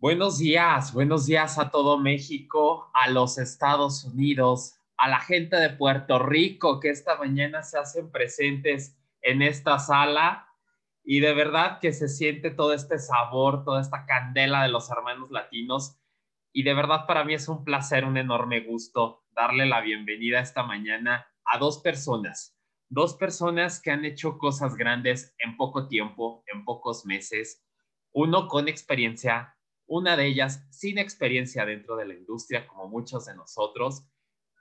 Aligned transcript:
Buenos 0.00 0.38
días, 0.38 0.92
buenos 0.92 1.26
días 1.26 1.58
a 1.58 1.72
todo 1.72 1.98
México, 1.98 2.88
a 2.94 3.10
los 3.10 3.36
Estados 3.36 4.04
Unidos, 4.04 4.78
a 4.96 5.08
la 5.08 5.18
gente 5.18 5.56
de 5.56 5.70
Puerto 5.70 6.20
Rico 6.20 6.78
que 6.78 6.90
esta 6.90 7.16
mañana 7.18 7.64
se 7.64 7.80
hacen 7.80 8.12
presentes 8.12 8.96
en 9.22 9.42
esta 9.42 9.80
sala 9.80 10.46
y 11.02 11.18
de 11.18 11.34
verdad 11.34 11.80
que 11.80 11.92
se 11.92 12.06
siente 12.06 12.52
todo 12.52 12.74
este 12.74 13.00
sabor, 13.00 13.64
toda 13.64 13.80
esta 13.80 14.06
candela 14.06 14.62
de 14.62 14.68
los 14.68 14.88
hermanos 14.88 15.32
latinos 15.32 15.98
y 16.52 16.62
de 16.62 16.74
verdad 16.74 17.04
para 17.08 17.24
mí 17.24 17.34
es 17.34 17.48
un 17.48 17.64
placer, 17.64 18.04
un 18.04 18.18
enorme 18.18 18.60
gusto 18.60 19.24
darle 19.32 19.66
la 19.66 19.80
bienvenida 19.80 20.38
esta 20.38 20.62
mañana 20.62 21.26
a 21.44 21.58
dos 21.58 21.78
personas, 21.78 22.56
dos 22.88 23.14
personas 23.14 23.82
que 23.82 23.90
han 23.90 24.04
hecho 24.04 24.38
cosas 24.38 24.76
grandes 24.76 25.34
en 25.38 25.56
poco 25.56 25.88
tiempo, 25.88 26.44
en 26.46 26.64
pocos 26.64 27.04
meses, 27.04 27.64
uno 28.12 28.46
con 28.46 28.68
experiencia 28.68 29.56
una 29.88 30.16
de 30.16 30.26
ellas 30.26 30.66
sin 30.70 30.98
experiencia 30.98 31.66
dentro 31.66 31.96
de 31.96 32.06
la 32.06 32.14
industria, 32.14 32.66
como 32.68 32.88
muchos 32.88 33.26
de 33.26 33.34
nosotros, 33.34 34.06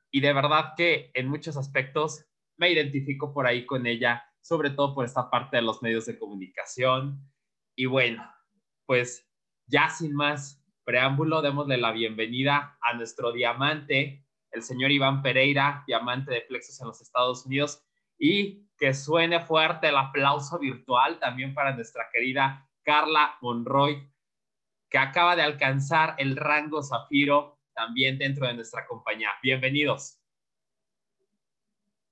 y 0.09 0.21
de 0.21 0.33
verdad 0.33 0.73
que 0.75 1.11
en 1.13 1.27
muchos 1.27 1.57
aspectos 1.57 2.25
me 2.57 2.71
identifico 2.71 3.33
por 3.33 3.45
ahí 3.45 3.65
con 3.65 3.85
ella, 3.85 4.23
sobre 4.41 4.71
todo 4.71 4.95
por 4.95 5.05
esta 5.05 5.29
parte 5.29 5.57
de 5.57 5.61
los 5.61 5.83
medios 5.83 6.05
de 6.05 6.17
comunicación. 6.17 7.21
Y 7.75 7.85
bueno, 7.85 8.23
pues 8.85 9.29
ya 9.67 9.89
sin 9.89 10.15
más 10.15 10.63
preámbulo, 10.85 11.41
démosle 11.41 11.77
la 11.77 11.91
bienvenida 11.91 12.77
a 12.81 12.93
nuestro 12.93 13.33
diamante, 13.33 14.25
el 14.51 14.63
señor 14.63 14.91
Iván 14.91 15.21
Pereira, 15.21 15.83
diamante 15.85 16.31
de 16.31 16.41
Plexus 16.41 16.79
en 16.79 16.87
los 16.87 17.01
Estados 17.01 17.45
Unidos, 17.45 17.83
y 18.17 18.65
que 18.77 18.93
suene 18.93 19.41
fuerte 19.41 19.89
el 19.89 19.97
aplauso 19.97 20.57
virtual 20.57 21.19
también 21.19 21.53
para 21.53 21.75
nuestra 21.75 22.07
querida 22.11 22.67
Carla 22.83 23.37
Monroy, 23.41 24.09
que 24.89 24.97
acaba 24.97 25.35
de 25.35 25.41
alcanzar 25.41 26.15
el 26.17 26.35
rango 26.35 26.81
Zafiro 26.81 27.59
también 27.73 28.17
dentro 28.17 28.47
de 28.47 28.53
nuestra 28.53 28.85
compañía. 28.87 29.29
Bienvenidos. 29.43 30.19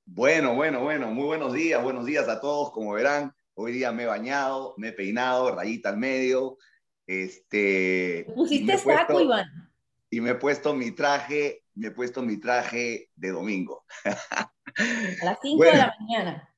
Bueno, 0.06 0.54
bueno, 0.54 0.82
bueno, 0.82 1.08
muy 1.08 1.26
buenos 1.26 1.54
días, 1.54 1.82
buenos 1.82 2.06
días 2.06 2.28
a 2.28 2.40
todos. 2.40 2.72
Como 2.72 2.94
verán, 2.94 3.34
hoy 3.56 3.72
día 3.72 3.92
me 3.92 4.04
he 4.04 4.06
bañado, 4.06 4.76
me 4.78 4.90
he 4.90 4.94
peinado, 4.94 5.56
rayita 5.56 5.90
al 5.90 5.98
medio. 5.98 6.58
Este, 7.08 8.26
¿Pusiste 8.36 8.78
saco, 8.78 9.22
Iván? 9.22 9.48
Y 10.10 10.22
me 10.22 10.32
he 10.32 10.36
puesto 10.36 10.74
mi 10.74 10.92
traje, 10.92 11.64
me 11.74 11.88
he 11.88 11.92
puesto 11.92 12.22
mi 12.22 12.40
traje 12.40 13.10
de 13.16 13.32
domingo. 13.32 13.86
A 14.06 15.26
las 15.26 15.40
5 15.42 15.64
de 15.64 15.74
la 15.74 15.96
mañana. 16.00 16.56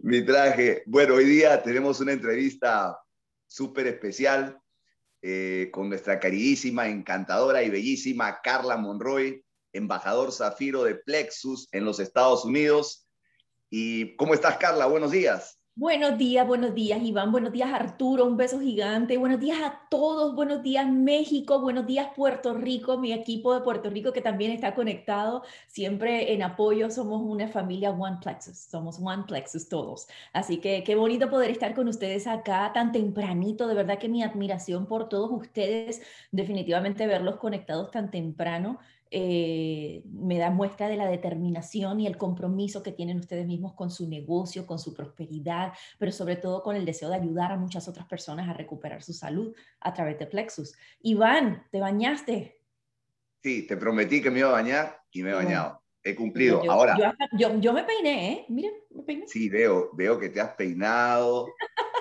Mi 0.00 0.24
traje. 0.24 0.82
Bueno, 0.86 1.14
hoy 1.14 1.24
día 1.24 1.62
tenemos 1.62 2.00
una 2.00 2.12
entrevista 2.12 2.98
súper 3.46 3.86
especial 3.86 4.61
eh, 5.22 5.70
con 5.72 5.88
nuestra 5.88 6.18
queridísima, 6.18 6.88
encantadora 6.88 7.62
y 7.62 7.70
bellísima 7.70 8.40
Carla 8.42 8.76
Monroy, 8.76 9.44
embajador 9.72 10.32
Zafiro 10.32 10.82
de 10.82 10.96
Plexus 10.96 11.68
en 11.72 11.84
los 11.84 12.00
Estados 12.00 12.44
Unidos. 12.44 13.06
¿Y 13.70 14.16
cómo 14.16 14.34
estás, 14.34 14.58
Carla? 14.58 14.86
Buenos 14.86 15.12
días. 15.12 15.61
Buenos 15.74 16.18
días, 16.18 16.46
buenos 16.46 16.74
días 16.74 17.00
Iván, 17.02 17.32
buenos 17.32 17.50
días 17.50 17.72
Arturo, 17.72 18.26
un 18.26 18.36
beso 18.36 18.60
gigante, 18.60 19.16
buenos 19.16 19.40
días 19.40 19.58
a 19.62 19.80
todos, 19.88 20.34
buenos 20.34 20.62
días 20.62 20.86
México, 20.86 21.60
buenos 21.60 21.86
días 21.86 22.08
Puerto 22.14 22.52
Rico, 22.52 22.98
mi 22.98 23.10
equipo 23.14 23.54
de 23.54 23.62
Puerto 23.62 23.88
Rico 23.88 24.12
que 24.12 24.20
también 24.20 24.50
está 24.52 24.74
conectado, 24.74 25.42
siempre 25.68 26.34
en 26.34 26.42
apoyo, 26.42 26.90
somos 26.90 27.22
una 27.22 27.48
familia 27.48 27.90
One 27.90 28.18
Plexus, 28.20 28.58
somos 28.58 29.00
One 29.02 29.24
Plexus 29.26 29.70
todos. 29.70 30.08
Así 30.34 30.58
que 30.58 30.84
qué 30.84 30.94
bonito 30.94 31.30
poder 31.30 31.50
estar 31.50 31.74
con 31.74 31.88
ustedes 31.88 32.26
acá 32.26 32.70
tan 32.74 32.92
tempranito, 32.92 33.66
de 33.66 33.74
verdad 33.74 33.98
que 33.98 34.10
mi 34.10 34.22
admiración 34.22 34.84
por 34.84 35.08
todos 35.08 35.30
ustedes, 35.32 36.02
definitivamente 36.32 37.06
verlos 37.06 37.36
conectados 37.36 37.90
tan 37.90 38.10
temprano 38.10 38.78
eh, 39.14 40.02
me 40.06 40.38
da 40.38 40.50
muestra 40.50 40.88
de 40.88 40.96
la 40.96 41.06
determinación 41.06 42.00
y 42.00 42.06
el 42.06 42.16
compromiso 42.16 42.82
que 42.82 42.92
tienen 42.92 43.18
ustedes 43.18 43.46
mismos 43.46 43.74
con 43.74 43.90
su 43.90 44.08
negocio, 44.08 44.66
con 44.66 44.78
su 44.78 44.94
prosperidad, 44.94 45.74
pero 45.98 46.12
sobre 46.12 46.36
todo 46.36 46.62
con 46.62 46.76
el 46.76 46.86
deseo 46.86 47.10
de 47.10 47.16
ayudar 47.16 47.52
a 47.52 47.58
muchas 47.58 47.86
otras 47.88 48.06
personas 48.06 48.48
a 48.48 48.54
recuperar 48.54 49.02
su 49.02 49.12
salud 49.12 49.54
a 49.80 49.92
través 49.92 50.18
de 50.18 50.26
Plexus. 50.26 50.74
Iván, 51.02 51.66
¿te 51.70 51.78
bañaste? 51.78 52.58
Sí, 53.42 53.66
te 53.66 53.76
prometí 53.76 54.22
que 54.22 54.30
me 54.30 54.38
iba 54.38 54.48
a 54.48 54.52
bañar 54.52 55.02
y 55.10 55.22
me 55.22 55.30
he 55.30 55.34
bañado. 55.34 55.82
He 56.02 56.16
cumplido. 56.16 56.62
Ahora. 56.70 56.96
Yo, 57.38 57.60
yo, 57.60 57.72
me 57.72 57.84
peiné, 57.84 58.32
¿eh? 58.32 58.46
Miren, 58.48 58.72
me 58.90 59.02
peiné. 59.02 59.28
Sí, 59.28 59.50
veo, 59.50 59.90
veo 59.92 60.18
que 60.18 60.30
te 60.30 60.40
has 60.40 60.54
peinado 60.54 61.48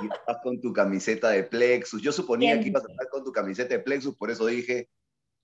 y 0.01 0.05
estás 0.05 0.37
con 0.41 0.61
tu 0.61 0.71
camiseta 0.71 1.29
de 1.29 1.43
Plexus. 1.43 2.01
Yo 2.01 2.11
suponía 2.13 2.59
que 2.59 2.69
ibas 2.69 2.85
a 2.85 2.91
estar 2.91 3.09
con 3.09 3.23
tu 3.23 3.31
camiseta 3.31 3.75
de 3.75 3.83
Plexus, 3.83 4.15
por 4.15 4.31
eso 4.31 4.45
dije, 4.45 4.89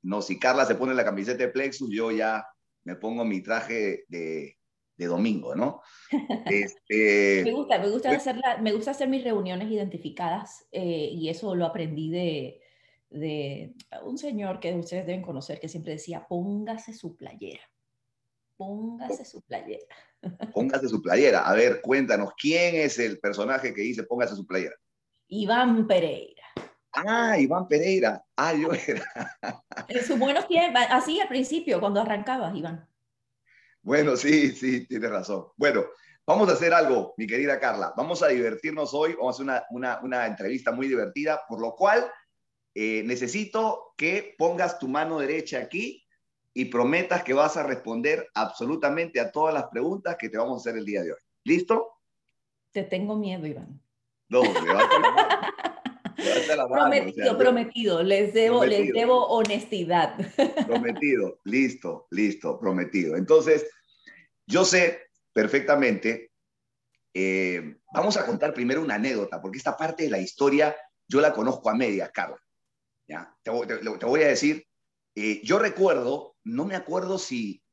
no, 0.03 0.21
si 0.21 0.39
Carla 0.39 0.65
se 0.65 0.75
pone 0.75 0.93
la 0.93 1.05
camiseta 1.05 1.43
de 1.43 1.49
Plexus, 1.49 1.89
yo 1.91 2.11
ya 2.11 2.45
me 2.83 2.95
pongo 2.95 3.25
mi 3.25 3.41
traje 3.41 4.05
de, 4.07 4.55
domingo, 4.97 5.55
¿no? 5.55 5.81
Este, 6.45 7.43
me 7.43 7.51
gusta, 7.51 7.79
me 7.79 7.89
gusta, 7.89 8.11
hacer 8.11 8.41
me 8.61 8.71
gusta 8.71 8.91
hacer 8.91 9.07
mis 9.07 9.23
reuniones 9.23 9.69
identificadas 9.69 10.65
eh, 10.71 11.09
y 11.11 11.29
eso 11.29 11.53
lo 11.53 11.65
aprendí 11.65 12.09
de, 12.09 12.61
de 13.09 13.73
un 14.03 14.17
señor 14.17 14.59
que 14.59 14.73
ustedes 14.73 15.05
deben 15.05 15.21
conocer 15.21 15.59
que 15.59 15.69
siempre 15.69 15.93
decía, 15.93 16.25
póngase 16.27 16.93
su 16.93 17.15
playera. 17.15 17.61
Póngase 18.57 19.23
su 19.23 19.41
playera. 19.43 19.85
Póngase 20.53 20.89
su 20.89 21.01
playera. 21.01 21.47
A 21.47 21.53
ver, 21.53 21.79
cuéntanos, 21.81 22.31
¿quién 22.39 22.75
es 22.75 22.97
el 22.97 23.19
personaje 23.19 23.73
que 23.73 23.81
dice 23.81 24.03
póngase 24.03 24.35
su 24.35 24.47
playera? 24.47 24.75
Iván 25.27 25.87
Pereira. 25.87 26.36
Ah, 26.93 27.37
Iván 27.37 27.67
Pereira. 27.67 28.23
Ah, 28.35 28.53
yo 28.53 28.71
era. 28.73 29.03
En 29.87 30.03
sus 30.03 30.17
buenos 30.17 30.47
tiempos, 30.47 30.81
así 30.89 31.19
al 31.19 31.27
principio, 31.27 31.79
cuando 31.79 32.01
arrancabas, 32.01 32.55
Iván. 32.55 32.87
Bueno, 33.81 34.15
sí, 34.15 34.51
sí, 34.51 34.85
tienes 34.87 35.09
razón. 35.09 35.47
Bueno, 35.55 35.85
vamos 36.25 36.49
a 36.49 36.53
hacer 36.53 36.73
algo, 36.73 37.13
mi 37.17 37.25
querida 37.27 37.59
Carla. 37.59 37.93
Vamos 37.95 38.21
a 38.23 38.27
divertirnos 38.27 38.93
hoy, 38.93 39.13
vamos 39.13 39.35
a 39.39 39.43
hacer 39.43 39.43
una, 39.43 39.63
una, 39.69 39.99
una 40.01 40.25
entrevista 40.27 40.71
muy 40.71 40.87
divertida, 40.87 41.41
por 41.47 41.61
lo 41.61 41.75
cual 41.75 42.11
eh, 42.75 43.01
necesito 43.05 43.93
que 43.97 44.35
pongas 44.37 44.77
tu 44.77 44.87
mano 44.87 45.19
derecha 45.19 45.59
aquí 45.59 46.05
y 46.53 46.65
prometas 46.65 47.23
que 47.23 47.33
vas 47.33 47.55
a 47.55 47.63
responder 47.63 48.27
absolutamente 48.33 49.19
a 49.19 49.31
todas 49.31 49.53
las 49.53 49.65
preguntas 49.67 50.15
que 50.17 50.29
te 50.29 50.37
vamos 50.37 50.57
a 50.57 50.61
hacer 50.61 50.79
el 50.79 50.85
día 50.85 51.01
de 51.03 51.11
hoy. 51.11 51.19
¿Listo? 51.43 51.99
Te 52.71 52.83
tengo 52.83 53.15
miedo, 53.15 53.47
Iván. 53.47 53.79
No, 54.29 54.41
prometido, 56.69 57.37
prometido. 57.37 58.03
Les 58.03 58.33
debo, 58.33 58.65
les 58.65 58.93
debo 58.93 59.27
honestidad. 59.27 60.15
Prometido, 60.65 61.39
listo, 61.43 62.07
listo, 62.11 62.59
prometido. 62.59 63.15
Entonces, 63.15 63.69
yo 64.45 64.65
sé 64.65 65.07
perfectamente, 65.33 66.31
eh, 67.13 67.77
vamos 67.93 68.17
a 68.17 68.25
contar 68.25 68.53
primero 68.53 68.81
una 68.81 68.95
anécdota, 68.95 69.41
porque 69.41 69.57
esta 69.57 69.77
parte 69.77 70.03
de 70.03 70.09
la 70.09 70.19
historia 70.19 70.75
yo 71.07 71.21
la 71.21 71.33
conozco 71.33 71.69
a 71.69 71.75
medias, 71.75 72.11
Carla. 72.11 72.37
¿ya? 73.07 73.35
Te, 73.41 73.51
voy 73.51 74.21
a 74.23 74.27
decir, 74.27 74.65
eh, 75.15 75.41
yo 75.43 75.59
recuerdo, 75.59 76.35
no 76.43 76.65
me 76.65 76.75
acuerdo 76.75 77.17
si, 77.17 77.63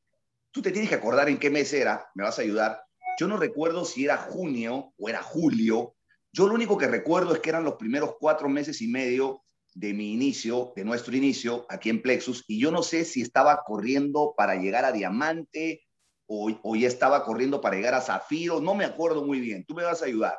tú 0.50 0.62
te 0.62 0.70
tienes 0.70 0.88
que 0.88 0.96
acordar 0.96 1.28
en 1.28 1.38
qué 1.38 1.50
mes 1.50 1.72
era, 1.72 2.08
me 2.14 2.24
vas 2.24 2.38
a 2.38 2.42
ayudar. 2.42 2.82
Yo 3.18 3.28
no 3.28 3.36
recuerdo 3.36 3.84
si 3.84 4.04
era 4.04 4.16
junio 4.16 4.92
o 4.96 5.08
era 5.08 5.22
julio 5.22 5.93
yo 6.34 6.48
lo 6.48 6.54
único 6.54 6.76
que 6.76 6.88
recuerdo 6.88 7.32
es 7.32 7.38
que 7.38 7.50
eran 7.50 7.62
los 7.62 7.76
primeros 7.76 8.16
cuatro 8.18 8.48
meses 8.48 8.82
y 8.82 8.88
medio 8.88 9.44
de 9.72 9.94
mi 9.94 10.12
inicio, 10.12 10.72
de 10.74 10.84
nuestro 10.84 11.14
inicio 11.14 11.64
aquí 11.68 11.90
en 11.90 12.02
Plexus, 12.02 12.44
y 12.48 12.58
yo 12.58 12.72
no 12.72 12.82
sé 12.82 13.04
si 13.04 13.22
estaba 13.22 13.62
corriendo 13.64 14.34
para 14.36 14.56
llegar 14.56 14.84
a 14.84 14.90
Diamante 14.90 15.84
o, 16.26 16.50
o 16.64 16.74
ya 16.74 16.88
estaba 16.88 17.24
corriendo 17.24 17.60
para 17.60 17.76
llegar 17.76 17.94
a 17.94 18.00
Zafiro, 18.00 18.60
no 18.60 18.74
me 18.74 18.84
acuerdo 18.84 19.24
muy 19.24 19.38
bien, 19.38 19.64
tú 19.64 19.74
me 19.74 19.84
vas 19.84 20.02
a 20.02 20.06
ayudar. 20.06 20.36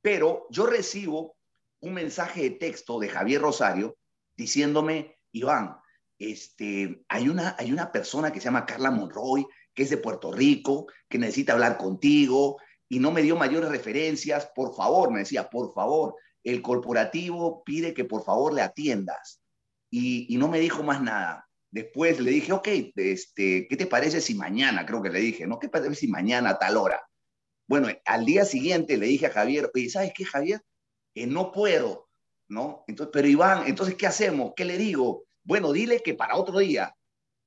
Pero 0.00 0.46
yo 0.48 0.64
recibo 0.64 1.36
un 1.80 1.92
mensaje 1.92 2.44
de 2.44 2.50
texto 2.52 2.98
de 2.98 3.10
Javier 3.10 3.42
Rosario 3.42 3.98
diciéndome, 4.34 5.18
Iván, 5.32 5.76
este, 6.18 7.04
hay, 7.06 7.28
una, 7.28 7.54
hay 7.58 7.70
una 7.70 7.92
persona 7.92 8.32
que 8.32 8.40
se 8.40 8.46
llama 8.46 8.64
Carla 8.64 8.90
Monroy, 8.90 9.46
que 9.74 9.82
es 9.82 9.90
de 9.90 9.98
Puerto 9.98 10.32
Rico, 10.32 10.86
que 11.06 11.18
necesita 11.18 11.52
hablar 11.52 11.76
contigo, 11.76 12.56
y 12.88 12.98
no 12.98 13.10
me 13.10 13.22
dio 13.22 13.36
mayores 13.36 13.70
referencias, 13.70 14.50
por 14.54 14.74
favor, 14.74 15.10
me 15.10 15.20
decía, 15.20 15.50
por 15.50 15.72
favor, 15.74 16.14
el 16.42 16.62
corporativo 16.62 17.62
pide 17.64 17.92
que 17.92 18.04
por 18.04 18.24
favor 18.24 18.54
le 18.54 18.62
atiendas. 18.62 19.42
Y, 19.90 20.36
no 20.38 20.48
me 20.48 20.60
dijo 20.60 20.82
más 20.82 21.02
nada. 21.02 21.46
Después 21.70 22.20
le 22.20 22.30
dije, 22.30 22.52
ok, 22.52 22.68
este, 22.96 23.66
¿qué 23.68 23.76
te 23.76 23.86
parece 23.86 24.20
si 24.20 24.34
mañana, 24.34 24.86
creo 24.86 25.02
que 25.02 25.10
le 25.10 25.20
dije, 25.20 25.46
¿no? 25.46 25.58
¿Qué 25.58 25.68
parece 25.68 25.94
si 25.94 26.08
mañana 26.08 26.50
a 26.50 26.58
tal 26.58 26.76
hora? 26.76 27.02
Bueno, 27.66 27.88
al 28.06 28.24
día 28.24 28.44
siguiente 28.46 28.96
le 28.96 29.06
dije 29.06 29.26
a 29.26 29.30
Javier, 29.30 29.70
oye, 29.74 29.90
¿sabes 29.90 30.12
qué, 30.14 30.24
Javier? 30.24 30.62
Que 31.14 31.26
no 31.26 31.52
puedo, 31.52 32.08
¿no? 32.48 32.84
Entonces, 32.86 33.10
pero 33.12 33.28
Iván, 33.28 33.66
entonces, 33.66 33.96
¿qué 33.96 34.06
hacemos? 34.06 34.52
¿Qué 34.56 34.64
le 34.64 34.78
digo? 34.78 35.24
Bueno, 35.44 35.72
dile 35.72 36.02
que 36.02 36.14
para 36.14 36.36
otro 36.36 36.58
día. 36.58 36.94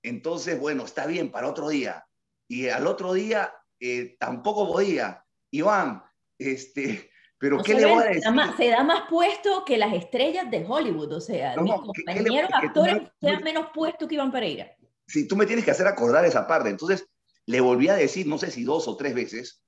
Entonces, 0.04 0.60
bueno, 0.60 0.86
está 0.86 1.08
bien, 1.08 1.32
para 1.32 1.50
otro 1.50 1.70
día. 1.70 2.06
Y 2.48 2.68
al 2.70 2.86
otro 2.86 3.14
día 3.14 3.52
eh, 3.80 4.16
tampoco 4.20 4.72
podía. 4.72 5.26
Iván, 5.52 6.04
este, 6.38 7.12
Pero 7.42 7.58
¿qué 7.64 7.74
le 7.74 7.88
voy 7.88 8.04
a 8.04 8.06
decir? 8.06 8.22
Se 8.56 8.70
da, 8.70 8.84
más, 8.84 9.10
puesto 9.10 9.66
que 9.66 9.76
las 9.76 9.92
estrellas 9.94 10.52
de 10.52 10.64
Hollywood, 10.64 11.12
o 11.14 11.20
sea, 11.20 11.56
mis 11.58 11.74
compañeros 11.74 12.52
actores 12.54 13.02
se 13.20 13.32
dan 13.32 13.44
menos 13.44 13.66
puesto 13.74 14.08
que 14.08 14.14
Iván 14.14 14.32
Pereira. 14.32 14.72
Sí, 15.08 15.28
tú 15.28 15.36
me 15.36 15.48
tienes 15.48 15.66
que 15.66 15.72
hacer 15.72 15.88
acordar 15.88 16.24
esa 16.24 16.46
parte. 16.46 16.70
Entonces, 16.70 17.04
le 17.48 17.60
volví 17.60 17.90
a 17.90 17.96
decir, 17.96 18.28
no 18.28 18.38
sé 18.38 18.52
si 18.52 18.64
dos 18.64 18.88
o 18.88 18.96
tres 18.96 19.16
veces, 19.16 19.64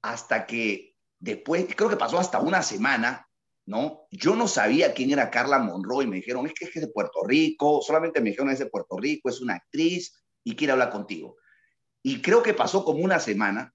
hasta 0.00 0.46
que 0.46 0.96
después, 1.18 1.66
creo 1.76 1.90
que 1.90 1.98
pasó 1.98 2.18
hasta 2.18 2.40
una 2.40 2.62
semana, 2.62 3.28
¿no? 3.66 4.06
Yo 4.10 4.34
no 4.34 4.48
sabía 4.48 4.94
quién 4.94 5.10
era 5.10 5.30
Carla 5.30 5.58
Monroe 5.58 6.04
y 6.04 6.06
me 6.08 6.16
dijeron, 6.16 6.46
es 6.46 6.54
que 6.54 6.64
es 6.64 6.74
de 6.74 6.88
Puerto 6.88 7.22
Rico, 7.26 7.82
solamente 7.82 8.22
me 8.22 8.30
dijeron 8.30 8.50
es 8.50 8.60
de 8.60 8.66
Puerto 8.66 8.96
Rico, 8.96 9.28
es 9.28 9.42
una 9.42 9.56
actriz 9.56 10.24
y 10.42 10.56
quiere 10.56 10.72
hablar 10.72 10.88
contigo. 10.88 11.36
Y 12.02 12.22
creo 12.22 12.42
que 12.42 12.54
pasó 12.54 12.82
como 12.82 13.04
una 13.04 13.18
semana 13.18 13.74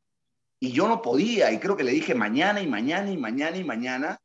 y 0.60 0.72
yo 0.72 0.88
no 0.88 1.02
podía, 1.02 1.52
y 1.52 1.60
creo 1.60 1.78
que 1.78 1.84
le 1.84 1.92
dije 1.92 2.16
mañana 2.16 2.62
y 2.62 2.68
mañana 2.68 3.12
y 3.12 3.18
mañana 3.18 3.58
y 3.58 3.64
mañana, 3.64 4.20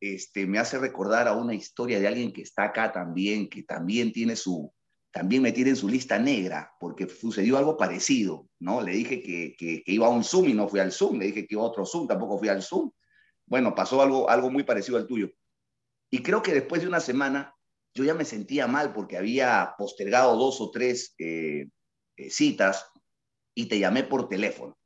este, 0.00 0.46
me 0.46 0.58
hace 0.58 0.78
recordar 0.78 1.28
a 1.28 1.32
una 1.34 1.54
historia 1.54 2.00
de 2.00 2.08
alguien 2.08 2.32
que 2.32 2.42
está 2.42 2.64
acá 2.64 2.92
también, 2.92 3.48
que 3.48 3.62
también 3.62 4.12
tiene 4.12 4.36
su, 4.36 4.72
también 5.10 5.42
me 5.42 5.48
en 5.48 5.76
su 5.76 5.88
lista 5.88 6.18
negra, 6.18 6.72
porque 6.78 7.08
sucedió 7.08 7.56
algo 7.56 7.76
parecido, 7.76 8.48
¿no? 8.58 8.82
Le 8.82 8.92
dije 8.92 9.22
que, 9.22 9.56
que, 9.56 9.82
iba 9.86 10.06
a 10.06 10.10
un 10.10 10.22
Zoom 10.22 10.48
y 10.48 10.54
no 10.54 10.68
fui 10.68 10.80
al 10.80 10.92
Zoom, 10.92 11.18
le 11.18 11.26
dije 11.26 11.46
que 11.46 11.54
iba 11.54 11.62
a 11.62 11.66
otro 11.66 11.86
Zoom, 11.86 12.06
tampoco 12.06 12.38
fui 12.38 12.48
al 12.48 12.62
Zoom. 12.62 12.90
Bueno, 13.46 13.74
pasó 13.74 14.02
algo, 14.02 14.28
algo 14.28 14.50
muy 14.50 14.64
parecido 14.64 14.98
al 14.98 15.06
tuyo. 15.06 15.30
Y 16.10 16.22
creo 16.22 16.42
que 16.42 16.52
después 16.52 16.82
de 16.82 16.88
una 16.88 17.00
semana 17.00 17.54
yo 17.94 18.04
ya 18.04 18.12
me 18.12 18.26
sentía 18.26 18.66
mal 18.66 18.92
porque 18.92 19.16
había 19.16 19.74
postergado 19.78 20.36
dos 20.36 20.60
o 20.60 20.70
tres 20.70 21.14
eh, 21.18 21.68
eh, 22.16 22.30
citas 22.30 22.84
y 23.54 23.66
te 23.66 23.78
llamé 23.78 24.02
por 24.02 24.28
teléfono. 24.28 24.76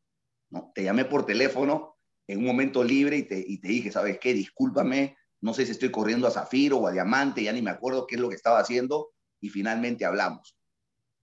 ¿No? 0.50 0.73
Te 0.75 0.85
llamé 0.85 1.05
por 1.05 1.26
teléfono 1.26 1.97
en 2.26 2.38
un 2.38 2.44
momento 2.44 2.85
libre 2.85 3.17
y 3.17 3.23
te, 3.25 3.44
y 3.44 3.58
te 3.58 3.69
dije, 3.69 3.91
¿sabes 3.91 4.19
qué? 4.19 4.35
Discúlpame, 4.35 5.17
no 5.41 5.55
sé 5.55 5.64
si 5.64 5.73
estoy 5.73 5.91
corriendo 5.91 6.26
a 6.26 6.31
Zafiro 6.31 6.79
o 6.79 6.87
a 6.87 6.93
Diamante, 6.93 7.43
ya 7.43 7.52
ni 7.52 7.62
me 7.62 7.70
acuerdo 7.70 8.06
qué 8.06 8.17
es 8.17 8.20
lo 8.20 8.29
que 8.29 8.37
estaba 8.37 8.58
haciendo 8.58 9.11
y 9.41 9.49
finalmente 9.49 10.05
hablamos. 10.05 10.56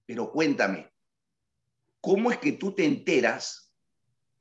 Pero 0.05 0.31
cuéntame, 0.31 0.91
¿cómo 2.01 2.31
es 2.31 2.37
que 2.37 2.53
tú 2.53 2.73
te 2.73 2.85
enteras? 2.85 3.73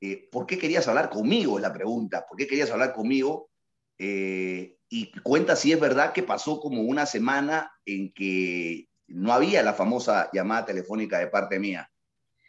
Eh, 0.01 0.27
¿Por 0.31 0.45
qué 0.45 0.57
querías 0.57 0.87
hablar 0.87 1.09
conmigo? 1.09 1.57
Es 1.57 1.61
la 1.61 1.73
pregunta. 1.73 2.25
¿Por 2.27 2.37
qué 2.37 2.47
querías 2.47 2.71
hablar 2.71 2.93
conmigo? 2.93 3.49
Eh, 3.97 4.77
y 4.89 5.11
cuenta 5.21 5.55
si 5.55 5.71
es 5.71 5.79
verdad 5.79 6.13
que 6.13 6.23
pasó 6.23 6.59
como 6.59 6.81
una 6.81 7.05
semana 7.05 7.71
en 7.85 8.13
que 8.13 8.87
no 9.07 9.33
había 9.33 9.63
la 9.63 9.73
famosa 9.73 10.29
llamada 10.33 10.65
telefónica 10.65 11.19
de 11.19 11.27
parte 11.27 11.59
mía. 11.59 11.89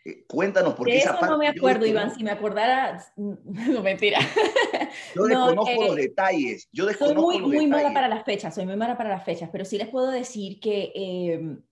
Eh, 0.08 0.24
cuéntanos 0.26 0.74
por 0.74 0.86
qué 0.86 0.98
esa 0.98 1.12
parte. 1.12 1.26
no 1.26 1.38
me 1.38 1.48
acuerdo, 1.48 1.84
Iván. 1.84 2.14
Si 2.14 2.24
me 2.24 2.30
acordara, 2.30 3.04
no 3.16 3.82
mentira. 3.82 4.18
Yo 5.14 5.24
desconozco 5.24 5.84
los 5.84 5.98
eh, 5.98 6.02
detalles. 6.02 6.68
Yo 6.72 6.86
desconozco 6.86 7.32
soy 7.32 7.42
muy, 7.42 7.56
muy 7.56 7.66
mala 7.66 7.92
para 7.92 8.08
las 8.08 8.24
fechas. 8.24 8.54
Soy 8.54 8.64
muy 8.64 8.76
mala 8.76 8.96
para 8.96 9.10
las 9.10 9.24
fechas, 9.24 9.50
pero 9.52 9.64
sí 9.64 9.76
les 9.76 9.88
puedo 9.88 10.10
decir 10.10 10.60
que 10.60 10.92
em, 10.94 11.62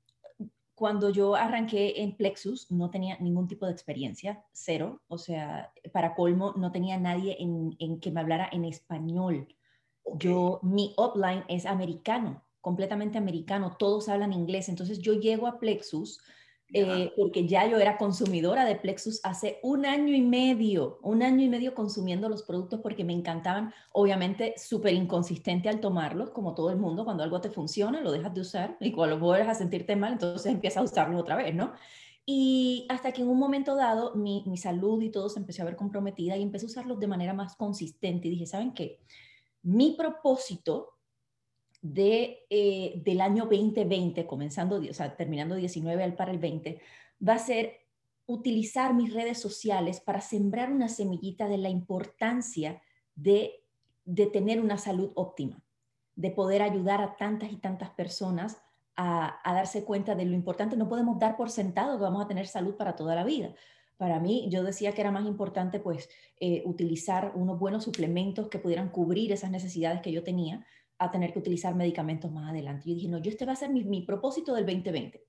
cuando 0.75 1.09
yo 1.09 1.35
arranqué 1.35 2.03
en 2.03 2.15
Plexus 2.17 2.71
no 2.71 2.91
tenía 2.91 3.17
ningún 3.19 3.49
tipo 3.49 3.65
de 3.65 3.73
experiencia, 3.73 4.45
cero. 4.53 5.01
O 5.09 5.17
sea, 5.17 5.73
para 5.93 6.15
colmo, 6.15 6.53
no 6.57 6.73
tenía 6.73 6.99
nadie 6.99 7.37
en, 7.41 7.75
en 7.79 8.01
que 8.01 8.11
me 8.11 8.21
hablara 8.21 8.51
en 8.53 8.67
español. 8.67 9.49
Yo, 10.19 10.61
mi 10.63 10.95
upline 10.99 11.45
es 11.49 11.65
americano, 11.65 12.45
completamente 12.61 13.17
americano. 13.17 13.77
Todos 13.79 14.11
hablan 14.11 14.35
inglés. 14.35 14.69
Entonces 14.69 14.99
yo 14.99 15.15
llego 15.15 15.47
a 15.47 15.59
Plexus 15.59 16.21
eh, 16.73 17.13
porque 17.17 17.47
ya 17.47 17.67
yo 17.69 17.79
era 17.79 17.97
consumidora 17.97 18.65
de 18.65 18.75
Plexus 18.75 19.21
hace 19.23 19.61
un 19.63 19.87
año 19.87 20.15
y 20.15 20.21
medio, 20.21 20.99
un 21.03 21.23
año 21.23 21.45
y 21.45 21.49
medio 21.49 21.75
consumiendo 21.75 22.29
los 22.29 22.43
productos 22.43 22.81
porque 22.81 23.05
me 23.05 23.13
encantaban, 23.13 23.73
obviamente 23.93 24.55
súper 24.57 24.95
inconsistente 24.95 25.69
al 25.69 25.81
tomarlos, 25.81 26.31
como 26.31 26.55
todo 26.55 26.71
el 26.71 26.77
mundo, 26.77 27.05
cuando 27.05 27.23
algo 27.23 27.41
te 27.41 27.51
funciona, 27.51 28.01
lo 28.01 28.11
dejas 28.11 28.35
de 28.35 28.41
usar 28.41 28.77
y 28.81 28.91
cuando 28.91 29.19
vuelves 29.19 29.49
a 29.49 29.55
sentirte 29.55 29.95
mal, 29.95 30.15
entonces 30.15 30.53
empiezas 30.53 30.79
a 30.79 30.85
usarlo 30.85 31.19
otra 31.19 31.37
vez, 31.37 31.55
¿no? 31.55 31.73
Y 32.25 32.87
hasta 32.89 33.13
que 33.13 33.23
en 33.23 33.29
un 33.29 33.39
momento 33.39 33.77
dado 33.77 34.17
mi, 34.17 34.43
mi 34.47 34.57
salud 34.57 35.01
y 35.01 35.11
todo 35.11 35.29
se 35.29 35.39
empezó 35.39 35.63
a 35.63 35.67
ver 35.67 35.77
comprometida 35.77 36.37
y 36.37 36.43
empecé 36.43 36.67
a 36.67 36.71
usarlos 36.71 36.99
de 36.99 37.07
manera 37.07 37.33
más 37.33 37.55
consistente 37.55 38.27
y 38.27 38.33
dije, 38.33 38.47
¿saben 38.47 38.75
qué? 38.75 38.99
Mi 39.63 39.93
propósito 39.93 40.96
de, 41.93 42.47
eh, 42.51 43.01
del 43.05 43.21
año 43.21 43.45
2020, 43.45 44.27
comenzando, 44.27 44.77
o 44.77 44.95
sea, 44.95 45.17
terminando 45.17 45.55
19 45.55 46.03
al 46.03 46.15
para 46.15 46.33
el 46.33 46.39
20, 46.39 46.81
va 47.27 47.35
a 47.35 47.39
ser 47.39 47.81
utilizar 48.27 48.93
mis 48.93 49.15
redes 49.15 49.39
sociales 49.39 50.01
para 50.01 50.21
sembrar 50.21 50.73
una 50.73 50.89
semillita 50.89 51.49
de 51.49 51.59
la 51.59 51.69
importancia 51.69 52.83
de, 53.15 53.63
de 54.05 54.27
tener 54.27 54.61
una 54.61 54.79
salud 54.79 55.13
óptima, 55.15 55.63
de 56.17 56.31
poder 56.31 56.63
ayudar 56.63 57.01
a 57.01 57.17
tantas 57.17 57.53
y 57.53 57.57
tantas 57.57 57.91
personas 57.91 58.59
a, 58.97 59.41
darse 59.45 59.85
cuenta 59.85 60.15
de 60.15 60.25
lo 60.25 60.35
importante. 60.35 60.77
No 60.77 60.89
podemos 60.89 61.19
dar 61.19 61.37
por 61.37 61.51
sentado 61.51 61.97
que 61.97 62.03
vamos 62.03 62.25
a 62.25 62.29
tener 62.29 62.47
salud 62.47 62.75
para 62.75 62.97
toda 62.97 63.15
la 63.15 63.25
vida. 63.25 63.55
Para 63.97 64.19
mí, 64.19 64.49
yo 64.51 64.63
decía 64.63 64.93
que 64.93 65.01
era 65.01 65.11
más 65.11 65.25
importante 65.25 65.79
pues 65.79 66.09
eh, 66.41 66.63
utilizar 66.67 67.33
unos 67.35 67.59
buenos 67.59 67.85
suplementos 67.85 68.49
que 68.49 68.59
pudieran 68.59 68.91
cubrir 68.91 69.33
esas 69.33 69.51
necesidades 69.51 70.01
que 70.03 70.13
yo 70.13 70.23
tenía, 70.23 70.67
a 70.99 71.11
tener 71.11 71.33
que 71.33 71.39
utilizar 71.39 71.75
medicamentos 71.75 72.31
más 72.31 72.51
adelante. 72.51 72.89
Yo 72.89 72.95
dije, 72.95 73.09
no, 73.09 73.19
yo 73.19 73.31
este 73.31 73.45
va 73.45 73.53
a 73.53 73.57
ser 73.57 73.71
mi, 73.71 74.03
propósito 74.03 74.55
del 74.55 74.67
2020. 74.67 75.23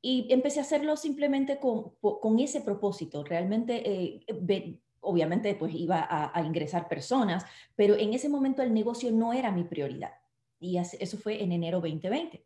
Y 0.00 0.32
empecé 0.32 0.60
a 0.60 0.62
hacerlo 0.62 0.96
simplemente 0.96 1.58
con, 1.58 1.94
con 2.00 2.38
ese 2.38 2.60
propósito. 2.60 3.24
Realmente, 3.24 3.82
eh, 3.84 4.80
obviamente, 5.00 5.54
pues 5.54 5.74
iba 5.74 6.06
a, 6.08 6.42
ingresar 6.42 6.88
personas, 6.88 7.44
pero 7.74 7.96
en 7.96 8.14
ese 8.14 8.28
momento 8.28 8.62
el 8.62 8.72
negocio 8.72 9.10
no 9.10 9.32
era 9.32 9.50
mi 9.50 9.64
prioridad. 9.64 10.12
Y 10.60 10.78
eso 10.78 11.16
fue 11.18 11.42
en 11.42 11.52
enero 11.52 11.80
2020 11.80 12.44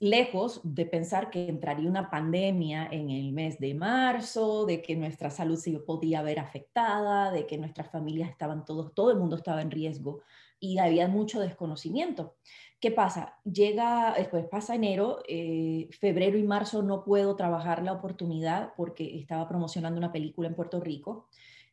lejos 0.00 0.60
de 0.64 0.86
pensar 0.86 1.30
que 1.30 1.48
entraría 1.48 1.88
una 1.88 2.10
pandemia 2.10 2.88
en 2.90 3.10
el 3.10 3.32
mes 3.32 3.58
de 3.58 3.74
marzo, 3.74 4.66
de 4.66 4.82
que 4.82 4.96
nuestra 4.96 5.30
salud 5.30 5.56
se 5.56 5.78
podía 5.78 6.22
ver 6.22 6.40
afectada, 6.40 7.30
de 7.30 7.46
que 7.46 7.58
nuestras 7.58 7.90
familias 7.90 8.30
estaban 8.30 8.64
todos, 8.64 8.92
todo 8.94 9.10
el 9.12 9.18
mundo 9.18 9.36
estaba 9.36 9.62
en 9.62 9.70
riesgo 9.70 10.20
y 10.60 10.78
había 10.78 11.08
mucho 11.08 11.40
desconocimiento. 11.40 12.36
¿Qué 12.80 12.92
pasa? 12.92 13.36
Llega, 13.44 14.14
después 14.16 14.46
pasa 14.46 14.76
enero, 14.76 15.22
eh, 15.26 15.88
febrero 15.98 16.38
y 16.38 16.44
marzo 16.44 16.82
no 16.82 17.02
puedo 17.02 17.34
trabajar 17.34 17.82
la 17.82 17.92
oportunidad 17.92 18.72
porque 18.76 19.18
estaba 19.18 19.48
promocionando 19.48 19.98
una 19.98 20.12
película 20.12 20.48
en 20.48 20.54
Puerto 20.54 20.80
Rico. 20.80 21.28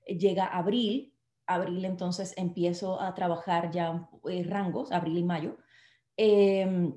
Llega 0.08 0.48
abril, 0.48 1.14
abril 1.46 1.86
entonces 1.86 2.34
empiezo 2.38 3.00
a 3.00 3.14
trabajar 3.14 3.72
ya 3.72 4.10
eh, 4.28 4.44
rangos, 4.44 4.92
abril 4.92 5.20
y 5.20 5.24
mayo. 5.24 5.58
Em, 6.18 6.96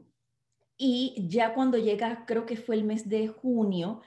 y 0.78 1.26
ya 1.28 1.52
cuando 1.52 1.76
llega, 1.76 2.25
creo 2.25 2.47
que 2.47 2.57
fue 2.57 2.76
el 2.76 2.85
mes 2.85 3.09
de 3.09 3.28
junio, 3.28 4.00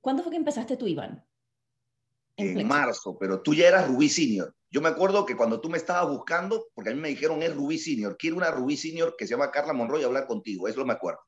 ¿cuándo 0.00 0.22
fue 0.22 0.30
que 0.30 0.38
empezaste 0.38 0.76
tú, 0.76 0.86
Iván? 0.86 1.24
En, 2.36 2.66
marzo, 2.66 3.16
pero 3.18 3.40
tú 3.40 3.54
ya 3.54 3.68
eras 3.68 3.88
Rubí 3.88 4.08
Senior. 4.08 4.54
Yo 4.74 4.80
me 4.80 4.88
acuerdo 4.88 5.24
que 5.24 5.36
cuando 5.36 5.60
tú 5.60 5.68
me 5.68 5.78
estabas 5.78 6.10
buscando, 6.10 6.66
porque 6.74 6.90
a 6.90 6.94
mí 6.94 7.00
me 7.00 7.10
dijeron 7.10 7.44
es 7.44 7.54
Rubí 7.54 7.78
Senior, 7.78 8.16
quiero 8.18 8.36
una 8.36 8.50
Rubí 8.50 8.76
Senior 8.76 9.14
que 9.16 9.24
se 9.24 9.34
llama 9.34 9.52
Carla 9.52 9.72
Monroy 9.72 10.00
y 10.00 10.04
hablar 10.04 10.26
contigo, 10.26 10.66
eso 10.66 10.84
me 10.84 10.94
acuerdo. 10.94 11.20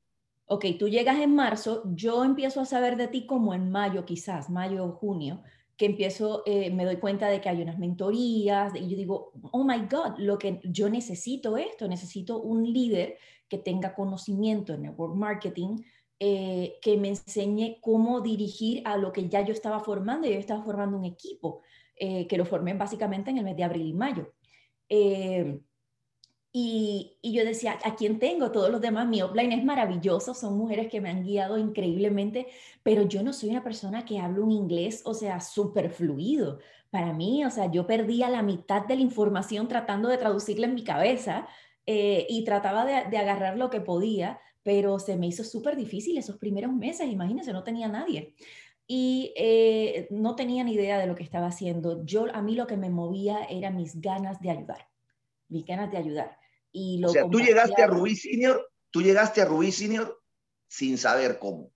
Ok, 0.46 0.64
tú 0.76 0.88
llegas 0.88 1.20
en 1.20 1.32
marzo, 1.32 1.84
yo 1.94 2.24
empiezo 2.24 2.60
a 2.60 2.64
saber 2.64 2.96
de 2.96 3.06
ti 3.06 3.24
como 3.24 3.54
en 3.54 3.70
mayo 3.70 4.04
quizás, 4.04 4.50
mayo 4.50 4.84
o 4.84 4.90
junio, 4.90 5.44
que 5.76 5.86
empiezo, 5.86 6.42
eh, 6.44 6.72
me 6.72 6.84
doy 6.84 6.96
cuenta 6.96 7.28
de 7.28 7.40
que 7.40 7.48
hay 7.48 7.62
unas 7.62 7.78
mentorías 7.78 8.74
y 8.74 8.88
yo 8.88 8.96
digo, 8.96 9.32
oh 9.52 9.62
my 9.62 9.86
God, 9.88 10.18
lo 10.18 10.38
que 10.38 10.60
yo 10.64 10.90
necesito 10.90 11.56
esto, 11.56 11.86
necesito 11.86 12.42
un 12.42 12.64
líder 12.72 13.16
que 13.48 13.58
tenga 13.58 13.94
conocimiento 13.94 14.74
en 14.74 14.82
network 14.82 15.14
marketing, 15.14 15.76
eh, 16.18 16.78
que 16.82 16.96
me 16.96 17.10
enseñe 17.10 17.78
cómo 17.80 18.22
dirigir 18.22 18.82
a 18.84 18.96
lo 18.96 19.12
que 19.12 19.28
ya 19.28 19.42
yo 19.42 19.52
estaba 19.52 19.78
formando. 19.78 20.26
Yo 20.26 20.34
estaba 20.34 20.64
formando 20.64 20.96
un 20.96 21.04
equipo 21.04 21.62
eh, 21.96 22.26
que 22.26 22.36
lo 22.36 22.44
formé 22.44 22.74
básicamente 22.74 23.30
en 23.30 23.38
el 23.38 23.44
mes 23.44 23.56
de 23.56 23.64
abril 23.64 23.86
y 23.86 23.92
mayo. 23.92 24.32
Eh, 24.88 25.60
y, 26.52 27.18
y, 27.20 27.34
yo 27.34 27.44
decía, 27.44 27.78
¿a 27.84 27.96
quién 27.96 28.18
tengo? 28.18 28.50
Todos 28.50 28.70
los 28.70 28.80
demás, 28.80 29.06
mi 29.06 29.20
offline 29.20 29.52
es 29.52 29.62
maravilloso, 29.62 30.32
son 30.32 30.56
mujeres 30.56 30.88
que 30.88 31.02
me 31.02 31.10
han 31.10 31.22
guiado 31.22 31.58
increíblemente, 31.58 32.46
pero 32.82 33.02
yo 33.02 33.22
no 33.22 33.34
soy 33.34 33.50
una 33.50 33.62
persona 33.62 34.06
que 34.06 34.18
habla 34.18 34.40
un 34.40 34.52
inglés, 34.52 35.02
o 35.04 35.12
sea, 35.12 35.40
súper 35.40 35.90
fluido. 35.90 36.58
Para 36.90 37.12
mí, 37.12 37.44
o 37.44 37.50
sea, 37.50 37.70
yo 37.70 37.86
perdía 37.86 38.30
la 38.30 38.42
mitad 38.42 38.86
de 38.86 38.96
la 38.96 39.02
información 39.02 39.68
tratando 39.68 40.08
de 40.08 40.16
traducirla 40.16 40.66
en 40.66 40.74
mi 40.74 40.82
cabeza 40.82 41.46
eh, 41.84 42.26
y 42.28 42.42
trataba 42.44 42.84
de, 42.86 43.16
agarrar 43.18 43.58
lo 43.58 43.68
que 43.68 43.80
podía, 43.80 44.40
pero 44.62 44.98
se 44.98 45.16
me 45.16 45.26
hizo 45.26 45.44
súper 45.44 45.76
difícil 45.76 46.16
esos 46.16 46.38
primeros 46.38 46.72
meses, 46.72 47.08
imagínense, 47.08 47.52
no 47.52 47.64
tenía 47.64 47.88
nadie. 47.88 48.34
Y 48.86 49.32
eh, 49.36 50.06
no 50.10 50.36
tenía 50.36 50.62
ni 50.62 50.74
idea 50.74 50.98
de 50.98 51.06
lo 51.06 51.14
que 51.14 51.24
estaba 51.24 51.48
haciendo. 51.48 52.04
Yo, 52.04 52.26
a 52.32 52.40
mí 52.40 52.54
lo 52.54 52.66
que 52.66 52.76
me 52.76 52.90
movía 52.90 53.44
era 53.44 53.70
mis 53.70 54.00
ganas 54.00 54.40
de 54.40 54.50
ayudar, 54.50 54.88
mis 55.48 55.64
ganas 55.64 55.90
de 55.90 55.98
ayudar. 55.98 56.38
Y 56.70 56.98
lo 56.98 57.08
o 57.08 57.12
sea, 57.12 57.28
tú 57.28 57.40
llegaste 57.40 57.82
a 57.82 57.88
Rubí 57.88 58.14
Senior, 58.14 58.70
tú 58.90 59.02
llegaste 59.02 59.42
a 59.42 59.46
Rubí 59.46 59.72
Senior 59.72 60.22
sin 60.68 60.98
saber 60.98 61.38
cómo. 61.38 61.72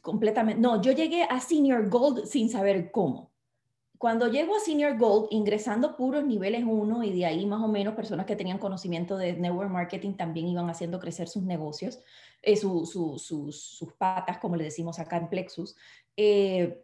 completamente, 0.00 0.60
no, 0.60 0.80
yo 0.80 0.92
llegué 0.92 1.24
a 1.24 1.40
Senior 1.40 1.88
Gold 1.88 2.26
sin 2.26 2.48
saber 2.48 2.90
cómo 2.92 3.31
cuando 4.02 4.26
llego 4.26 4.56
a 4.56 4.58
Senior 4.58 4.98
Gold, 4.98 5.28
ingresando 5.30 5.94
puros 5.94 6.24
niveles 6.24 6.64
1 6.66 7.04
y 7.04 7.12
de 7.12 7.24
ahí 7.24 7.46
más 7.46 7.62
o 7.62 7.68
menos 7.68 7.94
personas 7.94 8.26
que 8.26 8.34
tenían 8.34 8.58
conocimiento 8.58 9.16
de 9.16 9.34
network 9.34 9.70
marketing 9.70 10.14
también 10.14 10.48
iban 10.48 10.68
haciendo 10.68 10.98
crecer 10.98 11.28
sus 11.28 11.44
negocios, 11.44 12.02
eh, 12.42 12.56
sus 12.56 13.92
patas, 13.96 14.38
como 14.38 14.56
le 14.56 14.64
decimos 14.64 14.98
acá 14.98 15.18
en 15.18 15.28
Plexus. 15.28 15.76
Eh, 16.16 16.82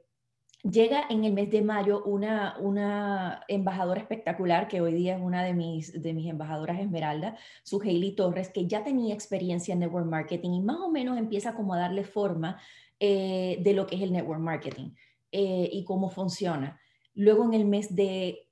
llega 0.62 1.06
en 1.10 1.24
el 1.24 1.32
mes 1.32 1.50
de 1.50 1.60
mayo 1.60 2.04
una, 2.04 2.56
una 2.60 3.42
embajadora 3.48 4.00
espectacular, 4.00 4.68
que 4.68 4.80
hoy 4.80 4.92
día 4.92 5.16
es 5.16 5.20
una 5.20 5.42
de 5.42 5.54
mis, 5.54 6.00
de 6.00 6.14
mis 6.14 6.30
embajadoras 6.30 6.78
Esmeralda, 6.78 7.36
su 7.64 7.82
Hailey 7.82 8.12
Torres, 8.12 8.48
que 8.50 8.68
ya 8.68 8.84
tenía 8.84 9.12
experiencia 9.12 9.72
en 9.72 9.80
network 9.80 10.06
marketing 10.06 10.52
y 10.52 10.60
más 10.60 10.78
o 10.78 10.88
menos 10.88 11.18
empieza 11.18 11.56
como 11.56 11.74
a 11.74 11.78
darle 11.78 12.04
forma 12.04 12.60
eh, 13.00 13.58
de 13.60 13.72
lo 13.72 13.88
que 13.88 13.96
es 13.96 14.02
el 14.02 14.12
network 14.12 14.40
marketing 14.40 14.90
y 15.32 15.84
cómo 15.84 16.10
funciona. 16.10 16.80
Luego 17.18 17.44
en 17.44 17.52
el 17.52 17.64
mes 17.64 17.96
de 17.96 18.48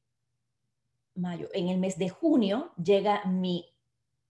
mayo, 1.15 1.49
en 1.55 1.69
el 1.69 1.79
mes 1.79 1.99
de 1.99 2.09
junio 2.09 2.73
llega 2.83 3.25
mi 3.25 3.65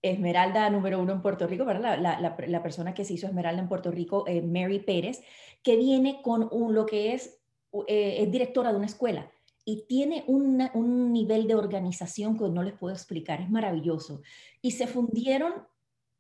Esmeralda 0.03 0.69
número 0.69 1.01
uno 1.01 1.15
en 1.15 1.23
Puerto 1.23 1.47
Rico, 1.47 1.65
¿verdad? 1.65 1.99
La, 1.99 2.63
persona 2.63 2.93
que 2.93 3.07
se 3.07 3.15
hizo 3.15 3.27
Esmeralda 3.27 3.63
en 3.63 3.69
Puerto 3.69 3.91
Rico, 3.91 4.25
eh, 4.27 4.43
Mary 4.43 4.81
Pérez, 4.81 5.23
que 5.63 5.77
viene 5.77 6.21
con 6.21 6.51
un, 6.53 6.75
lo 6.75 6.85
que 6.85 7.15
es, 7.15 7.41
eh, 7.89 8.17
es 8.21 8.31
directora 8.31 8.73
de 8.73 8.77
una 8.77 8.85
escuela 8.85 9.33
y 9.65 9.87
tiene 9.87 10.23
un 10.27 11.13
nivel 11.15 11.49
de 11.49 11.55
organización 11.55 12.37
que 12.37 12.51
no 12.51 12.63
les 12.63 12.75
puedo 12.75 12.95
explicar, 12.95 13.41
es 13.41 13.49
maravilloso. 13.49 14.21
Y 14.61 14.73
se 14.73 14.87
fundieron 14.87 15.55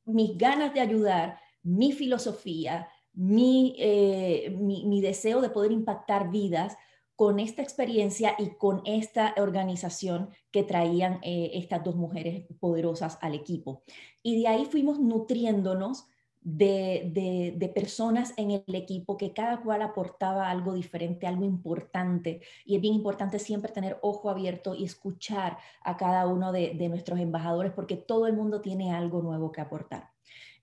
mis 0.07 0.39
ganas 0.39 0.73
de 0.73 0.81
ayudar, 0.81 1.39
mi 1.63 1.93
filosofía, 1.93 2.89
mi, 3.13 3.77
eh, 3.79 4.57
mi 4.59 5.03
deseo 5.03 5.43
de 5.43 5.51
poder 5.51 5.71
impactar 5.71 6.31
vidas 6.31 6.79
con 7.17 7.41
esta 7.41 7.63
experiencia 7.63 8.35
y 8.39 8.51
con 8.51 8.83
esta 8.85 9.35
organización 9.39 10.29
que 10.51 10.63
traían 10.63 11.19
eh, 11.23 11.53
estas 11.55 11.83
dos 11.83 11.97
mujeres 11.97 12.45
poderosas 12.61 13.19
al 13.23 13.35
equipo. 13.35 13.83
Y 14.23 14.43
de 14.43 14.49
ahí 14.49 14.67
fuimos 14.67 15.01
nutriéndonos 15.01 16.07
de, 16.43 17.73
personas 17.75 18.33
en 18.37 18.53
el 18.53 18.75
equipo 18.75 19.17
que 19.17 19.33
cada 19.33 19.63
cual 19.63 19.83
aportaba 19.83 20.51
algo 20.51 20.75
diferente, 20.75 21.27
algo 21.27 21.45
importante. 21.45 22.43
Y 22.65 22.77
es 22.77 22.81
bien 22.83 22.95
importante 22.95 23.39
siempre 23.39 23.73
tener 23.73 23.99
ojo 24.03 24.31
abierto 24.31 24.75
y 24.75 24.85
escuchar 24.85 25.59
a 25.83 25.97
cada 25.97 26.27
uno 26.27 26.53
de 26.53 26.89
nuestros 26.89 27.19
embajadores 27.19 27.73
porque 27.73 27.97
todo 27.97 28.27
el 28.27 28.35
mundo 28.35 28.61
tiene 28.61 28.93
algo 28.93 29.23
nuevo 29.23 29.51
que 29.51 29.61
aportar. 29.61 30.16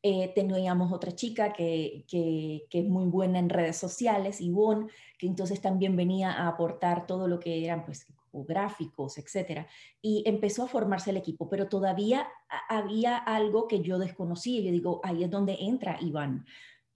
Eh, 0.06 0.34
teníamos 0.36 0.92
otra 0.92 1.14
chica 1.14 1.54
que, 1.54 2.04
que, 2.10 2.68
es 2.70 2.86
muy 2.86 3.06
buena 3.06 3.40
en 3.40 3.48
redes 3.48 3.78
sociales, 3.78 4.42
Ivonne, 4.42 4.88
que 5.18 5.28
entonces 5.28 5.62
también 5.62 5.96
venía 5.96 6.34
a 6.34 6.50
aportar 6.50 7.08
todo 7.08 7.30
lo 7.30 7.40
que 7.40 7.64
eran 7.64 7.86
pues, 7.86 8.06
gráficos, 8.34 9.18
etcétera. 9.18 9.66
Y 10.02 10.24
empezó 10.26 10.64
a 10.64 10.68
formarse 10.68 11.12
el 11.12 11.18
equipo, 11.18 11.50
pero 11.50 11.70
todavía 11.70 12.28
había 12.68 13.16
algo 13.16 13.66
que 13.70 13.82
yo 13.82 13.98
desconocía. 13.98 14.62
Yo 14.62 14.72
digo, 14.72 15.00
ahí 15.06 15.24
es 15.24 15.32
donde 15.32 15.56
entra 15.62 15.98
Iván. 16.02 16.46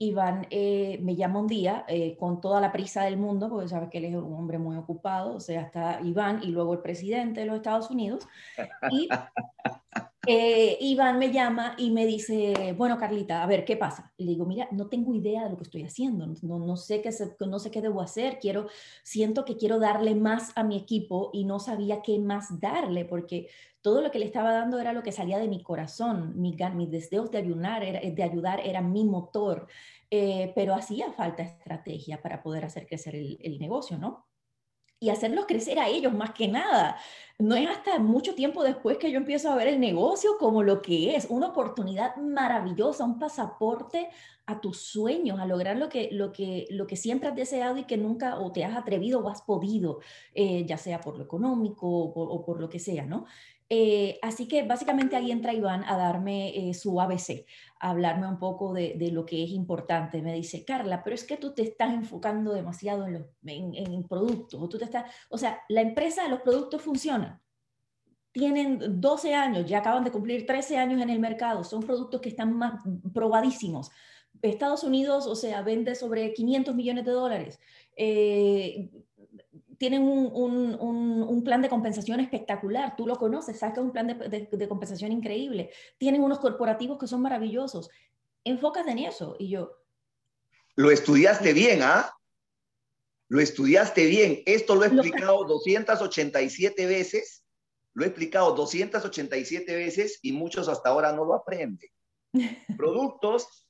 Iván 0.00 0.46
eh, 0.50 0.98
me 1.02 1.16
llama 1.16 1.40
un 1.40 1.46
día 1.46 1.86
eh, 1.88 2.14
con 2.18 2.42
toda 2.42 2.60
la 2.60 2.72
prisa 2.72 3.04
del 3.04 3.16
mundo, 3.16 3.48
porque 3.48 3.68
sabe 3.68 3.88
que 3.88 3.98
él 3.98 4.04
es 4.04 4.14
un 4.14 4.34
hombre 4.34 4.58
muy 4.58 4.76
ocupado, 4.76 5.34
o 5.36 5.40
sea, 5.40 5.62
está 5.62 6.00
Iván 6.02 6.40
y 6.42 6.48
luego 6.48 6.74
el 6.74 6.80
presidente 6.80 7.40
de 7.40 7.46
los 7.46 7.56
Estados 7.56 7.90
Unidos. 7.90 8.28
Y 8.90 9.08
eh, 10.30 10.76
Iván 10.82 11.18
me 11.18 11.32
llama 11.32 11.74
y 11.78 11.90
me 11.90 12.04
dice, 12.04 12.74
bueno, 12.76 12.98
Carlita, 12.98 13.42
a 13.42 13.46
ver, 13.46 13.64
¿qué 13.64 13.78
pasa? 13.78 14.12
Le 14.18 14.32
digo, 14.32 14.44
mira, 14.44 14.68
no 14.72 14.88
tengo 14.88 15.14
idea 15.14 15.44
de 15.44 15.48
lo 15.50 15.56
que 15.56 15.62
estoy 15.62 15.84
haciendo, 15.84 16.26
no, 16.42 16.58
no, 16.58 16.76
sé, 16.76 17.00
qué 17.00 17.10
no 17.46 17.58
sé 17.58 17.70
qué 17.70 17.80
debo 17.80 18.02
hacer, 18.02 18.38
quiero, 18.38 18.68
siento 19.02 19.46
que 19.46 19.56
quiero 19.56 19.78
darle 19.78 20.14
más 20.14 20.52
a 20.54 20.64
mi 20.64 20.76
equipo 20.76 21.30
y 21.32 21.46
no 21.46 21.60
sabía 21.60 22.02
qué 22.02 22.18
más 22.18 22.60
darle, 22.60 23.06
porque 23.06 23.48
todo 23.80 24.02
lo 24.02 24.10
que 24.10 24.18
le 24.18 24.26
estaba 24.26 24.52
dando 24.52 24.78
era 24.78 24.92
lo 24.92 25.02
que 25.02 25.12
salía 25.12 25.38
de 25.38 25.48
mi 25.48 25.62
corazón, 25.62 26.34
mi, 26.38 26.54
mis 26.74 26.90
deseos 26.90 27.30
de 27.30 27.38
ayudar, 27.38 27.82
era, 27.82 28.00
de 28.00 28.22
ayudar 28.22 28.60
era 28.60 28.82
mi 28.82 29.06
motor, 29.06 29.66
eh, 30.10 30.52
pero 30.54 30.74
hacía 30.74 31.10
falta 31.12 31.42
estrategia 31.42 32.20
para 32.20 32.42
poder 32.42 32.66
hacer 32.66 32.86
crecer 32.86 33.14
el, 33.14 33.38
el 33.40 33.58
negocio, 33.58 33.96
¿no? 33.96 34.27
Y 35.00 35.10
hacerlos 35.10 35.46
crecer 35.46 35.78
a 35.78 35.88
ellos 35.88 36.12
más 36.12 36.32
que 36.32 36.48
nada. 36.48 36.98
No 37.38 37.54
es 37.54 37.68
hasta 37.68 37.98
mucho 38.00 38.34
tiempo 38.34 38.64
después 38.64 38.98
que 38.98 39.12
yo 39.12 39.18
empiezo 39.18 39.50
a 39.50 39.54
ver 39.54 39.68
el 39.68 39.78
negocio 39.78 40.38
como 40.38 40.62
lo 40.64 40.82
que 40.82 41.14
es, 41.14 41.26
una 41.30 41.48
oportunidad 41.48 42.16
maravillosa, 42.16 43.04
un 43.04 43.18
pasaporte 43.18 44.08
a 44.46 44.60
tus 44.60 44.78
sueños, 44.78 45.38
a 45.38 45.46
lograr 45.46 45.76
lo 45.76 45.88
que, 45.88 46.08
lo 46.10 46.32
que, 46.32 46.66
lo 46.70 46.86
que 46.86 46.96
siempre 46.96 47.28
has 47.28 47.36
deseado 47.36 47.76
y 47.76 47.84
que 47.84 47.96
nunca 47.96 48.40
o 48.40 48.50
te 48.50 48.64
has 48.64 48.76
atrevido 48.76 49.20
o 49.20 49.28
has 49.28 49.42
podido, 49.42 50.00
eh, 50.34 50.64
ya 50.66 50.78
sea 50.78 51.00
por 51.00 51.16
lo 51.16 51.24
económico 51.24 51.86
o 51.86 52.12
por, 52.12 52.28
o 52.30 52.44
por 52.44 52.60
lo 52.60 52.68
que 52.68 52.80
sea, 52.80 53.06
¿no? 53.06 53.26
Eh, 53.70 54.18
así 54.22 54.48
que 54.48 54.62
básicamente 54.62 55.14
ahí 55.14 55.30
entra 55.30 55.52
Iván 55.52 55.84
a 55.84 55.96
darme 55.96 56.70
eh, 56.70 56.74
su 56.74 56.98
ABC, 57.00 57.44
a 57.80 57.90
hablarme 57.90 58.26
un 58.26 58.38
poco 58.38 58.72
de, 58.72 58.96
lo 59.12 59.26
que 59.26 59.44
es 59.44 59.50
importante. 59.50 60.22
Me 60.22 60.32
dice, 60.32 60.64
Carla, 60.64 61.04
pero 61.04 61.14
es 61.14 61.24
que 61.24 61.36
tú 61.36 61.54
te 61.54 61.62
estás 61.62 61.92
enfocando 61.92 62.52
demasiado 62.52 63.06
en, 63.06 63.12
los, 63.14 63.26
en, 63.44 64.04
productos. 64.08 64.60
O, 64.62 64.68
tú 64.68 64.78
te 64.78 64.84
estás, 64.84 65.12
o 65.28 65.36
sea, 65.36 65.60
la 65.68 65.82
empresa, 65.82 66.28
los 66.28 66.40
productos 66.40 66.80
funcionan. 66.80 67.40
Tienen 68.32 69.00
12 69.00 69.34
años, 69.34 69.66
ya 69.66 69.78
acaban 69.78 70.04
de 70.04 70.12
cumplir 70.12 70.46
13 70.46 70.78
años 70.78 71.02
en 71.02 71.10
el 71.10 71.18
mercado. 71.18 71.64
Son 71.64 71.82
productos 71.82 72.20
que 72.20 72.28
están 72.30 72.52
más 72.52 72.82
probadísimos. 73.12 73.90
Estados 74.42 74.84
Unidos, 74.84 75.26
o 75.26 75.34
sea, 75.34 75.62
vende 75.62 75.94
sobre 75.94 76.32
500 76.32 76.74
millones 76.74 77.04
de 77.04 77.10
dólares. 77.10 77.60
Eh, 77.96 78.90
tienen 79.78 80.02
un, 80.02 81.42
plan 81.44 81.62
de 81.62 81.68
compensación 81.68 82.20
espectacular, 82.20 82.96
tú 82.96 83.06
lo 83.06 83.16
conoces, 83.16 83.58
sabes 83.58 83.74
que 83.74 83.80
es 83.80 83.86
un 83.86 83.92
plan 83.92 84.06
de, 84.06 84.68
compensación 84.68 85.12
increíble, 85.12 85.70
tienen 85.96 86.22
unos 86.22 86.40
corporativos 86.40 86.98
que 86.98 87.06
son 87.06 87.22
maravillosos, 87.22 87.88
enfócate 88.44 88.90
en 88.90 88.98
eso. 88.98 89.36
Y 89.38 89.50
yo... 89.50 89.78
Lo 90.74 90.90
estudiaste 90.90 91.52
bien, 91.52 91.80
¿ah? 91.82 92.12
Lo 93.28 93.40
estudiaste 93.40 94.06
bien. 94.06 94.42
Esto 94.46 94.74
lo 94.74 94.84
he 94.84 94.88
explicado 94.88 95.44
287 95.44 96.86
veces, 96.86 97.44
lo 97.94 98.04
he 98.04 98.08
explicado 98.08 98.54
287 98.54 99.76
veces 99.76 100.18
y 100.22 100.32
muchos 100.32 100.68
hasta 100.68 100.90
ahora 100.90 101.12
no 101.12 101.24
lo 101.24 101.34
aprenden. 101.34 101.90
Productos, 102.76 103.66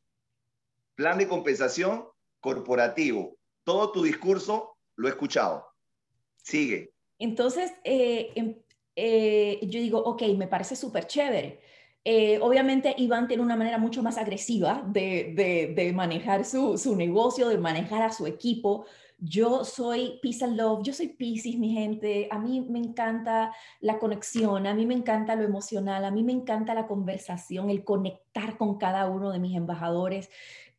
plan 0.95 1.19
de 1.19 1.29
compensación 1.29 2.09
corporativo. 2.41 3.37
Todo 3.65 3.93
tu 3.93 4.03
discurso 4.03 4.77
lo 4.97 5.09
he 5.09 5.11
escuchado. 5.11 5.68
Sigue. 6.43 6.93
Entonces, 7.19 7.73
eh, 7.85 8.31
em, 8.35 8.57
eh, 8.97 9.61
yo 9.63 9.81
digo, 9.81 9.99
ok, 9.99 10.23
me 10.37 10.49
parece 10.49 10.77
súper 10.77 11.07
chévere. 11.07 11.61
Eh, 12.05 12.39
obviamente 12.41 12.95
Iván 12.97 13.29
tiene 13.29 13.43
una 13.43 13.57
manera 13.57 13.77
mucho 13.77 14.03
más 14.03 14.17
agresiva 14.17 14.83
de, 14.87 15.75
de, 15.77 15.93
manejar 15.93 16.45
su, 16.45 16.79
su, 16.79 16.97
negocio, 16.97 17.49
de 17.49 17.59
manejar 17.59 18.03
a 18.03 18.13
su 18.13 18.27
equipo. 18.27 18.87
Yo 19.19 19.65
soy 19.65 20.19
Peace 20.23 20.45
and 20.45 20.57
Love, 20.57 20.85
yo 20.85 20.93
soy 20.93 21.09
Pisces, 21.09 21.59
mi 21.59 21.73
gente. 21.75 22.29
A 22.31 22.39
mí 22.39 22.61
me 22.61 22.79
encanta 22.79 23.53
la 23.81 23.99
conexión, 23.99 24.67
a 24.67 24.75
mí 24.75 24.87
me 24.87 24.95
encanta 24.95 25.35
lo 25.35 25.43
emocional, 25.43 26.05
a 26.05 26.11
mí 26.11 26.23
me 26.23 26.33
encanta 26.33 26.73
la 26.73 26.87
conversación, 26.87 27.69
el 27.69 27.85
conectar 27.85 28.57
con 28.57 28.79
cada 28.79 29.09
uno 29.09 29.31
de 29.31 29.41
mis 29.41 29.57
embajadores. 29.57 30.31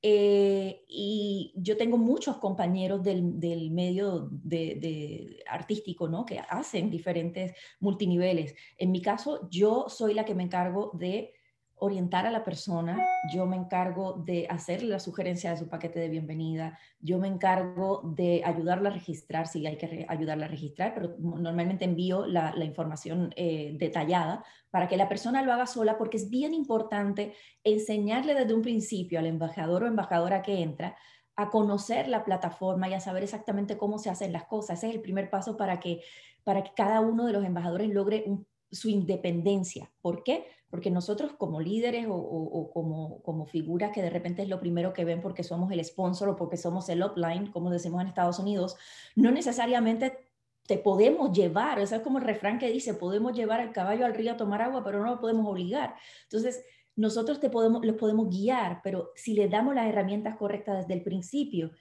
Eh, 0.02 0.86
y 0.88 1.54
yo 1.56 1.76
tengo 1.76 1.98
muchos 1.98 2.38
compañeros 2.38 3.04
del, 3.04 3.40
del 3.40 3.72
medio 3.72 4.30
de, 4.32 5.44
artístico, 5.48 6.08
¿no? 6.08 6.26
Que 6.26 6.40
hacen 6.40 6.90
diferentes 6.90 7.54
multiniveles. 7.80 8.56
En 8.78 8.92
mi 8.92 9.02
caso, 9.02 9.50
yo 9.50 9.86
soy 9.90 10.14
la 10.14 10.26
que 10.26 10.36
me 10.36 10.44
encargo 10.44 10.92
de 10.94 11.34
orientar 11.80 12.26
a 12.26 12.32
la 12.32 12.44
persona, 12.44 13.06
yo 13.34 13.46
me 13.46 13.56
encargo 13.56 14.14
de 14.14 14.48
hacerle 14.50 14.90
la 14.90 15.00
sugerencia 15.00 15.52
de 15.52 15.58
su 15.58 15.70
paquete 15.70 16.00
de 16.00 16.10
bienvenida, 16.10 16.78
yo 17.00 17.20
me 17.20 17.28
encargo 17.28 18.02
de 18.04 18.42
ayudarla 18.46 18.90
a 18.90 18.94
registrar, 18.94 19.48
si 19.48 19.66
hay 19.66 19.78
que 19.78 20.06
ayudarla 20.08 20.46
a 20.46 20.50
registrar, 20.50 20.94
pero 20.94 21.16
normalmente 21.20 21.86
envío 21.86 22.26
la, 22.26 22.54
información 22.64 23.34
eh, 23.36 23.76
detallada 23.78 24.44
para 24.70 24.88
que 24.88 24.98
la 24.98 25.10
persona 25.10 25.42
lo 25.42 25.54
haga 25.54 25.66
sola, 25.66 25.98
porque 25.98 26.18
es 26.18 26.30
bien 26.30 26.54
importante 26.54 27.34
enseñarle 27.64 28.36
desde 28.36 28.54
un 28.54 28.62
principio 28.62 29.20
al 29.20 29.26
embajador 29.26 29.84
o 29.84 29.88
embajadora 29.88 30.42
que 30.42 30.62
entra 30.62 30.96
a 31.36 31.50
conocer 31.50 32.10
la 32.10 32.26
plataforma 32.26 32.90
y 32.90 32.94
a 32.94 33.00
saber 33.00 33.24
exactamente 33.24 33.78
cómo 33.78 33.98
se 33.98 34.10
hacen 34.10 34.34
las 34.34 34.44
cosas. 34.44 34.80
Ese 34.80 34.90
es 34.90 34.96
el 34.96 35.02
primer 35.02 35.30
paso 35.30 35.56
para 35.56 35.80
que, 35.80 36.02
para 36.44 36.64
que 36.64 36.74
cada 36.76 37.00
uno 37.00 37.26
de 37.26 37.32
los 37.32 37.46
embajadores 37.46 37.90
logre 37.90 38.26
su 38.72 38.90
independencia. 38.90 39.92
¿Por 40.02 40.24
qué? 40.24 40.46
porque 40.70 40.92
nosotros 40.92 41.34
como 41.34 41.62
líderes 41.62 42.06
o, 42.10 42.70
como, 42.72 43.22
como 43.24 43.46
figuras 43.46 43.92
que 43.92 44.02
de 44.02 44.10
repente 44.10 44.44
es 44.44 44.50
lo 44.50 44.60
primero 44.60 44.94
que 44.94 45.06
ven 45.06 45.22
porque 45.22 45.44
somos 45.44 45.72
el 45.72 45.84
sponsor 45.84 46.30
o 46.30 46.36
porque 46.36 46.58
somos 46.58 46.90
el 46.90 47.04
upline, 47.04 47.52
como 47.52 47.72
decimos 47.72 48.02
en 48.02 48.08
Estados 48.08 48.40
Unidos, 48.40 48.76
no 49.16 49.32
necesariamente 49.32 50.30
te 50.68 50.78
podemos 50.78 51.32
llevar, 51.32 51.80
eso 51.80 51.96
es 51.96 52.02
como 52.02 52.20
el 52.20 52.26
refrán 52.26 52.60
que 52.60 52.72
dice, 52.72 52.94
podemos 52.94 53.36
llevar 53.36 53.60
al 53.60 53.72
caballo 53.72 54.06
al 54.06 54.14
río 54.14 54.34
a 54.34 54.38
tomar 54.38 54.62
agua, 54.62 54.84
pero 54.84 55.00
no 55.00 55.10
lo 55.10 55.20
podemos 55.20 55.48
obligar. 55.48 55.96
Entonces, 56.24 56.64
nosotros 56.96 57.40
te 57.40 57.50
podemos, 57.50 57.84
los 57.84 57.96
podemos 57.96 58.30
guiar, 58.30 58.82
pero 58.84 59.12
si 59.16 59.34
le 59.34 59.48
damos 59.48 59.74
las 59.74 59.88
herramientas 59.88 60.36
correctas 60.36 60.82
desde 60.82 60.94
el 60.94 61.02
principio, 61.02 61.72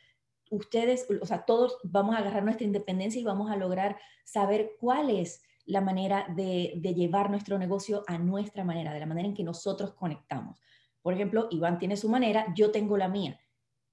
ustedes, 0.50 1.07
o 1.21 1.26
sea, 1.26 1.45
todos 1.45 1.76
vamos 1.83 2.14
a 2.14 2.21
agarrar 2.21 2.45
nuestra 2.45 2.64
independencia 2.64 3.21
y 3.21 3.25
vamos 3.25 3.50
a 3.50 3.57
lograr 3.57 3.99
saber 4.25 4.76
cuál 4.80 5.11
es 5.11 5.42
la 5.69 5.83
manera 5.83 6.27
de, 6.35 6.81
llevar 6.83 7.31
nuestro 7.31 7.59
negocio 7.59 8.03
a 8.07 8.19
nuestra 8.19 8.65
manera, 8.65 8.93
de 8.93 9.01
la 9.01 9.07
manera 9.07 9.29
en 9.29 9.35
que 9.35 9.45
nosotros 9.45 9.93
conectamos. 9.93 10.59
Por 11.03 11.15
ejemplo, 11.15 11.47
Iván 11.51 11.79
tiene 11.79 11.97
su 11.97 12.09
manera, 12.09 12.53
yo 12.57 12.71
tengo 12.71 12.97
la 12.97 13.09
mía. 13.09 13.39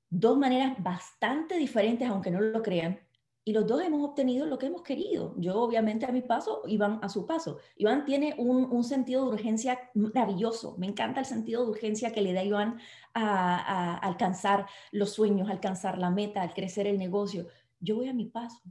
Dos 0.10 0.38
maneras 0.38 0.82
bastante 0.82 1.58
diferentes, 1.58 2.08
aunque 2.08 2.32
no 2.32 2.40
lo 2.40 2.62
crean, 2.62 3.00
y 3.48 3.54
los 3.54 3.68
dos 3.68 3.82
hemos 3.84 4.04
obtenido 4.04 4.48
lo 4.48 4.58
que 4.58 4.68
hemos 4.68 4.82
querido. 4.82 5.36
Yo 5.38 5.62
obviamente 5.62 6.06
a 6.06 6.12
mi 6.12 6.22
paso, 6.22 6.64
Iván 6.66 7.00
a 7.04 7.10
su 7.10 7.28
paso. 7.28 7.60
Iván 7.76 8.06
tiene 8.06 8.34
un, 8.40 8.84
sentido 8.84 9.24
de 9.24 9.34
urgencia 9.34 9.92
maravilloso. 9.94 10.76
Me 10.80 10.88
encanta 10.88 11.20
el 11.20 11.28
sentido 11.28 11.64
de 11.64 11.72
urgencia 11.72 12.12
que 12.12 12.22
le 12.22 12.34
da 12.34 12.44
Iván 12.44 12.80
a, 13.14 13.98
alcanzar 13.98 14.66
los 14.92 15.12
sueños, 15.12 15.50
alcanzar 15.50 16.00
la 16.00 16.10
meta, 16.10 16.42
al 16.42 16.56
crecer 16.56 16.88
el 16.88 16.98
negocio. 16.98 17.48
Yo 17.80 17.98
voy 17.98 18.08
a 18.08 18.14
mi 18.14 18.26
paso, 18.26 18.62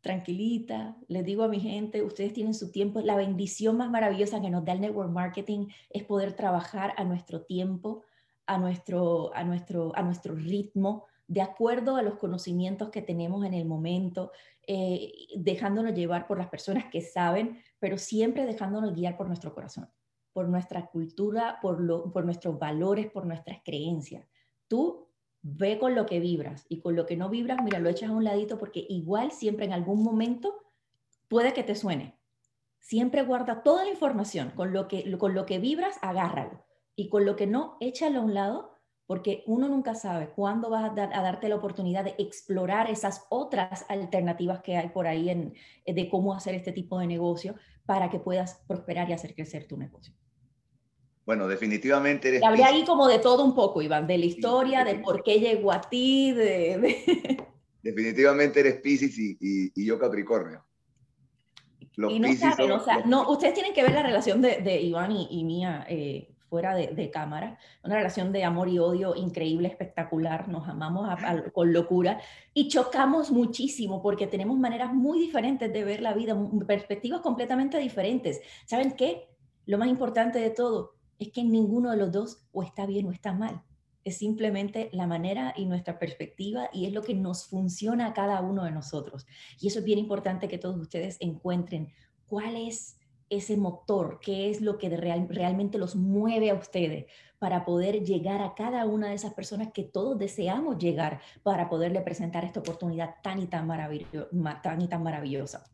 tranquilita, 0.00 0.96
les 1.08 1.24
digo 1.24 1.42
a 1.42 1.48
mi 1.48 1.60
gente, 1.60 2.02
ustedes 2.02 2.32
tienen 2.32 2.54
su 2.54 2.70
tiempo. 2.70 3.00
La 3.00 3.16
bendición 3.16 3.76
más 3.76 3.90
maravillosa 3.90 4.40
que 4.40 4.50
nos 4.50 4.64
da 4.64 4.72
el 4.72 4.80
network 4.80 5.10
marketing 5.10 5.68
es 5.90 6.04
poder 6.04 6.34
trabajar 6.34 6.94
a 6.96 7.04
nuestro 7.04 7.42
tiempo, 7.42 8.02
a 8.46 8.58
nuestro, 8.58 9.34
a 9.34 9.44
nuestro, 9.44 9.92
a 9.94 10.02
nuestro 10.02 10.34
ritmo 10.34 11.06
de 11.30 11.42
acuerdo 11.42 11.94
a 11.94 12.02
los 12.02 12.18
conocimientos 12.18 12.90
que 12.90 13.02
tenemos 13.02 13.46
en 13.46 13.54
el 13.54 13.64
momento, 13.64 14.32
eh, 14.66 15.12
dejándonos 15.36 15.94
llevar 15.94 16.26
por 16.26 16.38
las 16.38 16.48
personas 16.48 16.86
que 16.90 17.02
saben, 17.02 17.62
pero 17.78 17.98
siempre 17.98 18.46
dejándonos 18.46 18.96
guiar 18.96 19.16
por 19.16 19.28
nuestro 19.28 19.54
corazón, 19.54 19.88
por 20.32 20.48
nuestra 20.48 20.86
cultura, 20.86 21.60
por, 21.62 21.80
lo, 21.80 22.10
por 22.10 22.24
nuestros 22.24 22.58
valores, 22.58 23.08
por 23.12 23.26
nuestras 23.26 23.60
creencias. 23.64 24.26
Tú 24.66 25.06
ve 25.42 25.78
con 25.78 25.94
lo 25.94 26.06
que 26.06 26.20
vibras 26.20 26.66
y 26.68 26.80
con 26.80 26.96
lo 26.96 27.06
que 27.06 27.16
no 27.16 27.28
vibras, 27.28 27.62
mira, 27.62 27.78
lo 27.78 27.88
echas 27.88 28.10
a 28.10 28.12
un 28.12 28.24
ladito 28.24 28.58
porque 28.58 28.84
igual 28.88 29.32
siempre 29.32 29.66
en 29.66 29.72
algún 29.72 30.02
momento 30.02 30.54
puede 31.28 31.52
que 31.52 31.62
te 31.62 31.74
suene. 31.74 32.18
Siempre 32.78 33.22
guarda 33.22 33.62
toda 33.62 33.84
la 33.84 33.90
información, 33.90 34.50
con 34.50 34.72
lo 34.72 34.88
que, 34.88 35.16
con 35.18 35.34
lo 35.34 35.46
que 35.46 35.58
vibras, 35.58 35.96
agárralo. 36.02 36.64
Y 36.96 37.08
con 37.08 37.24
lo 37.24 37.36
que 37.36 37.46
no, 37.46 37.76
échalo 37.80 38.20
a 38.20 38.24
un 38.24 38.34
lado 38.34 38.80
porque 39.10 39.42
uno 39.46 39.68
nunca 39.68 39.96
sabe 39.96 40.28
cuándo 40.28 40.70
vas 40.70 40.84
a, 40.84 40.94
darte 40.94 41.48
la 41.48 41.56
oportunidad 41.56 42.04
de 42.04 42.14
explorar 42.18 42.88
esas 42.88 43.26
otras 43.28 43.84
alternativas 43.88 44.60
que 44.60 44.76
hay 44.76 44.90
por 44.90 45.08
ahí 45.08 45.30
en, 45.30 45.52
eh, 45.84 45.94
de 45.94 46.08
cómo 46.08 46.32
hacer 46.32 46.54
este 46.54 46.70
tipo 46.70 46.96
de 46.96 47.08
negocio 47.08 47.56
para 47.86 48.08
que 48.08 48.20
puedas 48.20 48.62
prosperar 48.68 49.10
y 49.10 49.12
hacer 49.12 49.34
crecer 49.34 49.66
tu 49.66 49.76
negocio. 49.76 50.14
Bueno, 51.30 51.46
definitivamente 51.46 52.26
eres... 52.26 52.42
Hablé 52.42 52.64
ahí 52.64 52.84
como 52.84 53.06
de 53.06 53.20
todo 53.20 53.44
un 53.44 53.54
poco, 53.54 53.80
Iván, 53.80 54.04
de 54.08 54.18
la 54.18 54.24
historia, 54.24 54.82
de 54.82 54.96
por 54.96 55.22
qué 55.22 55.38
llegó 55.38 55.70
a 55.70 55.80
ti, 55.80 56.32
de... 56.32 57.36
Definitivamente 57.84 58.58
eres 58.58 58.80
Pisces 58.80 59.16
y, 59.16 59.86
yo 59.86 59.96
Capricornio. 59.96 60.66
Los 61.94 62.12
y 62.12 62.18
no 62.18 62.34
saben, 62.34 62.72
o 62.72 62.84
sea, 62.84 63.04
no, 63.06 63.30
ustedes 63.30 63.54
tienen 63.54 63.72
que 63.72 63.84
ver 63.84 63.92
la 63.92 64.02
relación 64.02 64.42
de, 64.42 64.80
Iván 64.80 65.12
y, 65.12 65.44
mía. 65.44 65.86
Eh, 65.88 66.34
fuera 66.48 66.74
de, 66.74 67.10
cámara, 67.12 67.56
una 67.84 67.94
relación 67.94 68.32
de 68.32 68.42
amor 68.42 68.68
y 68.68 68.80
odio 68.80 69.14
increíble, 69.14 69.68
espectacular, 69.68 70.48
nos 70.48 70.68
amamos 70.68 71.08
con 71.52 71.72
locura 71.72 72.20
y 72.52 72.66
chocamos 72.66 73.30
muchísimo 73.30 74.02
porque 74.02 74.26
tenemos 74.26 74.58
maneras 74.58 74.92
muy 74.92 75.20
diferentes 75.20 75.72
de 75.72 75.84
ver 75.84 76.00
la 76.00 76.12
vida, 76.12 76.36
perspectivas 76.66 77.20
completamente 77.20 77.78
diferentes. 77.78 78.40
¿Saben 78.66 78.96
qué? 78.96 79.28
Lo 79.66 79.78
más 79.78 79.86
importante 79.86 80.40
de 80.40 80.50
todo 80.50 80.98
es 81.20 81.30
que 81.30 81.44
ninguno 81.44 81.90
de 81.90 81.98
los 81.98 82.10
dos 82.10 82.48
o 82.50 82.62
está 82.62 82.86
bien 82.86 83.06
o 83.06 83.12
está 83.12 83.32
mal. 83.32 83.62
Es 84.02 84.16
simplemente 84.16 84.88
la 84.92 85.06
manera 85.06 85.52
y 85.56 85.66
nuestra 85.66 85.98
perspectiva 85.98 86.70
y 86.72 86.86
es 86.86 86.92
lo 86.92 87.02
que 87.02 87.14
nos 87.14 87.46
funciona 87.46 88.06
a 88.06 88.14
cada 88.14 88.40
uno 88.40 88.64
de 88.64 88.72
nosotros. 88.72 89.26
Y 89.60 89.68
eso 89.68 89.80
es 89.80 89.84
bien 89.84 89.98
importante 89.98 90.48
que 90.48 90.58
todos 90.58 90.78
ustedes 90.78 91.18
encuentren 91.20 91.92
cuál 92.26 92.56
es 92.56 92.96
ese 93.28 93.56
motor, 93.58 94.18
qué 94.20 94.50
es 94.50 94.62
lo 94.62 94.78
que 94.78 94.88
realmente 94.88 95.78
los 95.78 95.94
mueve 95.94 96.50
a 96.50 96.54
ustedes 96.54 97.06
para 97.38 97.64
poder 97.64 98.02
llegar 98.02 98.40
a 98.40 98.54
cada 98.54 98.86
una 98.86 99.10
de 99.10 99.14
esas 99.14 99.34
personas 99.34 99.72
que 99.72 99.84
todos 99.84 100.18
deseamos 100.18 100.78
llegar 100.78 101.20
para 101.42 101.68
poderle 101.68 102.00
presentar 102.00 102.44
esta 102.44 102.60
oportunidad 102.60 103.16
tan 103.22 103.38
y 103.40 103.46
tan, 103.46 103.68
tan, 104.62 104.80
y 104.80 104.88
tan 104.88 105.02
maravillosa. 105.02 105.64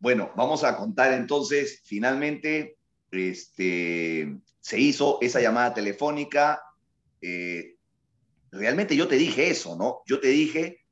Bueno, 0.00 0.30
vamos 0.34 0.64
a 0.64 0.76
contar 0.76 1.12
entonces, 1.12 1.82
finalmente, 1.84 2.79
este, 3.12 4.38
se 4.60 4.78
hizo 4.78 5.18
esa 5.20 5.40
llamada 5.40 5.74
telefónica. 5.74 6.62
Eh, 7.20 7.76
realmente 8.50 8.96
yo 8.96 9.08
te 9.08 9.16
dije 9.16 9.50
eso, 9.50 9.76
¿no? 9.76 10.02
Yo 10.06 10.20
te 10.20 10.28
dije 10.28 10.84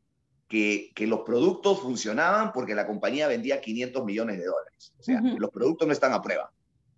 que, 0.49 0.93
los 1.07 1.21
productos 1.21 1.81
funcionaban 1.81 2.53
porque 2.53 2.75
la 2.75 2.87
compañía 2.87 3.29
vendía 3.29 3.61
500 3.61 4.05
millones 4.05 4.39
de 4.39 4.47
dólares. 4.47 4.93
O 4.99 5.03
sea, 5.03 5.21
los 5.21 5.51
productos 5.51 5.87
no 5.87 5.93
están 5.93 6.13
a 6.13 6.23
prueba. 6.23 6.51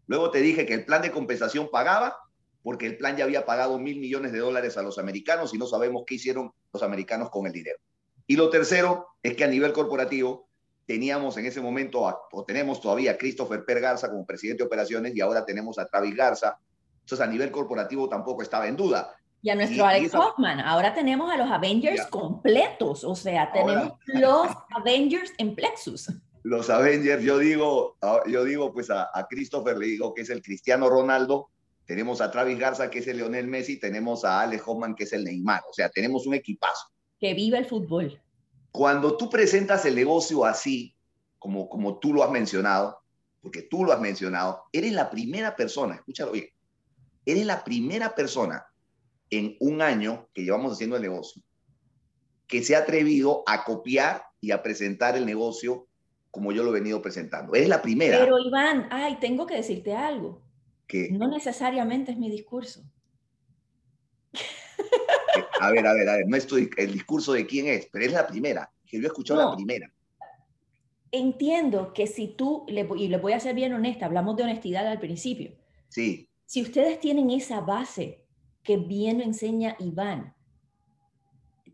Luego 0.06 0.30
te 0.30 0.40
dije 0.40 0.66
que 0.66 0.74
el 0.74 0.84
plan 0.84 1.02
de 1.02 1.12
compensación 1.12 1.68
pagaba 1.70 2.16
porque 2.62 2.86
el 2.86 2.96
plan 2.98 3.16
ya 3.16 3.24
había 3.24 3.46
pagado 3.46 3.78
mil 3.78 3.98
millones 3.98 4.32
de 4.32 4.38
dólares 4.38 4.76
a 4.76 4.82
los 4.82 4.98
americanos 4.98 5.54
y 5.54 5.58
no 5.58 5.66
sabemos 5.66 6.04
qué 6.06 6.16
hicieron 6.16 6.52
los 6.72 6.82
americanos 6.82 7.30
con 7.30 7.46
el 7.46 7.52
dinero. 7.52 7.78
Y 8.26 8.36
lo 8.36 8.50
tercero 8.50 9.08
es 9.22 9.34
que 9.34 9.44
a 9.44 9.48
nivel 9.48 9.72
corporativo 9.72 10.49
teníamos 10.90 11.36
en 11.36 11.46
ese 11.46 11.60
momento, 11.60 12.02
o 12.32 12.44
tenemos 12.44 12.80
todavía 12.80 13.12
a 13.12 13.16
Christopher 13.16 13.64
Per 13.64 13.78
Garza 13.78 14.10
como 14.10 14.26
presidente 14.26 14.64
de 14.64 14.66
operaciones 14.66 15.14
y 15.14 15.20
ahora 15.20 15.46
tenemos 15.46 15.78
a 15.78 15.86
Travis 15.86 16.16
Garza. 16.16 16.58
Entonces 17.02 17.24
a 17.24 17.30
nivel 17.30 17.52
corporativo 17.52 18.08
tampoco 18.08 18.42
estaba 18.42 18.66
en 18.66 18.76
duda. 18.76 19.14
Y 19.40 19.50
a 19.50 19.54
nuestro 19.54 19.86
Alex 19.86 20.12
Hoffman. 20.16 20.58
Ahora 20.58 20.92
tenemos 20.92 21.32
a 21.32 21.36
los 21.36 21.48
Avengers 21.48 22.06
completos, 22.06 23.04
o 23.04 23.14
sea, 23.14 23.52
tenemos 23.52 23.92
los 24.06 24.48
Avengers 24.76 25.32
en 25.38 25.54
Plexus. 25.54 26.12
Los 26.42 26.68
Avengers, 26.68 27.22
yo 27.22 27.38
digo, 27.38 27.96
yo 28.26 28.42
digo 28.42 28.72
pues 28.72 28.90
a, 28.90 29.08
Christopher 29.28 29.78
le 29.78 29.86
digo 29.86 30.12
que 30.12 30.22
es 30.22 30.30
el 30.30 30.42
Cristiano 30.42 30.88
Ronaldo, 30.88 31.50
tenemos 31.84 32.20
a 32.20 32.32
Travis 32.32 32.58
Garza 32.58 32.90
que 32.90 32.98
es 32.98 33.06
el 33.06 33.18
Lionel 33.18 33.46
Messi, 33.46 33.78
tenemos 33.78 34.24
a 34.24 34.40
Alex 34.40 34.64
Hoffman 34.66 34.96
que 34.96 35.04
es 35.04 35.12
el 35.12 35.22
Neymar, 35.22 35.62
o 35.70 35.72
sea, 35.72 35.88
tenemos 35.88 36.26
un 36.26 36.34
equipazo. 36.34 36.88
Que 37.20 37.32
vive 37.32 37.58
el 37.58 37.66
fútbol. 37.66 38.20
Cuando 38.72 39.16
tú 39.16 39.28
presentas 39.28 39.84
el 39.84 39.94
negocio 39.94 40.44
así, 40.44 40.94
como, 41.38 41.68
como 41.68 41.98
tú 41.98 42.12
lo 42.12 42.22
has 42.22 42.30
mencionado, 42.30 42.98
porque 43.40 43.62
tú 43.62 43.84
lo 43.84 43.92
has 43.92 44.00
mencionado, 44.00 44.64
eres 44.72 44.92
la 44.92 45.10
primera 45.10 45.56
persona, 45.56 45.94
escúchalo 45.96 46.32
bien, 46.32 46.48
eres 47.24 47.46
la 47.46 47.64
primera 47.64 48.14
persona 48.14 48.66
en 49.30 49.56
un 49.60 49.80
año 49.80 50.28
que 50.34 50.42
llevamos 50.42 50.72
haciendo 50.72 50.96
el 50.96 51.02
negocio, 51.02 51.42
que 52.46 52.62
se 52.62 52.76
ha 52.76 52.80
atrevido 52.80 53.42
a 53.46 53.64
copiar 53.64 54.24
y 54.40 54.50
a 54.50 54.62
presentar 54.62 55.16
el 55.16 55.24
negocio 55.24 55.86
como 56.30 56.52
yo 56.52 56.62
lo 56.62 56.70
he 56.70 56.80
venido 56.80 57.02
presentando. 57.02 57.54
Es 57.54 57.68
la 57.68 57.82
primera. 57.82 58.18
Pero 58.18 58.38
Iván, 58.38 58.88
ay, 58.90 59.18
tengo 59.20 59.46
que 59.46 59.56
decirte 59.56 59.94
algo. 59.94 60.42
Que 60.86 61.10
no 61.10 61.28
necesariamente 61.28 62.12
es 62.12 62.18
mi 62.18 62.30
discurso. 62.30 62.82
A 65.60 65.70
ver, 65.70 65.86
a 65.86 65.92
ver, 65.92 66.08
a 66.08 66.16
ver, 66.16 66.26
no 66.26 66.36
estoy, 66.36 66.70
el 66.76 66.92
discurso 66.92 67.32
de 67.32 67.46
quién 67.46 67.66
es, 67.66 67.86
pero 67.92 68.04
es 68.04 68.12
la 68.12 68.26
primera, 68.26 68.72
que 68.86 68.96
yo 68.96 69.04
he 69.04 69.06
escuchado 69.06 69.50
la 69.50 69.56
primera. 69.56 69.92
Entiendo 71.12 71.92
que 71.92 72.06
si 72.06 72.28
tú, 72.28 72.64
y 72.68 73.08
le 73.08 73.18
voy 73.18 73.32
a 73.32 73.40
ser 73.40 73.54
bien 73.54 73.74
honesta, 73.74 74.06
hablamos 74.06 74.36
de 74.36 74.44
honestidad 74.44 74.86
al 74.86 75.00
principio. 75.00 75.52
Sí. 75.88 76.28
Si 76.46 76.62
ustedes 76.62 76.98
tienen 76.98 77.30
esa 77.30 77.60
base 77.60 78.24
que 78.62 78.76
bien 78.76 79.18
lo 79.18 79.24
enseña 79.24 79.76
Iván, 79.78 80.34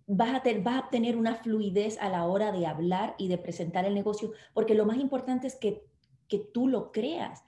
vas 0.06 0.34
a, 0.34 0.42
tener, 0.42 0.62
vas 0.62 0.84
a 0.84 0.90
tener 0.90 1.16
una 1.16 1.36
fluidez 1.36 1.98
a 2.00 2.08
la 2.08 2.26
hora 2.26 2.52
de 2.52 2.66
hablar 2.66 3.14
y 3.18 3.28
de 3.28 3.38
presentar 3.38 3.84
el 3.84 3.94
negocio, 3.94 4.32
porque 4.54 4.74
lo 4.74 4.86
más 4.86 4.98
importante 4.98 5.46
es 5.46 5.56
que, 5.56 5.84
que 6.28 6.38
tú 6.38 6.68
lo 6.68 6.92
creas. 6.92 7.44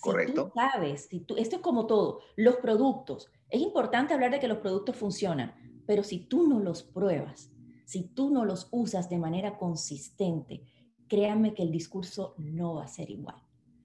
Correcto. 0.00 0.46
tú 0.46 0.52
sabes, 0.54 1.06
si 1.10 1.20
tú, 1.20 1.36
esto 1.36 1.56
es 1.56 1.62
como 1.62 1.86
todo, 1.86 2.20
los 2.36 2.56
productos. 2.56 3.30
Es 3.50 3.60
importante 3.60 4.14
hablar 4.14 4.30
de 4.30 4.40
que 4.40 4.48
los 4.48 4.58
productos 4.58 4.96
funcionan, 4.96 5.54
pero 5.86 6.02
si 6.02 6.18
tú 6.18 6.46
no 6.46 6.58
los 6.58 6.82
pruebas, 6.82 7.50
si 7.84 8.02
tú 8.02 8.30
no 8.30 8.44
los 8.44 8.68
usas 8.70 9.08
de 9.08 9.18
manera 9.18 9.56
consistente, 9.56 10.62
créanme 11.08 11.54
que 11.54 11.62
el 11.62 11.70
discurso 11.70 12.34
no 12.38 12.74
va 12.74 12.84
a 12.84 12.88
ser 12.88 13.10
igual. 13.10 13.36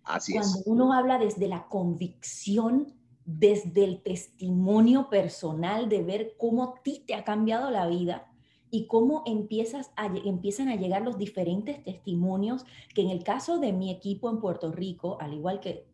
Así 0.03 0.33
Cuando 0.33 0.59
uno 0.65 0.93
habla 0.93 1.19
desde 1.19 1.47
la 1.47 1.67
convicción 1.67 2.93
desde 3.25 3.83
el 3.83 4.01
testimonio 4.01 5.09
personal 5.09 5.89
de 5.89 6.03
ver 6.03 6.35
cómo 6.37 6.63
a 6.63 6.81
ti 6.83 7.03
te 7.05 7.13
ha 7.13 7.23
cambiado 7.23 7.69
la 7.69 7.87
vida 7.87 8.27
y 8.69 8.87
cómo 8.87 9.23
empiezas 9.25 9.91
a, 9.95 10.07
empiezan 10.07 10.69
a 10.69 10.75
llegar 10.75 11.01
los 11.01 11.17
diferentes 11.17 11.83
testimonios 11.83 12.65
que 12.95 13.01
en 13.01 13.09
el 13.09 13.23
caso 13.23 13.59
de 13.59 13.73
mi 13.73 13.91
equipo 13.91 14.29
en 14.29 14.39
Puerto 14.39 14.71
Rico, 14.71 15.17
al 15.19 15.33
igual 15.33 15.59
que, 15.59 15.85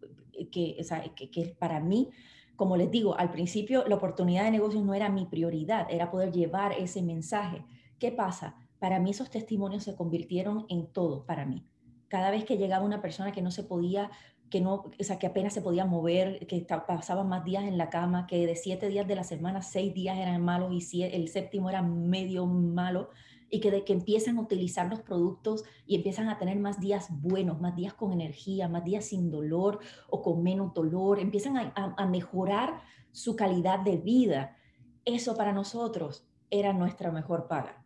que, 0.52 0.86
que, 1.32 1.56
para 1.60 1.80
mí, 1.80 2.10
como 2.58 2.76
les 2.76 2.92
digo, 2.92 3.18
al 3.18 3.32
principio 3.32 3.86
la 3.88 3.96
oportunidad 3.96 4.44
de 4.44 4.52
negocios 4.52 4.84
no 4.84 4.94
era 4.94 5.10
mi 5.10 5.26
prioridad, 5.26 5.88
era 5.90 6.12
poder 6.12 6.34
llevar 6.34 6.74
ese 6.74 7.02
mensaje. 7.02 7.64
¿Qué 8.00 8.12
pasa? 8.12 8.56
Para 8.80 9.00
mí 9.00 9.12
esos 9.12 9.30
testimonios 9.30 9.84
se 9.84 9.96
convirtieron 9.96 10.66
en 10.68 10.88
todo 10.88 11.26
para 11.26 11.46
mí. 11.46 11.64
Cada 12.10 12.32
vez 12.32 12.44
que 12.44 12.58
llegaba 12.58 12.86
una 12.86 13.02
persona 13.02 13.32
que 13.32 13.42
no 13.42 13.52
se 13.52 13.64
podía 13.64 14.12
que 14.50 14.62
no, 14.62 14.86
o 14.98 15.04
sea, 15.04 15.20
que 15.20 15.28
apenas 15.28 15.54
se 15.54 15.62
podía 15.62 15.86
mover, 15.86 16.48
que 16.48 16.66
pasaban 16.88 17.28
más 17.28 17.44
días 17.44 17.66
en 17.66 17.78
la 17.78 17.90
cama, 17.90 18.28
que 18.28 18.46
de 18.46 18.56
siete 18.56 18.88
días 18.88 19.08
de 19.08 19.16
la 19.16 19.24
semana, 19.24 19.62
seis 19.62 19.94
días 19.94 20.18
eran 20.18 20.42
malos 20.42 20.72
y 20.94 21.04
el 21.04 21.28
séptimo 21.28 21.70
era 21.70 21.82
medio 21.82 22.46
malo, 22.46 23.10
y 23.50 23.60
que 23.60 23.72
de 23.72 23.84
que 23.84 23.94
empiezan 23.94 24.38
a 24.38 24.42
utilizar 24.42 24.90
los 24.90 25.02
productos 25.02 25.64
y 25.86 25.96
empiezan 25.96 26.30
a 26.30 26.38
tener 26.38 26.60
más 26.60 26.80
días 26.80 27.08
buenos, 27.22 27.62
más 27.62 27.76
días 27.76 27.94
con 27.94 28.12
energía, 28.12 28.68
más 28.68 28.84
días 28.84 29.06
sin 29.06 29.32
dolor 29.32 29.80
o 30.10 30.22
con 30.22 30.44
menos 30.44 30.74
dolor, 30.74 31.20
empiezan 31.20 31.58
a, 31.58 31.74
a 31.76 32.06
mejorar 32.08 32.82
su 33.12 33.36
calidad 33.36 33.80
de 33.80 33.98
vida. 33.98 34.58
Eso 35.06 35.36
para 35.36 35.54
nosotros 35.54 36.28
era 36.50 36.74
nuestra 36.74 37.12
mejor 37.12 37.48
paga. 37.48 37.84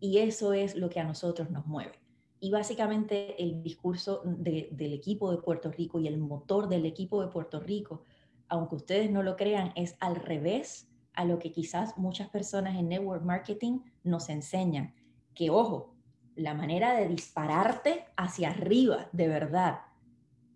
Y 0.00 0.18
eso 0.18 0.52
es 0.52 0.76
lo 0.76 0.90
que 0.90 1.00
a 1.00 1.04
nosotros 1.04 1.50
nos 1.50 1.66
mueve. 1.66 1.98
Y 2.40 2.50
básicamente 2.50 3.42
el 3.42 3.62
discurso 3.62 4.22
del 4.24 4.92
equipo 4.92 5.30
de 5.30 5.38
Puerto 5.38 5.70
Rico 5.70 5.98
y 5.98 6.08
el 6.08 6.18
motor 6.18 6.68
del 6.68 6.84
equipo 6.84 7.22
de 7.22 7.28
Puerto 7.28 7.58
Rico, 7.58 8.02
aunque 8.48 8.74
ustedes 8.74 9.10
no 9.10 9.22
lo 9.22 9.36
crean, 9.36 9.72
es 9.76 9.96
al 10.00 10.16
revés 10.16 10.88
a 11.14 11.24
lo 11.24 11.38
que 11.38 11.52
quizás 11.52 11.96
muchas 11.96 12.28
personas 12.28 12.76
en 12.76 12.88
network 12.88 13.22
marketing 13.22 13.80
nos 14.02 14.28
enseñan. 14.28 14.94
Que 15.34 15.50
ojo, 15.50 15.94
la 16.36 16.54
manera 16.54 16.94
de 16.94 17.08
dispararte 17.08 18.06
hacia 18.16 18.50
arriba, 18.50 19.08
de 19.12 19.28
verdad, 19.28 19.80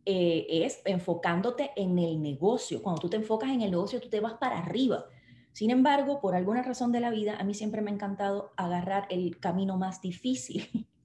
eh, 0.04 0.46
es 0.48 0.80
enfocándote 0.84 1.70
en 1.76 1.98
el 1.98 2.20
negocio. 2.22 2.82
Cuando 2.82 3.02
tú 3.02 3.10
te 3.10 3.16
enfocas 3.16 3.50
en 3.50 3.62
el 3.62 3.70
negocio, 3.70 4.00
tú 4.00 4.08
te 4.08 4.20
vas 4.20 4.34
para 4.34 4.58
arriba. 4.58 5.04
Sin 5.52 5.70
embargo, 5.70 6.20
por 6.20 6.34
alguna 6.34 6.62
razón 6.62 6.92
de 6.92 7.00
la 7.00 7.10
vida, 7.10 7.36
a 7.38 7.44
mí 7.44 7.54
siempre 7.54 7.82
me 7.82 7.90
ha 7.90 7.94
encantado 7.94 8.52
agarrar 8.56 9.06
el 9.10 9.38
camino 9.38 9.76
más 9.76 10.00
difícil 10.00 10.88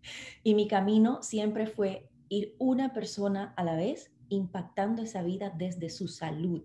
Y 0.43 0.55
mi 0.55 0.67
camino 0.67 1.21
siempre 1.21 1.67
fue 1.67 2.09
ir 2.29 2.55
una 2.59 2.93
persona 2.93 3.53
a 3.57 3.63
la 3.63 3.75
vez 3.75 4.12
impactando 4.29 5.01
esa 5.01 5.21
vida 5.21 5.51
desde 5.55 5.89
su 5.89 6.07
salud. 6.07 6.63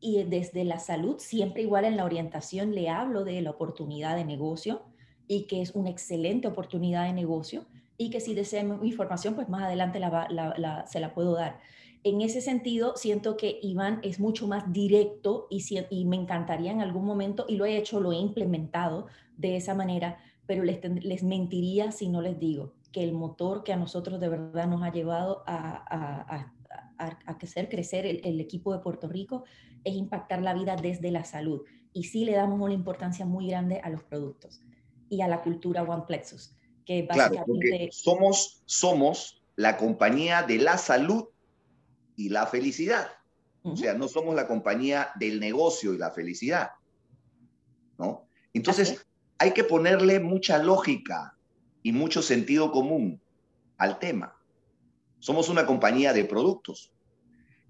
Y 0.00 0.22
desde 0.24 0.64
la 0.64 0.78
salud, 0.78 1.16
siempre 1.18 1.62
igual 1.62 1.84
en 1.84 1.96
la 1.96 2.04
orientación 2.04 2.74
le 2.74 2.88
hablo 2.88 3.24
de 3.24 3.40
la 3.42 3.50
oportunidad 3.50 4.16
de 4.16 4.24
negocio 4.24 4.82
y 5.32 5.44
que 5.44 5.62
es 5.62 5.70
una 5.74 5.88
excelente 5.88 6.46
oportunidad 6.46 7.06
de 7.06 7.14
negocio 7.14 7.64
y 7.96 8.10
que 8.10 8.20
si 8.20 8.34
desean 8.34 8.80
información, 8.84 9.34
pues 9.34 9.48
más 9.48 9.62
adelante 9.62 9.98
se 10.86 11.00
la 11.00 11.14
puedo 11.14 11.32
dar. 11.32 11.58
En 12.04 12.20
ese 12.20 12.42
sentido, 12.42 12.96
siento 12.96 13.38
que 13.38 13.58
Iván 13.62 14.00
es 14.02 14.20
mucho 14.20 14.46
más 14.46 14.70
directo 14.74 15.46
y, 15.48 16.04
me 16.04 16.16
encantaría 16.16 16.70
en 16.70 16.82
algún 16.82 17.06
momento, 17.06 17.46
y 17.48 17.56
lo 17.56 17.64
he 17.64 17.78
hecho, 17.78 17.98
lo 17.98 18.12
he 18.12 18.16
implementado 18.16 19.06
de 19.38 19.56
esa 19.56 19.74
manera, 19.74 20.18
pero 20.44 20.64
les, 20.64 20.80
les 21.02 21.22
mentiría 21.22 21.92
si 21.92 22.10
no 22.10 22.20
les 22.20 22.38
digo 22.38 22.74
que 22.92 23.02
el 23.02 23.14
motor 23.14 23.64
que 23.64 23.72
a 23.72 23.76
nosotros 23.76 24.20
de 24.20 24.28
verdad 24.28 24.66
nos 24.66 24.82
ha 24.82 24.92
llevado 24.92 25.44
a, 25.46 25.82
a, 25.88 26.52
a, 26.98 27.06
a 27.24 27.32
hacer 27.40 27.70
crecer 27.70 28.04
el, 28.04 28.38
equipo 28.38 28.74
de 28.74 28.80
Puerto 28.80 29.08
Rico 29.08 29.44
es 29.82 29.94
impactar 29.94 30.42
la 30.42 30.52
vida 30.52 30.76
desde 30.76 31.10
la 31.10 31.24
salud. 31.24 31.62
Y 31.94 32.04
sí 32.04 32.26
le 32.26 32.32
damos 32.32 32.60
una 32.60 32.74
importancia 32.74 33.24
muy 33.24 33.46
grande 33.46 33.80
a 33.82 33.88
los 33.88 34.02
productos 34.02 34.60
y 35.12 35.20
a 35.20 35.28
la 35.28 35.42
cultura 35.42 35.82
One 35.82 36.04
Plexus, 36.06 36.56
que 36.86 37.02
básicamente... 37.02 37.68
Claro, 37.68 37.92
somos, 37.92 38.62
somos 38.64 39.42
la 39.56 39.76
compañía 39.76 40.42
de 40.42 40.56
la 40.56 40.78
salud 40.78 41.28
y 42.16 42.30
la 42.30 42.46
felicidad. 42.46 43.08
O 43.62 43.76
sea, 43.76 43.92
no 43.92 44.08
somos 44.08 44.34
la 44.34 44.48
compañía 44.48 45.10
del 45.16 45.38
negocio 45.38 45.92
y 45.92 45.98
la 45.98 46.12
felicidad. 46.12 46.70
¿No? 47.98 48.26
Entonces, 48.54 49.06
hay 49.36 49.52
que 49.52 49.64
ponerle 49.64 50.18
mucha 50.18 50.56
lógica 50.56 51.36
y 51.82 51.92
mucho 51.92 52.22
sentido 52.22 52.72
común 52.72 53.20
al 53.76 53.98
tema. 53.98 54.34
Somos 55.18 55.50
una 55.50 55.66
compañía 55.66 56.14
de 56.14 56.24
productos. 56.24 56.90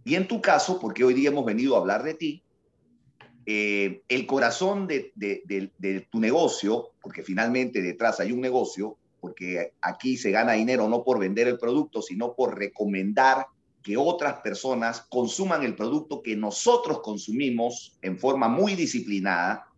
Y 0.05 0.15
en 0.15 0.29
tu 0.29 0.41
caso, 0.41 0.79
porque 0.79 1.03
hoy 1.03 1.15
día 1.15 1.31
hemos 1.31 1.45
venido 1.45 1.75
a 1.75 1.81
hablar 1.81 2.05
de 2.05 2.15
ti, 2.15 2.45
eh, 3.47 4.03
el 4.09 4.27
corazón 4.27 4.87
de, 4.87 5.13
de, 5.15 6.07
tu 6.11 6.21
negocio, 6.21 6.91
porque 7.01 7.23
finalmente 7.23 7.83
detrás 7.83 8.21
hay 8.21 8.33
un 8.33 8.41
negocio, 8.41 8.97
porque 9.21 9.75
aquí 9.81 10.17
se 10.17 10.31
gana 10.31 10.53
dinero 10.53 10.89
no 10.89 11.05
por 11.05 11.19
vender 11.19 11.49
el 11.49 11.59
producto, 11.59 12.03
sino 12.03 12.35
por 12.35 12.59
recomendar 12.59 13.47
que 13.83 13.97
otras 13.97 14.41
personas 14.41 15.01
consuman 15.09 15.65
el 15.65 15.75
producto 15.75 16.23
que 16.23 16.37
nosotros 16.37 17.01
consumimos 17.01 17.99
en 18.01 18.19
forma 18.19 18.49
muy 18.49 18.75
disciplinada 18.75 19.73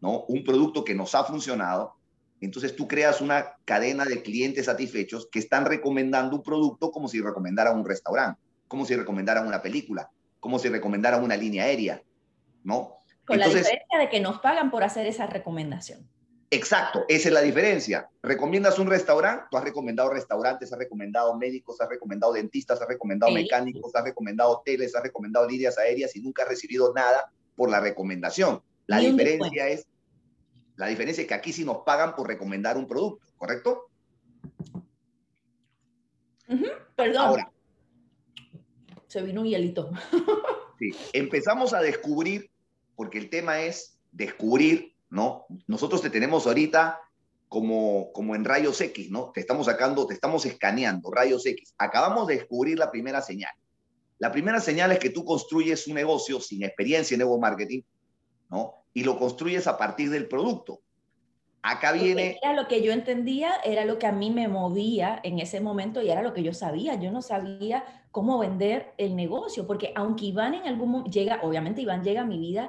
¿no? 0.00 0.24
Un 0.28 0.44
producto 0.44 0.84
que 0.84 0.94
nos 0.94 1.14
ha 1.14 1.24
funcionado. 1.24 1.94
Entonces 2.40 2.76
tú 2.76 2.86
creas 2.86 3.20
una 3.20 3.56
cadena 3.64 4.04
de 4.04 4.22
clientes 4.22 4.66
satisfechos 4.66 5.28
que 5.30 5.40
están 5.40 5.64
recomendando 5.64 6.36
un 6.36 6.42
producto 6.42 6.90
como 6.90 7.08
si 7.08 7.20
recomendaran 7.20 7.76
un 7.76 7.84
restaurante, 7.84 8.40
como 8.68 8.84
si 8.84 8.94
recomendaran 8.94 9.46
una 9.46 9.60
película, 9.60 10.10
como 10.38 10.58
si 10.58 10.68
recomendaran 10.68 11.24
una 11.24 11.36
línea 11.36 11.64
aérea, 11.64 12.02
¿no? 12.62 12.97
Con 13.28 13.38
la 13.38 13.46
diferencia 13.46 13.98
de 13.98 14.08
que 14.08 14.20
nos 14.20 14.40
pagan 14.40 14.70
por 14.70 14.82
hacer 14.82 15.06
esa 15.06 15.26
recomendación. 15.26 16.08
Exacto, 16.50 17.04
esa 17.08 17.28
es 17.28 17.34
la 17.34 17.42
diferencia. 17.42 18.08
Recomiendas 18.22 18.78
un 18.78 18.88
restaurante, 18.88 19.44
tú 19.50 19.58
has 19.58 19.64
recomendado 19.64 20.10
restaurantes, 20.10 20.72
has 20.72 20.78
recomendado 20.78 21.36
médicos, 21.36 21.78
has 21.80 21.90
recomendado 21.90 22.32
dentistas, 22.32 22.80
has 22.80 22.88
recomendado 22.88 23.30
mecánicos, 23.32 23.94
has 23.94 24.02
recomendado 24.02 24.50
hoteles, 24.50 24.96
has 24.96 25.02
recomendado 25.02 25.46
líneas 25.46 25.76
aéreas 25.76 26.16
y 26.16 26.22
nunca 26.22 26.44
has 26.44 26.48
recibido 26.48 26.94
nada 26.94 27.30
por 27.54 27.68
la 27.68 27.80
recomendación. 27.80 28.62
La 28.86 28.98
diferencia 28.98 29.68
es, 29.68 29.86
la 30.76 30.86
diferencia 30.86 31.20
es 31.20 31.28
que 31.28 31.34
aquí 31.34 31.52
sí 31.52 31.66
nos 31.66 31.78
pagan 31.84 32.14
por 32.14 32.26
recomendar 32.26 32.78
un 32.78 32.86
producto, 32.86 33.26
¿correcto? 33.36 33.90
Perdón. 36.96 37.22
Ahora. 37.22 37.52
Se 39.06 39.22
vino 39.22 39.42
un 39.42 39.46
hielito. 39.46 39.90
sí, 40.78 40.90
empezamos 41.12 41.74
a 41.74 41.80
descubrir, 41.80 42.50
porque 42.98 43.18
el 43.18 43.30
tema 43.30 43.60
es 43.60 43.96
descubrir, 44.10 44.96
¿no? 45.08 45.46
Nosotros 45.68 46.02
te 46.02 46.10
tenemos 46.10 46.48
ahorita 46.48 47.00
como, 47.46 48.10
como 48.12 48.34
en 48.34 48.44
rayos 48.44 48.80
X, 48.80 49.08
¿no? 49.08 49.30
Te 49.30 49.38
estamos 49.38 49.66
sacando, 49.66 50.04
te 50.04 50.14
estamos 50.14 50.44
escaneando 50.44 51.08
rayos 51.12 51.46
X. 51.46 51.76
Acabamos 51.78 52.26
de 52.26 52.38
descubrir 52.38 52.76
la 52.76 52.90
primera 52.90 53.22
señal. 53.22 53.52
La 54.18 54.32
primera 54.32 54.58
señal 54.58 54.90
es 54.90 54.98
que 54.98 55.10
tú 55.10 55.24
construyes 55.24 55.86
un 55.86 55.94
negocio 55.94 56.40
sin 56.40 56.64
experiencia 56.64 57.14
en 57.14 57.20
nuevo 57.20 57.38
marketing, 57.38 57.82
¿no? 58.50 58.74
y 58.98 59.04
lo 59.04 59.16
construyes 59.16 59.68
a 59.68 59.78
partir 59.78 60.10
del 60.10 60.26
producto. 60.26 60.80
Acá 61.62 61.92
viene... 61.92 62.40
Era 62.42 62.52
lo 62.52 62.66
que 62.66 62.82
yo 62.82 62.90
entendía, 62.90 63.54
era 63.64 63.84
lo 63.84 64.00
que 64.00 64.08
a 64.08 64.12
mí 64.12 64.32
me 64.32 64.48
movía 64.48 65.20
en 65.22 65.38
ese 65.38 65.60
momento 65.60 66.02
y 66.02 66.10
era 66.10 66.20
lo 66.20 66.34
que 66.34 66.42
yo 66.42 66.52
sabía. 66.52 66.96
Yo 66.96 67.12
no 67.12 67.22
sabía 67.22 68.07
cómo 68.18 68.40
vender 68.40 68.94
el 68.98 69.14
negocio, 69.14 69.64
porque 69.64 69.92
aunque 69.94 70.24
Iván 70.24 70.52
en 70.54 70.66
algún 70.66 70.90
momento 70.90 71.12
llega, 71.12 71.38
obviamente 71.44 71.82
Iván 71.82 72.02
llega 72.02 72.22
a 72.22 72.26
mi 72.26 72.36
vida 72.36 72.68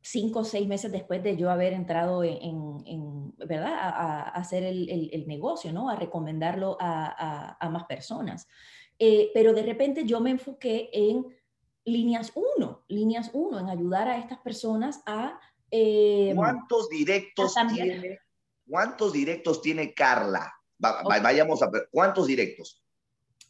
cinco 0.00 0.38
o 0.38 0.44
seis 0.44 0.68
meses 0.68 0.92
después 0.92 1.20
de 1.24 1.36
yo 1.36 1.50
haber 1.50 1.72
entrado 1.72 2.22
en, 2.22 3.34
¿verdad? 3.38 3.74
A, 3.76 4.28
hacer 4.28 4.62
el, 4.62 5.24
negocio, 5.26 5.72
¿no? 5.72 5.90
A 5.90 5.96
recomendarlo 5.96 6.76
a, 6.78 7.58
más 7.72 7.86
personas. 7.86 8.46
Eh, 9.00 9.32
pero 9.34 9.52
de 9.52 9.64
repente 9.64 10.04
yo 10.04 10.20
me 10.20 10.30
enfoqué 10.30 10.90
en 10.92 11.26
líneas 11.84 12.30
1, 12.36 12.84
líneas 12.86 13.32
1, 13.32 13.58
en 13.58 13.68
ayudar 13.68 14.06
a 14.06 14.18
estas 14.18 14.38
personas 14.38 15.02
a... 15.06 15.40
Eh, 15.72 16.34
¿Cuántos 16.36 16.88
directos 16.88 17.52
tiene? 17.74 18.20
¿Cuántos 18.64 19.12
directos 19.12 19.60
tiene 19.60 19.92
Carla? 19.92 20.52
Vayamos 20.78 21.64
a 21.64 21.68
ver, 21.68 21.88
¿cuántos 21.90 22.28
directos? 22.28 22.85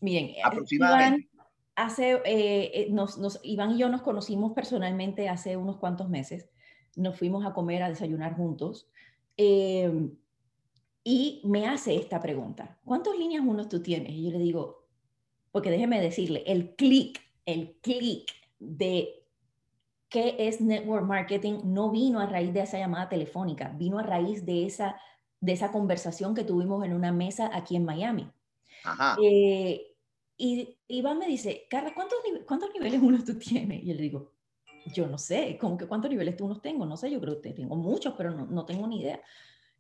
Miren, 0.01 0.27
eh, 0.27 0.43
aproximadamente. 0.45 1.29
Iván, 1.33 1.49
hace, 1.75 2.21
eh, 2.25 2.89
nos, 2.91 3.19
nos, 3.19 3.41
Iván 3.43 3.73
y 3.73 3.79
yo 3.79 3.89
nos 3.89 4.03
conocimos 4.03 4.53
personalmente 4.53 5.29
hace 5.29 5.57
unos 5.57 5.77
cuantos 5.77 6.09
meses. 6.09 6.49
Nos 6.97 7.19
fuimos 7.19 7.45
a 7.45 7.53
comer, 7.53 7.83
a 7.83 7.89
desayunar 7.89 8.37
juntos. 8.37 8.89
y 11.09 11.41
me 11.45 11.69
hace 11.69 11.95
esta 11.95 12.19
pregunta, 12.21 12.79
¿cuántas 12.85 13.17
líneas 13.17 13.45
1 13.47 13.69
tú 13.69 13.81
tienes? 13.81 14.13
Y 14.13 14.25
yo 14.25 14.31
le 14.33 14.39
digo, 14.39 14.87
porque 15.53 15.71
déjeme 15.71 16.01
decirle, 16.01 16.43
el 16.47 16.75
clic 16.75 17.21
el 17.47 17.79
clic 17.81 18.29
de 18.59 19.25
qué 20.09 20.37
es 20.39 20.61
network 20.61 21.07
marketing 21.07 21.61
no 21.65 21.91
vino 21.91 22.21
a 22.21 22.27
raíz 22.27 22.53
de 22.53 22.61
esa 22.61 22.79
llamada 22.79 23.09
telefónica, 23.09 23.73
vino 23.77 23.99
a 23.99 24.03
raíz 24.03 24.45
de 24.45 24.67
esa, 24.67 25.01
de 25.41 25.53
esa 25.53 25.73
conversación 25.73 26.35
que 26.35 26.45
tuvimos 26.45 26.85
en 26.85 26.93
una 26.93 27.13
mesa 27.13 27.51
aquí 27.55 27.77
en 27.77 27.85
Miami. 27.85 28.31
Eh, 29.23 29.97
y 30.39 30.79
Iván 30.89 31.19
me 31.19 31.27
dice, 31.27 31.67
Carla, 31.71 31.93
¿cuántos, 31.95 32.19
¿cuántos 32.47 32.71
niveles 32.75 33.01
uno 33.03 33.25
tú 33.25 33.39
tienes? 33.39 33.83
Y 33.83 33.95
le 33.95 34.03
digo, 34.03 34.33
yo 34.93 35.07
no 35.07 35.19
sé, 35.19 35.57
como 35.61 35.77
que 35.77 35.87
cuántos 35.87 36.11
niveles 36.11 36.37
tú 36.37 36.45
unos 36.45 36.61
tengo, 36.61 36.87
no 36.87 36.97
sé, 36.97 37.11
yo 37.11 37.21
creo 37.21 37.41
que 37.41 37.53
tengo 37.53 37.77
muchos, 37.77 38.15
pero 38.17 38.31
no, 38.31 38.47
no 38.47 38.65
tengo 38.65 38.87
ni 38.87 39.01
idea. 39.01 39.21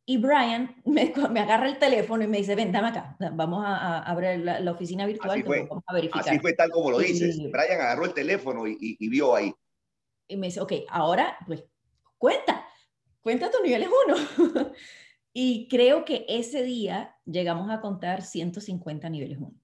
Y 0.04 0.18
Brian 0.18 0.76
me, 0.84 1.12
me, 1.30 1.40
agarra 1.40 1.68
el 1.68 1.78
teléfono 1.78 2.24
y 2.24 2.26
me 2.26 2.38
dice, 2.38 2.54
ven, 2.54 2.72
dame 2.72 2.88
acá, 2.88 3.16
vamos 3.32 3.64
a, 3.66 4.02
abrir 4.02 4.40
la, 4.40 4.70
oficina 4.70 5.06
virtual, 5.06 5.42
vamos 5.42 5.84
a 5.86 5.94
verificar. 5.94 6.28
Así 6.28 6.38
fue 6.38 6.54
tal 6.54 6.70
como 6.70 6.90
lo 6.90 6.98
dices. 6.98 7.38
Brian 7.38 7.80
agarró 7.80 8.04
el 8.04 8.14
teléfono 8.14 8.66
y, 8.66 8.76
y, 8.80 9.08
vio 9.08 9.34
ahí. 9.34 9.52
Y 10.28 10.36
me 10.36 10.46
dice, 10.46 10.60
ok, 10.60 10.72
ahora, 10.88 11.36
pues, 11.46 11.64
cuenta, 12.18 12.66
cuenta 13.20 13.50
tu 13.50 13.62
niveles 13.62 13.88
uno. 14.06 14.16
y 15.38 15.68
creo 15.68 16.06
que 16.06 16.24
ese 16.30 16.62
día 16.62 17.14
llegamos 17.26 17.70
a 17.70 17.82
contar 17.82 18.22
150 18.22 19.10
niveles 19.10 19.36
uno. 19.36 19.54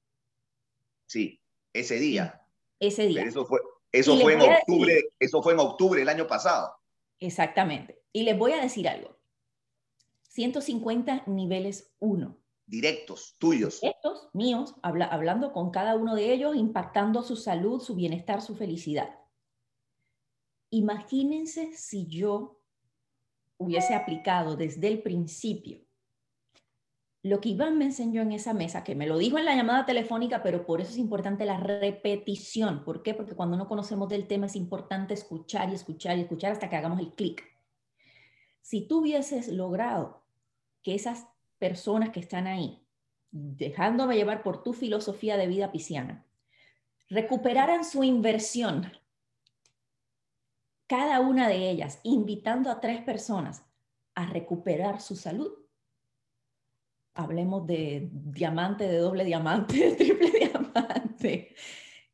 Sí, 1.07 1.41
Ese 1.73 1.99
día. 1.99 2.47
Ese 2.79 3.07
día. 3.07 3.23
eso 3.23 3.47
fue, 3.47 3.59
eso 3.91 4.19
fue 4.19 4.35
en 4.35 4.43
octubre, 4.43 5.03
eso 5.19 5.43
fue 5.43 5.55
en 5.55 5.61
octubre 5.61 6.01
del 6.01 6.11
año 6.11 6.27
pasado. 6.27 6.75
Exactamente. 7.19 8.03
Y 8.13 8.25
les 8.25 8.37
voy 8.37 8.53
a 8.53 8.61
decir 8.61 8.87
algo. 8.87 9.19
150 10.25 11.23
niveles 11.29 11.91
1. 12.01 12.39
Directos, 12.67 13.37
tuyos. 13.39 13.81
Directos, 13.81 14.29
míos, 14.35 14.75
hablando 14.83 15.55
con 15.55 15.71
cada 15.71 15.97
uno 15.97 16.15
de 16.15 16.35
ellos, 16.35 16.55
impactando 16.55 17.23
su 17.23 17.37
salud, 17.37 17.81
su 17.81 17.95
bienestar, 17.95 18.43
su 18.43 18.57
felicidad. 18.57 19.19
Imagínense 20.69 21.73
si 21.75 22.07
yo 22.09 22.62
hubiese 23.63 23.95
aplicado 23.95 24.57
desde 24.57 24.89
el 24.89 25.03
principio 25.03 25.81
lo 27.23 27.41
que 27.41 27.51
Iván 27.51 27.79
me 27.79 27.85
enseñó 27.85 28.21
en 28.21 28.33
esa 28.33 28.53
mesa, 28.53 28.83
que 28.83 28.97
me 28.97 29.07
lo 29.07 29.17
dijo 29.17 29.39
en 29.39 29.45
la 29.45 29.55
llamada 29.55 29.87
telefónica, 29.87 30.43
pero 30.43 30.67
por 30.67 30.81
eso 30.81 30.91
es 30.91 30.99
importante 30.99 31.45
la 31.45 31.57
repetición. 31.57 32.85
¿Por 32.85 33.03
qué? 33.03 33.15
Porque 33.15 33.37
cuando 33.37 33.57
no 33.57 33.69
conocemos 33.69 34.09
del 34.09 34.27
tema 34.27 34.47
es 34.47 34.57
importante 34.57 35.15
escuchar 35.15 35.71
y 35.71 35.75
escuchar 35.75 36.19
y 36.19 36.23
escuchar 36.23 36.53
hasta 36.53 36.69
que 36.69 36.77
hagamos 36.77 36.99
el 36.99 37.15
clic. 37.15 37.45
Si 38.61 38.89
tú 38.89 39.01
hubieses 39.01 39.49
logrado 39.49 40.25
que 40.83 40.97
esas 40.97 41.29
personas 41.59 42.11
que 42.11 42.19
están 42.19 42.49
ahí, 42.49 42.85
dejándome 43.31 44.17
llevar 44.17 44.43
por 44.43 44.65
tu 44.65 44.73
filosofía 44.73 45.37
de 45.37 45.47
vida 45.47 45.71
pisciana, 45.71 46.27
recuperaran 47.09 47.85
su 47.85 48.03
inversión, 48.03 48.93
cada 50.87 51.21
una 51.21 51.49
de 51.49 51.71
ellas, 51.71 52.01
invitando 52.03 52.71
a 52.71 52.81
tres 52.81 53.03
personas 53.03 53.65
a 54.15 54.27
recuperar 54.27 55.01
su 55.01 55.17
salud, 55.17 55.53
hablemos 57.15 57.67
de 57.67 58.09
diamante, 58.13 58.89
de 58.89 58.99
doble 58.99 59.25
diamante, 59.25 59.75
de 59.75 59.93
triple 59.97 60.31
diamante. 60.31 61.55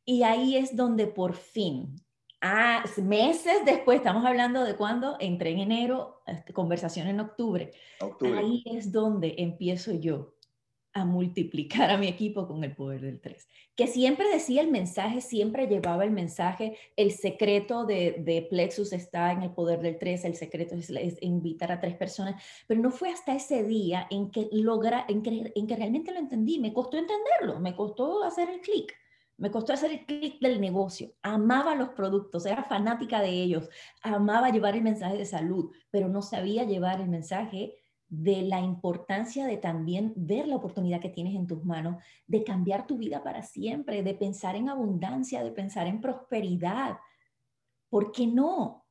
Y 0.05 0.23
ahí 0.23 0.55
es 0.55 0.75
donde 0.75 1.07
por 1.07 1.33
fin, 1.33 1.95
ah, 2.41 2.83
meses 3.03 3.65
después, 3.65 3.97
estamos 3.97 4.25
hablando 4.25 4.63
de 4.63 4.75
cuando 4.75 5.17
entré 5.19 5.51
en 5.51 5.59
enero, 5.59 6.21
este, 6.25 6.53
conversación 6.53 7.07
en 7.07 7.19
octubre. 7.19 7.71
octubre. 8.01 8.39
Ahí 8.39 8.63
es 8.65 8.91
donde 8.91 9.35
empiezo 9.37 9.93
yo 9.93 10.33
multiplicar 11.05 11.89
a 11.89 11.97
mi 11.97 12.07
equipo 12.07 12.47
con 12.47 12.63
el 12.63 12.75
poder 12.75 13.01
del 13.01 13.19
3. 13.19 13.47
Que 13.75 13.87
siempre 13.87 14.29
decía 14.29 14.61
el 14.61 14.71
mensaje, 14.71 15.21
siempre 15.21 15.67
llevaba 15.67 16.03
el 16.03 16.11
mensaje, 16.11 16.77
el 16.95 17.11
secreto 17.11 17.85
de, 17.85 18.47
Plexus 18.49 18.93
está 18.93 19.31
en 19.31 19.43
el 19.43 19.51
poder 19.51 19.81
del 19.81 19.97
3, 19.97 20.25
el 20.25 20.35
secreto 20.35 20.75
es, 20.75 20.91
invitar 21.21 21.71
a 21.71 21.79
tres 21.79 21.95
personas, 21.95 22.41
pero 22.67 22.81
no 22.81 22.91
fue 22.91 23.09
hasta 23.09 23.35
ese 23.35 23.63
día 23.63 24.07
en 24.09 24.31
que, 24.31 24.49
logra, 24.51 25.05
en 25.07 25.21
que, 25.21 25.51
en 25.55 25.67
que 25.67 25.75
realmente 25.75 26.11
lo 26.11 26.19
entendí, 26.19 26.59
me 26.59 26.73
costó 26.73 26.97
entenderlo, 26.97 27.59
me 27.59 27.75
costó 27.75 28.23
hacer 28.23 28.49
el 28.49 28.61
clic. 28.61 28.93
Me 29.39 29.51
costó 29.51 29.71
hacer 29.71 29.91
el 29.91 30.05
clic 30.05 30.41
del 30.41 30.59
negocio. 30.59 31.13
Amaba 31.21 31.73
los 31.73 31.89
productos, 31.89 32.45
era 32.45 32.65
fanática 32.65 33.21
de 33.21 33.29
ellos, 33.29 33.69
amaba 34.03 34.49
llevar 34.49 34.75
el 34.75 34.81
mensaje 34.81 35.15
de 35.15 35.25
salud, 35.25 35.71
pero 35.89 36.09
no 36.09 36.21
sabía 36.21 36.65
llevar 36.65 36.99
el 36.99 37.07
mensaje 37.07 37.78
de 38.09 38.41
la 38.41 38.59
importancia 38.59 39.45
de 39.45 39.57
también 39.57 40.13
ver 40.15 40.47
la 40.47 40.55
oportunidad 40.55 40.99
que 40.99 41.09
tienes 41.09 41.35
en 41.35 41.45
tus 41.45 41.63
manos, 41.63 42.01
de 42.25 42.43
cambiar 42.43 42.87
tu 42.87 42.97
vida 42.97 43.23
para 43.23 43.43
siempre, 43.43 44.01
de 44.01 44.15
pensar 44.15 44.55
en 44.55 44.67
abundancia, 44.67 45.43
de 45.43 45.51
pensar 45.51 45.87
en 45.87 46.01
prosperidad. 46.01 46.97
¿Por 47.89 48.11
qué 48.11 48.25
no? 48.25 48.85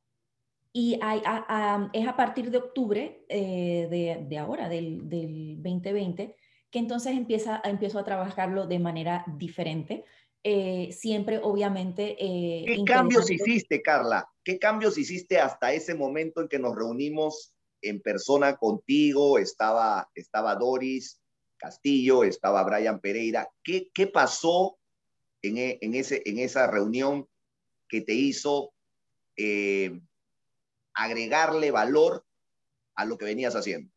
Y 0.71 0.93
es 0.93 2.07
a 2.07 2.15
partir 2.15 2.49
de 2.51 2.59
octubre 2.59 3.25
eh, 3.27 4.25
de, 4.29 4.37
ahora, 4.37 4.69
del, 4.69 5.09
2020, 5.09 6.35
que 6.71 6.79
entonces 6.79 7.17
empieza, 7.17 7.61
empiezo 7.65 7.99
a 7.99 8.05
trabajarlo 8.05 8.67
de 8.67 8.79
manera 8.79 9.25
diferente. 9.37 10.05
Eh, 10.43 10.91
siempre, 10.93 11.39
obviamente... 11.43 12.15
Eh, 12.17 12.63
¿Qué 12.65 12.83
cambios 12.85 13.29
hiciste, 13.29 13.81
Carla? 13.81 14.29
¿Qué 14.43 14.57
cambios 14.59 14.97
hiciste 14.97 15.39
hasta 15.39 15.73
ese 15.73 15.95
momento 15.95 16.41
en 16.41 16.47
que 16.47 16.59
nos 16.59 16.75
reunimos 16.75 17.53
en 17.81 18.01
persona 18.01 18.57
contigo, 18.57 19.37
estaba, 19.37 20.09
estaba 20.15 20.55
Doris 20.55 21.19
Castillo, 21.57 22.23
estaba 22.23 22.63
Brian 22.63 22.99
Pereira. 22.99 23.49
¿Qué, 23.63 23.89
qué 23.93 24.07
pasó 24.07 24.77
en, 25.41 25.57
e, 25.57 25.77
en, 25.81 25.95
ese, 25.95 26.21
en 26.25 26.39
esa 26.39 26.67
reunión 26.67 27.27
que 27.87 28.01
te 28.01 28.13
hizo 28.13 28.71
eh, 29.35 29.99
agregarle 30.93 31.71
valor 31.71 32.25
a 32.95 33.05
lo 33.05 33.17
que 33.17 33.25
venías 33.25 33.55
haciendo? 33.55 33.91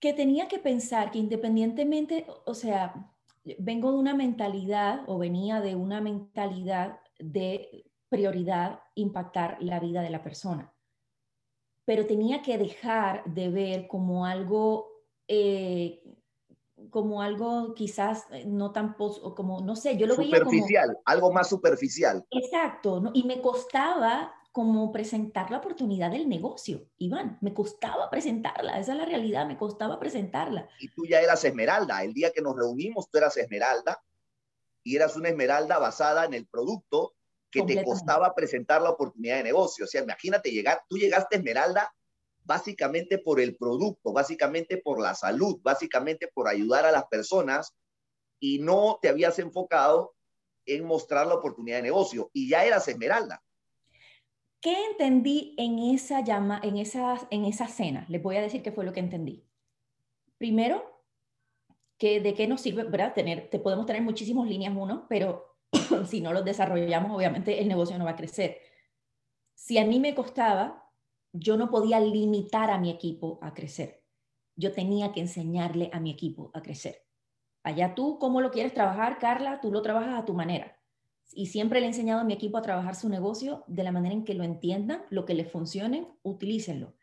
Que 0.00 0.12
tenía 0.12 0.48
que 0.48 0.58
pensar 0.58 1.10
que 1.10 1.18
independientemente, 1.18 2.26
o 2.44 2.54
sea, 2.54 3.10
vengo 3.58 3.92
de 3.92 3.98
una 3.98 4.14
mentalidad 4.14 5.02
o 5.06 5.18
venía 5.18 5.60
de 5.60 5.74
una 5.74 6.00
mentalidad 6.00 7.00
de 7.18 7.84
prioridad 8.08 8.80
impactar 8.94 9.56
la 9.60 9.80
vida 9.80 10.02
de 10.02 10.10
la 10.10 10.22
persona 10.22 10.73
pero 11.84 12.06
tenía 12.06 12.42
que 12.42 12.58
dejar 12.58 13.24
de 13.24 13.48
ver 13.48 13.86
como 13.86 14.26
algo, 14.26 14.88
eh, 15.28 16.02
como 16.90 17.22
algo 17.22 17.74
quizás 17.74 18.24
eh, 18.30 18.44
no 18.46 18.72
tan, 18.72 18.94
como, 18.94 19.60
no 19.60 19.76
sé, 19.76 19.96
yo 19.96 20.06
lo 20.06 20.16
veía 20.16 20.38
como... 20.38 20.50
Superficial, 20.50 20.98
algo 21.04 21.32
más 21.32 21.48
superficial. 21.48 22.24
Exacto, 22.30 23.00
¿no? 23.00 23.10
y 23.14 23.24
me 23.24 23.40
costaba 23.40 24.32
como 24.54 24.92
presentar 24.92 25.50
la 25.50 25.58
oportunidad 25.58 26.12
del 26.12 26.28
negocio, 26.28 26.86
Iván, 26.98 27.38
me 27.40 27.52
costaba 27.52 28.08
presentarla, 28.08 28.78
esa 28.78 28.92
es 28.92 28.98
la 28.98 29.04
realidad, 29.04 29.48
me 29.48 29.56
costaba 29.56 29.98
presentarla. 29.98 30.68
Y 30.78 30.88
tú 30.90 31.04
ya 31.06 31.20
eras 31.20 31.44
Esmeralda, 31.44 32.04
el 32.04 32.14
día 32.14 32.30
que 32.32 32.40
nos 32.40 32.54
reunimos 32.54 33.10
tú 33.10 33.18
eras 33.18 33.36
Esmeralda 33.36 34.00
y 34.84 34.94
eras 34.94 35.16
una 35.16 35.30
Esmeralda 35.30 35.78
basada 35.78 36.24
en 36.24 36.34
el 36.34 36.46
producto 36.46 37.14
que 37.54 37.62
te 37.62 37.84
costaba 37.84 38.34
presentar 38.34 38.82
la 38.82 38.90
oportunidad 38.90 39.36
de 39.36 39.44
negocio. 39.44 39.84
O 39.84 39.88
sea, 39.88 40.02
imagínate 40.02 40.50
llegar, 40.50 40.82
tú 40.88 40.96
llegaste 40.96 41.36
a 41.36 41.38
Esmeralda 41.38 41.94
básicamente 42.42 43.18
por 43.18 43.40
el 43.40 43.56
producto, 43.56 44.12
básicamente 44.12 44.76
por 44.78 45.00
la 45.00 45.14
salud, 45.14 45.60
básicamente 45.62 46.28
por 46.28 46.48
ayudar 46.48 46.84
a 46.84 46.92
las 46.92 47.04
personas 47.06 47.74
y 48.40 48.58
no 48.58 48.98
te 49.00 49.08
habías 49.08 49.38
enfocado 49.38 50.14
en 50.66 50.84
mostrar 50.84 51.26
la 51.26 51.34
oportunidad 51.34 51.76
de 51.76 51.84
negocio 51.84 52.30
y 52.32 52.48
ya 52.48 52.64
eras 52.64 52.88
Esmeralda. 52.88 53.42
¿Qué 54.60 54.74
entendí 54.90 55.54
en 55.58 55.78
esa 55.78 56.22
llama, 56.22 56.60
en 56.62 56.78
esa, 56.78 57.26
en 57.30 57.44
esa 57.44 57.68
cena? 57.68 58.06
Les 58.08 58.22
voy 58.22 58.36
a 58.36 58.42
decir 58.42 58.62
qué 58.62 58.72
fue 58.72 58.84
lo 58.84 58.92
que 58.92 59.00
entendí. 59.00 59.46
Primero, 60.38 60.82
que 61.98 62.20
de 62.20 62.34
qué 62.34 62.46
nos 62.48 62.62
sirve, 62.62 62.84
¿verdad? 62.84 63.14
Tener, 63.14 63.50
te 63.50 63.58
podemos 63.58 63.86
tener 63.86 64.02
muchísimos 64.02 64.48
líneas 64.48 64.74
uno, 64.76 65.06
pero 65.08 65.53
si 66.06 66.20
no 66.20 66.32
los 66.32 66.44
desarrollamos, 66.44 67.16
obviamente 67.16 67.60
el 67.60 67.68
negocio 67.68 67.98
no 67.98 68.04
va 68.04 68.12
a 68.12 68.16
crecer. 68.16 68.58
Si 69.54 69.78
a 69.78 69.86
mí 69.86 70.00
me 70.00 70.14
costaba, 70.14 70.90
yo 71.32 71.56
no 71.56 71.70
podía 71.70 72.00
limitar 72.00 72.70
a 72.70 72.78
mi 72.78 72.90
equipo 72.90 73.38
a 73.42 73.54
crecer. 73.54 74.04
Yo 74.56 74.72
tenía 74.72 75.12
que 75.12 75.20
enseñarle 75.20 75.90
a 75.92 76.00
mi 76.00 76.10
equipo 76.10 76.50
a 76.54 76.62
crecer. 76.62 77.04
Allá 77.64 77.94
tú, 77.94 78.18
¿cómo 78.18 78.40
lo 78.40 78.50
quieres 78.50 78.74
trabajar, 78.74 79.18
Carla? 79.18 79.60
Tú 79.60 79.72
lo 79.72 79.82
trabajas 79.82 80.18
a 80.18 80.24
tu 80.24 80.34
manera. 80.34 80.78
Y 81.32 81.46
siempre 81.46 81.80
le 81.80 81.86
he 81.86 81.88
enseñado 81.88 82.20
a 82.20 82.24
mi 82.24 82.34
equipo 82.34 82.58
a 82.58 82.62
trabajar 82.62 82.94
su 82.94 83.08
negocio 83.08 83.64
de 83.66 83.82
la 83.82 83.90
manera 83.90 84.14
en 84.14 84.24
que 84.24 84.34
lo 84.34 84.44
entiendan, 84.44 85.02
lo 85.10 85.24
que 85.24 85.34
le 85.34 85.44
funcione, 85.44 86.06
utilícenlo. 86.22 86.94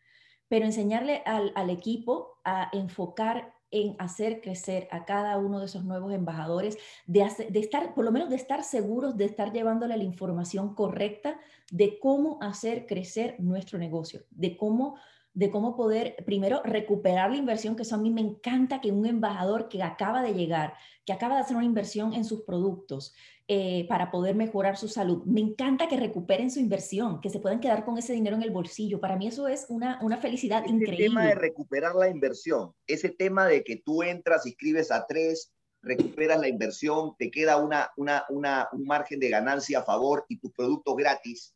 Pero 0.48 0.66
enseñarle 0.66 1.24
al, 1.26 1.52
al 1.56 1.70
equipo 1.70 2.40
a 2.44 2.70
enfocar 2.74 3.56
en 3.72 3.96
hacer 4.00 4.42
crecer 4.42 4.88
a 4.92 5.06
cada 5.06 5.38
uno 5.38 5.60
de 5.60 5.66
esos 5.66 5.84
nuevos 5.84 6.14
embajadores, 6.14 6.78
de, 7.08 7.28
de, 7.50 7.60
estar, 7.60 7.94
por 7.94 8.06
lo 8.06 8.12
menos 8.12 8.30
de 8.30 8.36
estar 8.36 8.64
seguros 8.64 9.18
de 9.18 9.26
estar 9.26 9.52
llevándole 9.52 9.98
la 9.98 10.04
información 10.04 10.76
correcta 10.76 11.40
de 11.72 11.98
cómo 12.00 12.38
hacer 12.42 12.86
crecer 12.86 13.36
nuestro 13.40 13.80
negocio, 13.80 14.24
de 14.30 14.58
cómo 14.58 14.96
de 15.34 15.50
cómo 15.50 15.76
poder 15.76 16.18
primero 16.26 16.62
recuperar 16.64 17.32
la 17.32 17.38
inversión, 17.38 17.76
que 17.76 17.84
eso 17.84 17.96
a 17.96 18.00
mí 18.00 18.10
me 18.10 18.22
encanta 18.22 18.82
que 18.82 18.92
un 18.92 19.06
embajador 19.06 19.70
que 19.70 19.82
acaba 19.82 20.22
de 20.22 20.34
llegar, 20.34 20.74
que 21.06 21.14
acaba 21.14 21.36
de 21.36 21.42
hacer 21.42 21.56
una 21.56 21.66
inversión 21.66 22.14
en 22.14 22.26
sus 22.26 22.42
productos 22.42 23.14
eh, 23.54 23.86
para 23.90 24.10
poder 24.12 24.34
mejorar 24.34 24.78
su 24.78 24.88
salud, 24.88 25.26
me 25.26 25.42
encanta 25.42 25.90
que 25.90 25.98
recuperen 25.98 26.50
su 26.50 26.62
inversión, 26.62 27.20
que 27.20 27.30
se 27.30 27.42
puedan 27.42 27.60
quedar 27.60 27.84
con 27.84 27.98
ese 27.98 28.14
dinero 28.14 28.38
en 28.38 28.44
el 28.44 28.52
bolsillo. 28.52 29.02
Para 29.02 29.18
mí 29.18 29.28
eso 29.28 29.50
es 29.50 29.66
una, 29.68 30.00
una 30.02 30.16
felicidad 30.16 30.64
increíble. 30.66 31.08
El 31.08 31.12
tema 31.12 31.26
de 31.26 31.36
recuperar 31.36 31.94
la 31.96 32.08
inversión, 32.08 32.72
ese 32.88 33.10
tema 33.10 33.48
de 33.48 33.62
que 33.66 33.76
tú 33.76 34.04
entras, 34.04 34.46
y 34.46 34.52
escribes 34.52 34.90
a 34.90 35.06
tres, 35.06 35.52
recuperas 35.82 36.40
la 36.40 36.48
inversión, 36.48 37.14
te 37.20 37.30
queda 37.30 37.58
una, 37.58 37.92
una, 37.98 38.24
una, 38.30 38.70
un 38.72 38.86
margen 38.86 39.20
de 39.20 39.28
ganancia 39.28 39.80
a 39.80 39.84
favor 39.84 40.24
y 40.30 40.40
tus 40.40 40.54
productos 40.54 40.96
gratis. 40.96 41.54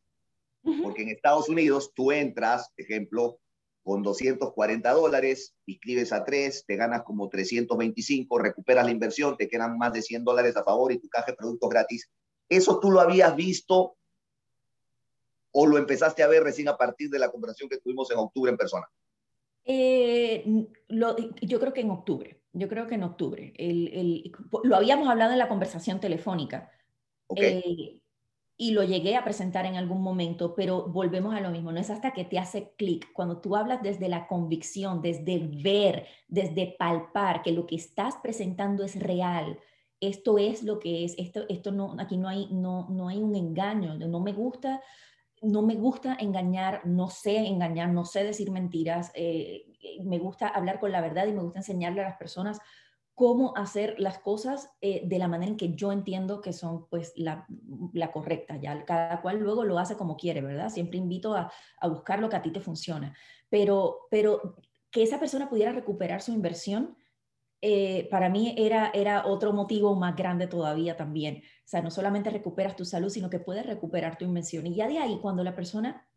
Porque 0.83 1.03
en 1.03 1.09
Estados 1.09 1.47
Unidos 1.47 1.93
tú 1.95 2.11
entras, 2.11 2.73
ejemplo, 2.75 3.39
con 3.85 4.01
240 4.01 4.91
dólares, 4.93 5.55
inscribes 5.67 6.11
a 6.11 6.25
tres, 6.25 6.65
te 6.65 6.75
ganas 6.75 7.03
como 7.03 7.29
325, 7.29 8.39
recuperas 8.39 8.83
la 8.83 8.91
inversión, 8.91 9.37
te 9.37 9.47
quedan 9.47 9.77
más 9.77 9.93
de 9.93 10.01
100 10.01 10.23
dólares 10.23 10.57
a 10.57 10.63
favor 10.63 10.91
y 10.91 10.97
tu 10.97 11.07
caja 11.07 11.27
de 11.27 11.37
productos 11.37 11.69
gratis. 11.69 12.09
¿Eso 12.49 12.79
tú 12.79 12.89
lo 12.89 12.99
habías 12.99 13.35
visto 13.35 13.95
o 15.51 15.67
lo 15.67 15.77
empezaste 15.77 16.23
a 16.23 16.27
ver 16.27 16.41
recién 16.41 16.67
a 16.67 16.77
partir 16.77 17.11
de 17.11 17.19
la 17.19 17.29
conversación 17.29 17.69
que 17.69 17.77
tuvimos 17.77 18.09
en 18.09 18.17
octubre 18.17 18.49
en 18.49 18.57
persona? 18.57 18.87
Eh, 19.63 20.67
yo 20.89 21.59
creo 21.59 21.71
que 21.71 21.81
en 21.81 21.91
octubre. 21.91 22.41
Yo 22.53 22.67
creo 22.67 22.87
que 22.87 22.95
en 22.95 23.03
octubre. 23.03 23.53
El, 23.55 24.31
lo 24.63 24.75
habíamos 24.75 25.07
hablado 25.09 25.33
en 25.33 25.39
la 25.39 25.47
conversación 25.47 25.99
telefónica. 25.99 26.71
Eh, 27.35 27.99
y 28.57 28.71
lo 28.71 28.83
llegué 28.83 29.15
a 29.17 29.23
presentar 29.23 29.65
en 29.65 29.75
algún 29.75 30.01
momento, 30.01 30.55
pero 30.55 30.87
volvemos 30.87 31.35
a 31.35 31.41
lo 31.41 31.49
mismo, 31.49 31.71
no 31.71 31.79
es 31.79 31.89
hasta 31.89 32.11
que 32.11 32.23
te 32.23 32.39
hace 32.39 32.73
clic, 32.77 33.11
cuando 33.11 33.39
tú 33.41 33.55
hablas 33.55 33.81
desde 33.83 34.07
la 34.07 34.27
convicción, 34.27 35.01
desde 35.01 35.39
ver, 35.39 36.07
desde 36.27 36.75
palpar 36.79 37.41
que 37.41 37.51
lo 37.51 37.65
que 37.65 37.75
estás 37.75 38.15
presentando 38.23 38.83
es 38.83 38.97
real, 38.97 39.59
esto 39.99 40.37
es 40.37 40.63
lo 40.63 40.79
que 40.79 41.03
es, 41.03 41.15
esto, 41.17 41.43
esto 41.49 41.71
no, 41.71 41.95
aquí 41.99 42.17
no 42.17 42.29
hay, 42.29 42.47
no, 42.51 42.87
no 42.89 43.09
hay 43.09 43.17
un 43.17 43.35
engaño, 43.35 43.95
no 43.95 44.19
me 44.21 44.31
gusta, 44.31 44.81
no 45.41 45.61
me 45.61 45.75
gusta 45.75 46.15
engañar, 46.19 46.85
no 46.85 47.09
sé 47.09 47.37
engañar, 47.37 47.89
no 47.89 48.05
sé 48.05 48.23
decir 48.23 48.51
mentiras, 48.51 49.11
eh, 49.15 49.65
me 50.03 50.17
gusta 50.17 50.47
hablar 50.47 50.79
con 50.79 50.91
la 50.91 51.01
verdad 51.01 51.27
y 51.27 51.33
me 51.33 51.41
gusta 51.41 51.59
enseñarle 51.59 52.01
a 52.01 52.09
las 52.09 52.17
personas 52.17 52.59
cómo 53.15 53.55
hacer 53.55 53.95
las 53.97 54.19
cosas 54.19 54.69
eh, 54.81 55.01
de 55.05 55.17
la 55.17 55.27
manera 55.27 55.49
en 55.51 55.57
que 55.57 55.73
yo 55.73 55.91
entiendo 55.91 56.41
que 56.41 56.53
son 56.53 56.87
pues 56.89 57.13
la, 57.15 57.47
correcta, 58.11 58.57
ya 58.57 58.83
cada 58.85 59.21
cual 59.21 59.39
luego 59.39 59.63
lo 59.63 59.79
hace 59.79 59.95
como 59.95 60.17
quiere, 60.17 60.41
¿verdad? 60.41 60.69
Siempre 60.69 60.97
invito 60.97 61.33
a, 61.33 61.51
a, 61.79 61.87
buscar 61.87 62.19
lo 62.19 62.29
que 62.29 62.35
a 62.35 62.41
ti 62.41 62.51
te 62.51 62.59
funciona, 62.59 63.15
pero, 63.49 64.07
pero 64.11 64.57
que 64.91 65.01
esa 65.01 65.19
persona 65.19 65.49
pudiera 65.49 65.71
recuperar 65.71 66.21
su 66.21 66.33
inversión, 66.33 66.97
eh, 67.61 68.07
para 68.11 68.29
mí 68.29 68.53
era, 68.57 68.91
era 68.93 69.25
otro 69.25 69.51
motivo 69.51 69.95
más 69.95 70.15
grande 70.15 70.45
todavía 70.45 70.95
también. 70.95 71.37
O 71.37 71.67
sea, 71.67 71.81
no 71.81 71.89
solamente 71.89 72.29
recuperas 72.29 72.75
tu 72.75 72.85
salud, 72.85 73.09
sino 73.09 73.29
que 73.29 73.39
puedes 73.39 73.65
recuperar 73.65 74.17
tu 74.17 74.25
inversión. 74.25 74.67
Y 74.67 74.75
ya 74.75 74.87
de 74.87 74.99
ahí, 74.99 75.17
cuando 75.21 75.43
la 75.43 75.55
persona 75.55 76.07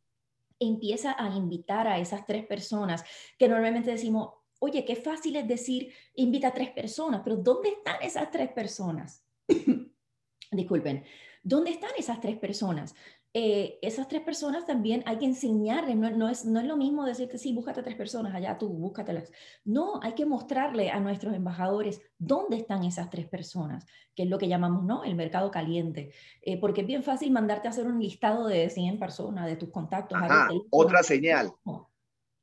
empieza 0.59 1.17
a 1.19 1.35
invitar 1.35 1.87
a 1.87 1.99
esas 1.99 2.27
tres 2.27 2.45
personas, 2.47 3.03
que 3.39 3.49
normalmente 3.49 3.91
decimos, 3.91 4.35
Oye, 4.61 4.85
qué 4.85 4.97
fácil 4.97 5.37
es 5.37 5.47
decir, 5.47 5.93
invita 6.15 6.49
a 6.49 6.55
tres 6.55 6.71
personas, 6.71 7.21
pero 7.23 7.37
¿dónde 7.37 7.71
están 7.71 7.97
esas 8.03 8.31
tres 8.31 8.51
personas? 8.51 9.25
Disculpen, 10.51 11.05
¿dónde 11.43 11.71
están 11.71 11.91
esas 11.97 12.21
tres 12.21 12.37
personas? 12.39 12.95
Eh, 13.35 13.79
esas 13.83 14.09
tres 14.09 14.23
personas 14.23 14.65
también 14.65 15.03
hay 15.07 15.19
que 15.19 15.27
enseñarles, 15.27 15.97
no, 15.97 16.29
es, 16.29 16.47
no 16.47 16.61
es 16.61 16.67
lo 16.67 16.79
mismo 16.79 17.05
decirte, 17.05 17.37
sí, 17.37 17.53
búscate 17.53 17.83
tres 17.83 17.95
personas, 17.95 18.35
allá 18.35 18.57
tú, 18.57 18.69
búscatelas. 18.71 19.31
No, 19.65 20.01
hay 20.03 20.15
que 20.15 20.25
mostrarle 20.25 20.91
a 20.91 20.99
nuestros 20.99 21.35
embajadores 21.35 22.01
dónde 22.19 22.57
están 22.57 22.85
esas 22.85 23.11
tres 23.11 23.29
personas, 23.29 23.87
que 24.17 24.23
es 24.23 24.29
lo 24.31 24.39
que 24.39 24.49
llamamos, 24.49 24.83
¿no? 24.85 25.05
El 25.05 25.15
mercado 25.15 25.51
caliente. 25.51 26.11
Eh, 26.41 26.59
porque 26.59 26.81
es 26.81 26.87
bien 26.87 27.03
fácil 27.03 27.31
mandarte 27.31 27.69
a 27.69 27.71
hacer 27.71 27.87
un 27.87 28.01
listado 28.01 28.47
de 28.49 28.71
100 28.71 28.99
personas, 28.99 29.47
de 29.47 29.57
tus 29.57 29.71
contactos. 29.71 30.19
otra 30.71 31.03
señal 31.03 31.53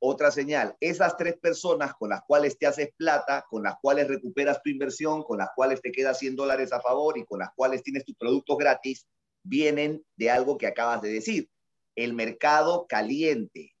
otra 0.06 0.30
señal, 0.30 0.76
esas 0.80 1.16
tres 1.16 1.36
personas 1.38 1.94
con 1.94 2.10
las 2.10 2.22
cuales 2.22 2.56
te 2.58 2.66
haces 2.66 2.90
plata, 2.96 3.44
con 3.50 3.62
las 3.62 3.76
cuales 3.80 4.06
recuperas 4.06 4.62
tu 4.62 4.70
inversión, 4.70 5.22
con 5.22 5.38
las 5.38 5.50
cuales 5.54 5.82
te 5.82 5.90
quedas 5.90 6.18
100 6.18 6.36
dólares 6.36 6.72
a 6.72 6.80
favor 6.80 7.18
y 7.18 7.24
con 7.24 7.40
las 7.40 7.50
cuales 7.54 7.82
tienes 7.82 8.04
tus 8.04 8.14
productos 8.16 8.56
gratis, 8.56 9.06
vienen 9.42 10.04
de 10.16 10.30
algo 10.30 10.56
que 10.58 10.66
acabas 10.66 11.02
de 11.02 11.10
decir, 11.10 11.50
el 11.96 12.12
mercado 12.12 12.86
caliente. 12.86 13.74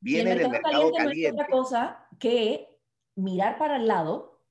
Viene 0.00 0.36
del 0.36 0.50
mercado 0.50 0.92
caliente. 0.92 1.36
No 1.36 1.42
es 1.42 1.46
otra 1.46 1.48
cosa 1.48 2.08
que 2.20 2.68
mirar 3.16 3.58
para 3.58 3.76
el 3.76 3.88
lado 3.88 4.44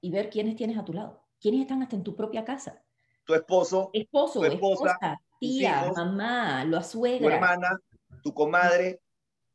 y 0.00 0.10
ver 0.10 0.30
quiénes 0.30 0.56
tienes 0.56 0.78
a 0.78 0.84
tu 0.84 0.92
lado, 0.92 1.26
quiénes 1.40 1.62
están 1.62 1.82
hasta 1.82 1.96
en 1.96 2.04
tu 2.04 2.16
propia 2.16 2.44
casa. 2.44 2.82
Tu 3.26 3.34
esposo, 3.34 3.90
esposo, 3.92 4.40
tu 4.40 4.46
esposa, 4.46 4.98
tía, 5.38 5.92
mamá, 5.94 6.64
la 6.64 6.82
suegra, 6.82 7.28
tu 7.28 7.34
hermana, 7.34 7.80
tu 8.22 8.34
comadre, 8.34 9.00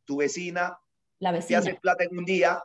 tu 0.06 0.18
vecina, 0.18 0.80
la 1.20 1.32
vecina. 1.32 1.62
te 1.62 1.70
haces 1.70 1.80
plata 1.80 2.04
en 2.04 2.18
un 2.18 2.26
día. 2.26 2.64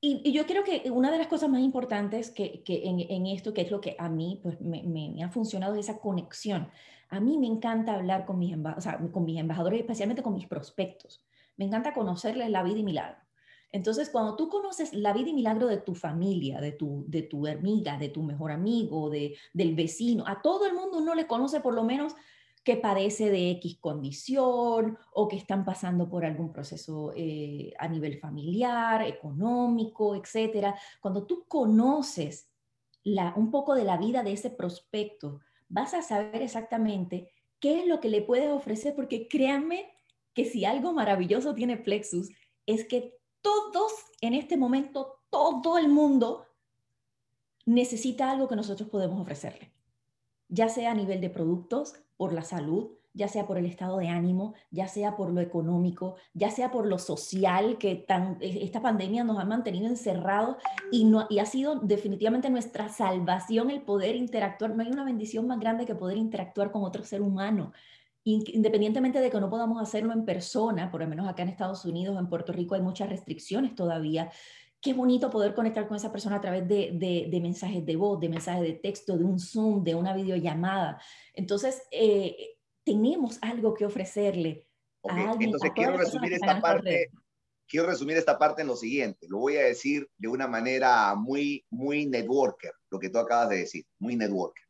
Y, 0.00 0.30
yo 0.32 0.46
creo 0.46 0.62
que 0.62 0.90
una 0.90 1.10
de 1.10 1.18
las 1.18 1.26
cosas 1.26 1.48
más 1.48 1.60
importantes 1.60 2.30
que, 2.30 2.62
que 2.62 2.86
en, 2.86 3.00
en, 3.00 3.26
esto, 3.26 3.52
que 3.52 3.62
es 3.62 3.70
lo 3.70 3.80
que 3.80 3.96
a 3.98 4.08
mí 4.08 4.38
pues, 4.42 4.60
me, 4.60 4.82
me, 4.84 5.22
ha 5.24 5.28
funcionado, 5.30 5.74
es 5.74 5.88
esa 5.88 5.98
conexión. 5.98 6.70
A 7.08 7.20
mí 7.20 7.38
me 7.38 7.46
encanta 7.46 7.94
hablar 7.94 8.24
con 8.24 8.38
mis, 8.38 8.54
o 8.54 8.80
sea, 8.80 8.98
con 9.12 9.24
mis 9.24 9.40
embajadores, 9.40 9.80
especialmente 9.80 10.22
con 10.22 10.34
mis 10.34 10.46
prospectos. 10.46 11.24
Me 11.56 11.64
encanta 11.64 11.94
conocerles 11.94 12.50
la 12.50 12.62
vida 12.62 12.78
y 12.78 12.84
milagro. 12.84 13.18
Entonces, 13.70 14.08
cuando 14.08 14.36
tú 14.36 14.48
conoces 14.48 14.94
la 14.94 15.12
vida 15.12 15.28
y 15.28 15.34
milagro 15.34 15.66
de 15.66 15.78
tu 15.78 15.94
familia, 15.94 16.60
de 16.60 16.72
tu, 16.72 17.04
de 17.06 17.22
tu 17.22 17.46
amiga, 17.46 17.98
de 17.98 18.08
tu 18.08 18.22
mejor 18.22 18.50
amigo, 18.50 19.10
de, 19.10 19.36
del 19.52 19.74
vecino, 19.74 20.24
a 20.26 20.40
todo 20.40 20.66
el 20.66 20.74
mundo 20.74 20.98
uno 20.98 21.14
le 21.14 21.26
conoce 21.26 21.60
por 21.60 21.74
lo 21.74 21.84
menos 21.84 22.14
que 22.64 22.76
padece 22.76 23.30
de 23.30 23.50
X 23.52 23.78
condición 23.80 24.98
o 25.12 25.28
que 25.28 25.36
están 25.36 25.64
pasando 25.64 26.08
por 26.08 26.24
algún 26.24 26.52
proceso 26.52 27.12
eh, 27.16 27.72
a 27.78 27.88
nivel 27.88 28.18
familiar, 28.18 29.02
económico, 29.02 30.14
etcétera. 30.14 30.78
Cuando 31.00 31.26
tú 31.26 31.44
conoces 31.48 32.50
la, 33.04 33.34
un 33.36 33.50
poco 33.50 33.74
de 33.74 33.84
la 33.84 33.96
vida 33.96 34.22
de 34.22 34.32
ese 34.32 34.50
prospecto, 34.50 35.40
vas 35.68 35.94
a 35.94 36.02
saber 36.02 36.42
exactamente 36.42 37.32
qué 37.60 37.80
es 37.80 37.86
lo 37.86 38.00
que 38.00 38.08
le 38.08 38.22
puedes 38.22 38.50
ofrecer, 38.50 38.94
porque 38.94 39.28
créanme 39.28 39.90
que 40.34 40.44
si 40.44 40.64
algo 40.64 40.92
maravilloso 40.92 41.54
tiene 41.54 41.76
Plexus 41.76 42.28
es 42.66 42.84
que 42.84 43.18
todos 43.42 43.92
en 44.20 44.34
este 44.34 44.56
momento, 44.56 45.20
todo 45.30 45.78
el 45.78 45.88
mundo 45.88 46.46
necesita 47.66 48.30
algo 48.30 48.48
que 48.48 48.56
nosotros 48.56 48.88
podemos 48.88 49.20
ofrecerle, 49.20 49.72
ya 50.48 50.68
sea 50.68 50.92
a 50.92 50.94
nivel 50.94 51.20
de 51.20 51.30
productos, 51.30 51.94
por 52.18 52.32
la 52.32 52.42
salud, 52.42 52.90
ya 53.14 53.28
sea 53.28 53.46
por 53.46 53.58
el 53.58 53.64
estado 53.64 53.98
de 53.98 54.08
ánimo, 54.08 54.54
ya 54.70 54.86
sea 54.86 55.16
por 55.16 55.30
lo 55.30 55.40
económico, 55.40 56.16
ya 56.34 56.50
sea 56.50 56.70
por 56.70 56.86
lo 56.86 56.98
social, 56.98 57.78
que 57.78 57.94
tan, 57.94 58.36
e, 58.40 58.64
esta 58.64 58.82
pandemia 58.82 59.24
nos 59.24 59.38
ha 59.38 59.44
mantenido 59.44 59.86
encerrados 59.86 60.56
y, 60.92 61.04
no, 61.04 61.26
y 61.30 61.38
ha 61.38 61.46
sido 61.46 61.76
definitivamente 61.76 62.50
nuestra 62.50 62.88
salvación 62.88 63.70
el 63.70 63.82
poder 63.82 64.16
interactuar. 64.16 64.74
No 64.74 64.82
hay 64.82 64.90
una 64.90 65.04
bendición 65.04 65.46
más 65.46 65.58
grande 65.58 65.86
que 65.86 65.94
poder 65.94 66.18
interactuar 66.18 66.70
con 66.70 66.84
otro 66.84 67.04
ser 67.04 67.22
humano. 67.22 67.72
Independientemente 68.24 69.20
de 69.20 69.30
que 69.30 69.40
no 69.40 69.48
podamos 69.48 69.80
hacerlo 69.80 70.12
en 70.12 70.26
persona, 70.26 70.90
por 70.90 71.00
lo 71.00 71.08
menos 71.08 71.26
acá 71.26 71.42
en 71.42 71.48
Estados 71.48 71.84
Unidos, 71.86 72.18
en 72.18 72.28
Puerto 72.28 72.52
Rico 72.52 72.74
hay 72.74 72.82
muchas 72.82 73.08
restricciones 73.08 73.74
todavía, 73.74 74.30
qué 74.80 74.92
bonito 74.94 75.30
poder 75.30 75.54
conectar 75.54 75.86
con 75.88 75.96
esa 75.96 76.12
persona 76.12 76.36
a 76.36 76.40
través 76.40 76.66
de, 76.68 77.38
mensajes 77.42 77.84
de 77.84 77.96
voz, 77.96 78.20
de 78.20 78.28
mensajes 78.28 78.62
de 78.62 78.72
texto, 78.74 79.16
de 79.16 79.24
un 79.24 79.38
Zoom, 79.38 79.82
de 79.82 79.94
una 79.94 80.14
videollamada. 80.14 81.00
Entonces, 81.34 81.82
eh, 81.90 82.56
tenemos 82.84 83.38
algo 83.42 83.74
que 83.74 83.86
ofrecerle 83.86 84.66
a 85.08 85.30
alguien. 85.30 85.50
Entonces, 85.50 85.72
quiero 85.74 85.96
resumir 85.96 86.32
esta 86.32 86.60
parte. 86.60 87.10
Quiero 87.66 87.86
resumir 87.86 88.16
esta 88.16 88.38
parte 88.38 88.62
en 88.62 88.68
lo 88.68 88.76
siguiente. 88.76 89.26
Lo 89.28 89.40
voy 89.40 89.56
a 89.56 89.64
decir 89.64 90.08
de 90.16 90.28
una 90.28 90.46
manera 90.46 91.14
muy, 91.14 91.66
muy 91.68 92.06
networker, 92.06 92.72
lo 92.88 92.98
que 92.98 93.10
tú 93.10 93.18
acabas 93.18 93.50
de 93.50 93.58
decir, 93.58 93.84
muy 93.98 94.16
networker. 94.16 94.64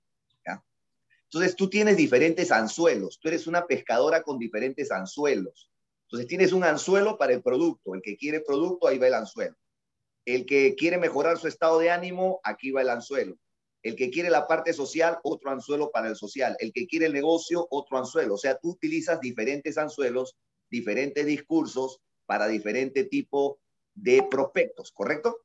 Entonces, 1.30 1.56
tú 1.56 1.68
tienes 1.68 1.98
diferentes 1.98 2.50
anzuelos. 2.50 3.20
Tú 3.20 3.28
eres 3.28 3.46
una 3.46 3.66
pescadora 3.66 4.22
con 4.22 4.38
diferentes 4.38 4.90
anzuelos. 4.90 5.70
Entonces, 6.04 6.26
tienes 6.26 6.54
un 6.54 6.64
anzuelo 6.64 7.18
para 7.18 7.34
el 7.34 7.42
producto. 7.42 7.94
El 7.94 8.00
que 8.00 8.16
quiere 8.16 8.40
producto, 8.40 8.88
ahí 8.88 8.96
va 8.96 9.08
el 9.08 9.14
anzuelo. 9.14 9.54
El 10.28 10.44
que 10.44 10.74
quiere 10.74 10.98
mejorar 10.98 11.38
su 11.38 11.48
estado 11.48 11.78
de 11.78 11.90
ánimo, 11.90 12.38
aquí 12.44 12.70
va 12.70 12.82
el 12.82 12.90
anzuelo. 12.90 13.38
El 13.82 13.96
que 13.96 14.10
quiere 14.10 14.28
la 14.28 14.46
parte 14.46 14.74
social, 14.74 15.18
otro 15.22 15.50
anzuelo 15.50 15.90
para 15.90 16.08
el 16.08 16.16
social. 16.16 16.54
El 16.58 16.70
que 16.70 16.86
quiere 16.86 17.06
el 17.06 17.14
negocio, 17.14 17.66
otro 17.70 17.96
anzuelo. 17.96 18.34
O 18.34 18.36
sea, 18.36 18.58
tú 18.58 18.72
utilizas 18.72 19.20
diferentes 19.20 19.78
anzuelos, 19.78 20.36
diferentes 20.68 21.24
discursos 21.24 22.02
para 22.26 22.46
diferente 22.46 23.04
tipo 23.04 23.58
de 23.94 24.22
prospectos, 24.22 24.92
¿correcto? 24.92 25.38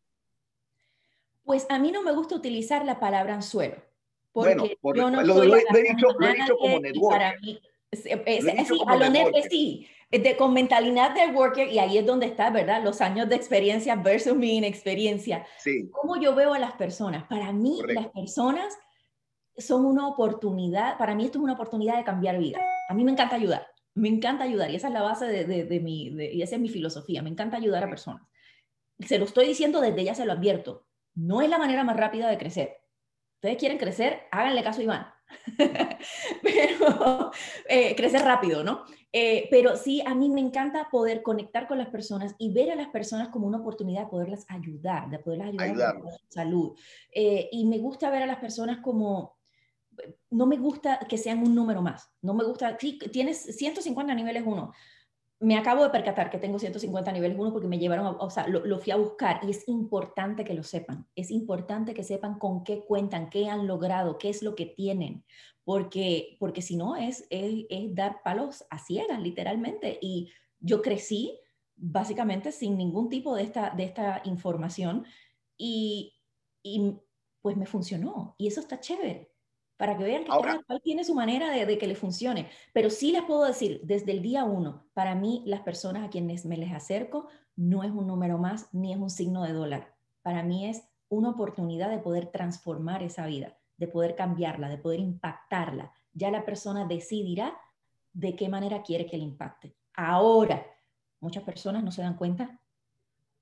Pues 1.46 1.66
a 1.70 1.80
mí 1.80 1.94
no 1.94 2.04
me 2.04 2.12
gusta 2.12 2.36
utilizar 2.36 2.84
la 2.84 3.00
palabra 3.00 3.36
anzuelo. 3.36 3.78
Porque 4.34 4.78
bueno, 4.82 4.98
yo 4.98 5.10
no 5.12 5.24
lo, 5.24 5.56
he 5.56 5.82
dicho, 5.82 6.08
lo 6.20 6.28
he 6.28 6.34
dicho 6.34 6.58
como 6.58 6.82
network. 6.82 7.18
Para 7.18 7.40
mí, 7.40 7.58
a 8.88 8.96
lo 8.96 9.10
network 9.10 9.48
sí, 9.50 9.88
de, 10.10 10.36
con 10.38 10.54
mentalidad 10.54 11.16
del 11.16 11.36
worker, 11.36 11.72
y 11.72 11.80
ahí 11.80 11.98
es 11.98 12.06
donde 12.06 12.28
está, 12.28 12.50
¿verdad? 12.50 12.84
Los 12.84 13.02
años 13.02 13.30
de 13.30 13.36
experiencia 13.36 13.96
versus 13.96 14.36
mi 14.36 14.58
inexperiencia. 14.58 15.46
Sí. 15.60 15.90
¿Cómo 15.92 16.18
yo 16.18 16.36
veo 16.36 16.54
a 16.54 16.60
las 16.60 16.74
personas? 16.74 17.24
Para 17.26 17.52
mí, 17.52 17.80
las 17.88 18.08
personas 18.08 18.78
son 19.58 19.86
una 19.86 20.08
oportunidad, 20.08 20.98
para 20.98 21.16
mí 21.16 21.26
esto 21.26 21.38
es 21.38 21.44
una 21.44 21.54
oportunidad 21.54 21.98
de 21.98 22.04
cambiar 22.04 22.38
vida. 22.38 22.60
A 22.90 22.94
mí 22.94 23.04
me 23.04 23.12
encanta 23.12 23.36
ayudar, 23.36 23.68
me 23.96 24.10
encanta 24.10 24.44
ayudar, 24.44 24.72
y 24.72 24.76
esa 24.76 24.88
es 24.88 24.94
la 24.94 25.02
base 25.02 25.26
de, 25.28 25.46
de, 25.46 25.64
de 25.66 25.80
mi, 25.80 26.08
y 26.08 26.42
esa 26.42 26.56
es 26.56 26.62
mi 26.62 26.70
filosofía, 26.70 27.22
me 27.22 27.30
encanta 27.30 27.58
ayudar 27.58 27.84
a 27.84 27.90
personas. 27.90 28.24
Se 29.00 29.18
lo 29.18 29.26
estoy 29.26 29.48
diciendo 29.48 29.82
desde 29.82 30.04
ya, 30.04 30.16
se 30.16 30.26
lo 30.26 30.34
advierto, 30.34 30.86
no 31.16 31.42
es 31.42 31.50
la 31.50 31.58
manera 31.58 31.84
más 31.84 31.98
rápida 31.98 32.28
de 32.30 32.38
crecer. 32.38 32.78
Ustedes 33.36 33.58
quieren 33.58 33.78
crecer, 33.78 34.24
háganle 34.32 34.64
caso 34.64 34.80
a 34.80 34.84
Iván. 34.84 35.13
pero 36.42 37.32
eh, 37.68 37.96
crecer 37.96 38.22
rápido, 38.22 38.64
¿no? 38.64 38.84
Eh, 39.12 39.48
pero 39.52 39.76
sí, 39.76 40.02
a 40.06 40.16
mí 40.16 40.30
me 40.30 40.42
encanta 40.42 40.90
poder 40.92 41.22
conectar 41.22 41.68
con 41.68 41.78
las 41.78 41.90
personas 41.90 42.36
y 42.40 42.52
ver 42.52 42.72
a 42.72 42.76
las 42.76 42.88
personas 42.90 43.30
como 43.30 43.48
una 43.48 43.60
oportunidad 43.60 44.04
de 44.04 44.10
poderlas 44.10 44.46
ayudar, 44.50 45.10
de 45.10 45.20
poderlas 45.20 45.50
ayudar 45.50 46.02
su 46.02 46.26
salud. 46.30 46.78
Eh, 47.12 47.50
y 47.52 47.66
me 47.66 47.78
gusta 47.78 48.10
ver 48.10 48.24
a 48.24 48.28
las 48.28 48.40
personas 48.40 48.80
como, 48.80 49.38
no 50.32 50.46
me 50.46 50.58
gusta 50.58 51.00
que 51.08 51.18
sean 51.18 51.40
un 51.40 51.54
número 51.54 51.82
más, 51.82 52.12
no 52.22 52.34
me 52.34 52.44
gusta, 52.44 52.78
sí, 52.80 52.98
tienes 53.12 53.40
150 53.56 54.16
niveles 54.16 54.44
uno, 54.46 54.74
me 55.44 55.58
acabo 55.58 55.84
de 55.84 55.90
percatar 55.90 56.30
que 56.30 56.38
tengo 56.38 56.58
150 56.58 57.12
niveles 57.12 57.38
1 57.38 57.52
porque 57.52 57.68
me 57.68 57.78
llevaron, 57.78 58.16
o 58.18 58.30
sea, 58.30 58.48
lo, 58.48 58.80
fui 58.80 58.94
a 58.94 58.96
buscar 58.96 59.42
y 59.44 59.52
es 59.52 59.68
importante 59.68 60.46
que 60.46 60.54
lo 60.54 60.64
sepan. 60.64 61.06
Es 61.18 61.32
importante 61.32 61.94
que 61.94 62.06
sepan 62.06 62.40
con 62.40 62.64
qué 62.64 62.86
cuentan, 62.86 63.30
qué 63.30 63.50
han 63.50 63.68
logrado, 63.68 64.18
qué 64.18 64.30
es 64.30 64.42
lo 64.42 64.56
que 64.56 64.66
tienen, 64.66 65.26
porque, 65.66 66.38
porque 66.40 66.62
si 66.62 66.78
no 66.78 66.96
es, 66.96 67.28
es, 67.30 67.66
es 67.70 67.94
dar 67.94 68.24
palos 68.24 68.64
a 68.70 68.80
ciegas, 68.80 69.22
literalmente. 69.22 70.00
Y 70.02 70.32
yo 70.62 70.82
crecí 70.82 71.38
básicamente 71.76 72.54
sin 72.54 72.78
ningún 72.78 73.10
tipo 73.10 73.36
de 73.36 73.44
esta, 73.44 73.72
de 73.72 73.84
esta 73.84 74.22
información 74.24 75.06
y, 75.58 76.14
y 76.64 76.96
pues 77.42 77.58
me 77.58 77.66
funcionó. 77.66 78.36
Y 78.38 78.48
eso 78.48 78.62
está 78.62 78.80
chévere 78.80 79.33
para 79.84 79.98
que 79.98 80.06
vean 80.06 80.24
que 80.24 80.30
cada 80.30 80.64
cual 80.64 80.82
tiene 80.82 81.04
su 81.04 81.14
manera 81.14 81.52
de, 81.52 81.78
que 81.78 81.88
le 81.88 81.96
funcione. 81.96 82.50
Pero 82.72 82.90
sí 82.90 83.12
les 83.12 83.24
puedo 83.24 83.44
decir, 83.44 83.82
desde 83.84 84.14
el 84.14 84.22
día 84.22 84.46
uno, 84.46 84.86
para 84.94 85.14
mí 85.14 85.44
las 85.46 85.60
personas 85.60 86.06
a 86.06 86.10
quienes 86.10 86.46
me 86.46 86.56
les 86.56 86.72
acerco 86.72 87.28
no 87.58 87.84
es 87.84 87.92
un 87.92 88.08
número 88.08 88.38
más 88.38 88.74
ni 88.74 88.94
es 88.94 88.98
un 88.98 89.10
signo 89.10 89.44
de 89.44 89.52
dólar. 89.52 89.94
Para 90.22 90.42
mí 90.42 90.70
es 90.70 90.88
una 91.10 91.32
oportunidad 91.32 91.90
de 91.90 91.98
poder 91.98 92.28
transformar 92.28 93.04
esa 93.04 93.26
vida, 93.26 93.58
de 93.76 93.90
poder 93.90 94.16
cambiarla, 94.16 94.70
de 94.70 94.78
poder 94.78 95.02
impactarla. 95.02 95.92
Ya 96.14 96.32
la 96.32 96.46
persona 96.46 96.86
decidirá 96.86 97.54
de 98.14 98.38
qué 98.38 98.48
manera 98.48 98.84
quiere 98.84 99.06
que 99.06 99.18
le 99.18 99.24
impacte. 99.24 99.76
Ahora, 99.96 100.66
muchas 101.20 101.44
personas 101.44 101.84
no 101.84 101.92
se 101.92 102.04
dan 102.04 102.16
cuenta 102.16 102.62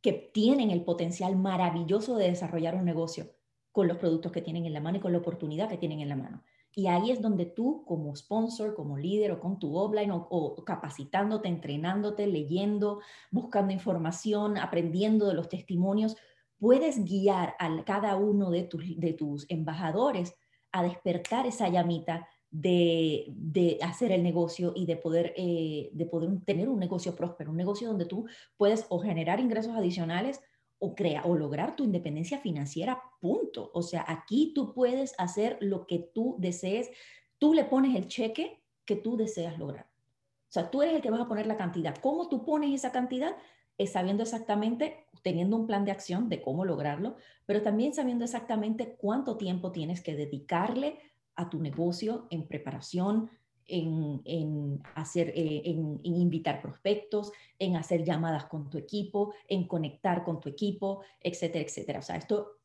que 0.02 0.12
tienen 0.12 0.72
el 0.72 0.84
potencial 0.84 1.36
maravilloso 1.36 2.16
de 2.16 2.30
desarrollar 2.32 2.74
un 2.74 2.86
negocio, 2.86 3.30
con 3.72 3.88
los 3.88 3.98
productos 3.98 4.32
que 4.32 4.42
tienen 4.42 4.66
en 4.66 4.74
la 4.74 4.82
mano 4.82 4.98
y 4.98 5.02
con 5.02 5.12
la 5.12 5.20
oportunidad 5.20 5.70
que 5.70 5.78
tienen 5.78 6.02
en 6.02 6.10
la 6.10 6.16
mano. 6.16 6.44
Y 6.74 6.88
ahí 6.88 7.12
es 7.12 7.22
donde 7.22 7.46
tú, 7.46 7.84
como 7.86 8.16
sponsor, 8.16 8.76
como 8.76 8.98
líder 8.98 9.32
o 9.32 9.40
con 9.40 9.60
tu 9.60 9.76
offline 9.76 10.12
o, 10.14 10.64
capacitándote, 10.66 11.50
entrenándote, 11.50 12.28
leyendo, 12.28 13.02
buscando 13.30 13.74
información, 13.74 14.58
aprendiendo 14.58 15.28
de 15.28 15.34
los 15.34 15.50
testimonios, 15.50 16.16
puedes 16.60 17.04
guiar 17.04 17.56
a 17.60 17.84
cada 17.84 18.16
uno 18.16 18.52
de 18.52 18.64
tus, 18.64 18.98
de 18.98 19.14
tus 19.14 19.46
embajadores 19.50 20.36
a 20.72 20.84
despertar 20.84 21.46
esa 21.46 21.68
llamita 21.68 22.28
de, 22.52 23.78
hacer 23.82 24.12
el 24.12 24.24
negocio 24.24 24.74
y 24.76 24.86
de 24.86 24.98
poder, 24.98 25.34
eh, 25.38 25.90
de 25.94 26.06
poder 26.06 26.30
tener 26.46 26.70
un 26.70 26.80
negocio 26.80 27.16
próspero, 27.16 27.52
un 27.52 27.58
negocio 27.58 27.88
donde 27.88 28.06
tú 28.06 28.28
puedes 28.58 28.86
o 28.90 29.00
generar 29.00 29.40
ingresos 29.40 29.76
adicionales 29.76 30.42
o, 30.84 30.96
crea, 30.96 31.22
o 31.26 31.36
lograr 31.36 31.76
tu 31.76 31.84
independencia 31.84 32.40
financiera, 32.40 33.04
punto. 33.20 33.70
O 33.76 33.84
sea, 33.84 34.04
aquí 34.08 34.52
tú 34.56 34.74
puedes 34.74 35.14
hacer 35.20 35.58
lo 35.62 35.86
que 35.86 36.00
tú 36.00 36.36
desees, 36.40 36.90
tú 37.38 37.54
le 37.54 37.66
pones 37.66 37.96
el 37.96 38.08
cheque 38.08 38.64
que 38.84 38.96
tú 38.96 39.16
deseas 39.16 39.60
lograr. 39.60 39.86
O 39.86 40.52
sea, 40.52 40.72
tú 40.72 40.82
eres 40.82 40.96
el 40.96 41.02
que 41.04 41.12
vas 41.12 41.22
a 41.22 41.28
poner 41.28 41.46
la 41.46 41.56
cantidad. 41.56 41.96
¿Cómo 42.02 42.30
tú 42.30 42.44
pones 42.44 42.74
esa 42.74 42.92
cantidad? 42.92 43.36
Es 43.78 43.92
sabiendo 43.92 44.24
exactamente, 44.24 45.06
teniendo 45.22 45.56
un 45.56 45.68
plan 45.68 45.86
de 45.86 45.92
acción 45.92 46.30
de 46.30 46.42
cómo 46.42 46.66
lograrlo, 46.66 47.16
pero 47.46 47.62
también 47.62 47.94
sabiendo 47.94 48.26
exactamente 48.26 48.96
cuánto 48.96 49.38
tiempo 49.38 49.72
tienes 49.72 50.02
que 50.02 50.16
dedicarle 50.16 50.98
a 51.36 51.52
tu 51.52 51.60
negocio 51.62 52.26
en 52.32 52.48
preparación, 52.48 53.30
en, 53.72 54.82
hacer, 54.96 55.30
eh, 55.30 55.62
en, 55.66 56.00
invitar 56.04 56.62
prospectos, 56.62 57.32
en 57.58 57.76
hacer 57.76 58.04
llamadas 58.04 58.46
con 58.46 58.70
tu 58.70 58.78
equipo, 58.78 59.34
en 59.48 59.68
conectar 59.68 60.24
con 60.24 60.40
tu 60.40 60.50
equipo, 60.50 61.02
etcétera, 61.22 61.66
etcétera. 61.66 62.00
O 62.00 62.02
sea, 62.02 62.18
esto 62.18 62.58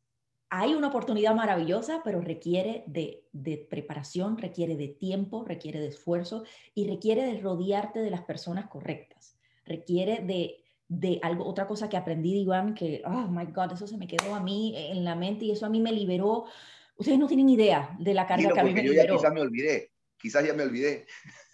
hay 0.49 0.75
una 0.75 0.89
oportunidad 0.89 1.35
maravillosa, 1.35 2.03
pero 2.05 2.21
requiere 2.21 2.85
de, 2.87 3.25
de, 3.33 3.57
preparación, 3.57 4.39
requiere 4.39 4.77
de 4.77 4.89
tiempo, 4.89 5.45
requiere 5.45 5.81
de 5.81 5.89
esfuerzo 5.89 6.45
y 6.75 6.89
requiere 6.89 7.25
de 7.25 7.41
rodearte 7.41 8.01
de 8.01 8.11
las 8.11 8.23
personas 8.23 8.67
correctas. 8.67 9.37
Requiere 9.65 10.21
de, 10.23 10.65
de 10.89 11.19
algo, 11.23 11.45
otra 11.47 11.67
cosa 11.67 11.89
que 11.89 11.97
aprendí 11.97 12.41
Iván, 12.41 12.75
que, 12.75 13.03
oh 13.05 13.29
my 13.29 13.47
God, 13.47 13.73
eso 13.73 13.87
se 13.87 13.97
me 13.97 14.07
quedó 14.07 14.35
a 14.35 14.41
mí 14.41 14.75
en 14.77 15.05
la 15.05 15.17
mente 15.17 15.47
y 15.47 15.51
eso 15.51 15.67
a 15.67 15.71
mí 15.71 15.81
me 15.81 15.93
liberó. 15.93 16.45
Ustedes 16.97 17.19
no 17.19 17.27
tienen 17.27 17.49
idea 17.49 17.97
de 17.99 18.15
la 18.15 18.27
carga 18.27 18.53
que 18.53 18.61
a 18.61 18.65
mí 18.65 18.73
me 18.73 18.85
yo 18.85 18.91
liberó. 18.93 19.21
Ya 19.21 19.31
me 19.31 19.41
olvidé 19.41 19.96
quizás 20.27 20.45
ya 20.45 20.55
me 20.55 20.65
olvidé. 20.65 21.07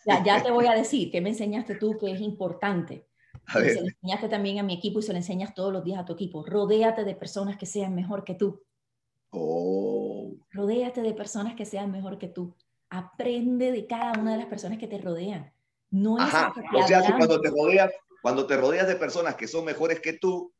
Ya, 0.07 0.25
ya 0.25 0.43
te 0.43 0.51
voy 0.51 0.65
a 0.67 0.73
decir, 0.73 1.11
¿qué 1.11 1.21
me 1.21 1.29
enseñaste 1.29 1.75
tú 1.75 1.99
que 1.99 2.11
es 2.11 2.21
importante? 2.23 3.07
A 3.47 3.59
ver. 3.59 3.75
Se 3.75 3.81
lo 3.83 3.87
enseñaste 3.87 4.29
también 4.31 4.59
a 4.59 4.63
mi 4.63 4.73
equipo 4.73 4.99
y 4.99 5.03
se 5.03 5.13
lo 5.13 5.19
enseñas 5.19 5.55
todos 5.55 5.71
los 5.71 5.85
días 5.85 6.01
a 6.01 6.07
tu 6.07 6.15
equipo. 6.15 6.43
Rodéate 6.47 7.05
de 7.05 7.15
personas 7.15 7.59
que 7.59 7.67
sean 7.67 7.95
mejor 7.95 8.25
que 8.25 8.35
tú. 8.35 8.65
Oh. 9.29 10.33
Rodéate 10.51 11.03
de 11.03 11.13
personas 11.13 11.55
que 11.55 11.67
sean 11.67 11.93
mejor 11.93 12.19
que 12.19 12.29
tú. 12.29 12.57
Aprende 12.89 13.73
de 13.73 13.87
cada 13.87 14.19
una 14.19 14.33
de 14.33 14.39
las 14.39 14.47
personas 14.47 14.79
que 14.79 14.89
te 14.89 14.99
rodean. 14.99 15.53
No 15.91 16.17
es 16.17 16.25
Ajá. 16.25 16.55
O 16.75 16.87
sea, 16.87 17.03
cuando 17.19 17.41
te 17.41 17.51
rodeas, 17.51 17.93
cuando 18.23 18.47
te 18.47 18.57
rodeas 18.57 18.89
de 18.89 18.97
personas 18.97 19.35
que 19.35 19.47
son 19.47 19.67
mejores 19.67 20.01
que 20.01 20.15
tú, 20.15 20.53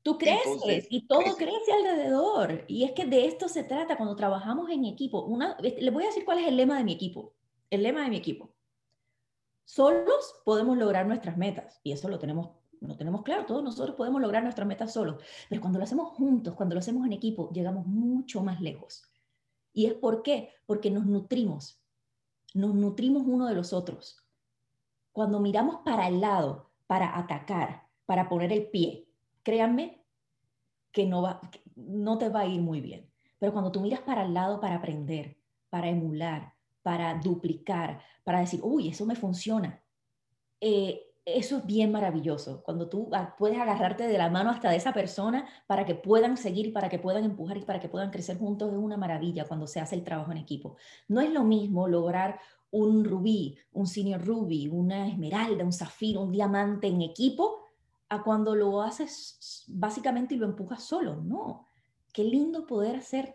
Tú 0.00 0.16
creces 0.16 0.86
y 0.88 1.06
todo 1.08 1.36
crece 1.36 1.72
alrededor. 1.72 2.64
Y 2.68 2.84
es 2.84 2.92
que 2.92 3.04
de 3.04 3.26
esto 3.26 3.48
se 3.48 3.64
trata 3.64 3.96
cuando 3.96 4.14
trabajamos 4.14 4.70
en 4.70 4.84
equipo. 4.84 5.24
Una, 5.24 5.58
les 5.60 5.92
voy 5.92 6.04
a 6.04 6.06
decir 6.06 6.24
cuál 6.24 6.38
es 6.38 6.46
el 6.46 6.56
lema 6.56 6.78
de 6.78 6.84
mi 6.84 6.92
equipo 6.92 7.34
el 7.70 7.82
lema 7.82 8.02
de 8.02 8.10
mi 8.10 8.16
equipo. 8.16 8.54
Solos 9.64 10.40
podemos 10.44 10.76
lograr 10.78 11.06
nuestras 11.06 11.36
metas 11.36 11.80
y 11.82 11.92
eso 11.92 12.08
lo 12.08 12.18
tenemos, 12.18 12.50
lo 12.80 12.96
tenemos 12.96 13.22
claro, 13.22 13.44
todos 13.44 13.62
nosotros 13.62 13.96
podemos 13.96 14.20
lograr 14.20 14.42
nuestras 14.42 14.66
metas 14.66 14.92
solos, 14.92 15.22
pero 15.48 15.60
cuando 15.60 15.78
lo 15.78 15.84
hacemos 15.84 16.10
juntos, 16.10 16.54
cuando 16.54 16.74
lo 16.74 16.78
hacemos 16.78 17.04
en 17.06 17.12
equipo, 17.12 17.50
llegamos 17.52 17.86
mucho 17.86 18.42
más 18.42 18.60
lejos. 18.60 19.02
¿Y 19.72 19.86
es 19.86 19.94
por 19.94 20.22
qué? 20.22 20.54
Porque 20.66 20.90
nos 20.90 21.04
nutrimos, 21.04 21.82
nos 22.54 22.74
nutrimos 22.74 23.24
uno 23.26 23.46
de 23.46 23.54
los 23.54 23.72
otros. 23.72 24.24
Cuando 25.12 25.40
miramos 25.40 25.80
para 25.84 26.08
el 26.08 26.20
lado, 26.20 26.70
para 26.86 27.18
atacar, 27.18 27.88
para 28.06 28.28
poner 28.28 28.52
el 28.52 28.68
pie, 28.70 29.08
créanme 29.42 30.02
que 30.92 31.06
no, 31.06 31.22
va, 31.22 31.40
no 31.76 32.16
te 32.16 32.30
va 32.30 32.40
a 32.40 32.46
ir 32.46 32.60
muy 32.60 32.80
bien. 32.80 33.10
Pero 33.38 33.52
cuando 33.52 33.70
tú 33.70 33.80
miras 33.80 34.00
para 34.00 34.24
el 34.24 34.34
lado 34.34 34.60
para 34.60 34.76
aprender, 34.76 35.38
para 35.68 35.88
emular, 35.88 36.54
para 36.82 37.14
duplicar, 37.18 38.00
para 38.24 38.40
decir, 38.40 38.60
uy, 38.62 38.88
eso 38.88 39.06
me 39.06 39.16
funciona. 39.16 39.82
Eh, 40.60 41.08
eso 41.24 41.58
es 41.58 41.66
bien 41.66 41.92
maravilloso, 41.92 42.62
cuando 42.62 42.88
tú 42.88 43.10
puedes 43.36 43.58
agarrarte 43.58 44.06
de 44.06 44.16
la 44.16 44.30
mano 44.30 44.50
hasta 44.50 44.70
de 44.70 44.76
esa 44.76 44.94
persona 44.94 45.46
para 45.66 45.84
que 45.84 45.94
puedan 45.94 46.38
seguir, 46.38 46.72
para 46.72 46.88
que 46.88 46.98
puedan 46.98 47.24
empujar 47.24 47.58
y 47.58 47.64
para 47.64 47.80
que 47.80 47.88
puedan 47.88 48.10
crecer 48.10 48.38
juntos, 48.38 48.72
es 48.72 48.78
una 48.78 48.96
maravilla 48.96 49.44
cuando 49.44 49.66
se 49.66 49.78
hace 49.78 49.94
el 49.94 50.04
trabajo 50.04 50.32
en 50.32 50.38
equipo. 50.38 50.76
No 51.06 51.20
es 51.20 51.30
lo 51.30 51.44
mismo 51.44 51.86
lograr 51.86 52.40
un 52.70 53.04
rubí, 53.04 53.58
un 53.72 53.86
senior 53.86 54.24
ruby, 54.24 54.68
una 54.68 55.06
esmeralda, 55.06 55.64
un 55.64 55.72
zafiro, 55.72 56.22
un 56.22 56.32
diamante 56.32 56.86
en 56.86 57.02
equipo, 57.02 57.64
a 58.08 58.22
cuando 58.22 58.54
lo 58.54 58.80
haces 58.80 59.64
básicamente 59.68 60.34
y 60.34 60.38
lo 60.38 60.46
empujas 60.46 60.82
solo. 60.82 61.16
No, 61.16 61.66
qué 62.12 62.24
lindo 62.24 62.66
poder 62.66 62.96
hacer 62.96 63.34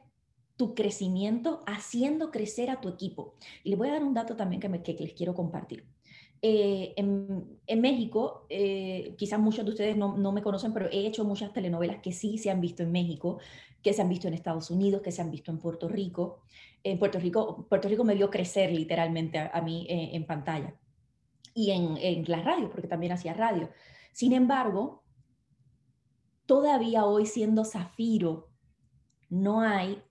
tu 0.64 0.76
crecimiento 0.76 1.62
haciendo 1.68 2.32
crecer 2.32 2.70
a 2.70 2.80
tu 2.80 2.88
equipo. 2.88 3.36
Y 3.66 3.70
les 3.70 3.78
voy 3.78 3.90
a 3.90 3.94
dar 3.94 4.04
un 4.04 4.14
dato 4.14 4.38
también 4.38 4.62
que, 4.62 4.70
me, 4.70 4.82
que 4.82 4.94
les 4.94 5.12
quiero 5.12 5.34
compartir. 5.34 5.86
Eh, 6.42 6.94
en, 6.96 7.60
en, 7.68 7.82
México, 7.82 8.46
eh, 8.50 9.14
quizás 9.18 9.42
muchos 9.42 9.66
de 9.66 9.72
ustedes 9.72 9.98
no, 9.98 10.16
no, 10.16 10.32
me 10.32 10.42
conocen, 10.42 10.72
pero 10.72 10.90
he 10.90 11.06
hecho 11.06 11.26
muchas 11.26 11.52
telenovelas 11.52 12.02
que 12.02 12.14
sí 12.14 12.38
se 12.38 12.50
han 12.50 12.62
visto 12.62 12.82
en 12.82 12.94
México, 12.94 13.40
que 13.82 13.92
se 13.92 14.02
han 14.02 14.08
visto 14.08 14.30
en 14.30 14.36
Estados 14.36 14.72
Unidos, 14.72 15.02
que 15.02 15.12
se 15.12 15.22
han 15.22 15.32
visto 15.32 15.52
en 15.52 15.60
Puerto 15.60 15.90
Rico. 15.90 16.44
En 16.82 16.98
Puerto 16.98 17.20
Rico, 17.20 17.66
Puerto 17.68 17.90
Rico 17.90 18.06
me 18.06 18.16
vio 18.16 18.30
crecer 18.30 18.72
literalmente 18.72 19.40
a, 19.40 19.62
mí 19.62 19.86
eh, 19.90 20.12
en 20.14 20.26
pantalla 20.26 20.74
y 21.54 21.72
en, 21.72 21.98
en 21.98 22.24
la 22.30 22.42
radio, 22.42 22.70
porque 22.70 22.88
también 22.88 23.12
hacía 23.12 23.34
radio. 23.34 23.70
Sin 24.14 24.32
embargo, 24.32 25.04
todavía 26.46 27.04
hoy 27.04 27.26
siendo 27.26 27.66
Zafiro, 27.66 28.50
no 29.30 29.60
hay 29.60 30.02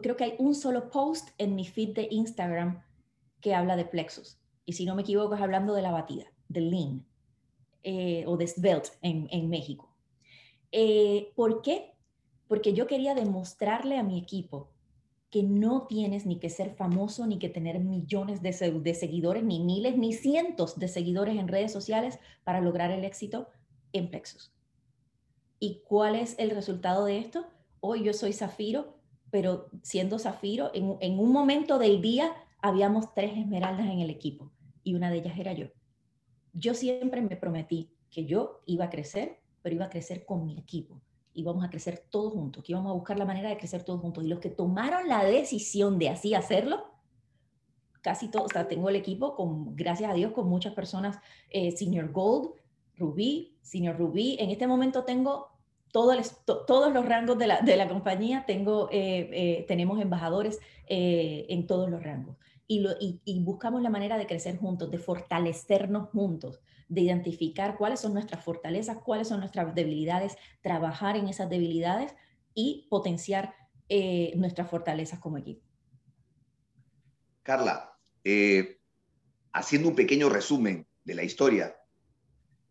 creo 0.00 0.16
que 0.16 0.24
hay 0.24 0.34
un 0.38 0.54
solo 0.54 0.90
post 0.90 1.30
en 1.38 1.54
mi 1.54 1.66
feed 1.66 1.94
de 1.94 2.08
Instagram 2.10 2.82
que 3.40 3.54
habla 3.54 3.76
de 3.76 3.84
plexus. 3.84 4.38
Y 4.64 4.74
si 4.74 4.84
no 4.84 4.94
me 4.94 5.02
equivoco, 5.02 5.34
es 5.34 5.40
hablando 5.40 5.74
de 5.74 5.82
la 5.82 5.90
batida, 5.90 6.26
del 6.48 6.70
lean 6.70 7.06
eh, 7.82 8.24
o 8.26 8.36
de 8.36 8.46
svelte 8.46 8.90
en, 9.02 9.28
en 9.30 9.48
México. 9.48 9.94
Eh, 10.72 11.32
¿Por 11.34 11.62
qué? 11.62 11.94
Porque 12.46 12.72
yo 12.72 12.86
quería 12.86 13.14
demostrarle 13.14 13.98
a 13.98 14.02
mi 14.02 14.18
equipo 14.18 14.70
que 15.30 15.42
no 15.42 15.86
tienes 15.86 16.26
ni 16.26 16.38
que 16.38 16.50
ser 16.50 16.74
famoso, 16.74 17.26
ni 17.26 17.38
que 17.38 17.48
tener 17.48 17.78
millones 17.78 18.42
de, 18.42 18.50
de, 18.50 18.94
seguidores, 18.94 19.44
ni 19.44 19.60
miles, 19.60 19.96
ni 19.96 20.12
cientos 20.12 20.78
de 20.78 20.88
seguidores 20.88 21.38
en 21.38 21.48
redes 21.48 21.72
sociales 21.72 22.18
para 22.42 22.60
lograr 22.60 22.90
el 22.90 23.04
éxito 23.04 23.48
en 23.92 24.10
Plexus. 24.10 24.52
¿Y 25.60 25.82
cuál 25.84 26.16
es 26.16 26.36
el 26.38 26.50
resultado 26.50 27.04
de 27.04 27.18
esto? 27.18 27.46
Hoy 27.80 28.02
yo 28.04 28.12
soy 28.12 28.32
Zafiro 28.32 28.99
pero 29.30 29.68
siendo 29.82 30.18
Zafiro, 30.18 30.70
en, 30.74 31.18
un 31.18 31.32
momento 31.32 31.78
del 31.78 32.00
día 32.00 32.32
habíamos 32.60 33.14
tres 33.14 33.36
esmeraldas 33.36 33.86
en 33.88 34.00
el 34.00 34.10
equipo 34.10 34.50
y 34.82 34.94
una 34.94 35.10
de 35.10 35.18
ellas 35.18 35.38
era 35.38 35.52
yo. 35.52 35.66
Yo 36.52 36.74
siempre 36.74 37.22
me 37.22 37.36
prometí 37.36 37.92
que 38.10 38.26
yo 38.26 38.60
iba 38.66 38.86
a 38.86 38.90
crecer, 38.90 39.38
pero 39.62 39.76
iba 39.76 39.84
a 39.86 39.90
crecer 39.90 40.24
con 40.26 40.44
mi 40.44 40.58
equipo. 40.58 41.00
Íbamos 41.32 41.64
a 41.64 41.70
crecer 41.70 42.06
todos 42.10 42.32
juntos, 42.32 42.64
que 42.64 42.72
íbamos 42.72 42.90
a 42.90 42.94
buscar 42.94 43.16
la 43.18 43.24
manera 43.24 43.50
de 43.50 43.56
crecer 43.56 43.84
todos 43.84 44.00
juntos. 44.00 44.24
Y 44.24 44.28
los 44.28 44.40
que 44.40 44.50
tomaron 44.50 45.06
la 45.06 45.24
decisión 45.24 45.98
de 45.98 46.08
así 46.08 46.34
hacerlo, 46.34 46.84
casi 48.02 48.28
todo, 48.28 48.44
o 48.44 48.48
sea, 48.48 48.66
tengo 48.66 48.88
el 48.88 48.96
equipo 48.96 49.36
con, 49.36 49.76
gracias 49.76 50.10
a 50.10 50.14
Dios, 50.14 50.32
con 50.32 50.48
muchas 50.48 50.74
personas, 50.74 51.18
eh, 51.50 51.70
Senior 51.70 52.10
Gold, 52.10 52.50
Rubí, 52.96 53.56
Senior 53.62 53.96
Rubí. 53.96 54.36
En 54.40 54.50
este 54.50 54.66
momento 54.66 55.04
tengo 55.04 55.50
todo 55.92 56.14
todos 56.44 56.92
los 56.92 57.04
rangos 57.06 57.38
de 57.38 57.46
la, 57.46 57.60
de 57.60 57.76
la 57.76 57.88
compañía, 57.88 58.44
tengo, 58.46 58.88
eh, 58.92 59.30
eh, 59.32 59.64
tenemos 59.66 60.00
embajadores 60.00 60.58
en 60.92 61.66
todos 61.68 61.88
los 61.88 62.02
rangos. 62.02 62.36
Y, 62.66 63.40
buscamos 63.44 63.82
la 63.82 63.90
manera 63.90 64.18
de 64.18 64.26
crecer 64.26 64.56
juntos, 64.56 64.90
de 64.90 64.98
fortalecernos 64.98 66.08
juntos, 66.10 66.60
de 66.88 67.02
identificar 67.02 67.76
cuáles 67.76 68.00
son 68.00 68.12
nuestras 68.12 68.44
fortalezas, 68.44 68.98
cuáles 68.98 69.28
son 69.28 69.40
nuestras 69.40 69.74
debilidades, 69.74 70.36
trabajar 70.62 71.16
en 71.16 71.28
esas 71.28 71.48
debilidades 71.48 72.14
y 72.54 72.86
potenciar 72.90 73.54
nuestras 74.34 74.68
fortalezas 74.70 75.18
como 75.18 75.38
equipo. 75.38 75.70
Carla, 77.42 77.98
eh, 78.22 78.80
haciendo 79.52 79.88
un 79.88 79.96
pequeño 79.96 80.28
resumen 80.28 80.86
de 81.04 81.14
la 81.14 81.24
historia, 81.24 81.76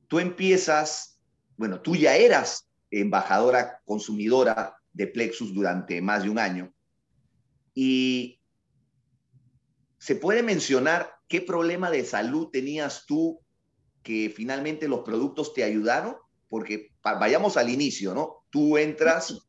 tú 0.08 0.20
empiezas, 0.20 1.20
bueno, 1.58 1.82
tú 1.82 1.96
ya 1.96 2.16
eras 2.16 2.69
embajadora 2.92 3.82
consumidora 3.86 4.78
de 4.94 5.08
Plexus 5.08 5.54
durante 5.54 6.02
más 6.02 6.24
de 6.24 6.30
un 6.30 6.40
año 6.40 6.74
y 7.82 8.42
se 10.00 10.16
puede 10.16 10.44
mencionar 10.44 11.14
qué 11.30 11.42
problema 11.42 11.90
de 11.92 12.04
salud 12.04 12.50
tenías 12.50 13.06
tú 13.06 13.40
que 14.04 14.34
finalmente 14.36 14.88
los 14.88 15.02
productos 15.02 15.54
te 15.54 15.64
ayudaron, 15.64 16.16
porque 16.50 16.92
vayamos 17.04 17.58
al 17.58 17.70
inicio, 17.70 18.14
¿no? 18.14 18.44
Tú 18.50 18.78
entras 18.78 19.48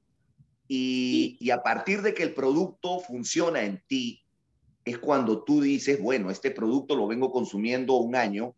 y, 0.69 1.39
y 1.41 1.51
a 1.51 1.63
partir 1.63 2.03
de 2.03 2.15
que 2.15 2.23
el 2.23 2.35
producto 2.35 3.01
funciona 3.01 3.63
en 3.63 3.83
ti, 3.87 4.23
es 4.85 4.99
cuando 4.99 5.43
tú 5.45 5.61
dices, 5.61 6.01
bueno, 6.01 6.31
este 6.31 6.51
producto 6.51 6.95
lo 6.95 7.07
vengo 7.07 7.33
consumiendo 7.33 7.95
un 7.95 8.15
año, 8.15 8.55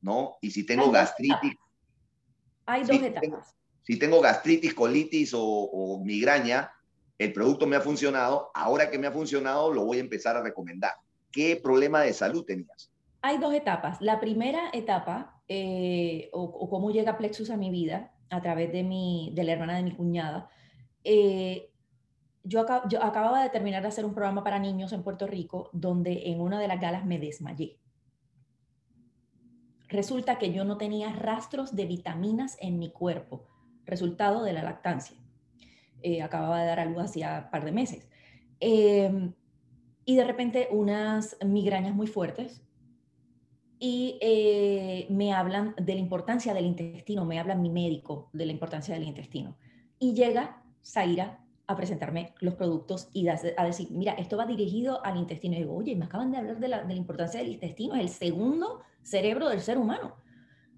¿no? 0.00 0.36
Y 0.40 0.50
si 0.50 0.64
tengo 0.64 0.90
gastritis. 0.90 1.54
Hay 2.66 2.82
dos 2.82 3.02
etapas. 3.02 3.54
Si 3.82 3.98
tengo 3.98 4.20
gastritis, 4.20 4.74
colitis 4.74 5.32
o, 5.34 6.00
migraña, 6.04 6.70
el 7.18 7.32
producto 7.32 7.66
me 7.66 7.76
ha 7.76 7.80
funcionado, 7.80 8.50
ahora 8.54 8.90
que 8.90 8.98
me 8.98 9.06
ha 9.06 9.12
funcionado, 9.12 9.72
lo 9.72 9.84
voy 9.84 9.98
a 9.98 10.00
empezar 10.00 10.36
a 10.36 10.42
recomendar. 10.42 10.92
¿Qué 11.30 11.56
problema 11.56 12.00
de 12.00 12.12
salud 12.12 12.44
tenías? 12.44 12.90
Hay 13.22 13.38
dos 13.38 13.54
etapas. 13.54 14.00
La 14.00 14.20
primera 14.20 14.70
etapa, 14.72 15.40
eh, 15.48 16.28
o, 16.32 16.68
cómo 16.68 16.90
llega 16.90 17.16
Plexus 17.16 17.50
a 17.50 17.56
mi 17.56 17.70
vida, 17.70 18.12
a 18.30 18.40
través 18.40 18.72
de, 18.72 18.82
mi, 18.82 19.32
de 19.34 19.44
la 19.44 19.52
hermana 19.52 19.76
de 19.76 19.82
mi 19.82 19.94
cuñada, 19.94 20.48
eh, 21.04 21.72
yo, 22.44 22.60
acababa 22.60 23.42
de 23.42 23.50
terminar 23.50 23.82
de 23.82 23.88
hacer 23.88 24.04
un 24.04 24.14
programa 24.14 24.42
para 24.42 24.58
niños 24.58 24.92
en 24.92 25.02
Puerto 25.02 25.26
Rico 25.26 25.70
donde 25.72 26.30
en 26.30 26.40
una 26.40 26.58
de 26.58 26.68
las 26.68 26.80
galas 26.80 27.04
me 27.04 27.18
desmayé. 27.18 27.78
Resulta 29.88 30.38
que 30.38 30.52
yo 30.52 30.64
no 30.64 30.78
tenía 30.78 31.12
rastros 31.12 31.76
de 31.76 31.86
vitaminas 31.86 32.56
en 32.60 32.78
mi 32.78 32.90
cuerpo, 32.90 33.44
resultado 33.86 34.42
de 34.44 34.52
la 34.52 34.62
lactancia. 34.62 35.16
Eh, 36.02 36.22
acababa 36.22 36.60
de 36.60 36.66
dar 36.66 36.80
a 36.80 36.84
luz 36.84 37.02
hacía 37.02 37.42
un 37.44 37.50
par 37.50 37.64
de 37.64 37.72
meses. 37.72 38.08
Em, 38.60 39.32
y 40.04 40.16
de 40.16 40.24
repente 40.24 40.68
unas 40.70 41.36
migrañas 41.44 41.94
muy 41.94 42.06
fuertes 42.06 42.62
y 43.78 44.18
eh, 44.20 45.06
me 45.10 45.32
hablan 45.32 45.74
de 45.76 45.94
la 45.94 46.00
importancia 46.00 46.54
del 46.54 46.66
intestino, 46.66 47.24
me 47.24 47.40
habla 47.40 47.54
mi 47.54 47.70
médico 47.70 48.30
de 48.32 48.46
la 48.46 48.52
importancia 48.52 48.94
del 48.94 49.04
intestino. 49.04 49.56
Y 49.98 50.14
llega 50.14 50.62
Zaira 50.84 51.42
a 51.66 51.76
presentarme 51.76 52.34
los 52.40 52.54
productos 52.54 53.08
y 53.12 53.26
a 53.28 53.36
decir, 53.64 53.88
mira, 53.90 54.12
esto 54.12 54.36
va 54.36 54.46
dirigido 54.46 55.04
al 55.04 55.16
intestino. 55.16 55.56
Y 55.56 55.60
digo, 55.60 55.74
oye, 55.74 55.96
me 55.96 56.04
acaban 56.04 56.30
de 56.30 56.38
hablar 56.38 56.60
de 56.60 56.68
la, 56.68 56.94
importancia 56.94 57.40
del 57.40 57.52
intestino, 57.52 57.94
es 57.94 58.02
el 58.02 58.08
segundo 58.08 58.82
cerebro 59.02 59.48
del 59.48 59.60
ser 59.60 59.78
humano. 59.78 60.14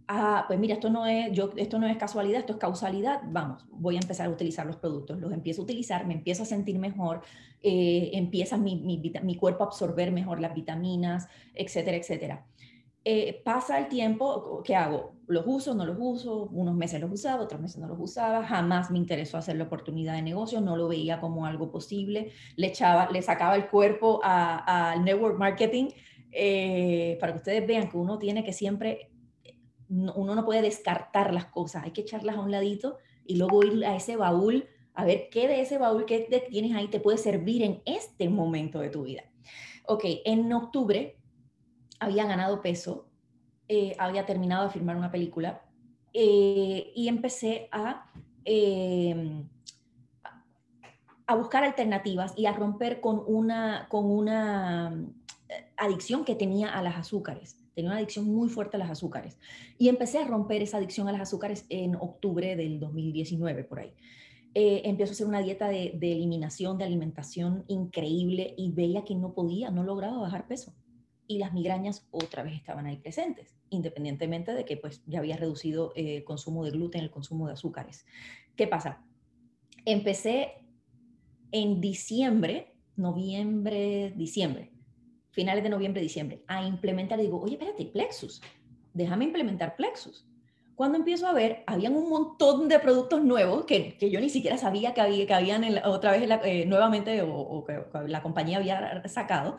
Ah, 0.07 0.45
pues 0.47 0.59
mira, 0.59 0.75
esto 0.75 0.91
no, 0.91 1.07
es, 1.07 1.33
yo, 1.33 1.53
esto 1.57 1.79
no 1.79 1.87
es 1.87 1.97
casualidad, 1.97 2.41
esto 2.41 2.55
es 2.55 2.59
causalidad. 2.59 3.23
Vamos, 3.27 3.65
voy 3.71 3.97
a 3.97 4.01
empezar 4.01 4.27
a 4.27 4.31
utilizar 4.31 4.67
los 4.67 4.77
productos. 4.77 5.19
Los 5.19 5.33
empiezo 5.33 5.63
a 5.63 5.65
utilizar, 5.65 6.07
me 6.07 6.15
empiezo 6.15 6.43
a 6.43 6.47
sentir 6.47 6.79
mejor, 6.79 7.23
eh, 7.63 8.11
empieza 8.13 8.59
mi, 8.59 8.77
mi, 8.77 9.37
cuerpo 9.37 9.65
a 9.65 9.69
absorber 9.69 10.13
mejor 10.13 10.41
las 10.41 10.55
vitaminas, 10.55 11.29
etcétera, 11.55 11.97
etcétera. 11.97 12.47
Eh, 13.07 13.43
pasa 13.45 13.79
el 13.79 13.89
tiempo, 13.89 14.63
¿qué 14.65 14.77
hago? 14.77 15.15
Los 15.27 15.45
uso, 15.47 15.75
no 15.75 15.85
los 15.87 15.97
uso, 15.99 16.49
unos 16.53 16.75
meses 16.75 17.01
los 17.01 17.11
usaba, 17.11 17.43
otros 17.43 17.61
meses 17.61 17.79
no 17.79 17.87
los 17.87 17.99
usaba, 18.01 18.47
jamás 18.47 18.91
me 18.91 18.99
interesó 18.99 19.37
hacer 19.39 19.57
la 19.57 19.65
oportunidad 19.65 20.15
de 20.15 20.23
negocio, 20.23 20.61
no 20.61 20.77
lo 20.77 20.89
veía 20.89 21.21
como 21.21 21.45
algo 21.45 21.71
posible, 21.71 22.33
le, 22.57 22.69
echaba, 22.69 23.11
le 23.11 23.21
sacaba 23.21 23.57
el 23.57 23.69
cuerpo 23.69 24.21
al 24.23 25.05
network 25.05 25.39
marketing, 25.39 25.89
eh, 26.33 27.19
para 27.21 27.33
que 27.33 27.39
ustedes 27.39 27.67
vean 27.67 27.91
que 27.91 27.97
uno 27.97 28.19
tiene 28.19 28.43
que 28.43 28.55
siempre, 28.55 29.11
uno 29.89 30.35
no 30.35 30.45
puede 30.45 30.63
descartar 30.63 31.33
las 31.33 31.47
cosas, 31.47 31.85
hay 31.85 31.93
que 31.93 32.03
echarlas 32.03 32.37
a 32.37 32.41
un 32.41 32.51
ladito 32.51 32.99
y 33.27 33.37
luego 33.37 33.63
ir 33.63 33.85
a 33.85 33.97
ese 33.97 34.17
baúl 34.17 34.69
a 34.95 35.05
ver 35.05 35.29
qué 35.31 35.49
de 35.49 35.61
ese 35.61 35.79
baúl 35.79 36.05
que 36.05 36.21
tienes 36.51 36.75
ahí 36.75 36.89
te 36.89 37.01
puede 37.01 37.19
servir 37.19 37.63
en 37.63 37.83
este 37.85 38.29
momento 38.29 38.79
de 38.79 38.91
tu 38.91 39.03
vida. 39.03 39.25
Ok, 39.87 40.05
en 40.25 40.53
octubre 40.53 41.19
había 41.99 42.27
ganado 42.27 42.63
peso, 42.63 43.09
eh, 43.69 43.95
había 43.99 44.25
terminado 44.25 44.65
de 44.65 44.71
filmar 44.71 44.97
una 44.97 45.11
película 45.11 45.63
eh, 46.13 46.93
y 46.95 47.09
empecé 47.09 47.69
a, 47.73 48.07
em, 48.45 49.49
a 51.27 51.35
buscar 51.35 51.65
alternativas 51.65 52.35
y 52.37 52.47
a 52.47 52.53
romper 52.53 53.01
con 53.01 53.23
una, 53.27 53.89
con 53.89 54.11
una 54.11 54.95
eh, 55.49 55.73
adicción 55.77 56.25
que 56.25 56.37
tenía 56.37 56.73
a 56.73 56.83
las 56.83 56.97
azúcares. 56.97 57.64
Tenía 57.75 57.91
una 57.91 57.99
adicción 57.99 58.27
muy 58.27 58.49
fuerte 58.49 58.77
a 58.77 58.79
las 58.79 58.91
azúcares. 58.91 59.39
Y 59.79 59.89
empecé 59.89 60.19
a 60.19 60.27
romper 60.27 60.63
esa 60.63 60.79
adicción 60.79 61.09
a 61.09 61.13
las 61.13 61.23
azúcares 61.23 61.67
en 61.69 61.97
octubre 61.97 62.57
del 62.57 62.81
2019, 62.81 63.65
por 63.65 63.81
ahí. 63.81 63.93
empiezo 64.55 65.11
a 65.11 65.15
hacer 65.15 65.27
una 65.27 65.43
dieta 65.43 65.69
de, 65.69 65.93
de, 65.97 66.13
eliminación, 66.13 66.79
de 66.79 66.85
alimentación 66.85 67.65
increíble 67.69 68.55
y 68.57 68.73
veía 68.73 69.05
que 69.05 69.15
no 69.15 69.35
podía, 69.35 69.71
no 69.71 69.83
lograba 69.83 70.19
bajar 70.19 70.47
peso 70.47 70.75
y 71.27 71.39
las 71.39 71.53
migrañas 71.53 72.07
otra 72.11 72.43
vez 72.43 72.55
estaban 72.55 72.87
ahí 72.87 72.97
presentes, 72.97 73.57
independientemente 73.71 74.53
de 74.53 74.65
que 74.65 74.77
pues 74.77 75.03
ya 75.07 75.21
había 75.21 75.37
reducido 75.37 75.93
eh, 75.97 76.19
el 76.19 76.25
consumo 76.25 76.65
de 76.65 76.71
gluten, 76.71 77.03
el 77.03 77.11
consumo 77.11 77.47
de 77.47 77.55
azúcares. 77.55 78.07
¿Qué 78.57 78.67
pasa? 78.67 79.05
Empecé 79.85 80.53
en 81.51 81.81
diciembre, 81.81 82.75
noviembre, 82.97 84.13
diciembre, 84.17 84.73
finales 85.35 85.65
de 85.65 85.71
noviembre, 85.71 86.01
diciembre, 86.01 86.43
a 86.47 86.65
implementar, 86.65 87.19
digo, 87.21 87.41
oye, 87.41 87.55
espérate, 87.55 87.85
Plexus, 87.87 88.41
déjame 88.93 89.25
implementar 89.25 89.77
Plexus. 89.77 90.27
Cuando 90.77 90.97
empiezo 90.97 91.27
a 91.27 91.33
ver, 91.33 91.63
habían 91.67 91.95
un 91.95 92.09
montón 92.09 92.69
de 92.69 92.79
productos 92.79 93.23
nuevos 93.23 93.65
que, 93.65 93.97
que 93.97 94.11
yo 94.11 94.21
ni 94.21 94.29
siquiera 94.29 94.59
sabía 94.59 94.93
que, 94.95 95.01
había, 95.01 95.27
que 95.27 95.35
habían 95.35 95.65
otra 95.85 96.13
vez 96.13 96.29
eh, 96.45 96.67
nuevamente 96.67 97.23
o, 97.23 97.65
que 97.65 97.85
la 98.09 98.23
compañía 98.23 98.59
había 98.59 99.03
sacado 99.09 99.59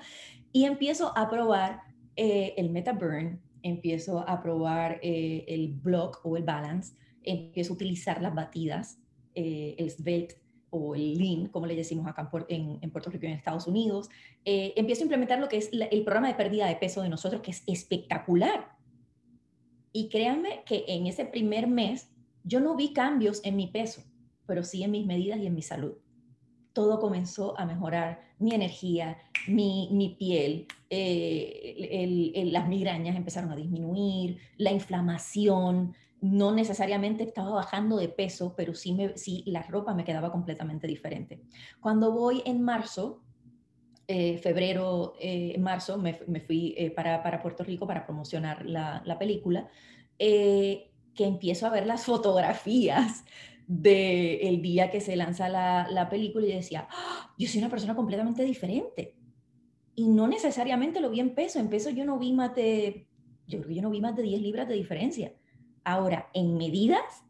y 0.52 0.66
empiezo 0.66 1.18
a 1.18 1.30
probar 1.30 1.82
eh, 2.16 2.54
el 2.58 2.70
MetaBurn, 2.70 3.42
empiezo 3.62 4.28
a 4.28 4.42
probar 4.42 5.00
eh, 5.02 5.44
el 5.48 5.74
Block 5.74 6.20
o 6.24 6.38
el 6.38 6.44
Balance, 6.44 6.96
empiezo 7.24 7.74
a 7.74 7.76
utilizar 7.76 8.22
las 8.22 8.34
batidas, 8.34 9.00
eh, 9.34 9.76
el 9.78 9.90
Svelte 9.90 10.36
o 10.76 10.96
el 10.96 11.18
Lean, 11.18 11.48
como 11.48 11.66
le 11.66 11.76
decimos 11.76 12.08
acá 12.08 12.30
en, 12.50 12.80
en, 12.82 12.92
Puerto 12.92 13.10
Rico 13.10 13.26
y 13.26 13.30
en 13.30 13.36
Estados 13.36 13.68
Unidos. 13.68 14.10
empiezo 14.44 15.02
a 15.02 15.06
implementar 15.06 15.40
lo 15.40 15.48
que 15.48 15.58
es 15.58 15.70
el 15.72 16.04
programa 16.04 16.28
de 16.28 16.36
pérdida 16.36 16.68
de 16.68 16.76
peso 16.76 17.02
de 17.02 17.10
nosotros, 17.10 17.42
que 17.42 17.52
es 17.52 17.64
espectacular. 17.68 18.76
Y 19.92 20.10
créanme 20.10 20.64
que 20.66 20.86
en 20.88 21.08
ese 21.08 21.26
primer 21.26 21.68
mes 21.68 22.10
yo 22.44 22.60
no 22.60 22.76
vi 22.76 22.94
cambios 22.94 23.42
en 23.44 23.56
mi 23.56 23.68
peso, 23.68 24.04
pero 24.46 24.64
sí 24.64 24.84
en 24.84 24.92
mis 24.92 25.06
medidas 25.06 25.40
y 25.40 25.48
en 25.48 25.56
mi 25.56 25.62
salud 25.62 25.96
todo 26.76 27.00
comenzó 27.00 27.58
a 27.58 27.66
mejorar, 27.66 28.20
mi 28.38 28.54
energía, 28.54 29.18
mi, 29.48 30.18
piel, 30.20 30.68
eh, 30.90 32.44
las 32.52 32.68
migrañas 32.68 33.16
empezaron 33.16 33.50
a 33.50 33.56
disminuir, 33.56 34.40
la 34.58 34.74
inflamación, 34.74 35.96
no 36.26 36.52
necesariamente 36.52 37.24
estaba 37.24 37.52
bajando 37.52 37.98
de 37.98 38.10
peso, 38.10 38.54
pero 38.56 38.74
sí, 38.74 38.94
me, 38.94 39.18
sí 39.18 39.44
la 39.46 39.64
ropa 39.64 39.94
me 39.94 40.04
quedaba 40.04 40.32
completamente 40.32 40.88
diferente. 40.88 41.42
Cuando 41.80 42.12
voy 42.12 42.42
en 42.46 42.62
marzo, 42.62 43.22
eh, 44.08 44.38
febrero, 44.38 45.14
eh, 45.20 45.58
marzo, 45.60 45.98
me, 45.98 46.14
fui 46.14 46.76
para, 46.96 47.22
para, 47.24 47.42
Puerto 47.42 47.64
Rico 47.64 47.88
para 47.88 48.06
promocionar 48.06 48.66
la, 48.66 49.02
la 49.06 49.20
película, 49.20 49.68
que 50.18 51.26
empiezo 51.26 51.68
a 51.68 51.70
ver 51.70 51.86
las 51.86 52.06
fotografías 52.06 53.24
del 53.68 54.40
el 54.42 54.62
día 54.62 54.92
que 54.92 55.02
se 55.02 55.16
lanza 55.16 55.50
la, 55.50 55.88
la 55.90 56.10
película 56.10 56.46
y 56.46 56.54
decía, 56.54 56.88
¡Ah! 56.90 57.34
yo 57.38 57.48
soy 57.48 57.60
una 57.60 57.70
persona 57.70 57.96
completamente 57.96 58.44
diferente. 58.44 59.16
Y 59.96 60.08
no 60.08 60.28
necesariamente 60.28 61.00
lo 61.00 61.10
vi 61.10 61.22
en 61.22 61.34
peso, 61.34 61.60
en 61.60 61.70
peso 61.70 61.90
yo 61.90 62.06
no 62.06 62.20
vi 62.20 62.34
más 62.34 62.54
de, 62.54 63.08
yo 63.48 63.60
creo 63.60 63.70
que 63.70 63.76
yo 63.76 63.82
no 63.82 63.90
vi 63.90 64.02
más 64.02 64.16
de 64.16 64.24
10 64.24 64.42
libras 64.42 64.68
de 64.68 64.76
diferencia. 64.76 65.34
Ahora, 65.86 66.30
en 66.34 66.58
medidas, 66.58 67.24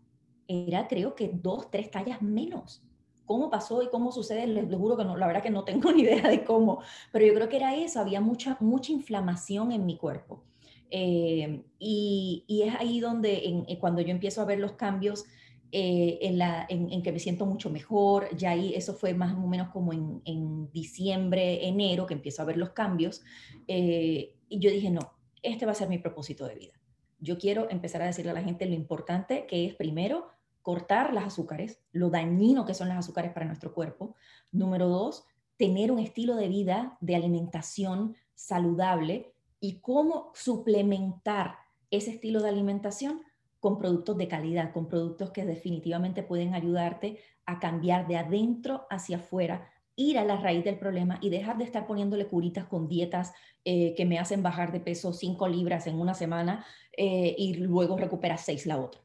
era 0.47 0.87
creo 0.87 1.13
que 1.13 1.29
dos, 1.29 1.69
tres 1.69 1.91
tallas 1.91 2.21
menos. 2.21 2.81
cómo 3.25 3.49
pasó 3.49 3.81
y 3.81 3.89
cómo 3.89 4.11
sucede, 4.11 4.45
les, 4.47 4.73
juro 4.75 4.95
que 4.95 5.03
no, 5.03 5.17
la 5.17 5.27
verdad 5.27 5.43
que 5.43 5.49
no 5.49 5.63
tengo 5.63 5.91
ni 5.93 6.03
idea 6.03 6.27
de 6.29 6.43
cómo, 6.43 6.81
pero 7.11 7.25
yo 7.25 7.33
creo 7.33 7.49
que 7.49 7.57
era 7.57 7.75
eso, 7.75 7.99
había 7.99 8.21
mucha, 8.21 8.55
mucha 8.59 8.91
inflamación 8.91 9.71
en 9.71 9.85
mi 9.85 9.97
cuerpo. 9.97 10.43
Eh, 10.91 11.63
y, 11.79 12.45
y, 12.47 12.61
es 12.61 12.75
ahí 12.75 12.99
donde 12.99 13.45
en, 13.47 13.65
eh, 13.67 13.79
cuando 13.79 14.01
yo 14.01 14.11
empiezo 14.11 14.41
a 14.41 14.45
ver 14.45 14.59
los 14.59 14.73
cambios 14.73 15.25
eh, 15.71 16.19
en, 16.21 16.37
la, 16.37 16.65
en, 16.69 17.01
que 17.01 17.11
me 17.11 17.19
siento 17.19 17.45
mucho 17.47 17.69
mejor, 17.71 18.29
ya 18.37 18.51
ahí 18.51 18.73
eso 18.75 18.93
fue 18.93 19.13
más 19.15 19.35
o 19.35 19.47
menos 19.47 19.69
como 19.69 19.91
en, 19.91 20.21
en 20.25 20.71
diciembre, 20.71 21.67
enero, 21.67 22.05
que 22.05 22.13
empiezo 22.13 22.43
a 22.43 22.45
ver 22.45 22.57
los 22.57 22.69
cambios, 22.69 23.23
y 23.67 24.59
yo 24.59 24.69
dije, 24.69 24.91
no, 24.91 25.11
este 25.41 25.65
va 25.65 25.71
a 25.73 25.75
ser 25.75 25.89
mi 25.89 25.97
propósito 25.97 26.45
de 26.47 26.55
vida. 26.55 26.74
Yo 27.19 27.37
quiero 27.37 27.69
empezar 27.69 28.01
a 28.01 28.07
decirle 28.07 28.31
a 28.31 28.35
la 28.35 28.43
gente 28.43 28.65
lo 28.65 28.73
importante 28.73 29.45
que 29.47 29.65
es 29.65 29.75
primero 29.75 30.29
cortar 30.61 31.13
las 31.13 31.25
azúcares, 31.25 31.79
lo 31.91 32.09
dañino 32.09 32.65
que 32.65 32.73
son 32.73 32.89
las 32.89 32.97
azúcares 32.97 33.31
para 33.31 33.45
nuestro 33.45 33.73
cuerpo. 33.73 34.15
Número 34.51 34.87
dos, 34.89 35.25
tener 35.57 35.91
un 35.91 35.99
estilo 35.99 36.35
de 36.35 36.47
vida, 36.47 36.97
de 37.01 37.15
alimentación 37.15 38.15
saludable 38.33 39.33
y 39.59 39.79
cómo 39.79 40.31
suplementar 40.33 41.57
ese 41.91 42.11
estilo 42.11 42.41
de 42.41 42.49
alimentación 42.49 43.21
con 43.59 43.77
productos 43.77 44.17
de 44.17 44.27
calidad, 44.27 44.73
con 44.73 44.87
productos 44.87 45.31
que 45.31 45.45
definitivamente 45.45 46.23
pueden 46.23 46.53
ayudarte 46.53 47.19
a 47.45 47.59
cambiar 47.59 48.07
de 48.07 48.17
adentro 48.17 48.85
hacia 48.89 49.17
afuera, 49.17 49.69
ir 49.95 50.17
a 50.17 50.25
la 50.25 50.37
raíz 50.37 50.63
del 50.63 50.77
problema 50.77 51.17
y 51.21 51.29
dejar 51.29 51.57
de 51.57 51.63
estar 51.63 51.87
poniéndole 51.87 52.27
curitas 52.27 52.65
con 52.65 52.87
dietas 52.87 53.33
eh, 53.63 53.93
que 53.95 54.05
me 54.05 54.19
hacen 54.19 54.43
bajar 54.43 54.71
de 54.71 54.79
peso 54.79 55.13
5 55.13 55.47
libras 55.47 55.87
en 55.87 55.99
una 55.99 56.13
semana 56.13 56.65
eh, 56.95 57.35
y 57.37 57.55
luego 57.55 57.97
recuperar 57.97 58.37
6 58.37 58.65
la 58.65 58.77
otra. 58.77 59.01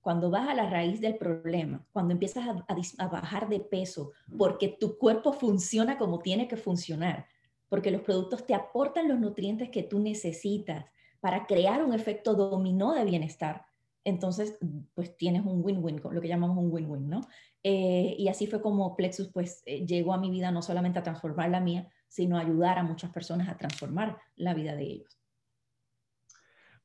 Cuando 0.00 0.30
vas 0.30 0.48
a 0.48 0.54
la 0.54 0.70
raíz 0.70 1.00
del 1.00 1.16
problema, 1.16 1.84
cuando 1.92 2.12
empiezas 2.12 2.46
a, 2.46 3.06
bajar 3.08 3.48
de 3.48 3.60
peso, 3.60 4.12
porque 4.38 4.68
tu 4.68 4.98
cuerpo 4.98 5.32
funciona 5.32 5.98
como 5.98 6.20
tiene 6.20 6.46
que 6.46 6.56
funcionar, 6.56 7.26
porque 7.68 7.90
los 7.90 8.02
productos 8.02 8.46
te 8.46 8.54
aportan 8.54 9.08
los 9.08 9.18
nutrientes 9.18 9.68
que 9.70 9.82
tú 9.82 9.98
necesitas 9.98 10.84
para 11.18 11.46
crear 11.46 11.84
un 11.84 11.92
efecto 11.92 12.34
dominó 12.34 12.94
de 12.94 13.04
bienestar, 13.04 13.66
entonces 14.06 14.56
pues 14.94 15.16
tienes 15.16 15.44
un 15.44 15.64
win-win, 15.64 16.00
lo 16.10 16.20
que 16.20 16.28
llamamos 16.28 16.56
un 16.56 16.72
win-win, 16.72 17.10
¿no? 17.10 17.22
Eh, 17.64 18.14
y 18.16 18.28
así 18.28 18.46
fue 18.46 18.62
como 18.62 18.94
Plexus 18.94 19.32
pues 19.32 19.64
eh, 19.66 19.84
llegó 19.84 20.14
a 20.14 20.18
mi 20.18 20.30
vida 20.30 20.52
no 20.52 20.62
solamente 20.62 21.00
a 21.00 21.02
transformar 21.02 21.50
la 21.50 21.60
mía, 21.60 21.92
sino 22.06 22.38
a 22.38 22.42
ayudar 22.42 22.78
a 22.78 22.84
muchas 22.84 23.12
personas 23.12 23.48
a 23.48 23.58
transformar 23.58 24.16
la 24.36 24.54
vida 24.54 24.76
de 24.76 24.84
ellos. 24.84 25.18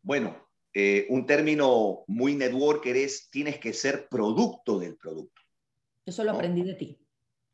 Bueno, 0.01 0.35
eh, 0.73 1.05
un 1.09 1.27
término 1.27 2.03
muy 2.07 2.33
networker 2.33 2.97
es 2.97 3.29
tienes 3.29 3.59
que 3.59 3.73
ser 3.73 4.09
producto 4.09 4.79
del 4.79 4.95
producto. 4.95 5.43
Eso 6.03 6.23
lo 6.23 6.31
aprendí 6.31 6.63
de 6.63 6.73
ti. 6.73 6.99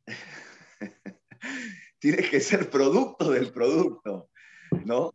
tienes 2.00 2.30
que 2.30 2.40
ser 2.40 2.70
producto 2.70 3.32
del 3.32 3.52
producto, 3.52 4.30
¿no? 4.86 5.14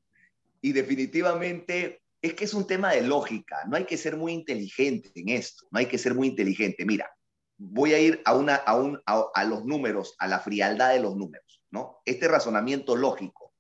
Y 0.61 0.73
definitivamente 0.73 2.02
es 2.23 2.35
que 2.35 2.45
es 2.45 2.55
un 2.55 2.67
tema 2.69 2.93
de 2.93 3.03
lógica, 3.03 3.65
no 3.67 3.77
hay 3.77 3.85
que 3.85 3.99
ser 3.99 4.17
muy 4.17 4.33
inteligente 4.33 5.11
en 5.17 5.31
esto, 5.31 5.67
no 5.73 5.81
hay 5.81 5.87
que 5.87 5.99
ser 5.99 6.15
muy 6.15 6.29
inteligente. 6.29 6.85
Mira, 6.85 7.11
voy 7.59 7.95
a 7.95 7.99
ir 7.99 8.23
a, 8.25 9.45
los 9.45 9.65
números, 9.65 10.15
a 10.19 10.29
la 10.29 10.39
frialdad 10.39 10.93
de 10.93 11.01
los 11.01 11.17
números, 11.17 11.65
¿no? 11.71 12.01
Este 12.05 12.29
razonamiento 12.29 12.95
lógico. 12.95 13.53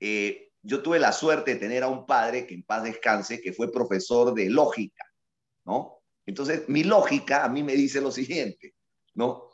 Eh, 0.00 0.50
yo 0.62 0.82
tuve 0.82 0.98
la 0.98 1.12
suerte 1.12 1.54
de 1.54 1.60
tener 1.60 1.84
a 1.84 1.88
un 1.88 2.06
padre 2.06 2.44
que 2.44 2.54
en 2.54 2.64
paz 2.64 2.82
descanse, 2.82 3.40
que 3.40 3.52
fue 3.52 3.70
profesor 3.70 4.34
de 4.34 4.50
lógica, 4.50 5.04
¿no? 5.64 6.02
Entonces, 6.26 6.68
mi 6.68 6.82
lógica 6.82 7.44
a 7.44 7.48
mí 7.48 7.62
me 7.62 7.74
dice 7.74 8.00
lo 8.00 8.10
siguiente, 8.10 8.74
¿no? 9.14 9.48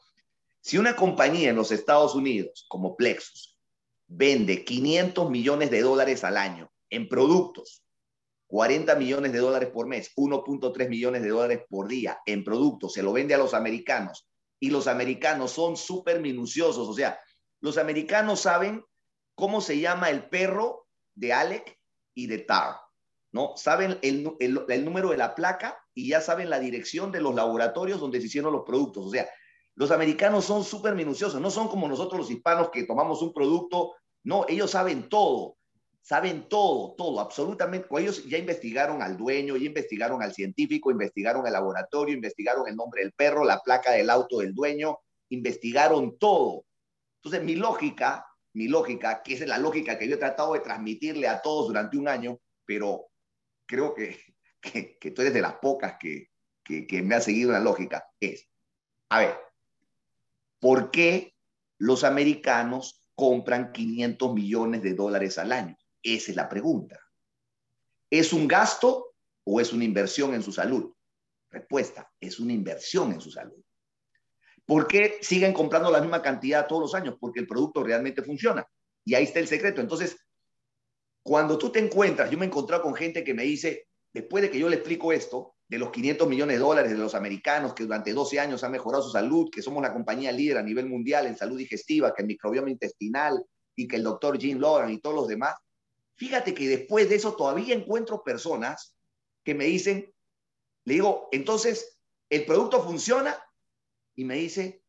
Si 0.63 0.79
una 0.79 0.97
compañía 0.97 1.51
en 1.51 1.57
los 1.57 1.71
Estados 1.71 2.15
Unidos, 2.15 2.65
como 2.69 2.97
Plexus, 2.97 3.59
vende 4.07 4.65
500 4.65 5.31
millones 5.31 5.71
de 5.71 5.83
dólares 5.83 6.25
al 6.25 6.39
año 6.39 6.73
en 6.89 7.09
productos, 7.09 7.82
40 8.53 8.97
millones 8.97 9.33
de 9.33 9.39
dólares 9.39 9.71
por 9.73 9.87
mes, 9.87 10.13
1.3 10.15 10.87
millones 10.91 11.23
de 11.23 11.31
dólares 11.31 11.63
por 11.71 11.89
día 11.89 12.21
en 12.27 12.45
productos, 12.45 12.93
se 12.93 13.03
lo 13.03 13.11
vende 13.11 13.33
a 13.33 13.39
los 13.39 13.55
americanos 13.55 14.29
y 14.61 14.69
los 14.69 14.89
americanos 14.89 15.53
son 15.53 15.75
súper 15.75 16.21
minuciosos, 16.21 16.87
o 16.87 16.93
sea, 16.93 17.19
los 17.63 17.79
americanos 17.79 18.41
saben 18.41 18.85
cómo 19.35 19.63
se 19.63 19.81
llama 19.81 20.11
el 20.11 20.29
perro 20.29 20.87
de 21.15 21.33
Alec 21.33 21.79
y 22.13 22.27
de 22.27 22.41
Tar, 22.41 22.77
¿no? 23.31 23.55
Saben 23.57 23.99
el, 24.03 24.23
número 24.85 25.09
de 25.09 25.17
la 25.17 25.35
placa 25.35 25.79
y 25.95 26.09
ya 26.09 26.21
saben 26.21 26.51
la 26.51 26.61
dirección 26.61 27.11
de 27.11 27.23
los 27.23 27.35
laboratorios 27.35 28.01
donde 28.01 28.21
se 28.21 28.27
hicieron 28.27 28.53
los 28.53 28.65
productos. 28.67 29.07
O 29.07 29.11
sea, 29.11 29.31
los 29.77 29.91
americanos 29.91 30.45
son 30.45 30.63
súper 30.63 30.95
minuciosos, 30.95 31.41
no 31.41 31.51
son 31.51 31.69
como 31.69 31.89
nosotros 31.89 32.21
los 32.21 32.31
hispanos 32.31 32.69
que 32.69 32.85
tomamos 32.85 33.23
un 33.23 33.33
producto, 33.33 33.95
no, 34.25 34.45
ellos 34.47 34.73
saben 34.73 35.09
todo, 35.09 35.57
saben 36.03 36.49
todo, 36.49 36.95
todo, 36.97 37.21
absolutamente. 37.21 37.89
Ellos 37.99 38.25
ya 38.27 38.37
investigaron 38.37 39.01
al 39.01 39.17
dueño, 39.17 39.57
ya 39.57 39.67
investigaron 39.67 40.23
al 40.23 40.35
científico, 40.35 40.91
investigaron 40.91 41.47
el 41.47 41.55
laboratorio, 41.55 42.15
investigaron 42.15 42.69
el 42.69 42.77
nombre 42.77 43.03
del 43.03 43.13
perro, 43.13 43.45
la 43.45 43.61
placa 43.61 43.93
del 43.93 44.11
auto 44.11 44.39
del 44.41 44.55
dueño, 44.55 44.99
investigaron 45.31 46.19
todo. 46.19 46.67
Entonces, 47.17 47.43
mi 47.43 47.55
lógica 47.55 48.27
mi 48.55 48.69
lógica, 48.69 49.23
que 49.23 49.35
es 49.35 49.47
la 49.47 49.59
lógica 49.59 49.99
que 49.99 50.09
yo 50.09 50.17
he 50.17 50.19
tratado 50.19 50.55
de 50.55 50.61
transmitirle 50.61 51.29
a 51.29 51.41
todos 51.41 51.69
durante 51.69 51.97
un 51.97 52.09
año, 52.09 52.39
pero 52.65 53.09
creo 53.67 53.95
que, 53.95 54.19
que, 55.01 55.11
tú 55.11 55.23
eres 55.23 55.35
de 55.35 55.41
las 55.41 55.55
pocas 55.55 55.97
que, 55.99 56.29
que, 56.63 57.03
me 57.03 57.15
ha 57.15 57.21
seguido 57.21 57.53
la 57.53 57.61
lógica, 57.61 58.05
es, 58.21 58.49
a 59.09 59.21
ver, 59.21 59.39
¿por 60.61 60.91
qué 60.91 61.35
los 61.79 62.05
americanos 62.05 63.09
compran 63.15 63.73
500 63.73 64.35
millones 64.35 64.83
de 64.83 64.95
dólares 64.95 65.39
al 65.39 65.53
año? 65.53 65.77
Esa 66.03 66.31
es 66.33 66.37
la 66.37 66.49
pregunta. 66.49 66.99
¿Es 68.11 68.33
un 68.33 68.47
gasto 68.47 69.15
o 69.45 69.61
es 69.61 69.73
una 69.73 69.85
inversión 69.85 70.35
en 70.35 70.43
su 70.43 70.53
salud? 70.53 70.93
Respuesta, 71.51 72.11
es 72.21 72.41
una 72.41 72.53
inversión 72.53 73.13
en 73.13 73.21
su 73.21 73.31
salud. 73.31 73.63
¿Por 74.65 74.87
qué 74.87 75.19
siguen 75.21 75.53
comprando 75.53 75.91
la 75.91 76.01
misma 76.01 76.23
cantidad 76.23 76.67
todos 76.67 76.83
los 76.83 76.95
años? 76.95 77.17
Porque 77.21 77.41
el 77.41 77.47
producto 77.47 77.83
realmente 77.83 78.23
funciona. 78.23 78.67
Y 79.05 79.15
ahí 79.15 79.25
está 79.25 79.41
el 79.41 79.49
secreto. 79.49 79.81
Entonces, 79.81 80.17
cuando 81.23 81.59
tú 81.59 81.71
te 81.71 81.79
encuentras, 81.79 82.31
yo 82.31 82.39
me 82.39 82.45
he 82.45 82.49
encontrado 82.49 82.83
con 82.83 82.95
gente 82.95 83.25
que 83.25 83.35
me 83.35 83.45
dice, 83.45 83.89
después 84.13 84.43
de 84.43 84.51
que 84.51 84.59
yo 84.59 84.69
le 84.69 84.77
explico 84.77 85.13
esto, 85.13 85.57
de 85.69 85.79
los 85.79 85.91
500 85.91 86.29
millones 86.29 86.57
de 86.57 86.63
dólares 86.63 86.93
de 86.93 86.99
los 86.99 87.15
americanos 87.15 87.73
que 87.73 87.85
durante 87.85 88.13
12 88.13 88.39
años 88.39 88.63
han 88.63 88.73
mejorado 88.73 89.03
su 89.03 89.11
salud, 89.11 89.49
que 89.51 89.63
somos 89.63 89.83
la 89.83 89.93
compañía 89.93 90.31
líder 90.31 90.59
a 90.59 90.63
nivel 90.63 90.87
mundial 90.87 91.27
en 91.27 91.37
salud 91.37 91.57
digestiva, 91.57 92.13
que 92.15 92.21
el 92.21 92.29
microbioma 92.29 92.71
intestinal 92.71 93.43
y 93.75 93.89
que 93.89 93.97
el 93.97 94.03
doctor 94.03 94.39
Jim 94.39 94.59
Logan 94.59 94.91
y 94.91 95.01
todos 95.01 95.17
los 95.17 95.29
demás, 95.29 95.55
fíjate 96.23 96.55
que 96.55 96.69
después 96.69 97.09
de 97.09 97.17
eso 97.17 97.35
todavía 97.35 97.75
encuentro 97.75 98.23
personas 98.23 98.95
que 99.43 99.57
me 99.57 99.65
dicen, 99.65 100.15
le 100.85 100.95
digo, 100.95 101.29
entonces, 101.33 101.99
¿el 102.31 102.45
producto 102.47 102.81
funciona? 102.85 103.37
y 104.15 104.25
me 104.25 104.37
dice, 104.37 104.85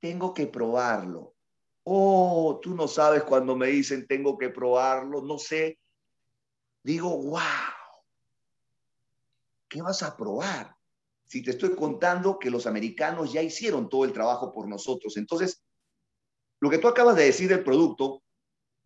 tengo 0.00 0.32
que 0.32 0.46
probarlo. 0.46 1.34
Oh, 1.82 2.58
tú 2.62 2.74
no 2.74 2.88
sabes 2.88 3.24
cuando 3.24 3.54
me 3.54 3.66
dicen 3.66 4.06
tengo 4.06 4.38
que 4.38 4.48
probarlo, 4.48 5.20
no 5.20 5.38
sé. 5.38 5.78
Digo, 6.82 7.10
wow, 7.10 7.42
¿qué 9.68 9.82
vas 9.82 10.02
a 10.02 10.16
probar? 10.16 10.74
Si 11.26 11.42
te 11.42 11.50
estoy 11.50 11.74
contando 11.74 12.38
que 12.38 12.50
los 12.50 12.66
americanos 12.66 13.30
ya 13.30 13.42
hicieron 13.42 13.90
todo 13.90 14.04
el 14.04 14.12
trabajo 14.12 14.52
por 14.52 14.68
nosotros. 14.68 15.18
Entonces, 15.18 15.62
lo 16.60 16.70
que 16.70 16.78
tú 16.78 16.88
acabas 16.88 17.16
de 17.16 17.24
decir 17.24 17.50
del 17.50 17.62
producto 17.62 18.22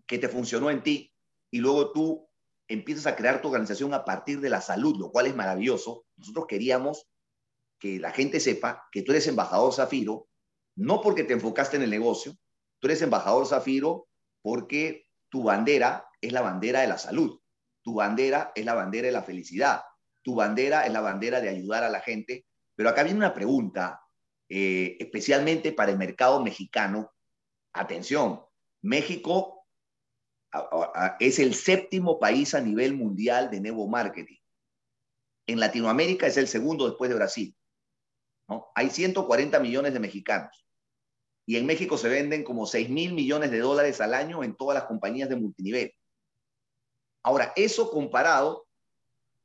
que 0.07 0.19
te 0.19 0.29
funcionó 0.29 0.69
en 0.71 0.83
ti 0.83 1.13
y 1.51 1.59
luego 1.59 1.93
tú 1.93 2.29
empiezas 2.69 3.07
a 3.07 3.17
crear 3.17 3.43
tu 3.43 3.49
organización 3.49 3.93
a 3.95 4.05
partir 4.05 4.41
de 4.41 4.49
la 4.49 4.61
salud, 4.61 4.97
lo 4.97 5.11
cual 5.11 5.27
es 5.27 5.35
maravilloso. 5.35 6.07
Nosotros 6.17 6.47
queríamos 6.47 7.09
que 7.79 7.99
la 7.99 8.13
gente 8.13 8.39
sepa 8.39 8.87
que 8.93 9.03
tú 9.03 9.13
eres 9.13 9.27
embajador 9.27 9.73
Zafiro, 9.73 10.29
no 10.77 11.01
porque 11.01 11.25
te 11.25 11.33
enfocaste 11.33 11.77
en 11.77 11.83
el 11.83 11.91
negocio, 11.91 12.37
tú 12.79 12.87
eres 12.87 13.03
embajador 13.03 13.47
Zafiro 13.47 14.09
porque 14.43 15.07
tu 15.29 15.43
bandera 15.43 16.07
es 16.21 16.33
la 16.33 16.43
bandera 16.43 16.83
de 16.83 16.89
la 16.89 16.99
salud, 16.99 17.41
tu 17.83 17.95
bandera 17.95 18.53
es 18.55 18.65
la 18.65 18.75
bandera 18.75 19.07
de 19.07 19.13
la 19.13 19.23
felicidad, 19.23 19.83
tu 20.23 20.35
bandera 20.35 20.87
es 20.87 20.93
la 20.93 21.01
bandera 21.01 21.41
de 21.41 21.49
ayudar 21.49 21.83
a 21.83 21.91
la 21.91 22.01
gente. 22.01 22.47
Pero 22.77 22.91
acá 22.91 23.03
viene 23.03 23.19
una 23.19 23.35
pregunta, 23.35 24.01
eh, 24.49 24.97
especialmente 25.01 25.73
para 25.73 25.91
el 25.91 25.99
mercado 25.99 26.43
mexicano. 26.43 27.13
Atención, 27.73 28.43
México 28.83 29.60
es 31.21 31.39
el 31.39 31.55
séptimo 31.55 32.19
país 32.19 32.55
a 32.55 32.61
nivel 32.61 32.95
mundial 32.95 33.51
de 33.51 33.61
nuevo 33.61 33.87
marketing. 33.89 34.39
En 35.47 35.61
Latinoamérica 35.61 36.27
es 36.27 36.37
el 36.37 36.49
segundo 36.49 36.89
después 36.89 37.09
de 37.09 37.17
Brasil. 37.17 37.57
Hay 38.75 38.91
140 38.91 39.61
millones 39.61 39.93
de 39.93 40.01
mexicanos 40.01 40.67
y 41.47 41.57
en 41.57 41.67
México 41.67 41.97
se 41.97 42.09
venden 42.09 42.45
como 42.45 42.67
6 42.67 42.91
mil 42.91 43.13
millones 43.13 43.51
de 43.51 43.59
dólares 43.59 44.01
al 44.01 44.15
año 44.15 44.43
en 44.43 44.57
todas 44.57 44.75
las 44.75 44.85
compañías 44.85 45.29
de 45.29 45.37
multinivel. 45.37 45.93
Ahora, 47.23 47.53
eso 47.57 47.91
comparado 47.91 48.67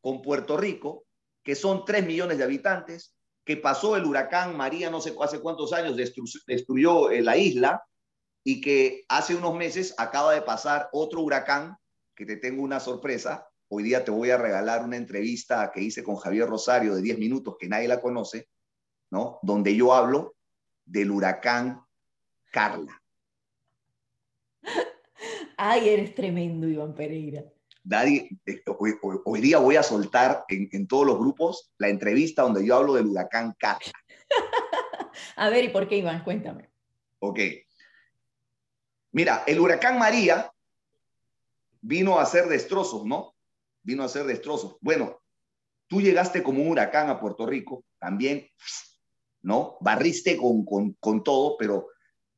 con 0.01 0.22
Puerto 0.22 0.58
Rico, 0.58 1.06
que 1.43 1.56
son 1.56 1.86
3 1.86 2.06
millones 2.06 2.38
de 2.38 2.43
habitantes, 2.43 3.16
que 3.43 3.58
pasó 3.58 3.95
el 3.95 4.06
huracán 4.06 4.58
María 4.58 4.89
no 4.89 5.01
sé 5.01 5.16
hace 5.22 5.39
cuántos 5.39 5.72
años, 5.74 5.95
destruyó 6.47 7.12
eh, 7.12 7.22
la 7.22 7.38
isla 7.38 7.84
y 8.47 8.61
que 8.61 9.05
hace 9.09 9.35
unos 9.35 9.55
meses 9.55 9.95
acaba 9.97 10.33
de 10.33 10.43
pasar 10.43 10.87
otro 10.93 11.21
huracán, 11.21 11.77
que 12.15 12.27
te 12.27 12.37
tengo 12.37 12.61
una 12.61 12.79
sorpresa. 12.79 13.49
Hoy 13.67 13.81
día 13.81 14.05
te 14.05 14.11
voy 14.11 14.29
a 14.29 14.37
regalar 14.37 14.83
una 14.85 14.97
entrevista 14.97 15.71
que 15.73 15.81
hice 15.81 16.03
con 16.03 16.15
Javier 16.15 16.47
Rosario 16.47 16.93
de 16.93 17.01
10 17.01 17.17
minutos, 17.17 17.55
que 17.59 17.67
nadie 17.67 17.87
la 17.87 17.99
conoce, 17.99 18.47
¿no? 19.09 19.39
Donde 19.41 19.75
yo 19.75 19.95
hablo 19.95 20.35
del 20.85 21.09
huracán 21.09 21.83
Carla. 22.51 23.01
Ay, 25.57 25.89
eres 25.89 26.13
tremendo, 26.13 26.67
Iván 26.67 26.93
Pereira. 26.93 27.43
Daddy, 27.83 28.29
eh, 28.45 28.61
hoy, 29.25 29.41
día 29.41 29.57
voy 29.57 29.75
a 29.75 29.83
soltar 29.83 30.45
en, 30.49 30.87
todos 30.87 31.07
los 31.07 31.17
grupos 31.17 31.71
la 31.79 31.89
entrevista 31.89 32.43
donde 32.43 32.65
yo 32.65 32.75
hablo 32.75 32.93
del 32.93 33.07
huracán 33.07 33.55
Carla. 33.57 33.91
a 35.35 35.49
ver, 35.49 35.65
¿y 35.65 35.69
por 35.69 35.87
qué, 35.87 35.97
Iván? 35.97 36.23
Cuéntame. 36.23 36.69
Ok. 37.19 37.39
Mira, 39.16 39.45
el 39.47 39.61
huracán 39.61 39.97
María 39.97 40.51
vino 41.80 42.20
a 42.20 42.24
hacer 42.24 42.49
destrozos, 42.49 43.05
¿no? 43.05 43.34
Vino 43.82 44.03
a 44.03 44.07
hacer 44.07 44.26
destrozos. 44.26 44.76
Bueno, 44.82 45.22
tú 45.88 46.01
llegaste 46.01 46.43
como 46.43 46.61
un 46.61 46.68
huracán 46.68 47.09
a 47.09 47.18
Puerto 47.18 47.45
Rico, 47.45 47.86
también, 47.97 48.45
¿no? 49.41 49.78
Barriste 49.80 50.36
con, 50.36 50.66
con, 50.66 50.97
con 50.99 51.24
todo, 51.24 51.55
pero, 51.57 51.88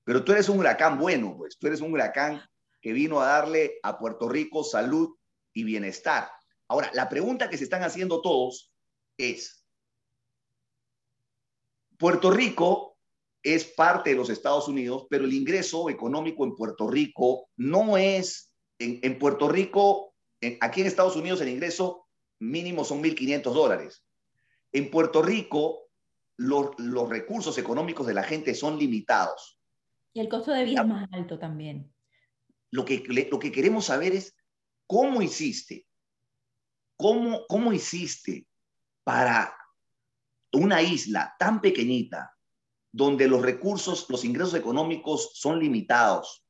pero 0.04 0.24
tú 0.24 0.34
eres 0.34 0.50
un 0.50 0.60
huracán 0.60 1.00
bueno, 1.00 1.36
pues 1.36 1.58
tú 1.58 1.66
eres 1.66 1.82
un 1.82 1.94
huracán 1.94 2.44
que 2.80 2.94
vino 2.94 3.22
a 3.22 3.26
darle 3.26 3.80
a 3.82 3.98
Puerto 3.98 4.30
Rico 4.30 4.64
salud, 4.64 5.18
y 5.54 5.64
bienestar. 5.64 6.30
Ahora, 6.68 6.92
la 6.94 7.10
pregunta 7.10 7.50
que 7.50 7.58
se 7.58 7.64
están 7.64 7.82
haciendo 7.82 8.22
todos 8.22 8.72
es, 9.18 9.66
Puerto 11.98 12.30
Rico 12.30 12.97
es 13.44 13.66
parte 13.66 14.12
de 14.12 14.16
los 14.16 14.30
Estados 14.30 14.68
Unidos, 14.68 15.06
pero 15.10 15.26
el 15.26 15.34
ingreso 15.34 15.90
económico 15.90 16.44
en 16.44 16.56
Puerto 16.56 16.90
Rico 16.90 17.50
no 17.56 17.98
es, 17.98 18.54
en, 18.80 19.20
Puerto 19.20 19.48
Rico, 19.48 20.14
aquí 20.62 20.82
en 20.82 20.88
Estados 20.88 21.16
Unidos 21.16 21.42
el 21.42 21.50
ingreso 21.50 22.08
mínimo 22.40 22.84
son 22.84 23.04
1.500 23.04 23.42
dólares. 23.54 24.04
En 24.72 24.92
Puerto 24.92 25.22
Rico 25.22 25.90
los, 26.38 26.76
recursos 27.10 27.58
económicos 27.58 28.06
de 28.06 28.14
la 28.14 28.24
gente 28.24 28.54
son 28.54 28.78
limitados. 28.78 29.60
Y 30.14 30.20
el 30.20 30.30
costo 30.30 30.52
de 30.52 30.66
vida 30.66 30.82
es 30.82 30.88
más 30.88 31.08
alto 31.12 31.40
también. 31.40 31.92
Lo 32.72 32.86
que, 32.86 33.04
lo 33.32 33.40
que 33.40 33.52
queremos 33.52 33.86
saber 33.86 34.14
es 34.14 34.36
¿Cómo 34.88 35.22
hiciste? 35.22 35.86
¿Cómo, 36.96 37.46
cómo 37.48 37.74
hiciste 37.74 38.48
para 39.04 39.54
una 40.54 40.82
isla 40.82 41.36
tan 41.38 41.62
pequeñita 41.62 42.37
donde 42.98 43.28
los 43.28 43.42
recursos, 43.42 44.06
los 44.10 44.26
ingresos 44.26 44.56
económicos 44.56 45.32
son 45.34 45.60
limitados? 45.60 46.44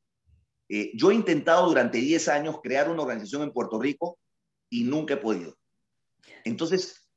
Eh, 0.69 0.91
yo 0.95 1.11
he 1.11 1.15
intentado 1.15 1.67
durante 1.67 1.99
10 1.99 2.27
años 2.29 2.59
crear 2.63 2.89
una 2.89 3.03
organización 3.03 3.43
en 3.43 3.53
Puerto 3.53 3.79
Rico 3.79 4.17
y 4.69 4.83
nunca 4.83 5.13
he 5.15 5.17
podido. 5.17 5.55
Entonces, 6.43 7.07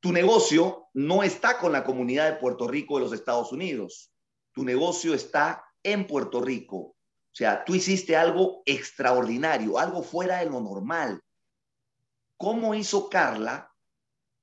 tu 0.00 0.12
negocio 0.12 0.88
no 0.94 1.22
está 1.22 1.58
con 1.58 1.72
la 1.72 1.84
comunidad 1.84 2.30
de 2.30 2.38
Puerto 2.38 2.66
Rico 2.66 2.96
de 2.96 3.04
los 3.04 3.12
Estados 3.12 3.52
Unidos. 3.52 4.12
Tu 4.52 4.64
negocio 4.64 5.14
está 5.14 5.64
en 5.82 6.06
Puerto 6.06 6.40
Rico, 6.40 6.96
o 7.36 7.38
sea, 7.38 7.64
tú 7.66 7.74
hiciste 7.74 8.16
algo 8.16 8.62
extraordinario, 8.64 9.78
algo 9.78 10.02
fuera 10.02 10.38
de 10.38 10.46
lo 10.46 10.58
normal. 10.58 11.20
¿Cómo 12.38 12.74
hizo 12.74 13.10
Carla 13.10 13.70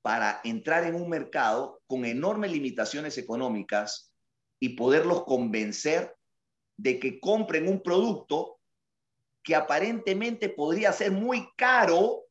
para 0.04 0.42
entrar 0.44 0.84
en 0.84 0.96
un 0.96 1.08
mercado 1.08 1.80
con 1.86 2.04
enormes 2.04 2.52
limitaciones 2.52 3.16
económicas 3.16 4.12
y 4.60 4.76
poderlos 4.76 5.24
convencer 5.24 6.14
de 6.76 6.98
que 6.98 7.18
compren 7.18 7.66
un 7.66 7.82
producto 7.82 8.58
que 9.42 9.54
aparentemente 9.54 10.50
podría 10.50 10.92
ser 10.92 11.10
muy 11.10 11.48
caro, 11.56 12.24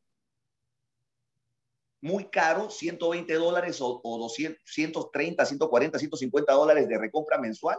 muy 2.00 2.26
caro, 2.26 2.70
120 2.70 3.34
dólares 3.34 3.80
o, 3.80 4.00
o 4.04 4.18
200, 4.18 4.62
130, 4.64 5.44
140, 5.44 5.98
150 5.98 6.52
dólares 6.52 6.86
de 6.86 6.96
recompra 6.96 7.38
mensual? 7.38 7.78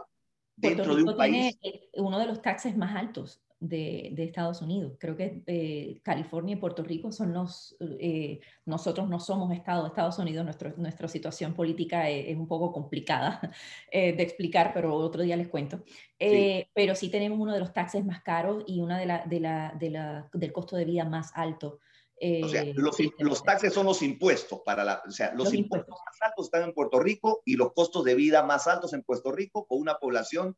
dentro 0.56 0.94
de 0.94 1.04
un 1.04 1.16
país. 1.16 1.58
Tiene 1.58 1.88
uno 1.94 2.18
de 2.18 2.26
los 2.26 2.42
taxes 2.42 2.76
más 2.76 2.96
altos 2.96 3.40
de, 3.68 4.10
de 4.12 4.24
Estados 4.24 4.62
Unidos. 4.62 4.96
Creo 4.98 5.16
que 5.16 5.42
eh, 5.46 6.00
California 6.02 6.54
y 6.54 6.58
Puerto 6.58 6.82
Rico 6.82 7.12
son 7.12 7.32
los, 7.32 7.76
eh, 7.80 8.40
nosotros 8.64 9.08
no 9.08 9.20
somos 9.20 9.52
Estado 9.52 9.82
de 9.82 9.88
Estados 9.88 10.18
Unidos, 10.18 10.44
nuestro, 10.44 10.72
nuestra 10.76 11.08
situación 11.08 11.54
política 11.54 12.08
es, 12.08 12.36
un 12.36 12.48
poco 12.48 12.72
complicada 12.72 13.40
de 13.92 14.22
explicar, 14.22 14.72
pero 14.74 14.94
otro 14.94 15.22
día 15.22 15.36
les 15.36 15.48
cuento. 15.48 15.82
Pero 16.18 16.94
sí 16.94 17.08
tenemos 17.10 17.38
uno 17.38 17.52
de 17.52 17.60
los 17.60 17.72
taxes 17.72 18.04
más 18.04 18.22
caros 18.22 18.64
y 18.66 18.80
una 18.80 18.98
de 18.98 19.06
la, 19.06 19.24
de 19.26 19.40
la, 19.40 19.74
de 19.78 19.90
la, 19.90 20.28
del 20.32 20.52
costo 20.52 20.76
de 20.76 20.84
vida 20.84 21.04
más 21.04 21.32
alto 21.34 21.80
o 22.18 22.48
sea, 22.48 22.62
eh, 22.62 22.74
los, 23.18 23.42
taxes 23.42 23.74
son 23.74 23.84
los 23.84 24.00
impuestos 24.00 24.60
para 24.64 24.84
la, 24.84 25.02
o 25.06 25.10
sea, 25.10 25.34
los, 25.34 25.52
impuestos, 25.52 25.90
más 25.90 26.22
altos 26.22 26.46
están 26.46 26.62
en 26.62 26.72
Puerto 26.72 26.98
Rico 26.98 27.42
y 27.44 27.56
los 27.56 27.74
costos 27.74 28.04
de 28.04 28.14
vida 28.14 28.42
más 28.42 28.66
altos 28.66 28.94
en 28.94 29.02
Puerto 29.02 29.32
Rico 29.32 29.66
con 29.66 29.80
una 29.80 29.98
población 29.98 30.56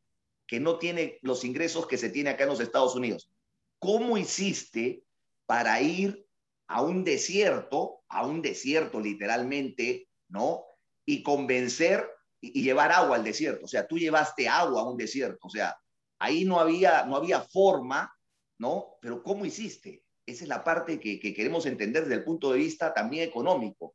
que 0.49 0.59
no 0.59 0.79
tiene 0.79 1.19
los 1.21 1.45
ingresos 1.45 1.85
que 1.85 1.99
se 1.99 2.09
tiene 2.09 2.31
acá 2.31 2.43
en 2.43 2.49
los 2.49 2.59
Estados 2.59 2.95
Unidos. 2.95 3.29
¿Cómo 3.77 4.17
hiciste 4.17 5.03
para 5.45 5.79
ir 5.79 6.25
a 6.67 6.81
un 6.81 7.03
desierto, 7.03 8.01
a 8.09 8.25
un 8.25 8.41
desierto 8.41 8.99
literalmente, 8.99 10.09
¿no? 10.27 10.63
Y 11.05 11.21
convencer 11.21 12.03
y, 12.41 12.63
llevar 12.63 12.91
agua 12.91 13.17
al 13.17 13.23
desierto. 13.23 13.65
O 13.65 13.67
sea, 13.67 13.87
tú 13.87 13.99
llevaste 13.99 14.49
agua 14.49 14.81
a 14.81 14.89
un 14.89 14.97
desierto. 14.97 15.45
O 15.45 15.51
sea, 15.51 15.77
ahí 16.17 16.45
no 16.45 16.59
había, 16.59 17.05
no 17.05 17.15
había 17.15 17.41
forma, 17.41 18.11
¿no? 18.57 18.97
Pero 19.01 19.21
¿cómo 19.21 19.45
hiciste? 19.45 20.03
Esa 20.25 20.45
es 20.45 20.49
la 20.49 20.63
parte 20.63 20.99
que, 20.99 21.19
queremos 21.19 21.67
entender 21.67 22.03
desde 22.03 22.15
el 22.15 22.23
punto 22.23 22.51
de 22.51 22.57
vista 22.57 22.91
también 22.91 23.29
económico. 23.29 23.93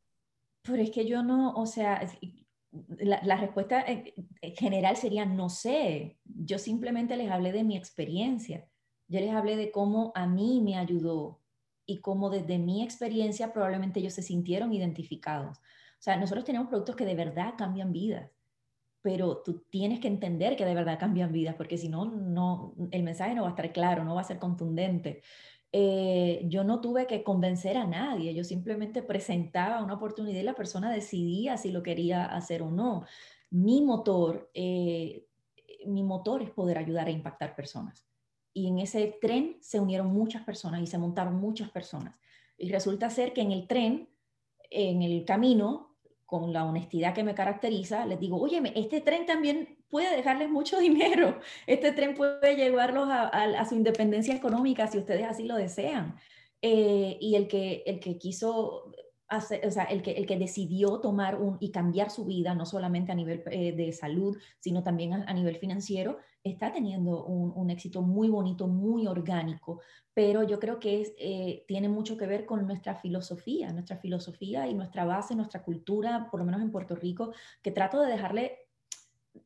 Pero 0.61 0.81
es 0.81 0.89
que 0.89 1.05
yo 1.05 1.21
no, 1.21 1.53
o 1.53 1.65
sea, 1.65 2.01
la, 2.97 3.37
respuesta 3.37 3.85
general 4.41 4.95
sería 4.97 5.25
no 5.25 5.49
sé. 5.49 6.17
Yo 6.25 6.57
simplemente 6.57 7.17
les 7.17 7.31
hablé 7.31 7.51
de 7.51 7.63
mi 7.63 7.77
experiencia. 7.77 8.67
Yo 9.07 9.19
les 9.19 9.31
hablé 9.31 9.55
de 9.55 9.71
cómo 9.71 10.11
a 10.15 10.27
mí 10.27 10.61
me 10.61 10.77
ayudó 10.77 11.41
y 11.85 11.99
cómo 12.01 12.29
desde 12.29 12.57
mi 12.57 12.83
experiencia 12.83 13.53
probablemente 13.53 13.99
ellos 13.99 14.13
se 14.13 14.23
sintieron 14.23 14.73
identificados. 14.73 15.57
O 15.57 16.01
sea, 16.05 16.17
nosotros 16.17 16.45
tenemos 16.45 16.67
productos 16.67 16.95
que 16.95 17.05
de 17.05 17.15
verdad 17.15 17.53
cambian 17.57 17.91
vidas, 17.91 18.29
pero 19.01 19.43
tú 19.43 19.63
tienes 19.69 19.99
que 19.99 20.07
entender 20.07 20.55
que 20.55 20.65
de 20.65 20.73
verdad 20.73 20.99
cambian 20.99 21.31
vidas, 21.31 21.55
porque 21.55 21.77
si 21.77 21.89
no, 21.89 22.05
no, 22.05 22.73
el 22.91 23.03
mensaje 23.03 23.35
no 23.35 23.43
va 23.43 23.49
a 23.49 23.51
estar 23.51 23.71
claro, 23.71 24.03
no 24.03 24.15
va 24.15 24.21
a 24.21 24.25
ser 24.25 24.39
contundente. 24.39 25.21
Eh, 25.77 26.45
yo 26.47 26.63
no 26.63 26.79
tuve 26.79 27.05
que 27.05 27.21
convencer 27.21 27.75
a 27.75 27.85
nadie, 27.85 28.33
yo 28.33 28.45
simplemente 28.45 29.03
presentaba 29.03 29.83
una 29.83 29.95
oportunidad 29.95 30.39
y 30.39 30.43
la 30.43 30.55
persona 30.55 30.89
decidía 30.89 31.57
si 31.57 31.69
lo 31.69 31.83
quería 31.83 32.23
hacer 32.27 32.61
o 32.61 32.71
no. 32.71 33.03
Mi 33.49 33.81
motor, 33.81 34.49
eh, 34.53 35.27
mi 35.85 36.01
motor 36.01 36.41
es 36.41 36.49
poder 36.49 36.77
ayudar 36.77 37.07
a 37.07 37.11
impactar 37.11 37.57
personas. 37.57 38.07
Y 38.53 38.69
en 38.69 38.79
ese 38.79 39.17
tren 39.19 39.57
se 39.59 39.81
unieron 39.81 40.13
muchas 40.13 40.43
personas 40.45 40.81
y 40.81 40.87
se 40.87 40.97
montaron 40.97 41.35
muchas 41.35 41.69
personas. 41.71 42.21
Y 42.57 42.71
resulta 42.71 43.09
ser 43.09 43.33
que 43.33 43.41
en 43.41 43.51
el 43.51 43.67
tren, 43.67 44.07
en 44.69 45.01
el 45.01 45.25
camino, 45.25 45.97
con 46.25 46.53
la 46.53 46.63
honestidad 46.63 47.13
que 47.13 47.25
me 47.25 47.35
caracteriza, 47.35 48.05
les 48.05 48.21
digo, 48.21 48.39
oye, 48.39 48.61
este 48.75 49.01
tren 49.01 49.25
también 49.25 49.74
puede 49.89 50.15
dejarles 50.15 50.49
mucho 50.49 50.79
dinero, 50.79 51.39
este 51.67 51.91
tren 51.91 52.15
puede 52.15 52.55
llevarlos 52.55 53.07
a, 53.09 53.65
su 53.65 53.75
independencia 53.75 54.35
económica 54.35 54.87
si 54.87 54.97
ustedes 54.97 55.25
así 55.25 55.43
lo 55.45 55.55
desean. 55.55 56.15
Eh, 56.61 57.17
y 57.21 57.35
el 57.35 57.47
que, 57.47 57.83
el 57.85 57.99
que 57.99 58.17
quiso 58.17 58.91
o 59.31 59.71
sea, 59.71 59.85
el 59.85 60.03
que, 60.03 60.11
el 60.11 60.27
que 60.27 60.37
decidió 60.37 60.99
tomar 60.99 61.41
un, 61.41 61.57
y 61.59 61.71
cambiar 61.71 62.11
su 62.11 62.25
vida, 62.25 62.53
no 62.53 62.65
solamente 62.65 63.11
a 63.11 63.15
nivel 63.15 63.43
eh, 63.47 63.71
de 63.73 63.91
salud, 63.91 64.37
sino 64.59 64.83
también 64.83 65.13
a, 65.13 65.33
nivel 65.33 65.57
financiero, 65.57 66.19
está 66.43 66.71
teniendo 66.71 67.25
un, 67.25 67.51
un, 67.55 67.69
éxito 67.71 68.03
muy 68.03 68.29
bonito, 68.29 68.67
muy 68.67 69.07
orgánico, 69.07 69.81
pero 70.13 70.43
yo 70.43 70.59
creo 70.59 70.79
que 70.79 71.15
eh, 71.17 71.65
tiene 71.67 71.89
mucho 71.89 72.17
que 72.17 72.27
ver 72.27 72.45
con 72.45 72.65
nuestra 72.67 72.95
filosofía, 72.95 73.73
nuestra 73.73 73.97
filosofía 73.97 74.67
y 74.67 74.75
nuestra 74.75 75.05
base, 75.05 75.35
nuestra 75.35 75.63
cultura, 75.63 76.29
por 76.29 76.39
lo 76.39 76.45
menos 76.45 76.61
en 76.61 76.71
Puerto 76.71 76.95
Rico, 76.95 77.33
que 77.63 77.71
trato 77.71 77.99
de 77.99 78.11
dejarle 78.11 78.64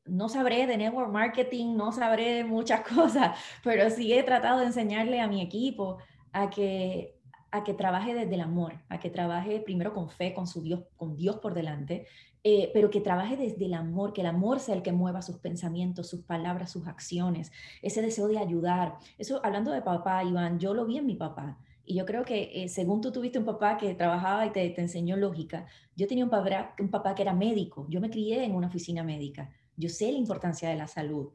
no 0.05 0.29
sabré 0.29 0.67
de 0.67 0.77
network 0.77 1.11
marketing, 1.11 1.75
no 1.75 1.91
sabré 1.91 2.43
muchas 2.43 2.81
cosas, 2.95 3.37
pero 3.63 3.89
sí 3.89 4.13
he 4.13 4.23
tratado 4.23 4.59
de 4.59 4.67
enseñarle 4.67 5.21
a 5.21 5.27
mi 5.27 5.41
equipo 5.41 5.97
a 6.31 6.49
que 6.49 7.19
a 7.51 7.63
que 7.63 7.73
trabaje 7.73 8.13
desde 8.13 8.35
el 8.35 8.41
amor, 8.41 8.79
a 8.89 8.99
que 8.99 9.09
trabaje 9.09 9.59
primero 9.59 9.93
con 9.93 10.09
fe, 10.09 10.33
con 10.33 10.47
su 10.47 10.61
Dios, 10.61 10.83
con 10.97 11.15
Dios 11.15 11.37
por 11.37 11.53
delante, 11.53 12.05
eh, 12.43 12.69
pero 12.73 12.89
que 12.89 13.01
trabaje 13.01 13.35
desde 13.35 13.65
el 13.65 13.73
amor, 13.73 14.13
que 14.13 14.21
el 14.21 14.27
amor 14.27 14.59
sea 14.59 14.75
el 14.75 14.81
que 14.81 14.91
mueva 14.91 15.21
sus 15.21 15.37
pensamientos, 15.39 16.09
sus 16.09 16.21
palabras, 16.21 16.71
sus 16.71 16.87
acciones, 16.87 17.51
ese 17.81 18.01
deseo 18.01 18.27
de 18.27 18.37
ayudar. 18.37 18.97
Eso, 19.17 19.41
hablando 19.43 19.71
de 19.71 19.81
papá, 19.81 20.23
Iván, 20.23 20.59
yo 20.59 20.73
lo 20.73 20.85
vi 20.85 20.97
en 20.97 21.05
mi 21.05 21.15
papá. 21.15 21.57
Y 21.83 21.95
yo 21.95 22.05
creo 22.05 22.23
que 22.23 22.51
eh, 22.53 22.69
según 22.69 23.01
tú 23.01 23.11
tuviste 23.11 23.39
un 23.39 23.45
papá 23.45 23.75
que 23.77 23.95
trabajaba 23.95 24.45
y 24.45 24.51
te, 24.51 24.69
te 24.69 24.81
enseñó 24.81 25.17
lógica, 25.17 25.65
yo 25.95 26.07
tenía 26.07 26.23
un 26.23 26.29
papá, 26.29 26.75
un 26.79 26.89
papá 26.89 27.15
que 27.15 27.23
era 27.23 27.33
médico, 27.33 27.87
yo 27.89 27.99
me 27.99 28.11
crié 28.11 28.43
en 28.43 28.53
una 28.53 28.67
oficina 28.67 29.03
médica, 29.03 29.49
yo 29.79 29.89
sé 29.89 30.11
la 30.11 30.17
importancia 30.17 30.69
de 30.69 30.75
la 30.75 30.87
salud 30.87 31.29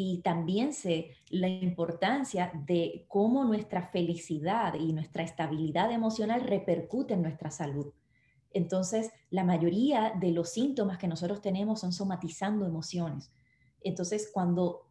y 0.00 0.22
también 0.22 0.72
sé 0.72 1.10
la 1.28 1.48
importancia 1.48 2.52
de 2.66 3.04
cómo 3.08 3.44
nuestra 3.44 3.82
felicidad 3.82 4.74
y 4.74 4.92
nuestra 4.92 5.24
estabilidad 5.24 5.90
emocional 5.90 6.42
repercute 6.42 7.14
en 7.14 7.22
nuestra 7.22 7.50
salud. 7.50 7.92
Entonces, 8.52 9.10
la 9.30 9.42
mayoría 9.42 10.14
de 10.18 10.30
los 10.30 10.50
síntomas 10.50 10.98
que 10.98 11.08
nosotros 11.08 11.42
tenemos 11.42 11.80
son 11.80 11.92
somatizando 11.92 12.64
emociones. 12.64 13.32
Entonces, 13.80 14.30
cuando 14.32 14.86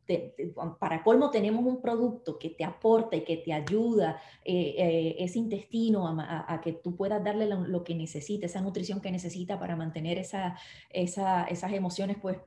para 0.80 1.04
colmo 1.04 1.30
tenemos 1.30 1.66
un 1.66 1.82
producto 1.82 2.38
que 2.38 2.50
te 2.50 2.64
aporta 2.64 3.16
y 3.16 3.24
que 3.24 3.38
te 3.38 3.54
ayuda 3.54 4.22
eh, 4.44 4.76
eh, 4.78 5.16
ese 5.20 5.40
intestino 5.40 6.08
a, 6.08 6.62
que 6.62 6.74
tú 6.74 6.96
puedas 6.96 7.24
darle 7.24 7.48
lo, 7.48 7.84
que 7.84 7.96
necesita, 7.96 8.46
esa 8.46 8.62
nutrición 8.62 9.02
que 9.02 9.12
necesita 9.12 9.60
para 9.60 9.76
mantener 9.76 10.18
esa, 10.18 10.58
esas 10.90 11.74
emociones 11.74 12.18
pues 12.22 12.38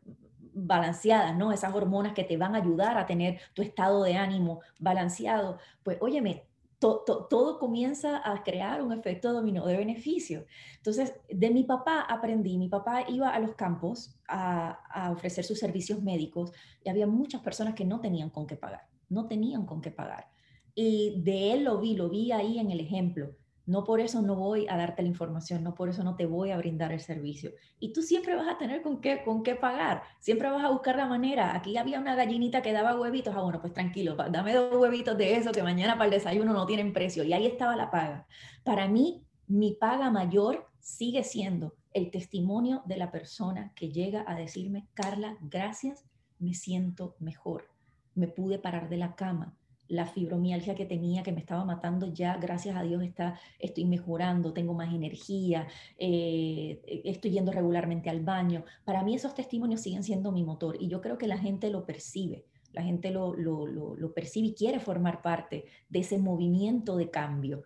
balanceadas, 0.54 1.36
¿no? 1.36 1.52
Esas 1.52 1.74
hormonas 1.74 2.12
que 2.12 2.24
te 2.24 2.36
van 2.36 2.54
a 2.54 2.58
ayudar 2.58 2.98
a 2.98 3.06
tener 3.06 3.40
tu 3.54 3.62
estado 3.62 4.02
de 4.02 4.16
ánimo 4.16 4.60
balanceado. 4.78 5.58
Pues 5.82 5.98
óyeme, 6.00 6.44
todo 6.80 7.58
comienza 7.58 8.22
a 8.24 8.42
crear 8.42 8.82
un 8.82 8.92
efecto 8.92 9.32
dominó 9.32 9.66
de 9.66 9.76
beneficio. 9.76 10.46
Entonces, 10.76 11.14
de 11.28 11.50
mi 11.50 11.64
papá 11.64 12.00
aprendí, 12.00 12.56
mi 12.56 12.68
papá 12.68 13.04
iba 13.08 13.28
a 13.28 13.38
los 13.38 13.54
campos 13.54 14.18
a, 14.26 15.10
ofrecer 15.12 15.44
sus 15.44 15.58
servicios 15.58 16.02
médicos 16.02 16.52
y 16.82 16.88
había 16.88 17.06
muchas 17.06 17.42
personas 17.42 17.74
que 17.74 17.84
no 17.84 18.00
tenían 18.00 18.30
con 18.30 18.46
qué 18.46 18.56
pagar, 18.56 18.86
no 19.10 19.26
tenían 19.26 19.66
con 19.66 19.82
qué 19.82 19.90
pagar. 19.90 20.28
Y 20.74 21.20
de 21.22 21.52
él 21.52 21.64
lo 21.64 21.78
vi, 21.78 21.96
lo 21.96 22.08
vi 22.08 22.32
ahí 22.32 22.58
en 22.58 22.70
el 22.70 22.80
ejemplo. 22.80 23.36
No 23.70 23.84
por 23.84 24.00
eso 24.00 24.20
no 24.20 24.34
voy 24.34 24.66
a 24.68 24.76
darte 24.76 25.00
la 25.00 25.06
información, 25.06 25.62
no 25.62 25.76
por 25.76 25.88
eso 25.88 26.02
no 26.02 26.16
te 26.16 26.26
voy 26.26 26.50
a 26.50 26.56
brindar 26.56 26.90
el 26.90 26.98
servicio. 26.98 27.52
Y 27.78 27.92
tú 27.92 28.02
siempre 28.02 28.34
vas 28.34 28.48
a 28.48 28.58
tener 28.58 28.82
con 28.82 29.00
qué, 29.00 29.22
con 29.22 29.44
qué 29.44 29.54
pagar, 29.54 30.02
siempre 30.18 30.50
vas 30.50 30.64
a 30.64 30.70
buscar 30.70 30.96
la 30.96 31.06
manera. 31.06 31.54
Aquí 31.54 31.76
había 31.76 32.00
una 32.00 32.16
gallinita 32.16 32.62
que 32.62 32.72
daba 32.72 33.00
huevitos, 33.00 33.32
ah, 33.36 33.42
bueno, 33.42 33.60
pues 33.60 33.72
tranquilo, 33.72 34.16
dame 34.16 34.54
dos 34.54 34.76
huevitos 34.76 35.16
de 35.16 35.36
eso 35.36 35.52
que 35.52 35.62
mañana 35.62 35.92
para 35.92 36.06
el 36.06 36.10
desayuno 36.10 36.52
no 36.52 36.66
tienen 36.66 36.92
precio. 36.92 37.22
Y 37.22 37.32
ahí 37.32 37.46
estaba 37.46 37.76
la 37.76 37.92
paga. 37.92 38.26
Para 38.64 38.88
mí, 38.88 39.22
mi 39.46 39.74
paga 39.74 40.10
mayor 40.10 40.68
sigue 40.80 41.22
siendo 41.22 41.76
el 41.92 42.10
testimonio 42.10 42.82
de 42.86 42.96
la 42.96 43.12
persona 43.12 43.70
que 43.76 43.92
llega 43.92 44.24
a 44.26 44.34
decirme, 44.34 44.88
Carla, 44.94 45.36
gracias, 45.40 46.04
me 46.40 46.54
siento 46.54 47.14
mejor, 47.20 47.68
me 48.16 48.26
pude 48.26 48.58
parar 48.58 48.88
de 48.88 48.96
la 48.96 49.14
cama, 49.14 49.54
la 49.90 50.06
fibromialgia 50.06 50.76
que 50.76 50.86
tenía, 50.86 51.24
que 51.24 51.32
me 51.32 51.40
estaba 51.40 51.64
matando, 51.64 52.12
ya 52.12 52.36
gracias 52.36 52.76
a 52.76 52.82
Dios 52.82 53.02
está, 53.02 53.38
estoy 53.58 53.84
mejorando, 53.84 54.52
tengo 54.52 54.72
más 54.72 54.94
energía, 54.94 55.66
eh, 55.98 56.80
estoy 57.04 57.32
yendo 57.32 57.50
regularmente 57.50 58.08
al 58.08 58.20
baño. 58.20 58.64
Para 58.84 59.02
mí 59.02 59.16
esos 59.16 59.34
testimonios 59.34 59.80
siguen 59.80 60.04
siendo 60.04 60.30
mi 60.30 60.44
motor 60.44 60.76
y 60.80 60.86
yo 60.86 61.00
creo 61.00 61.18
que 61.18 61.26
la 61.26 61.38
gente 61.38 61.70
lo 61.70 61.86
percibe, 61.86 62.46
la 62.72 62.84
gente 62.84 63.10
lo, 63.10 63.34
lo, 63.34 64.14
percibe 64.14 64.48
y 64.48 64.54
quiere 64.54 64.78
formar 64.78 65.22
parte 65.22 65.64
de 65.88 65.98
ese 65.98 66.18
movimiento 66.18 66.96
de 66.96 67.10
cambio 67.10 67.64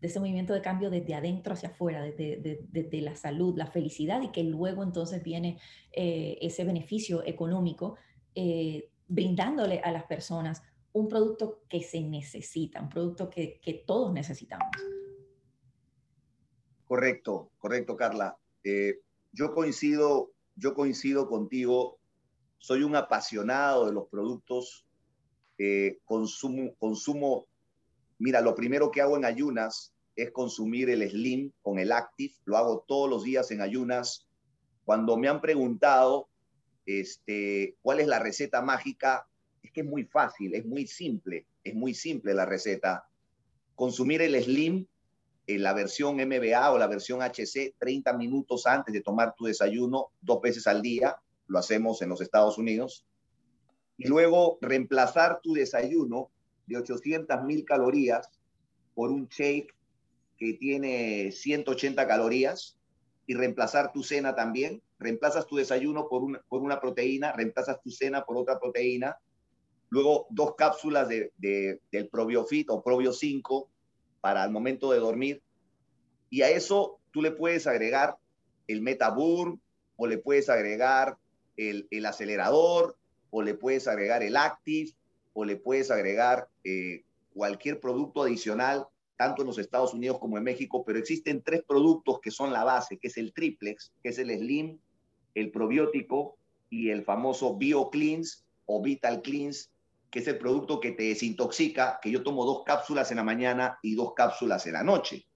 de 0.00 0.08
ese 0.08 0.20
movimiento 0.20 0.52
de 0.52 0.60
cambio 0.60 0.90
desde 0.90 1.14
adentro 1.14 1.54
hacia 1.54 1.70
afuera, 1.70 2.02
desde, 2.02 3.00
la 3.00 3.14
salud, 3.14 3.56
la 3.56 3.66
felicidad 3.66 4.20
y 4.20 4.28
que 4.28 4.44
luego 4.44 4.82
entonces 4.82 5.22
viene 5.22 5.58
eh, 5.90 6.36
ese 6.42 6.64
beneficio 6.64 7.24
económico 7.24 7.96
eh, 8.34 8.90
brindándole 9.08 9.80
a 9.80 9.90
las 9.92 10.04
personas 10.04 10.62
un 10.96 11.08
producto 11.08 11.60
que 11.68 11.82
se 11.82 12.00
necesita, 12.00 12.80
un 12.80 12.88
producto 12.88 13.28
que, 13.28 13.84
todos 13.86 14.14
necesitamos. 14.14 14.66
Correcto, 16.86 17.50
correcto, 17.58 17.96
Carla. 17.96 18.38
Eh, 18.64 19.00
yo 19.30 19.52
coincido, 19.52 20.32
yo 20.54 20.72
coincido 20.72 21.28
contigo. 21.28 21.98
Soy 22.56 22.82
un 22.82 22.96
apasionado 22.96 23.84
de 23.84 23.92
los 23.92 24.08
productos. 24.08 24.86
Eh, 25.58 25.98
consumo, 26.06 26.74
consumo, 26.78 27.46
mira, 28.18 28.40
lo 28.40 28.54
primero 28.54 28.90
que 28.90 29.02
hago 29.02 29.18
en 29.18 29.26
ayunas 29.26 29.92
es 30.14 30.30
consumir 30.30 30.88
el 30.88 31.06
Slim 31.10 31.52
con 31.60 31.78
el 31.78 31.92
Active. 31.92 32.32
Lo 32.46 32.56
hago 32.56 32.86
todos 32.88 33.10
los 33.10 33.22
días 33.22 33.50
en 33.50 33.60
ayunas. 33.60 34.26
Cuando 34.86 35.18
me 35.18 35.28
han 35.28 35.42
preguntado 35.42 36.30
este, 36.86 37.76
cuál 37.82 38.00
es 38.00 38.06
la 38.06 38.18
receta 38.18 38.62
mágica, 38.62 39.28
es 39.66 39.72
que 39.72 39.80
es 39.80 39.86
muy 39.86 40.04
fácil, 40.04 40.54
es 40.54 40.64
muy 40.64 40.86
simple, 40.86 41.46
es 41.62 41.74
muy 41.74 41.92
simple 41.92 42.34
la 42.34 42.46
receta. 42.46 43.08
Consumir 43.74 44.22
el 44.22 44.40
Slim 44.42 44.86
en 45.46 45.62
la 45.62 45.74
versión 45.74 46.16
MBA 46.16 46.72
o 46.72 46.78
la 46.78 46.86
versión 46.86 47.20
HC 47.20 47.74
30 47.78 48.12
minutos 48.14 48.66
antes 48.66 48.92
de 48.92 49.00
tomar 49.00 49.34
tu 49.34 49.44
desayuno 49.44 50.12
dos 50.20 50.40
veces 50.40 50.66
al 50.66 50.82
día, 50.82 51.16
lo 51.48 51.58
hacemos 51.58 52.00
en 52.02 52.08
los 52.08 52.20
Estados 52.20 52.58
Unidos, 52.58 53.04
y 53.98 54.06
luego 54.06 54.58
reemplazar 54.60 55.40
tu 55.40 55.54
desayuno 55.54 56.30
de 56.66 56.78
800 56.78 57.42
mil 57.44 57.64
calorías 57.64 58.30
por 58.94 59.10
un 59.10 59.28
shake 59.28 59.74
que 60.38 60.54
tiene 60.54 61.32
180 61.32 62.06
calorías 62.06 62.78
y 63.26 63.34
reemplazar 63.34 63.92
tu 63.92 64.02
cena 64.02 64.34
también. 64.34 64.82
Reemplazas 64.98 65.46
tu 65.46 65.56
desayuno 65.56 66.08
por 66.08 66.22
una, 66.22 66.40
por 66.48 66.62
una 66.62 66.80
proteína, 66.80 67.32
reemplazas 67.32 67.80
tu 67.82 67.90
cena 67.90 68.24
por 68.24 68.36
otra 68.36 68.58
proteína 68.58 69.16
luego 69.88 70.26
dos 70.30 70.54
cápsulas 70.56 71.08
de, 71.08 71.32
del 71.38 72.08
probiofit 72.08 72.70
o 72.70 72.82
probio 72.82 73.12
5 73.12 73.68
para 74.20 74.44
el 74.44 74.50
momento 74.50 74.90
de 74.92 74.98
dormir. 74.98 75.42
Y 76.30 76.42
a 76.42 76.50
eso 76.50 76.98
tú 77.12 77.22
le 77.22 77.30
puedes 77.30 77.66
agregar 77.66 78.16
el 78.66 78.82
Metaburn 78.82 79.60
o 79.96 80.06
le 80.06 80.18
puedes 80.18 80.48
agregar 80.48 81.16
el, 81.56 82.06
acelerador 82.06 82.96
o 83.30 83.42
le 83.42 83.54
puedes 83.54 83.88
agregar 83.88 84.22
el 84.22 84.36
Active 84.36 84.92
o 85.32 85.44
le 85.44 85.56
puedes 85.56 85.90
agregar 85.90 86.48
eh, 86.64 87.04
cualquier 87.34 87.80
producto 87.80 88.22
adicional, 88.22 88.86
tanto 89.16 89.42
en 89.42 89.48
los 89.48 89.58
Estados 89.58 89.94
Unidos 89.94 90.18
como 90.18 90.38
en 90.38 90.44
México, 90.44 90.84
pero 90.84 90.98
existen 90.98 91.42
tres 91.42 91.62
productos 91.66 92.20
que 92.20 92.30
son 92.30 92.52
la 92.52 92.64
base, 92.64 92.98
que 92.98 93.08
es 93.08 93.16
el 93.16 93.32
triplex, 93.32 93.92
que 94.02 94.10
es 94.10 94.18
el 94.18 94.30
Slim, 94.30 94.78
el 95.34 95.50
probiótico 95.50 96.36
y 96.70 96.90
el 96.90 97.04
famoso 97.04 97.56
BioCleans 97.56 98.44
o 98.64 98.82
Vital 98.82 99.22
Cleans, 99.22 99.70
que 100.10 100.20
es 100.20 100.28
el 100.28 100.38
producto 100.38 100.80
que 100.80 100.92
te 100.92 101.04
desintoxica, 101.04 101.98
que 102.00 102.10
yo 102.10 102.22
tomo 102.22 102.44
dos 102.44 102.62
cápsulas 102.64 103.10
en 103.10 103.18
la 103.18 103.24
mañana 103.24 103.78
y 103.82 103.94
dos 103.94 104.14
cápsulas 104.14 104.66
en 104.66 104.74
la 104.74 104.82
noche. 104.82 105.26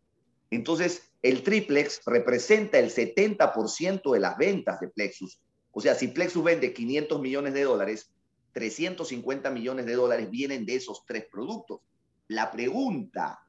Entonces, 0.50 1.12
el 1.22 1.42
triplex 1.42 2.02
representa 2.06 2.78
el 2.78 2.90
70% 2.90 4.12
de 4.12 4.20
las 4.20 4.36
ventas 4.36 4.80
de 4.80 4.88
Plexus. 4.88 5.40
O 5.70 5.80
sea, 5.80 5.94
si 5.94 6.08
Plexus 6.08 6.42
vende 6.42 6.72
500 6.72 7.20
millones 7.20 7.54
de 7.54 7.64
dólares, 7.64 8.12
350 8.52 9.50
millones 9.50 9.86
de 9.86 9.94
dólares 9.94 10.30
vienen 10.30 10.66
de 10.66 10.76
esos 10.76 11.04
tres 11.06 11.26
productos. 11.30 11.80
La 12.28 12.50
pregunta 12.50 13.40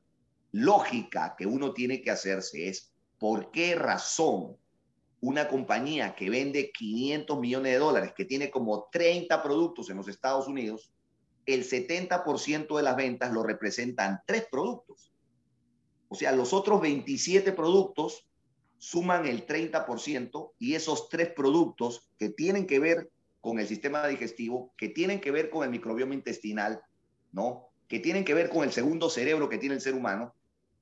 lógica 0.51 1.35
que 1.37 1.45
uno 1.45 1.73
tiene 1.73 2.01
que 2.01 2.11
hacerse 2.11 2.67
es, 2.67 2.91
¿por 3.17 3.51
qué 3.51 3.75
razón 3.75 4.57
una 5.21 5.47
compañía 5.47 6.15
que 6.15 6.29
vende 6.29 6.71
500 6.71 7.39
millones 7.39 7.73
de 7.73 7.79
dólares, 7.79 8.13
que 8.15 8.25
tiene 8.25 8.49
como 8.49 8.89
30 8.91 9.41
productos 9.41 9.89
en 9.89 9.97
los 9.97 10.07
Estados 10.07 10.47
Unidos, 10.47 10.91
el 11.53 11.63
70% 11.63 12.75
de 12.75 12.83
las 12.83 12.95
ventas 12.95 13.31
lo 13.31 13.43
representan 13.43 14.21
tres 14.25 14.47
productos. 14.49 15.11
O 16.09 16.15
sea, 16.15 16.31
los 16.33 16.53
otros 16.53 16.81
27 16.81 17.53
productos 17.53 18.27
suman 18.77 19.27
el 19.27 19.45
30% 19.45 20.53
y 20.57 20.75
esos 20.75 21.07
tres 21.09 21.29
productos 21.33 22.09
que 22.17 22.29
tienen 22.29 22.65
que 22.65 22.79
ver 22.79 23.11
con 23.39 23.59
el 23.59 23.67
sistema 23.67 24.07
digestivo, 24.07 24.73
que 24.75 24.89
tienen 24.89 25.21
que 25.21 25.31
ver 25.31 25.49
con 25.49 25.63
el 25.63 25.69
microbioma 25.69 26.13
intestinal, 26.13 26.81
¿no? 27.31 27.69
Que 27.87 27.99
tienen 27.99 28.25
que 28.25 28.33
ver 28.33 28.49
con 28.49 28.63
el 28.63 28.71
segundo 28.71 29.09
cerebro 29.09 29.49
que 29.49 29.57
tiene 29.57 29.75
el 29.75 29.81
ser 29.81 29.93
humano 29.93 30.35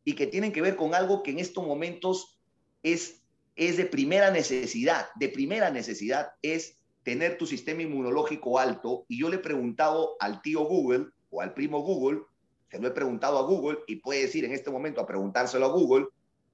y 0.03 0.13
que 0.13 0.27
tienen 0.27 0.51
que 0.51 0.61
ver 0.61 0.75
con 0.75 0.95
algo 0.95 1.23
que 1.23 1.31
en 1.31 1.39
estos 1.39 1.65
momentos 1.65 2.39
es, 2.83 3.21
es 3.55 3.77
de 3.77 3.85
primera 3.85 4.31
necesidad, 4.31 5.07
de 5.15 5.29
primera 5.29 5.69
necesidad 5.69 6.31
es 6.41 6.78
tener 7.09 7.39
tu 7.39 7.47
sistema 7.47 7.81
inmunológico 7.81 8.59
alto. 8.59 9.05
Y 9.07 9.19
yo 9.19 9.29
le 9.29 9.37
he 9.37 9.39
preguntado 9.39 10.15
al 10.19 10.43
tío 10.43 10.63
Google 10.65 11.07
o 11.31 11.41
al 11.41 11.55
primo 11.55 11.79
Google, 11.79 12.21
se 12.69 12.77
lo 12.77 12.87
he 12.87 12.91
preguntado 12.91 13.39
a 13.39 13.41
Google 13.41 13.79
y 13.87 13.95
puede 13.95 14.21
decir 14.21 14.45
en 14.45 14.51
este 14.51 14.69
momento 14.69 15.01
a 15.01 15.07
preguntárselo 15.07 15.65
a 15.65 15.69
Google, 15.69 16.05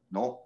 ¿no? 0.09 0.39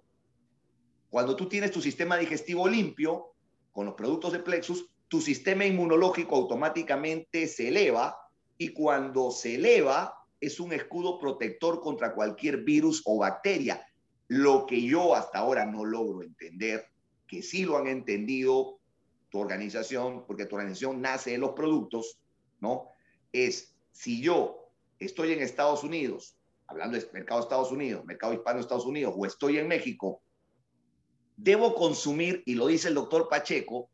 Cuando 1.10 1.36
tú 1.36 1.48
tienes 1.48 1.70
tu 1.70 1.80
sistema 1.80 2.16
digestivo 2.16 2.66
limpio 2.66 3.34
con 3.70 3.86
los 3.86 3.94
productos 3.94 4.32
de 4.32 4.40
Plexus, 4.40 4.90
tu 5.06 5.20
sistema 5.20 5.64
inmunológico 5.64 6.34
automáticamente 6.34 7.46
se 7.46 7.68
eleva 7.68 8.16
y 8.58 8.70
cuando 8.70 9.30
se 9.30 9.54
eleva 9.54 10.12
es 10.40 10.58
un 10.58 10.72
escudo 10.72 11.20
protector 11.20 11.80
contra 11.80 12.16
cualquier 12.16 12.64
virus 12.64 13.00
o 13.04 13.18
bacteria. 13.18 13.86
Lo 14.26 14.66
que 14.66 14.82
yo 14.82 15.14
hasta 15.14 15.38
ahora 15.38 15.66
no 15.66 15.84
logro 15.84 16.24
entender, 16.24 16.86
que 17.28 17.44
sí 17.44 17.64
lo 17.64 17.76
han 17.76 17.86
entendido 17.86 18.79
tu 19.30 19.38
organización, 19.38 20.24
porque 20.26 20.46
tu 20.46 20.56
organización 20.56 21.00
nace 21.00 21.30
de 21.32 21.38
los 21.38 21.52
productos, 21.52 22.18
¿no? 22.60 22.88
Es 23.32 23.74
si 23.92 24.20
yo 24.20 24.70
estoy 24.98 25.32
en 25.32 25.40
Estados 25.40 25.84
Unidos, 25.84 26.36
hablando 26.66 26.98
de 26.98 27.08
mercado 27.12 27.40
de 27.40 27.44
Estados 27.44 27.72
Unidos, 27.72 28.04
mercado 28.04 28.32
hispano 28.32 28.56
de 28.56 28.62
Estados 28.62 28.86
Unidos, 28.86 29.14
o 29.16 29.26
estoy 29.26 29.58
en 29.58 29.68
México, 29.68 30.20
debo 31.36 31.74
consumir, 31.74 32.42
y 32.44 32.54
lo 32.54 32.66
dice 32.66 32.88
el 32.88 32.94
doctor 32.94 33.28
Pacheco, 33.28 33.88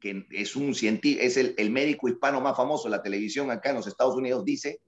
que 0.00 0.26
es, 0.30 0.54
un 0.54 0.70
es 0.70 1.36
el, 1.36 1.54
el 1.58 1.70
médico 1.70 2.08
hispano 2.08 2.40
más 2.40 2.56
famoso 2.56 2.84
de 2.84 2.96
la 2.96 3.02
televisión 3.02 3.50
acá 3.50 3.70
en 3.70 3.76
los 3.76 3.86
Estados 3.86 4.14
Unidos, 4.14 4.44
dice 4.44 4.80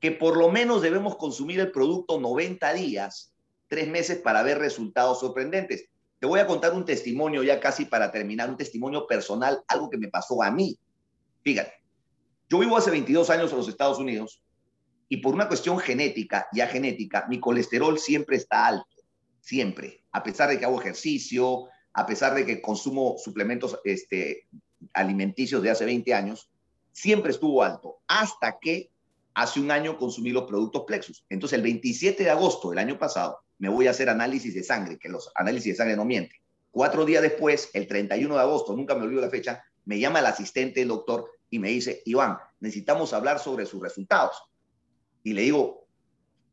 que 0.00 0.10
por 0.10 0.36
lo 0.36 0.50
menos 0.50 0.82
debemos 0.82 1.16
consumir 1.16 1.60
el 1.60 1.70
producto 1.70 2.20
90 2.20 2.72
días, 2.74 3.32
tres 3.68 3.88
meses 3.88 4.18
para 4.18 4.42
ver 4.42 4.58
resultados 4.58 5.20
sorprendentes. 5.20 5.88
Te 6.18 6.26
voy 6.26 6.40
a 6.40 6.46
contar 6.46 6.72
un 6.72 6.84
testimonio 6.84 7.42
ya 7.42 7.60
casi 7.60 7.84
para 7.84 8.10
terminar, 8.10 8.48
un 8.48 8.56
testimonio 8.56 9.06
personal, 9.06 9.62
algo 9.68 9.90
que 9.90 9.98
me 9.98 10.08
pasó 10.08 10.42
a 10.42 10.50
mí. 10.50 10.78
Fíjate, 11.42 11.72
yo 12.48 12.58
vivo 12.58 12.76
hace 12.76 12.90
22 12.90 13.28
años 13.30 13.50
en 13.50 13.58
los 13.58 13.68
Estados 13.68 13.98
Unidos 13.98 14.42
y 15.08 15.18
por 15.18 15.34
una 15.34 15.48
cuestión 15.48 15.78
genética, 15.78 16.48
ya 16.52 16.66
genética, 16.66 17.26
mi 17.28 17.38
colesterol 17.38 17.98
siempre 17.98 18.36
está 18.36 18.66
alto, 18.66 18.96
siempre, 19.40 20.04
a 20.12 20.22
pesar 20.22 20.48
de 20.48 20.58
que 20.58 20.64
hago 20.64 20.80
ejercicio, 20.80 21.66
a 21.92 22.06
pesar 22.06 22.34
de 22.34 22.44
que 22.44 22.60
consumo 22.60 23.16
suplementos 23.18 23.78
este, 23.84 24.48
alimenticios 24.92 25.62
de 25.62 25.70
hace 25.70 25.84
20 25.84 26.14
años, 26.14 26.50
siempre 26.92 27.30
estuvo 27.30 27.62
alto, 27.62 27.98
hasta 28.08 28.58
que 28.60 28.90
hace 29.36 29.60
un 29.60 29.70
año 29.70 29.98
consumí 29.98 30.30
los 30.30 30.44
productos 30.44 30.84
Plexus. 30.86 31.24
Entonces, 31.28 31.58
el 31.58 31.62
27 31.62 32.24
de 32.24 32.30
agosto 32.30 32.70
del 32.70 32.78
año 32.78 32.98
pasado, 32.98 33.38
me 33.58 33.68
voy 33.68 33.86
a 33.86 33.90
hacer 33.90 34.08
análisis 34.08 34.54
de 34.54 34.62
sangre, 34.62 34.98
que 34.98 35.10
los 35.10 35.30
análisis 35.34 35.74
de 35.74 35.76
sangre 35.76 35.94
no 35.94 36.06
mienten. 36.06 36.38
Cuatro 36.70 37.04
días 37.04 37.22
después, 37.22 37.68
el 37.74 37.86
31 37.86 38.34
de 38.34 38.40
agosto, 38.40 38.74
nunca 38.74 38.94
me 38.94 39.02
olvido 39.02 39.20
la 39.20 39.28
fecha, 39.28 39.62
me 39.84 39.98
llama 39.98 40.20
el 40.20 40.26
asistente 40.26 40.80
del 40.80 40.88
doctor 40.88 41.30
y 41.50 41.58
me 41.58 41.68
dice, 41.68 42.02
Iván, 42.06 42.38
necesitamos 42.60 43.12
hablar 43.12 43.38
sobre 43.38 43.66
sus 43.66 43.82
resultados. 43.82 44.36
Y 45.22 45.34
le 45.34 45.42
digo, 45.42 45.86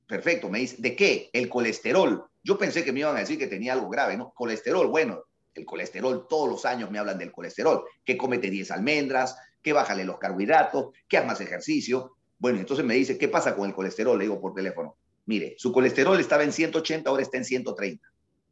perfecto, 0.06 0.50
me 0.50 0.60
dice, 0.60 0.76
¿de 0.80 0.94
qué? 0.94 1.30
El 1.32 1.48
colesterol. 1.48 2.26
Yo 2.44 2.58
pensé 2.58 2.84
que 2.84 2.92
me 2.92 3.00
iban 3.00 3.16
a 3.16 3.20
decir 3.20 3.40
que 3.40 3.48
tenía 3.48 3.74
algo 3.74 3.88
grave, 3.90 4.18
¿no? 4.18 4.34
Colesterol, 4.34 4.88
bueno, 4.88 5.24
el 5.54 5.66
colesterol, 5.66 6.28
todos 6.28 6.50
los 6.50 6.66
años 6.66 6.92
me 6.92 7.00
hablan 7.00 7.18
del 7.18 7.32
colesterol, 7.32 7.86
que 8.04 8.18
cómete 8.18 8.50
10 8.50 8.72
almendras, 8.72 9.38
que 9.62 9.72
bájale 9.72 10.04
los 10.04 10.18
carbohidratos, 10.18 10.90
que 11.08 11.18
haz 11.18 11.26
más 11.26 11.40
ejercicio. 11.40 12.18
Bueno, 12.40 12.60
entonces 12.60 12.86
me 12.86 12.96
dice, 12.96 13.18
¿qué 13.18 13.28
pasa 13.28 13.56
con 13.56 13.68
el 13.68 13.76
colesterol? 13.76 14.18
Le 14.18 14.26
digo 14.26 14.42
por 14.42 14.54
teléfono, 14.54 14.98
mire, 15.26 15.56
su 15.58 15.72
colesterol 15.72 16.20
estaba 16.20 16.44
en 16.44 16.52
180, 16.52 17.10
ahora 17.10 17.24
está 17.24 17.38
en 17.38 17.46
130. 17.46 18.08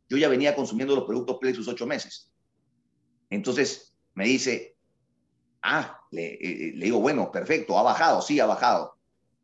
Yo 0.09 0.17
ya 0.17 0.29
venía 0.29 0.55
consumiendo 0.55 0.95
los 0.95 1.05
productos 1.05 1.37
Plexus 1.39 1.67
ocho 1.67 1.87
meses. 1.87 2.31
Entonces 3.29 3.93
me 4.13 4.25
dice, 4.25 4.75
ah, 5.61 5.99
le, 6.11 6.33
eh, 6.33 6.73
le 6.75 6.85
digo, 6.85 6.99
bueno, 6.99 7.31
perfecto, 7.31 7.77
ha 7.77 7.83
bajado, 7.83 8.21
sí, 8.21 8.39
ha 8.39 8.45
bajado. 8.45 8.97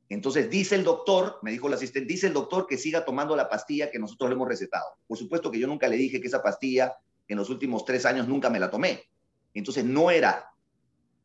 Entonces 0.09 0.49
dice 0.49 0.75
el 0.75 0.83
doctor, 0.83 1.39
me 1.41 1.51
dijo 1.51 1.67
el 1.67 1.73
asistente, 1.73 2.07
dice 2.07 2.27
el 2.27 2.33
doctor 2.33 2.65
que 2.67 2.77
siga 2.77 3.03
tomando 3.03 3.35
la 3.35 3.49
pastilla 3.49 3.91
que 3.91 3.99
nosotros 3.99 4.29
le 4.29 4.35
hemos 4.35 4.47
recetado. 4.47 4.85
Por 5.05 5.17
supuesto 5.17 5.51
que 5.51 5.59
yo 5.59 5.67
nunca 5.67 5.87
le 5.87 5.97
dije 5.97 6.21
que 6.21 6.27
esa 6.27 6.41
pastilla 6.41 6.95
en 7.27 7.37
los 7.37 7.49
últimos 7.49 7.83
tres 7.83 8.05
años 8.05 8.27
nunca 8.27 8.49
me 8.49 8.59
la 8.59 8.71
tomé. 8.71 9.03
Entonces 9.53 9.83
no 9.83 10.09
era, 10.09 10.49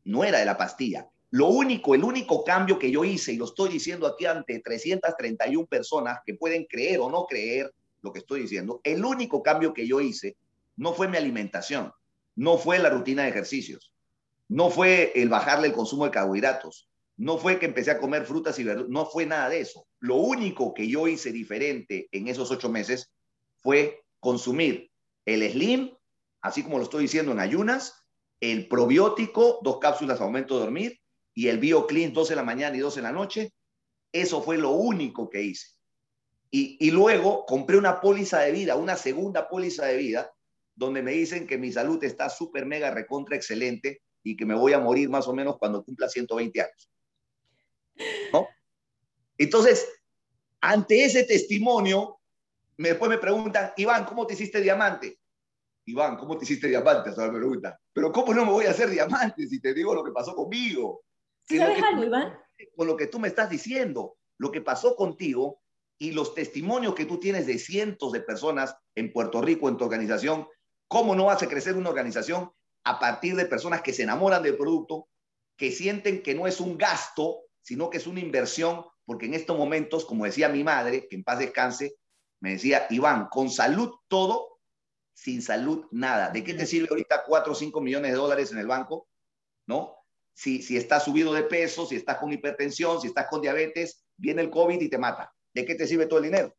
no 0.03 0.23
era 0.23 0.39
de 0.39 0.45
la 0.45 0.57
pastilla. 0.57 1.09
Lo 1.33 1.47
único, 1.47 1.95
el 1.95 2.03
único 2.03 2.43
cambio 2.43 2.77
que 2.77 2.91
yo 2.91 3.03
hice, 3.03 3.33
y 3.33 3.37
lo 3.37 3.45
estoy 3.45 3.71
diciendo 3.71 4.05
aquí 4.05 4.27
ante 4.27 4.59
331 4.59 5.65
personas 5.65 6.19
que 6.23 6.35
pueden 6.35 6.65
creer 6.65 6.99
o 6.99 7.09
no 7.09 7.25
creer 7.25 7.73
lo 8.03 8.13
que 8.13 8.19
estoy 8.19 8.41
diciendo, 8.41 8.81
el 8.83 9.03
único 9.03 9.41
cambio 9.41 9.73
que 9.73 9.87
yo 9.87 9.99
hice 9.99 10.37
no 10.75 10.93
fue 10.93 11.07
mi 11.07 11.17
alimentación, 11.17 11.91
no 12.35 12.59
fue 12.59 12.77
la 12.77 12.91
rutina 12.91 13.23
de 13.23 13.29
ejercicios, 13.29 13.91
no 14.47 14.69
fue 14.69 15.11
el 15.15 15.27
bajarle 15.27 15.69
el 15.69 15.73
consumo 15.73 16.05
de 16.05 16.11
carbohidratos, 16.11 16.87
no 17.17 17.39
fue 17.39 17.57
que 17.57 17.65
empecé 17.65 17.89
a 17.89 17.97
comer 17.97 18.25
frutas 18.25 18.59
y 18.59 18.63
verduras, 18.63 18.91
no 18.91 19.07
fue 19.07 19.25
nada 19.25 19.49
de 19.49 19.61
eso. 19.61 19.87
Lo 20.01 20.17
único 20.17 20.75
que 20.75 20.87
yo 20.87 21.07
hice 21.07 21.31
diferente 21.31 22.09
en 22.11 22.27
esos 22.27 22.51
ocho 22.51 22.69
meses 22.69 23.11
fue 23.57 24.03
consumir 24.19 24.91
el 25.25 25.51
Slim, 25.51 25.97
así 26.41 26.61
como 26.61 26.77
lo 26.77 26.83
estoy 26.83 27.01
diciendo 27.01 27.31
en 27.31 27.39
ayunas, 27.39 28.05
el 28.39 28.67
probiótico, 28.67 29.61
dos 29.63 29.79
cápsulas 29.79 30.21
a 30.21 30.25
momento 30.25 30.59
de 30.59 30.65
dormir, 30.65 31.02
y 31.33 31.47
el 31.47 31.59
BioClean, 31.59 32.13
dos 32.13 32.29
en 32.29 32.37
la 32.37 32.43
mañana 32.43 32.75
y 32.75 32.79
dos 32.79 32.97
en 32.97 33.03
la 33.03 33.11
noche. 33.11 33.53
Eso 34.11 34.41
fue 34.41 34.57
lo 34.57 34.71
único 34.71 35.29
que 35.29 35.41
hice. 35.41 35.67
Y, 36.51 36.77
y 36.79 36.91
luego 36.91 37.45
compré 37.45 37.77
una 37.77 37.99
póliza 37.99 38.39
de 38.41 38.51
vida, 38.51 38.75
una 38.75 38.95
segunda 38.95 39.49
póliza 39.49 39.85
de 39.85 39.97
vida, 39.97 40.31
donde 40.75 41.01
me 41.01 41.11
dicen 41.11 41.47
que 41.47 41.57
mi 41.57 41.71
salud 41.71 42.03
está 42.03 42.29
súper, 42.29 42.65
mega, 42.65 42.91
recontra, 42.91 43.35
excelente 43.35 44.01
y 44.23 44.35
que 44.35 44.45
me 44.45 44.55
voy 44.55 44.73
a 44.73 44.79
morir 44.79 45.09
más 45.09 45.27
o 45.27 45.33
menos 45.33 45.57
cuando 45.57 45.83
cumpla 45.83 46.07
120 46.07 46.61
años. 46.61 46.91
¿No? 48.31 48.47
Entonces, 49.37 49.87
ante 50.61 51.03
ese 51.03 51.23
testimonio, 51.23 52.19
después 52.77 53.09
me 53.09 53.17
preguntan, 53.17 53.73
Iván, 53.77 54.05
¿cómo 54.05 54.25
te 54.25 54.33
hiciste 54.33 54.61
diamante? 54.61 55.19
Iván, 55.85 56.15
¿cómo 56.17 56.37
te 56.37 56.45
hiciste 56.45 56.67
diamante? 56.67 57.09
Esa 57.09 57.29
me 57.29 57.37
pregunta. 57.37 57.77
Pero 57.91 58.11
¿cómo 58.11 58.33
no 58.33 58.45
me 58.45 58.51
voy 58.51 58.65
a 58.65 58.71
hacer 58.71 58.89
diamante 58.89 59.45
si 59.47 59.59
te 59.59 59.73
digo 59.73 59.93
lo 59.93 60.03
que 60.03 60.11
pasó 60.11 60.33
conmigo? 60.33 61.03
¿Sabes 61.47 61.83
algo, 61.83 62.03
Iván? 62.03 62.37
Con 62.75 62.87
lo 62.87 62.95
que 62.95 63.07
tú 63.07 63.19
me 63.19 63.27
estás 63.27 63.49
diciendo, 63.49 64.17
lo 64.37 64.51
que 64.51 64.61
pasó 64.61 64.95
contigo 64.95 65.61
y 65.97 66.11
los 66.11 66.33
testimonios 66.33 66.95
que 66.95 67.05
tú 67.05 67.19
tienes 67.19 67.47
de 67.47 67.57
cientos 67.57 68.11
de 68.11 68.21
personas 68.21 68.75
en 68.95 69.11
Puerto 69.11 69.41
Rico, 69.41 69.69
en 69.69 69.77
tu 69.77 69.83
organización, 69.83 70.47
¿cómo 70.87 71.15
no 71.15 71.29
hace 71.29 71.47
crecer 71.47 71.75
una 71.75 71.89
organización 71.89 72.51
a 72.83 72.99
partir 72.99 73.35
de 73.35 73.45
personas 73.45 73.81
que 73.81 73.93
se 73.93 74.03
enamoran 74.03 74.43
del 74.43 74.57
producto, 74.57 75.07
que 75.55 75.71
sienten 75.71 76.21
que 76.21 76.35
no 76.35 76.47
es 76.47 76.59
un 76.59 76.77
gasto, 76.77 77.41
sino 77.61 77.89
que 77.89 77.97
es 77.97 78.07
una 78.07 78.19
inversión? 78.19 78.85
Porque 79.05 79.25
en 79.25 79.33
estos 79.33 79.57
momentos, 79.57 80.05
como 80.05 80.25
decía 80.25 80.49
mi 80.49 80.63
madre, 80.63 81.07
que 81.07 81.15
en 81.15 81.23
paz 81.23 81.39
descanse, 81.39 81.95
me 82.39 82.51
decía, 82.51 82.87
Iván, 82.89 83.27
con 83.29 83.49
salud 83.49 83.93
todo, 84.07 84.59
sin 85.13 85.41
salud 85.41 85.85
nada. 85.91 86.29
¿De 86.29 86.43
qué 86.43 86.53
te 86.53 86.65
sirve 86.65 86.87
ahorita 86.89 87.23
4 87.25 87.51
o 87.51 87.55
5 87.55 87.81
millones 87.81 88.11
de 88.11 88.17
dólares 88.17 88.51
en 88.51 88.57
el 88.57 88.67
banco? 88.67 89.07
¿No? 89.67 89.95
Si, 90.33 90.61
si 90.61 90.77
estás 90.77 91.03
subido 91.03 91.33
de 91.33 91.43
peso, 91.43 91.85
si 91.85 91.95
estás 91.95 92.17
con 92.17 92.33
hipertensión, 92.33 92.99
si 92.99 93.07
estás 93.07 93.27
con 93.29 93.41
diabetes, 93.41 94.03
viene 94.17 94.41
el 94.41 94.49
COVID 94.49 94.81
y 94.81 94.89
te 94.89 94.97
mata. 94.97 95.33
¿De 95.53 95.65
qué 95.65 95.75
te 95.75 95.87
sirve 95.87 96.07
todo 96.07 96.19
el 96.19 96.25
dinero? 96.25 96.55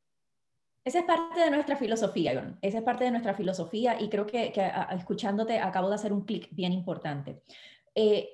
Esa 0.85 0.99
es 0.99 1.05
parte 1.07 1.41
de 1.41 1.51
nuestra 1.51 1.77
filosofía, 1.77 2.33
Iván. 2.35 2.59
Esa 2.61 2.79
es 2.79 2.85
parte 2.85 3.05
de 3.05 3.11
nuestra 3.11 3.35
filosofía 3.35 3.99
y 4.01 4.11
creo 4.11 4.27
que, 4.27 4.53
escuchándote 4.93 5.59
acabo 5.59 5.89
de 5.89 5.95
hacer 5.95 6.13
un 6.13 6.27
clic 6.27 6.49
bien 6.51 6.73
importante. 6.73 7.43
Eh, 7.95 8.29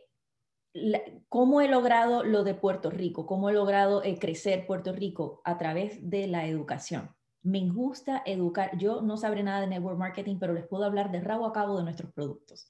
¿Cómo 1.29 1.61
he 1.61 1.69
logrado 1.69 2.25
lo 2.25 2.43
de 2.43 2.55
Puerto 2.55 2.91
Rico? 2.91 3.25
¿Cómo 3.25 3.51
he 3.51 3.53
logrado 3.53 4.03
eh, 4.03 4.19
crecer 4.19 4.67
Puerto 4.67 4.93
Rico? 4.93 5.41
A 5.45 5.59
través 5.59 6.11
de 6.11 6.27
la 6.27 6.47
educación. 6.47 7.15
Me 7.43 7.69
gusta 7.69 8.23
educar. 8.27 8.77
Yo 8.77 9.01
no 9.01 9.17
sabré 9.17 9.43
nada 9.45 9.61
de 9.61 9.69
network 9.69 9.99
marketing, 9.99 10.39
pero 10.39 10.53
les 10.53 10.67
puedo 10.67 10.85
hablar 10.85 11.13
de 11.13 11.21
rabo 11.21 11.47
a 11.47 11.53
cabo 11.53 11.77
de 11.77 11.85
nuestros 11.85 12.13
productos. 12.13 12.69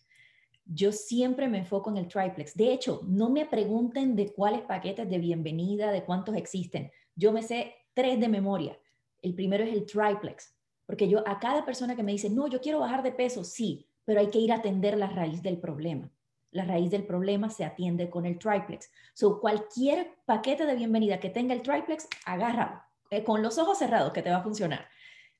Yo 0.72 0.92
siempre 0.92 1.48
me 1.48 1.58
enfoco 1.58 1.90
en 1.90 1.96
el 1.96 2.06
triplex. 2.06 2.54
De 2.54 2.72
hecho, 2.72 3.00
no 3.04 3.28
me 3.28 3.44
pregunten 3.44 4.14
de 4.14 4.32
cuáles 4.32 4.62
paquetes 4.62 5.10
de 5.10 5.18
bienvenida, 5.18 5.90
de 5.90 6.04
cuántos 6.04 6.36
existen. 6.36 6.92
Yo 7.16 7.32
me 7.32 7.42
sé 7.42 7.74
tres 7.92 8.20
de 8.20 8.28
memoria. 8.28 8.78
El 9.20 9.34
primero 9.34 9.64
es 9.64 9.72
el 9.72 9.84
triplex, 9.84 10.54
porque 10.86 11.08
yo 11.08 11.26
a 11.26 11.40
cada 11.40 11.64
persona 11.64 11.96
que 11.96 12.04
me 12.04 12.12
dice, 12.12 12.30
no, 12.30 12.46
yo 12.46 12.60
quiero 12.60 12.78
bajar 12.78 13.02
de 13.02 13.10
peso, 13.10 13.42
sí, 13.42 13.88
pero 14.04 14.20
hay 14.20 14.28
que 14.28 14.38
ir 14.38 14.52
a 14.52 14.56
atender 14.56 14.96
la 14.96 15.08
raíz 15.08 15.42
del 15.42 15.58
problema. 15.58 16.08
La 16.52 16.64
raíz 16.64 16.92
del 16.92 17.04
problema 17.04 17.50
se 17.50 17.64
atiende 17.64 18.08
con 18.08 18.24
el 18.24 18.38
triplex. 18.38 18.92
So, 19.12 19.40
cualquier 19.40 20.18
paquete 20.24 20.66
de 20.66 20.76
bienvenida 20.76 21.18
que 21.18 21.30
tenga 21.30 21.52
el 21.52 21.62
triplex, 21.62 22.06
agárralo 22.24 22.80
eh, 23.10 23.24
con 23.24 23.42
los 23.42 23.58
ojos 23.58 23.76
cerrados 23.76 24.12
que 24.12 24.22
te 24.22 24.30
va 24.30 24.36
a 24.36 24.42
funcionar. 24.44 24.86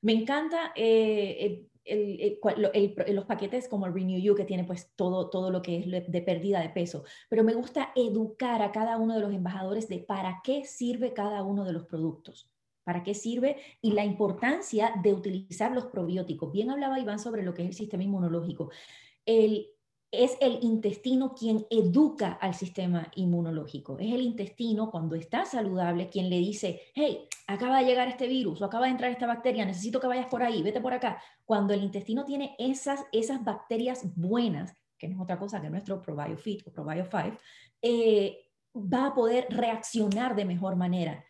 Me 0.01 0.11
encanta 0.11 0.73
eh, 0.75 1.69
los 1.85 3.25
paquetes 3.25 3.67
como 3.67 3.85
el 3.85 3.93
Renew 3.93 4.19
You, 4.19 4.35
que 4.35 4.45
tiene 4.45 4.63
pues 4.63 4.91
todo, 4.95 5.29
todo 5.29 5.49
lo 5.49 5.61
que 5.61 5.79
es 5.79 6.11
de 6.11 6.21
pérdida 6.21 6.59
de 6.61 6.69
peso, 6.69 7.03
pero 7.29 7.43
me 7.43 7.53
gusta 7.53 7.91
educar 7.95 8.61
a 8.61 8.71
cada 8.71 8.97
uno 8.97 9.15
de 9.15 9.21
los 9.21 9.33
embajadores 9.33 9.87
de 9.87 9.99
para 9.99 10.41
qué 10.43 10.65
sirve 10.65 11.13
cada 11.13 11.43
uno 11.43 11.65
de 11.65 11.73
los 11.73 11.85
productos, 11.85 12.49
para 12.83 13.03
qué 13.03 13.13
sirve 13.13 13.57
y 13.81 13.93
la 13.93 14.05
importancia 14.05 14.93
de 15.03 15.13
utilizar 15.13 15.71
los 15.71 15.85
probióticos. 15.85 16.51
Bien 16.51 16.69
hablaba 16.69 16.99
Iván 16.99 17.19
sobre 17.19 17.43
lo 17.43 17.53
que 17.53 17.63
es 17.63 17.69
el 17.69 17.75
sistema 17.75 18.03
inmunológico. 18.03 18.69
El, 19.25 19.70
es 20.11 20.37
el 20.41 20.59
intestino 20.61 21.33
quien 21.33 21.65
educa 21.69 22.33
al 22.33 22.53
sistema 22.53 23.09
inmunológico. 23.15 23.97
Es 23.97 24.13
el 24.13 24.21
intestino 24.21 24.91
cuando 24.91 25.15
está 25.15 25.45
saludable 25.45 26.09
quien 26.09 26.29
le 26.29 26.37
dice, 26.39 26.81
hey, 26.93 27.27
acaba 27.47 27.79
de 27.79 27.85
llegar 27.85 28.09
este 28.09 28.27
virus 28.27 28.61
o 28.61 28.65
acaba 28.65 28.85
de 28.85 28.91
entrar 28.91 29.09
esta 29.09 29.25
bacteria, 29.25 29.65
necesito 29.65 29.99
que 29.99 30.07
vayas 30.07 30.27
por 30.27 30.43
ahí, 30.43 30.61
vete 30.61 30.81
por 30.81 30.93
acá. 30.93 31.21
Cuando 31.45 31.73
el 31.73 31.81
intestino 31.81 32.25
tiene 32.25 32.55
esas, 32.59 33.05
esas 33.13 33.43
bacterias 33.43 34.03
buenas, 34.15 34.75
que 34.97 35.07
no 35.07 35.15
es 35.15 35.21
otra 35.21 35.39
cosa 35.39 35.61
que 35.61 35.69
nuestro 35.69 36.01
ProbioFit 36.01 36.67
o 36.67 36.71
ProbioFive, 36.71 37.37
eh, 37.81 38.49
va 38.75 39.07
a 39.07 39.13
poder 39.13 39.47
reaccionar 39.49 40.35
de 40.35 40.45
mejor 40.45 40.75
manera 40.75 41.23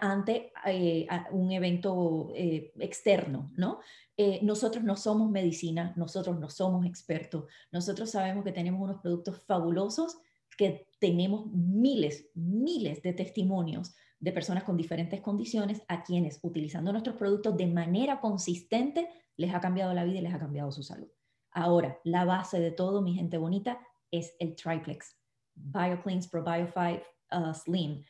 ante 0.00 0.52
eh, 0.66 1.06
un 1.32 1.52
evento 1.52 2.30
externo, 2.34 3.50
¿no? 3.56 3.80
Eh, 4.18 4.40
nosotros 4.42 4.82
no 4.82 4.96
somos 4.96 5.30
medicina, 5.30 5.92
nosotros 5.96 6.38
no 6.40 6.48
somos 6.48 6.86
expertos, 6.86 7.44
nosotros 7.70 8.10
sabemos 8.10 8.44
que 8.44 8.52
tenemos 8.52 8.80
unos 8.80 9.02
productos 9.02 9.42
fabulosos, 9.44 10.16
que 10.56 10.88
tenemos 10.98 11.46
miles, 11.52 12.30
miles 12.34 13.02
de 13.02 13.12
testimonios 13.12 13.94
de 14.18 14.32
personas 14.32 14.64
con 14.64 14.78
diferentes 14.78 15.20
condiciones 15.20 15.82
a 15.88 16.02
quienes 16.02 16.38
utilizando 16.42 16.92
nuestros 16.92 17.16
productos 17.16 17.58
de 17.58 17.66
manera 17.66 18.18
consistente 18.18 19.10
les 19.36 19.54
ha 19.54 19.60
cambiado 19.60 19.92
la 19.92 20.04
vida 20.04 20.20
y 20.20 20.22
les 20.22 20.32
ha 20.32 20.38
cambiado 20.38 20.72
su 20.72 20.82
salud. 20.82 21.08
Ahora, 21.50 22.00
la 22.04 22.24
base 22.24 22.58
de 22.58 22.70
todo, 22.70 23.02
mi 23.02 23.14
gente 23.14 23.36
bonita, 23.36 23.78
es 24.10 24.34
el 24.38 24.56
triplex. 24.56 25.14
BioCleans 25.54 26.30
ProBio5 26.30 27.02
uh, 27.32 27.54
Slim. 27.54 28.02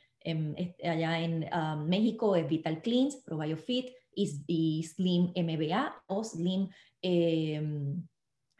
Allá 0.83 1.20
en 1.20 1.49
um, 1.55 1.87
México 1.87 2.37
es 2.37 2.49
Vital 2.49 2.83
Cleans, 2.83 3.16
ProBioFit 3.16 3.91
y, 4.14 4.45
y 4.47 4.83
Slim 4.83 5.33
MBA 5.37 6.03
o 6.07 6.24
Slim 6.24 6.68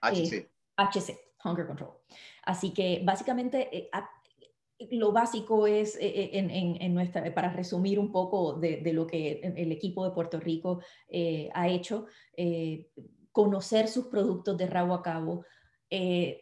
HC. 0.03 0.51
HC, 0.77 1.19
Hunger 1.45 1.67
Control. 1.67 1.91
Así 2.45 2.73
que 2.73 3.01
básicamente 3.05 3.69
eh, 3.77 3.91
lo 4.91 5.12
básico 5.12 5.67
es, 5.67 5.97
eh, 5.97 6.31
eh, 6.33 6.77
en, 6.81 6.95
nuestra, 6.95 7.35
para 7.35 7.51
resumir 7.51 7.99
un 7.99 8.12
poco 8.12 8.55
de, 8.55 8.81
lo 8.93 9.07
que 9.07 9.41
el 9.57 9.73
equipo 9.73 10.05
de 10.05 10.12
Puerto 10.12 10.39
Rico 10.39 10.81
ha 11.55 11.69
hecho, 11.69 12.07
conocer 13.33 13.89
sus 13.89 14.07
productos 14.07 14.57
de 14.57 14.67
rabo 14.67 14.95
a 14.95 15.03
cabo, 15.03 15.45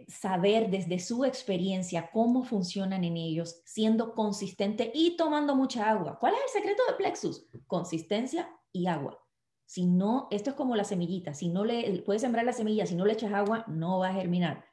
saber 0.08 0.70
desde 0.70 0.98
su 0.98 1.24
experiencia 1.24 2.10
cómo 2.12 2.44
funcionan 2.44 3.04
en 3.04 3.16
ellos, 3.16 3.60
siendo 3.64 4.14
consistente 4.14 4.90
y 4.94 5.16
tomando 5.16 5.54
mucha 5.54 5.90
agua. 5.90 6.18
¿Cuál 6.18 6.34
es 6.34 6.40
el 6.46 6.62
secreto 6.62 6.82
de 6.88 6.94
Plexus? 6.94 7.46
Consistencia 7.66 8.48
y 8.72 8.86
agua. 8.86 9.20
Si 9.66 9.86
no, 9.86 10.28
esto 10.30 10.50
es 10.50 10.56
como 10.56 10.76
la 10.76 10.84
semillita, 10.84 11.34
si 11.34 11.48
no 11.48 11.64
le 11.64 12.02
puedes 12.02 12.22
sembrar 12.22 12.44
la 12.44 12.52
semilla, 12.52 12.86
si 12.86 12.94
no 12.94 13.04
le 13.04 13.14
echas 13.14 13.32
agua, 13.32 13.64
no 13.68 13.98
va 13.98 14.08
a 14.08 14.14
germinar. 14.14 14.64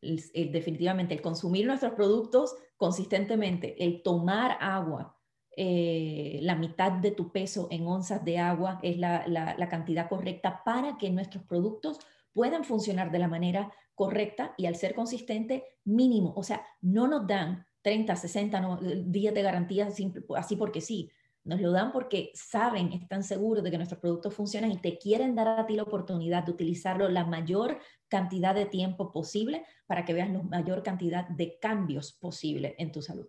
definitivamente, 0.00 1.14
el 1.14 1.22
consumir 1.22 1.66
nuestros 1.66 1.92
productos 1.92 2.54
consistentemente, 2.76 3.82
el 3.82 4.02
tomar 4.02 4.56
agua, 4.60 5.18
eh, 5.56 6.38
la 6.42 6.54
mitad 6.54 6.92
de 6.92 7.10
tu 7.10 7.32
peso 7.32 7.66
en 7.70 7.86
onzas 7.86 8.24
de 8.24 8.38
agua 8.38 8.78
es 8.82 8.98
la 8.98 9.68
cantidad 9.70 10.08
correcta 10.08 10.62
para 10.64 10.98
que 10.98 11.10
nuestros 11.10 11.44
productos 11.44 11.98
puedan 12.36 12.64
funcionar 12.64 13.10
de 13.10 13.18
la 13.18 13.28
manera 13.28 13.72
correcta 13.94 14.52
y 14.58 14.66
al 14.66 14.76
ser 14.76 14.94
consistente, 14.94 15.64
mínimo. 15.84 16.34
O 16.36 16.42
sea, 16.42 16.62
no 16.82 17.08
nos 17.08 17.26
dan 17.26 17.64
30, 17.80 18.14
60 18.14 18.78
días 19.06 19.32
de 19.32 19.40
garantía 19.40 19.88
así 20.36 20.56
porque 20.56 20.82
sí. 20.82 21.10
Nos 21.44 21.62
lo 21.62 21.70
dan 21.72 21.92
porque 21.92 22.32
saben, 22.34 22.92
están 22.92 23.22
seguros 23.22 23.64
de 23.64 23.70
que 23.70 23.78
nuestros 23.78 24.00
productos 24.00 24.34
funcionan 24.34 24.70
y 24.70 24.76
te 24.76 24.98
quieren 24.98 25.34
dar 25.34 25.48
a 25.48 25.66
ti 25.66 25.76
la 25.76 25.84
oportunidad 25.84 26.44
de 26.44 26.52
utilizarlo 26.52 27.08
la 27.08 27.24
mayor 27.24 27.78
cantidad 28.08 28.54
de 28.54 28.66
tiempo 28.66 29.12
posible 29.12 29.64
para 29.86 30.04
que 30.04 30.12
veas 30.12 30.28
la 30.28 30.42
mayor 30.42 30.82
cantidad 30.82 31.26
de 31.28 31.58
cambios 31.58 32.12
posible 32.12 32.74
en 32.78 32.92
tu 32.92 33.00
salud. 33.00 33.28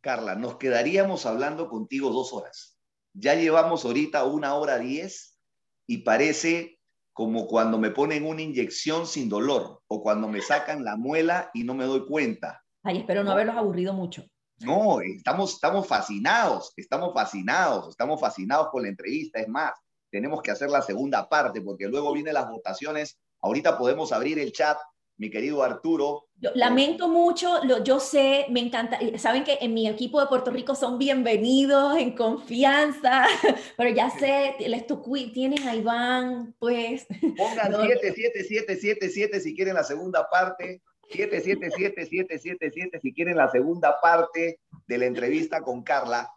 Carla, 0.00 0.36
nos 0.36 0.54
quedaríamos 0.56 1.26
hablando 1.26 1.68
contigo 1.68 2.10
dos 2.10 2.32
horas. 2.32 2.78
Ya 3.12 3.34
llevamos 3.34 3.84
ahorita 3.84 4.24
una 4.24 4.54
hora 4.54 4.78
diez 4.78 5.40
y 5.88 5.98
parece 5.98 6.78
como 7.12 7.46
cuando 7.46 7.78
me 7.78 7.90
ponen 7.90 8.26
una 8.26 8.42
inyección 8.42 9.06
sin 9.06 9.28
dolor 9.28 9.80
o 9.86 10.02
cuando 10.02 10.28
me 10.28 10.40
sacan 10.40 10.84
la 10.84 10.96
muela 10.96 11.50
y 11.52 11.64
no 11.64 11.74
me 11.74 11.84
doy 11.84 12.06
cuenta. 12.06 12.62
Ay, 12.82 12.98
espero 12.98 13.22
no 13.22 13.32
haberlos 13.32 13.56
aburrido 13.56 13.92
mucho. 13.92 14.24
No, 14.60 15.00
estamos, 15.00 15.54
estamos 15.54 15.86
fascinados, 15.86 16.72
estamos 16.76 17.12
fascinados, 17.12 17.88
estamos 17.90 18.20
fascinados 18.20 18.68
con 18.70 18.82
la 18.82 18.88
entrevista. 18.88 19.40
Es 19.40 19.48
más, 19.48 19.72
tenemos 20.10 20.40
que 20.40 20.50
hacer 20.50 20.70
la 20.70 20.82
segunda 20.82 21.28
parte 21.28 21.60
porque 21.60 21.88
luego 21.88 22.12
vienen 22.12 22.34
las 22.34 22.48
votaciones. 22.48 23.18
Ahorita 23.40 23.76
podemos 23.76 24.12
abrir 24.12 24.38
el 24.38 24.52
chat, 24.52 24.78
mi 25.16 25.30
querido 25.30 25.62
Arturo. 25.62 26.26
Lamento 26.54 27.08
mucho, 27.08 27.60
yo 27.84 28.00
sé, 28.00 28.46
me 28.50 28.60
encanta. 28.60 28.98
Saben 29.16 29.44
que 29.44 29.58
en 29.60 29.74
mi 29.74 29.88
equipo 29.88 30.20
de 30.20 30.26
Puerto 30.26 30.50
Rico 30.50 30.74
son 30.74 30.98
bienvenidos, 30.98 31.96
en 31.96 32.16
confianza, 32.16 33.26
pero 33.76 33.90
ya 33.90 34.10
sé, 34.10 34.56
les 34.58 34.86
tocó, 34.86 35.12
tienen 35.32 35.66
a 35.68 35.76
Iván, 35.76 36.54
pues. 36.58 37.06
Pongan 37.36 37.72
7777 38.00 39.40
si 39.40 39.54
quieren 39.54 39.74
la 39.74 39.84
segunda 39.84 40.28
parte. 40.28 40.82
777-777 41.10 43.00
si 43.00 43.12
quieren 43.12 43.36
la 43.36 43.50
segunda 43.50 44.00
parte 44.00 44.60
de 44.86 44.98
la 44.98 45.06
entrevista 45.06 45.60
con 45.60 45.82
Carla. 45.82 46.30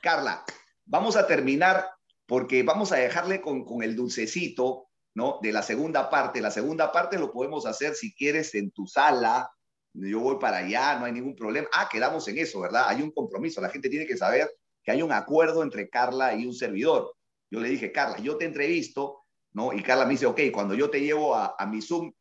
Carla, 0.00 0.44
vamos 0.86 1.16
a 1.16 1.26
terminar 1.26 1.86
porque 2.26 2.62
vamos 2.62 2.92
a 2.92 2.96
dejarle 2.96 3.40
con, 3.40 3.64
con 3.64 3.82
el 3.82 3.94
dulcecito, 3.94 4.88
¿no? 5.14 5.38
De 5.42 5.52
la 5.52 5.62
segunda 5.62 6.08
parte. 6.10 6.40
La 6.40 6.50
segunda 6.50 6.92
parte 6.92 7.18
lo 7.18 7.32
podemos 7.32 7.66
hacer 7.66 7.94
si 7.94 8.14
quieres 8.14 8.54
en 8.54 8.70
tu 8.70 8.86
sala. 8.86 9.50
Yo 9.94 10.20
voy 10.20 10.38
para 10.38 10.58
allá, 10.58 10.98
no 10.98 11.04
hay 11.04 11.12
ningún 11.12 11.36
problema. 11.36 11.68
Ah, 11.72 11.88
quedamos 11.90 12.26
en 12.28 12.38
eso, 12.38 12.60
¿verdad? 12.60 12.84
Hay 12.88 13.02
un 13.02 13.10
compromiso. 13.10 13.60
La 13.60 13.68
gente 13.68 13.88
tiene 13.88 14.06
que 14.06 14.16
saber 14.16 14.50
que 14.82 14.90
hay 14.90 15.02
un 15.02 15.12
acuerdo 15.12 15.62
entre 15.62 15.88
Carla 15.88 16.34
y 16.34 16.46
un 16.46 16.54
servidor. 16.54 17.14
Yo 17.50 17.60
le 17.60 17.68
dije, 17.68 17.92
Carla, 17.92 18.18
yo 18.18 18.38
te 18.38 18.46
entrevisto, 18.46 19.24
¿no? 19.52 19.72
Y 19.72 19.82
Carla 19.82 20.06
me 20.06 20.12
dice, 20.12 20.26
ok, 20.26 20.40
cuando 20.52 20.74
yo 20.74 20.88
te 20.88 21.00
llevo 21.00 21.34
a, 21.34 21.54
a 21.58 21.66
mi 21.66 21.82
Zoom, 21.82 22.12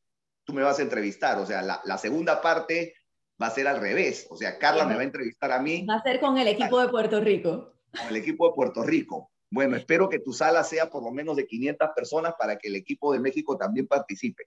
tú 0.44 0.54
me 0.54 0.64
vas 0.64 0.80
a 0.80 0.82
entrevistar. 0.82 1.38
O 1.40 1.46
sea, 1.46 1.62
la, 1.62 1.98
segunda 1.98 2.42
parte 2.42 2.94
va 3.42 3.48
a 3.48 3.52
ser 3.52 3.68
al 3.68 3.80
revés. 3.80 4.28
O 4.30 4.36
sea, 4.36 4.58
Carla 4.58 4.86
me 4.86 4.96
va 4.96 5.02
a 5.02 5.06
entrevistar 5.06 5.52
a 5.52 5.60
mí. 5.60 5.86
Va 5.86 5.96
a 5.96 6.04
ser 6.04 6.20
con 6.20 6.38
el 6.38 6.48
equipo 6.48 6.80
de 6.80 6.90
Puerto 6.90 7.20
Rico. 7.20 7.74
Con 7.98 8.08
el 8.10 8.16
equipo 8.18 8.48
de 8.48 8.54
Puerto 8.54 8.84
Rico. 8.84 9.31
Bueno, 9.52 9.76
espero 9.76 10.08
que 10.08 10.20
tu 10.20 10.32
sala 10.32 10.64
sea 10.64 10.90
por 10.90 11.04
lo 11.04 11.12
menos 11.12 11.36
de 11.36 11.46
500 11.46 11.90
personas 11.94 12.34
para 12.40 12.58
que 12.58 12.70
el 12.70 12.76
equipo 12.76 13.12
de 13.12 13.20
México 13.20 13.58
también 13.58 13.86
participe. 13.86 14.46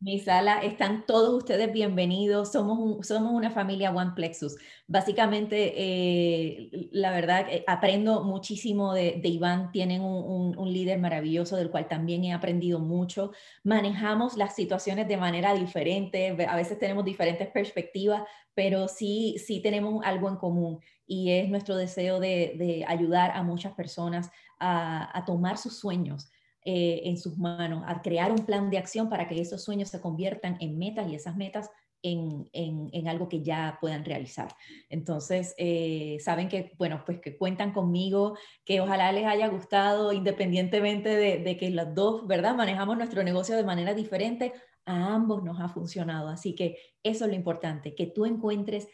Mi 0.00 0.18
sala, 0.18 0.60
están 0.62 1.06
todos 1.06 1.34
ustedes 1.34 1.72
bienvenidos. 1.72 2.52
Somos, 2.52 3.06
somos 3.06 3.32
una 3.32 3.50
familia 3.50 3.90
One 3.90 4.12
Plexus. 4.14 4.56
Básicamente, 4.86 5.72
eh, 5.76 6.88
la 6.90 7.10
verdad, 7.10 7.46
eh, 7.48 7.64
aprendo 7.66 8.24
muchísimo 8.24 8.92
de, 8.92 9.20
Iván. 9.24 9.70
Tienen 9.72 10.02
un, 10.02 10.58
un, 10.58 10.72
líder 10.72 10.98
maravilloso 10.98 11.56
del 11.56 11.70
cual 11.70 11.88
también 11.88 12.24
he 12.24 12.32
aprendido 12.32 12.80
mucho. 12.80 13.32
Manejamos 13.62 14.36
las 14.36 14.54
situaciones 14.54 15.08
de 15.08 15.16
manera 15.16 15.54
diferente. 15.54 16.36
A 16.48 16.56
veces 16.56 16.78
tenemos 16.78 17.04
diferentes 17.04 17.48
perspectivas, 17.48 18.22
pero 18.54 18.88
sí, 18.88 19.36
sí 19.38 19.60
tenemos 19.60 20.04
algo 20.04 20.28
en 20.28 20.36
común 20.36 20.80
y 21.06 21.30
es 21.30 21.48
nuestro 21.48 21.76
deseo 21.76 22.20
de, 22.20 22.54
de 22.58 22.84
ayudar 22.86 23.30
a 23.32 23.42
muchas 23.42 23.72
personas 23.74 24.30
a, 24.58 25.16
a 25.16 25.24
tomar 25.24 25.58
sus 25.58 25.78
sueños 25.78 26.30
eh, 26.68 27.02
en 27.04 27.16
sus 27.16 27.38
manos, 27.38 27.84
a 27.86 28.02
crear 28.02 28.32
un 28.32 28.44
plan 28.44 28.70
de 28.70 28.78
acción 28.78 29.08
para 29.08 29.28
que 29.28 29.40
esos 29.40 29.62
sueños 29.62 29.88
se 29.88 30.00
conviertan 30.00 30.56
en 30.60 30.76
metas 30.76 31.08
y 31.08 31.14
esas 31.14 31.36
metas 31.36 31.70
en, 32.02 32.48
en, 32.52 33.08
algo 33.08 33.28
que 33.28 33.42
ya 33.42 33.78
puedan 33.80 34.04
realizar. 34.04 34.48
Entonces, 34.88 35.54
eh, 35.58 36.18
saben 36.20 36.48
que, 36.48 36.72
bueno, 36.76 37.02
pues 37.06 37.20
que 37.20 37.36
cuentan 37.36 37.72
conmigo, 37.72 38.36
que 38.64 38.80
ojalá 38.80 39.12
les 39.12 39.26
haya 39.26 39.46
gustado, 39.46 40.12
independientemente 40.12 41.08
de, 41.08 41.38
de 41.38 41.56
que 41.56 41.70
los 41.70 41.94
dos, 41.94 42.26
¿verdad? 42.26 42.56
Manejamos 42.56 42.96
nuestro 42.96 43.22
negocio 43.22 43.56
de 43.56 43.64
manera 43.64 43.94
diferente, 43.94 44.52
a 44.84 45.14
ambos 45.14 45.44
nos 45.44 45.60
ha 45.60 45.68
funcionado. 45.68 46.28
Así 46.28 46.54
que 46.54 46.76
eso 47.02 47.24
es 47.24 47.30
lo 47.30 47.36
importante, 47.36 47.94
que 47.94 48.06
tú 48.06 48.26
encuentres 48.26 48.88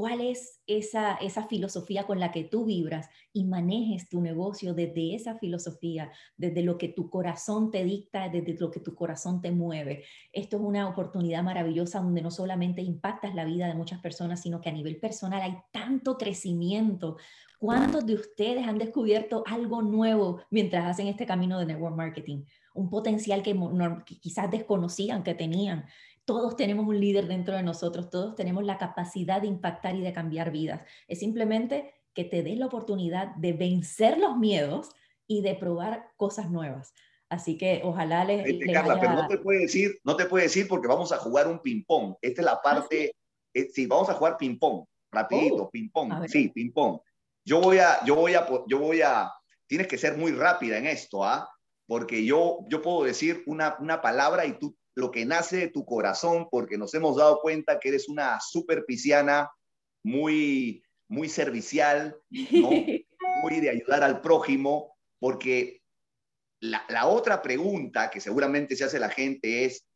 cuál 0.00 0.22
es 0.22 0.62
esa, 0.66 1.16
esa 1.16 1.46
filosofía 1.46 2.06
con 2.06 2.20
la 2.20 2.32
que 2.32 2.44
tú 2.44 2.64
vibras 2.64 3.10
y 3.34 3.44
manejes 3.44 4.08
tu 4.08 4.22
negocio 4.22 4.72
desde 4.72 5.14
esa 5.14 5.34
filosofía, 5.36 6.10
desde 6.38 6.62
lo 6.62 6.78
que 6.78 6.88
tu 6.88 7.10
corazón 7.10 7.70
te 7.70 7.84
dicta, 7.84 8.30
desde 8.30 8.56
lo 8.58 8.70
que 8.70 8.80
tu 8.80 8.94
corazón 8.94 9.42
te 9.42 9.50
mueve. 9.50 10.04
Esto 10.32 10.56
es 10.56 10.62
una 10.62 10.88
oportunidad 10.88 11.42
maravillosa 11.42 12.00
donde 12.00 12.22
no 12.22 12.30
solamente 12.30 12.80
impactas 12.80 13.34
la 13.34 13.44
vida 13.44 13.68
de 13.68 13.74
muchas 13.74 14.00
personas, 14.00 14.40
sino 14.40 14.62
que 14.62 14.70
a 14.70 14.72
nivel 14.72 14.96
personal 14.96 15.42
hay 15.42 15.58
tanto 15.70 16.16
crecimiento. 16.16 17.18
¿Cuántos 17.58 18.06
de 18.06 18.14
ustedes 18.14 18.66
han 18.66 18.78
descubierto 18.78 19.44
algo 19.46 19.82
nuevo 19.82 20.40
mientras 20.48 20.86
hacen 20.86 21.08
este 21.08 21.26
camino 21.26 21.58
de 21.58 21.66
network 21.66 21.94
marketing? 21.94 22.44
Un 22.72 22.88
potencial 22.88 23.42
que, 23.42 23.52
que 24.06 24.18
quizás 24.18 24.50
desconocían 24.50 25.22
que 25.22 25.34
tenían 25.34 25.84
todos 26.30 26.54
tenemos 26.54 26.86
un 26.86 27.00
líder 27.00 27.26
dentro 27.26 27.56
de 27.56 27.64
nosotros, 27.64 28.08
todos 28.08 28.36
tenemos 28.36 28.62
la 28.62 28.78
capacidad 28.78 29.40
de 29.40 29.48
impactar 29.48 29.96
y 29.96 30.00
de 30.00 30.12
cambiar 30.12 30.52
vidas. 30.52 30.80
Es 31.08 31.18
simplemente 31.18 31.92
que 32.14 32.22
te 32.22 32.44
des 32.44 32.56
la 32.56 32.66
oportunidad 32.66 33.34
de 33.34 33.52
vencer 33.52 34.16
los 34.16 34.36
miedos 34.36 34.90
y 35.26 35.42
de 35.42 35.56
probar 35.56 36.06
cosas 36.16 36.48
nuevas. 36.48 36.94
Así 37.28 37.58
que 37.58 37.80
ojalá 37.82 38.24
les, 38.24 38.44
Carla, 38.72 39.00
pero 39.00 39.14
no 39.14 39.26
te 39.26 39.38
puede 39.38 39.62
decir, 39.62 39.98
no 40.04 40.14
te 40.14 40.26
puede 40.26 40.44
decir 40.44 40.68
porque 40.68 40.86
vamos 40.86 41.10
a 41.10 41.16
jugar 41.16 41.48
un 41.48 41.58
ping 41.58 41.82
pong. 41.82 42.14
Esta 42.22 42.42
es 42.42 42.44
la 42.44 42.52
¿Ah, 42.52 42.62
parte, 42.62 43.16
eh, 43.52 43.68
sí? 43.72 43.86
vamos 43.86 44.08
a 44.08 44.14
jugar 44.14 44.36
ping 44.36 44.56
pong, 44.56 44.84
rapidito, 45.10 45.64
oh, 45.64 45.70
ping 45.70 45.88
pong, 45.90 46.28
sí, 46.28 46.48
ping 46.50 46.70
pong. 46.70 47.00
Yo 47.44 47.60
voy 47.60 47.78
a, 47.78 48.04
yo 48.04 48.14
voy 48.14 48.34
a, 48.34 48.46
yo 48.68 48.78
voy 48.78 49.02
a, 49.02 49.32
tienes 49.66 49.88
que 49.88 49.98
ser 49.98 50.16
muy 50.16 50.30
rápida 50.30 50.78
en 50.78 50.86
esto, 50.86 51.24
¿ah? 51.24 51.50
Porque 51.88 52.24
yo, 52.24 52.60
yo 52.68 52.82
puedo 52.82 53.02
decir 53.02 53.42
una, 53.46 53.76
una 53.80 54.00
palabra 54.00 54.46
y 54.46 54.52
tú 54.52 54.76
lo 54.94 55.10
que 55.10 55.24
nace 55.24 55.56
de 55.56 55.68
tu 55.68 55.84
corazón, 55.84 56.48
porque 56.50 56.78
nos 56.78 56.94
hemos 56.94 57.16
dado 57.16 57.40
cuenta 57.40 57.78
que 57.78 57.90
eres 57.90 58.08
una 58.08 58.38
super 58.40 58.84
pisciana, 58.84 59.50
muy, 60.02 60.82
muy 61.08 61.28
servicial, 61.28 62.16
muy 62.30 63.60
de 63.60 63.70
ayudar 63.70 64.02
al 64.02 64.20
prójimo, 64.20 64.96
porque 65.18 65.82
la, 66.60 66.84
la 66.88 67.06
otra 67.06 67.42
pregunta 67.42 68.10
que 68.10 68.20
seguramente 68.20 68.76
se 68.76 68.84
hace 68.84 68.98
la 68.98 69.10
gente 69.10 69.64
es, 69.64 69.86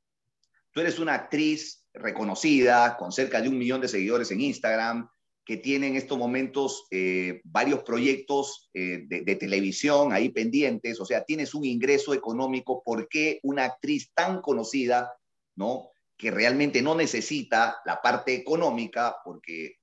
tú 0.72 0.80
eres 0.80 0.98
una 0.98 1.14
actriz 1.14 1.86
reconocida, 1.92 2.96
con 2.96 3.12
cerca 3.12 3.40
de 3.40 3.48
un 3.48 3.58
millón 3.58 3.80
de 3.80 3.88
seguidores 3.88 4.30
en 4.30 4.40
Instagram, 4.40 5.08
que 5.44 5.58
tiene 5.58 5.88
en 5.88 5.96
estos 5.96 6.16
momentos 6.16 6.86
eh, 6.90 7.42
varios 7.44 7.82
proyectos 7.82 8.70
eh, 8.72 9.04
de, 9.06 9.36
televisión 9.36 10.12
ahí 10.12 10.30
pendientes, 10.30 10.98
o 11.00 11.04
sea, 11.04 11.24
tienes 11.24 11.54
un 11.54 11.64
ingreso 11.64 12.14
económico, 12.14 12.82
¿por 12.82 13.08
qué 13.08 13.40
una 13.42 13.64
actriz 13.64 14.10
tan 14.14 14.40
conocida, 14.40 15.14
¿no? 15.54 15.90
Que 16.16 16.30
realmente 16.30 16.80
no 16.80 16.94
necesita 16.94 17.76
la 17.84 18.00
parte 18.00 18.34
económica, 18.34 19.16
porque 19.22 19.76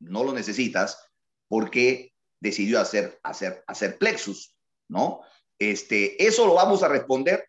no 0.00 0.22
lo 0.22 0.34
necesitas, 0.34 0.98
porque 1.48 2.12
decidió 2.38 2.78
hacer, 2.78 3.18
hacer, 3.22 3.64
hacer 3.66 3.96
plexus, 3.96 4.54
¿no? 4.88 5.22
Este, 5.58 6.26
eso 6.26 6.46
lo 6.46 6.54
vamos 6.54 6.82
a 6.82 6.88
responder, 6.88 7.48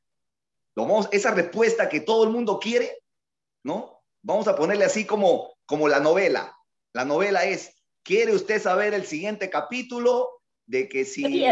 lo 0.75 1.09
esa 1.11 1.31
respuesta 1.31 1.89
que 1.89 1.99
todo 1.99 2.23
el 2.23 2.29
mundo 2.29 2.59
quiere, 2.59 2.99
¿no? 3.63 4.03
Vamos 4.21 4.47
a 4.47 4.55
ponerle 4.55 4.85
así 4.85 5.05
como, 5.05 5.57
como 5.65 5.89
la 5.89 5.99
novela, 5.99 6.56
la 6.97 7.05
novela 7.05 7.45
es, 7.45 7.83
¿quiere 8.03 8.33
usted 8.33 8.59
saber 8.59 8.95
el 8.95 9.05
siguiente 9.05 9.51
capítulo? 9.51 10.41
De 10.65 10.89
que 10.89 11.05
si... 11.05 11.45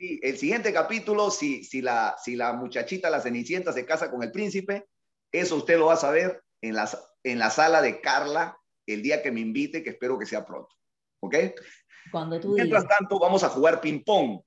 el 0.00 0.36
siguiente 0.36 0.72
capítulo, 0.72 1.30
si, 1.30 1.62
si, 1.62 1.80
la, 1.80 2.16
si 2.20 2.34
la 2.34 2.52
muchachita, 2.52 3.10
la 3.10 3.20
cenicienta, 3.20 3.72
se 3.72 3.86
casa 3.86 4.10
con 4.10 4.24
el 4.24 4.32
príncipe, 4.32 4.88
eso 5.30 5.54
usted 5.54 5.78
lo 5.78 5.86
va 5.86 5.94
a 5.94 5.98
saber 5.98 6.42
en 6.60 6.74
la, 6.74 6.90
en 7.22 7.38
la 7.38 7.50
sala 7.50 7.80
de 7.80 8.00
Carla 8.00 8.58
el 8.86 9.02
día 9.02 9.22
que 9.22 9.30
me 9.30 9.38
invite, 9.38 9.84
que 9.84 9.90
espero 9.90 10.18
que 10.18 10.26
sea 10.26 10.44
pronto. 10.44 10.74
¿Ok? 11.20 11.36
Cuando 12.10 12.40
tú 12.40 12.54
Mientras 12.54 12.88
tanto, 12.88 13.20
vamos 13.20 13.44
a 13.44 13.50
jugar 13.50 13.80
ping-pong 13.80 14.40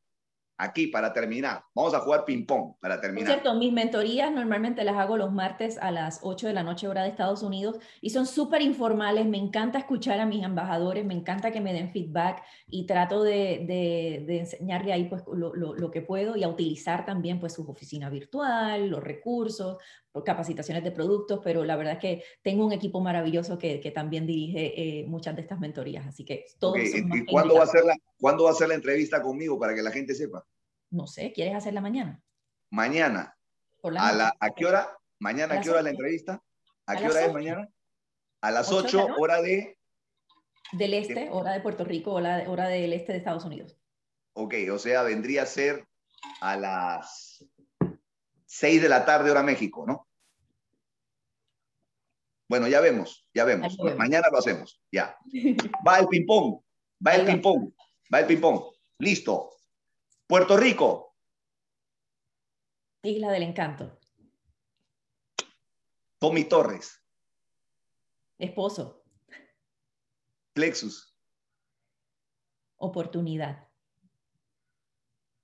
aquí 0.62 0.88
para 0.88 1.12
terminar. 1.12 1.64
Vamos 1.74 1.94
a 1.96 2.00
jugar 2.00 2.24
ping-pong 2.24 2.76
para 2.80 3.02
terminar. 3.02 3.30
Es 3.30 3.42
cierto, 3.42 3.58
mis 3.58 3.74
mentorías 3.74 4.32
normalmente 4.32 4.84
las 4.84 4.96
hago 4.96 5.18
los 5.18 5.32
martes 5.32 5.78
a 5.80 5.90
las 5.90 6.20
8 6.22 6.48
de 6.48 6.54
la 6.54 6.62
noche 6.62 6.88
hora 6.88 7.02
de 7.02 7.10
Estados 7.10 7.42
Unidos 7.42 7.78
y 8.00 8.12
son 8.12 8.28
súper 8.28 8.62
informales. 8.62 9.26
Me 9.26 9.38
encanta 9.38 9.80
escuchar 9.80 10.20
a 10.20 10.26
mis 10.26 10.44
embajadores, 10.44 11.04
me 11.04 11.16
encanta 11.16 11.52
que 11.52 11.62
me 11.62 11.74
den 11.74 11.92
feedback 11.92 12.44
y 12.70 12.86
trato 12.86 13.24
de, 13.24 13.66
de, 13.68 14.24
de 14.28 14.40
enseñarle 14.40 14.94
ahí 14.94 15.06
pues 15.06 15.24
lo, 15.34 15.56
lo, 15.56 15.74
lo, 15.74 15.92
que 15.92 16.02
puedo 16.02 16.36
y 16.36 16.44
a 16.44 16.48
utilizar 16.48 17.06
también 17.06 17.40
pues 17.40 17.54
su 17.54 17.70
oficina 17.70 18.10
virtual, 18.10 18.88
los 18.88 19.04
recursos, 19.04 19.78
capacitaciones 20.26 20.84
de 20.84 20.92
productos, 20.92 21.40
pero 21.44 21.64
la 21.64 21.78
verdad 21.78 21.94
es 21.94 22.00
que 22.00 22.24
tengo 22.42 22.66
un 22.66 22.74
equipo 22.74 23.00
maravilloso 23.00 23.58
que, 23.58 23.80
que 23.80 23.92
también 23.92 24.28
dirige 24.28 24.74
eh, 24.76 25.06
muchas 25.08 25.36
de 25.36 25.42
estas 25.42 25.60
mentorías, 25.60 26.06
así 26.06 26.26
que 26.26 26.46
todos 26.60 26.76
okay. 26.76 27.06
¿Y 27.14 27.26
cuándo 27.26 27.56
va, 27.56 27.64
a 27.64 27.68
ser 27.68 27.86
la, 27.86 27.96
cuándo 28.20 28.44
va 28.44 28.52
a 28.52 28.56
ser 28.56 28.68
la 28.68 28.76
entrevista 28.76 29.22
conmigo 29.22 29.58
para 29.58 29.74
que 29.74 29.82
la 29.82 29.92
gente 29.92 30.14
sepa? 30.14 30.46
No 30.90 31.08
sé, 31.08 31.32
¿quieres 31.32 31.56
hacerla 31.56 31.80
mañana? 31.80 32.22
Mañana. 32.70 33.38
¿A, 33.84 34.12
la, 34.12 34.36
¿A 34.40 34.50
qué 34.50 34.66
hora? 34.66 34.98
¿Mañana 35.20 35.56
a, 35.56 35.62
qué 35.62 35.70
hora 35.70 35.82
la 35.82 35.90
entrevista? 35.92 36.44
¿A, 36.86 36.98
qué 36.98 37.08
hora 37.08 37.26
es 37.26 37.34
mañana? 37.34 37.70
A 38.42 38.52
las 38.52 38.72
8, 38.72 39.16
hora 39.18 39.42
de... 39.42 39.78
Del 40.74 40.94
este, 40.94 41.30
hora 41.32 41.54
de 41.54 41.62
Puerto 41.62 41.84
Rico, 41.84 42.14
hora, 42.14 42.44
hora 42.48 42.68
del 42.68 42.94
este 42.94 43.14
de 43.14 43.18
Estados 43.18 43.46
Unidos. 43.46 43.78
Ok, 44.34 44.56
o 44.72 44.80
sea, 44.80 45.04
vendría 45.04 45.44
a 45.44 45.46
ser 45.46 45.86
a 46.42 46.56
las 46.56 47.46
6 48.52 48.82
de 48.82 48.90
la 48.90 49.06
tarde, 49.06 49.32
hora 49.32 49.44
México, 49.44 49.86
¿no? 49.88 50.10
Bueno, 52.50 52.68
ya 52.68 52.82
vemos, 52.82 53.26
ya 53.34 53.46
vemos. 53.46 53.78
Mañana 53.98 54.28
lo 54.30 54.40
hacemos, 54.40 54.82
ya. 54.92 55.18
Va 55.88 56.00
el 56.00 56.08
ping-pong, 56.08 56.62
va 57.06 57.16
el 57.16 57.26
ping-pong, 57.26 57.72
va 58.14 58.20
el 58.20 58.28
ping-pong. 58.28 58.62
Listo. 59.00 59.52
Puerto 60.28 60.58
Rico. 60.58 61.16
Isla 63.04 63.32
del 63.32 63.44
Encanto. 63.44 63.98
Tommy 66.20 66.44
Torres. 66.44 67.02
Esposo. 68.38 69.06
Plexus. 70.52 71.16
Oportunidad. 72.76 73.70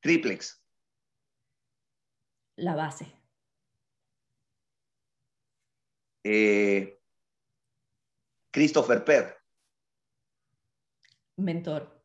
Triplex. 0.02 0.62
La 2.58 2.76
base. 2.76 3.06
Eh, 6.24 7.00
Christopher 8.52 9.06
Per. 9.06 9.38
Mentor. 11.38 12.04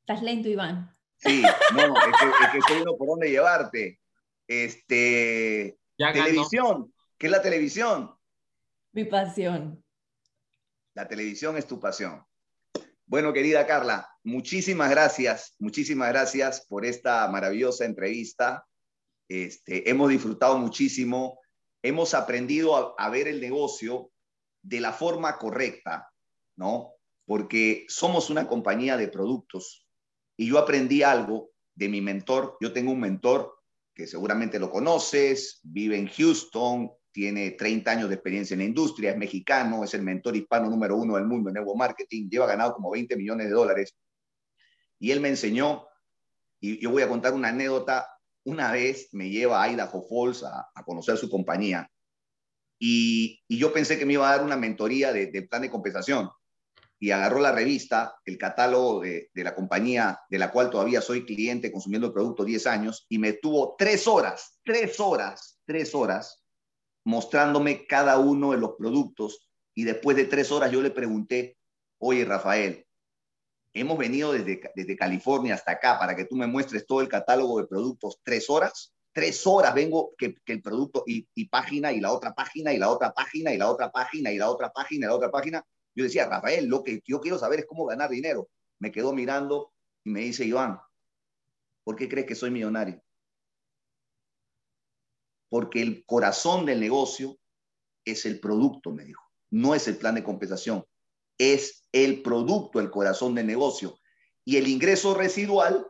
Estás 0.00 0.22
lento, 0.22 0.48
Iván. 0.48 0.92
Sí, 1.16 1.42
no, 1.74 1.96
es 1.96 2.16
que, 2.18 2.26
es 2.26 2.50
que 2.50 2.58
estoy 2.58 2.74
viendo 2.76 2.96
por 2.96 3.06
dónde 3.06 3.30
llevarte. 3.30 4.00
Este, 4.48 5.78
televisión, 5.96 6.92
¿qué 7.16 7.26
es 7.26 7.30
la 7.30 7.42
televisión? 7.42 8.18
Mi 8.90 9.04
pasión. 9.04 9.84
La 10.94 11.06
televisión 11.06 11.56
es 11.56 11.68
tu 11.68 11.78
pasión. 11.78 12.26
Bueno, 13.10 13.32
querida 13.32 13.66
Carla, 13.66 14.08
muchísimas 14.22 14.88
gracias, 14.88 15.56
muchísimas 15.58 16.10
gracias 16.10 16.64
por 16.68 16.86
esta 16.86 17.26
maravillosa 17.26 17.84
entrevista. 17.84 18.64
Este, 19.28 19.90
hemos 19.90 20.10
disfrutado 20.10 20.56
muchísimo, 20.58 21.40
hemos 21.82 22.14
aprendido 22.14 22.76
a, 22.76 22.94
a 23.04 23.10
ver 23.10 23.26
el 23.26 23.40
negocio 23.40 24.12
de 24.62 24.80
la 24.80 24.92
forma 24.92 25.38
correcta, 25.38 26.08
¿no? 26.54 26.92
Porque 27.26 27.84
somos 27.88 28.30
una 28.30 28.46
compañía 28.46 28.96
de 28.96 29.08
productos, 29.08 29.84
y 30.36 30.46
yo 30.46 30.60
aprendí 30.60 31.02
algo 31.02 31.50
de 31.74 31.88
mi 31.88 32.00
mentor. 32.00 32.58
Yo 32.60 32.72
tengo 32.72 32.92
un 32.92 33.00
mentor 33.00 33.58
que 33.92 34.06
seguramente 34.06 34.60
lo 34.60 34.70
conoces, 34.70 35.58
vive 35.64 35.98
en 35.98 36.06
Houston, 36.06 36.92
tiene 37.12 37.52
30 37.52 37.90
años 37.90 38.08
de 38.08 38.14
experiencia 38.14 38.54
en 38.54 38.60
la 38.60 38.66
industria, 38.66 39.10
es 39.10 39.16
mexicano, 39.16 39.84
es 39.84 39.94
el 39.94 40.02
mentor 40.02 40.36
hispano 40.36 40.68
número 40.68 40.96
uno 40.96 41.16
del 41.16 41.26
mundo 41.26 41.50
en 41.50 41.54
nuevo 41.54 41.74
marketing, 41.74 42.28
lleva 42.28 42.46
ganado 42.46 42.74
como 42.74 42.90
20 42.90 43.16
millones 43.16 43.46
de 43.46 43.52
dólares. 43.52 43.96
Y 44.98 45.10
él 45.10 45.20
me 45.20 45.28
enseñó, 45.28 45.86
y 46.60 46.78
yo 46.80 46.90
voy 46.90 47.02
a 47.02 47.08
contar 47.08 47.32
una 47.32 47.48
anécdota, 47.48 48.06
una 48.44 48.72
vez 48.72 49.08
me 49.12 49.28
lleva 49.30 49.62
a 49.62 49.70
Idaho 49.70 50.02
Falls 50.08 50.42
a, 50.44 50.68
a 50.74 50.84
conocer 50.84 51.16
su 51.16 51.30
compañía, 51.30 51.90
y, 52.82 53.42
y, 53.46 53.58
yo 53.58 53.74
pensé 53.74 53.98
que 53.98 54.06
me 54.06 54.14
iba 54.14 54.26
a 54.26 54.36
dar 54.36 54.44
una 54.44 54.56
mentoría 54.56 55.12
de, 55.12 55.26
de 55.26 55.42
plan 55.42 55.60
de 55.60 55.70
compensación 55.70 56.30
y 56.98 57.10
agarró 57.10 57.38
la 57.38 57.52
revista, 57.52 58.14
el 58.24 58.38
catálogo 58.38 59.00
de, 59.00 59.30
de, 59.34 59.44
la 59.44 59.54
compañía 59.54 60.18
de 60.28 60.38
la 60.38 60.50
cual 60.50 60.70
todavía 60.70 61.02
soy 61.02 61.26
cliente 61.26 61.72
consumiendo 61.72 62.06
el 62.06 62.12
producto 62.12 62.44
10 62.44 62.66
años, 62.66 63.06
y 63.08 63.18
me 63.18 63.34
tuvo 63.34 63.74
tres 63.78 64.06
horas, 64.06 64.60
tres 64.62 65.00
horas, 65.00 65.60
tres 65.64 65.94
horas, 65.94 66.39
mostrándome 67.04 67.86
cada 67.86 68.18
uno 68.18 68.52
de 68.52 68.58
los 68.58 68.72
productos. 68.76 69.48
Y 69.74 69.84
después 69.84 70.16
de 70.16 70.24
tres 70.24 70.50
horas 70.52 70.70
yo 70.70 70.82
le 70.82 70.90
pregunté, 70.90 71.56
oye 71.98 72.24
Rafael, 72.24 72.86
hemos 73.72 73.98
venido 73.98 74.32
desde, 74.32 74.60
desde 74.74 74.96
California 74.96 75.54
hasta 75.54 75.72
acá 75.72 75.98
para 75.98 76.16
que 76.16 76.24
tú 76.24 76.36
me 76.36 76.46
muestres 76.46 76.86
todo 76.86 77.00
el 77.00 77.08
catálogo 77.08 77.60
de 77.60 77.66
productos 77.66 78.18
tres 78.22 78.50
horas. 78.50 78.92
Tres 79.12 79.44
horas 79.46 79.74
vengo 79.74 80.12
que, 80.16 80.36
el 80.46 80.62
producto 80.62 81.02
y, 81.06 81.26
y 81.34 81.48
página 81.48 81.92
y 81.92 82.00
la 82.00 82.12
otra 82.12 82.32
página 82.32 82.72
y 82.72 82.78
la 82.78 82.90
otra 82.90 83.12
página 83.12 83.52
y 83.52 83.58
la 83.58 83.68
otra 83.68 83.90
página 83.90 84.30
y 84.30 84.38
la 84.38 84.48
otra 84.50 84.70
página 84.72 85.06
y 85.06 85.08
la 85.08 85.14
otra 85.14 85.30
página 85.30 85.66
yo 85.94 86.04
decía, 86.04 86.28
Rafael, 86.28 86.66
lo 86.66 86.82
que 86.82 87.02
yo 87.06 87.20
quiero 87.20 87.38
saber 87.38 87.60
es 87.60 87.66
cómo 87.66 87.86
ganar 87.86 88.10
dinero. 88.10 88.48
Me 88.78 88.92
quedó 88.92 89.12
mirando 89.12 89.72
y 90.04 90.10
me 90.10 90.20
dice, 90.20 90.44
Iván, 90.44 90.80
¿por 91.84 91.96
qué 91.96 92.08
crees 92.08 92.26
que 92.26 92.34
soy 92.34 92.50
millonario? 92.50 93.02
Porque 95.50 95.82
el 95.82 96.04
corazón 96.06 96.64
del 96.64 96.80
negocio 96.80 97.38
es 98.06 98.24
el 98.24 98.40
producto, 98.40 98.92
me 98.92 99.04
dijo. 99.04 99.22
No 99.50 99.74
es 99.74 99.86
el 99.88 99.96
plan 99.96 100.14
de 100.14 100.24
compensación, 100.24 100.84
es 101.36 101.84
el 101.92 102.22
producto, 102.22 102.80
el 102.80 102.90
corazón 102.90 103.34
del 103.34 103.46
negocio. 103.46 103.98
Y 104.44 104.56
el 104.56 104.68
ingreso 104.68 105.12
residual 105.12 105.86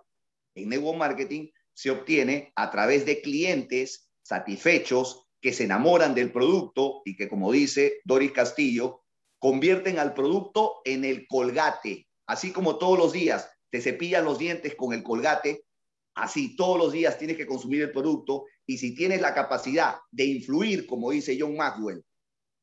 en 0.55 0.71
Network 0.71 0.99
Marketing 0.99 1.51
se 1.75 1.91
obtiene 1.91 2.53
a 2.57 2.71
través 2.71 3.07
de 3.07 3.21
clientes 3.21 4.11
satisfechos 4.23 5.27
que 5.41 5.53
se 5.53 5.65
enamoran 5.65 6.15
del 6.15 6.33
producto 6.33 7.03
y 7.05 7.17
que, 7.17 7.29
como 7.29 7.53
dice 7.53 8.01
Doris 8.05 8.33
Castillo, 8.33 9.03
convierten 9.39 9.99
al 9.99 10.15
producto 10.15 10.81
en 10.85 11.05
el 11.05 11.27
colgate. 11.27 12.09
Así 12.27 12.53
como 12.53 12.77
todos 12.77 12.99
los 12.99 13.13
días 13.13 13.51
te 13.71 13.81
cepillan 13.81 14.25
los 14.25 14.39
dientes 14.39 14.75
con 14.75 14.93
el 14.93 15.03
colgate, 15.03 15.65
así 16.15 16.57
todos 16.57 16.79
los 16.79 16.93
días 16.93 17.19
tienes 17.19 17.37
que 17.37 17.47
consumir 17.47 17.83
el 17.83 17.93
producto 17.93 18.45
y 18.67 18.79
si 18.79 18.95
tienes 18.95 19.21
la 19.21 19.35
capacidad 19.35 19.97
de 20.11 20.25
influir, 20.25 20.87
como 20.87 21.11
dice 21.11 21.37
John 21.39 21.57
Maxwell, 21.57 22.05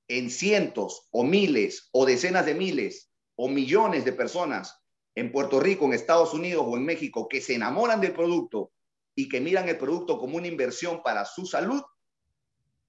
en 0.07 0.29
cientos 0.29 1.07
o 1.11 1.23
miles 1.23 1.89
o 1.91 2.05
decenas 2.05 2.45
de 2.45 2.55
miles 2.55 3.09
o 3.35 3.49
millones 3.49 4.05
de 4.05 4.13
personas 4.13 4.81
en 5.15 5.31
Puerto 5.31 5.59
Rico, 5.59 5.85
en 5.85 5.93
Estados 5.93 6.33
Unidos 6.33 6.65
o 6.67 6.77
en 6.77 6.85
México 6.85 7.27
que 7.27 7.41
se 7.41 7.55
enamoran 7.55 7.99
del 7.99 8.13
producto 8.13 8.71
y 9.15 9.27
que 9.27 9.41
miran 9.41 9.67
el 9.67 9.77
producto 9.77 10.17
como 10.19 10.37
una 10.37 10.47
inversión 10.47 11.01
para 11.03 11.25
su 11.25 11.45
salud 11.45 11.81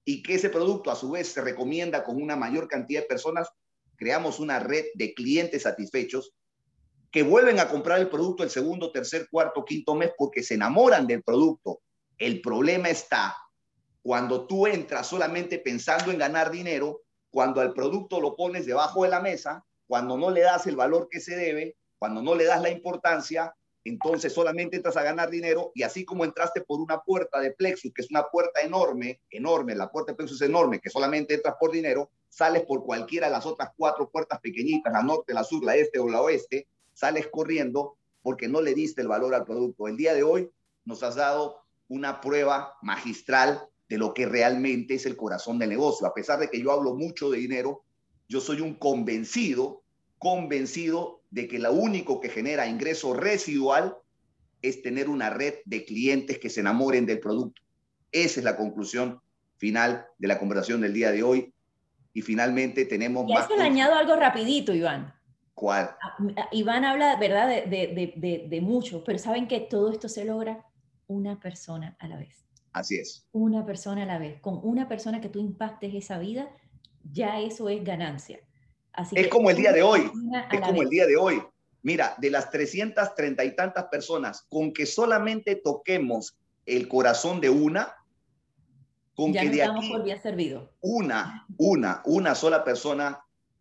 y 0.05 0.23
que 0.23 0.35
ese 0.35 0.49
producto 0.49 0.91
a 0.91 0.95
su 0.95 1.11
vez 1.11 1.27
se 1.27 1.41
recomienda 1.41 2.03
con 2.03 2.21
una 2.21 2.35
mayor 2.35 2.67
cantidad 2.67 3.01
de 3.01 3.07
personas, 3.07 3.49
creamos 3.95 4.39
una 4.39 4.59
red 4.59 4.85
de 4.95 5.13
clientes 5.13 5.63
satisfechos 5.63 6.33
que 7.11 7.23
vuelven 7.23 7.59
a 7.59 7.67
comprar 7.67 7.99
el 7.99 8.09
producto 8.09 8.43
el 8.43 8.49
segundo, 8.49 8.91
tercer, 8.91 9.27
cuarto, 9.29 9.65
quinto 9.65 9.95
mes 9.95 10.11
porque 10.17 10.43
se 10.43 10.55
enamoran 10.55 11.07
del 11.07 11.23
producto. 11.23 11.81
El 12.17 12.41
problema 12.41 12.89
está 12.89 13.35
cuando 14.01 14.47
tú 14.47 14.67
entras 14.67 15.07
solamente 15.07 15.59
pensando 15.59 16.11
en 16.11 16.17
ganar 16.17 16.51
dinero, 16.51 17.01
cuando 17.31 17.61
al 17.61 17.73
producto 17.73 18.19
lo 18.19 18.35
pones 18.35 18.65
debajo 18.65 19.03
de 19.03 19.09
la 19.09 19.19
mesa, 19.19 19.63
cuando 19.87 20.17
no 20.17 20.29
le 20.29 20.41
das 20.41 20.67
el 20.67 20.75
valor 20.75 21.09
que 21.09 21.19
se 21.19 21.35
debe, 21.35 21.77
cuando 21.97 22.21
no 22.21 22.35
le 22.35 22.45
das 22.45 22.61
la 22.61 22.69
importancia, 22.69 23.53
entonces 23.83 24.33
solamente 24.33 24.77
entras 24.77 24.97
a 24.97 25.03
ganar 25.03 25.29
dinero 25.29 25.71
y 25.73 25.83
así 25.83 26.05
como 26.05 26.23
entraste 26.23 26.61
por 26.61 26.79
una 26.79 26.99
puerta 27.01 27.39
de 27.39 27.51
Plexus, 27.51 27.91
que 27.93 28.01
es 28.01 28.11
una 28.11 28.23
puerta 28.23 28.61
enorme, 28.61 29.21
enorme, 29.29 29.75
la 29.75 29.91
puerta 29.91 30.11
de 30.11 30.17
Plexus 30.17 30.41
es 30.41 30.49
enorme, 30.49 30.79
que 30.79 30.89
solamente 30.89 31.33
entras 31.33 31.55
por 31.59 31.71
dinero, 31.71 32.11
sales 32.27 32.63
por 32.63 32.83
cualquiera 32.83 33.27
de 33.27 33.33
las 33.33 33.45
otras 33.45 33.71
cuatro 33.75 34.09
puertas 34.09 34.39
pequeñitas, 34.39 34.93
la 34.93 35.01
norte, 35.01 35.33
la 35.33 35.43
sur, 35.43 35.63
la 35.63 35.75
este 35.75 35.99
o 35.99 36.07
la 36.07 36.21
oeste, 36.21 36.67
sales 36.99 37.27
corriendo 37.31 37.95
porque 38.21 38.49
no 38.49 38.61
le 38.61 38.73
diste 38.73 39.01
el 39.01 39.07
valor 39.07 39.33
al 39.33 39.45
producto. 39.45 39.87
El 39.87 39.95
día 39.95 40.13
de 40.13 40.23
hoy 40.23 40.49
nos 40.83 41.01
has 41.01 41.15
dado 41.15 41.61
una 41.87 42.19
prueba 42.19 42.75
magistral 42.81 43.61
de 43.87 43.97
lo 43.97 44.13
que 44.13 44.25
realmente 44.25 44.95
es 44.95 45.05
el 45.05 45.15
corazón 45.15 45.57
del 45.59 45.69
negocio. 45.69 46.05
A 46.05 46.13
pesar 46.13 46.39
de 46.39 46.49
que 46.49 46.61
yo 46.61 46.71
hablo 46.71 46.95
mucho 46.95 47.29
de 47.29 47.39
dinero, 47.39 47.83
yo 48.27 48.41
soy 48.41 48.59
un 48.59 48.75
convencido, 48.75 49.81
convencido 50.17 51.21
de 51.31 51.47
que 51.47 51.57
lo 51.57 51.71
único 51.71 52.19
que 52.19 52.29
genera 52.29 52.67
ingreso 52.67 53.13
residual 53.13 53.95
es 54.61 54.81
tener 54.81 55.09
una 55.09 55.29
red 55.29 55.55
de 55.65 55.85
clientes 55.85 56.37
que 56.37 56.49
se 56.49 56.59
enamoren 56.59 57.05
del 57.05 57.21
producto. 57.21 57.61
Esa 58.11 58.41
es 58.41 58.43
la 58.43 58.57
conclusión 58.57 59.21
final 59.57 60.05
de 60.17 60.27
la 60.27 60.37
conversación 60.37 60.81
del 60.81 60.93
día 60.93 61.11
de 61.11 61.23
hoy. 61.23 61.53
Y 62.13 62.21
finalmente 62.23 62.85
tenemos 62.85 63.25
y 63.29 63.33
más... 63.33 63.49
le 63.49 63.63
añado 63.63 63.95
algo 63.95 64.15
rapidito, 64.17 64.73
Iván. 64.73 65.13
¿Cuál? 65.59 65.89
Ah, 66.01 66.15
ah, 66.37 66.47
Iván 66.53 66.85
habla, 66.85 67.17
¿verdad?, 67.17 67.49
de, 67.49 67.63
de, 67.67 68.13
de, 68.15 68.45
de 68.47 68.61
mucho, 68.61 69.03
pero 69.03 69.19
¿saben 69.19 69.45
que 69.45 69.59
todo 69.59 69.91
esto 69.91 70.07
se 70.07 70.23
logra 70.23 70.65
una 71.07 71.37
persona 71.37 71.97
a 71.99 72.07
la 72.07 72.15
vez? 72.15 72.45
Así 72.71 72.95
es. 72.95 73.27
Una 73.33 73.65
persona 73.65 74.03
a 74.03 74.05
la 74.05 74.19
vez. 74.19 74.39
Con 74.39 74.61
una 74.63 74.87
persona 74.87 75.19
que 75.19 75.27
tú 75.27 75.41
impactes 75.41 75.93
esa 75.93 76.17
vida, 76.17 76.47
ya 77.11 77.41
eso 77.41 77.67
es 77.67 77.83
ganancia. 77.83 78.39
Así 78.93 79.17
es 79.19 79.27
como 79.27 79.49
el 79.49 79.57
día 79.57 79.73
de 79.73 79.81
hoy. 79.81 80.09
Es 80.49 80.61
como 80.61 80.81
el 80.81 80.87
día 80.87 81.05
de 81.05 81.17
hoy. 81.17 81.43
Mira, 81.81 82.15
de 82.19 82.29
las 82.29 82.49
330 82.51 83.43
y 83.43 83.53
tantas 83.53 83.83
personas, 83.87 84.45
con 84.47 84.71
que 84.71 84.85
solamente 84.85 85.55
toquemos 85.57 86.37
el 86.65 86.87
corazón 86.87 87.41
de 87.41 87.49
una, 87.49 87.95
con 89.13 89.33
que 89.33 89.49
de 89.49 89.63
aquí 89.63 89.91
servido. 90.23 90.71
una, 90.79 91.45
una, 91.57 92.01
una 92.05 92.33
sola 92.33 92.63
persona 92.63 93.19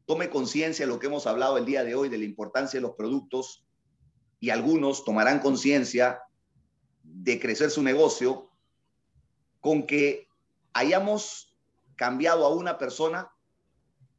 tome 0.09 0.31
conciencia 0.31 0.87
de 0.87 0.91
lo 0.91 0.99
que 0.99 1.07
hemos 1.07 1.27
hablado 1.27 1.59
el 1.59 1.67
día 1.67 1.85
de 1.85 1.95
hoy, 1.95 2.09
de 2.09 2.17
la 2.17 2.25
importancia 2.25 2.79
de 2.79 2.81
los 2.81 2.97
productos, 2.97 3.67
y 4.41 4.49
algunos 4.49 5.05
tomarán 5.05 5.39
conciencia 5.39 6.23
de 7.03 7.39
crecer 7.39 7.71
su 7.71 7.83
negocio, 7.83 8.51
con 9.61 9.87
que 9.87 10.27
hayamos 10.73 11.55
cambiado 11.95 12.47
a 12.47 12.55
una 12.55 12.79
persona, 12.79 13.31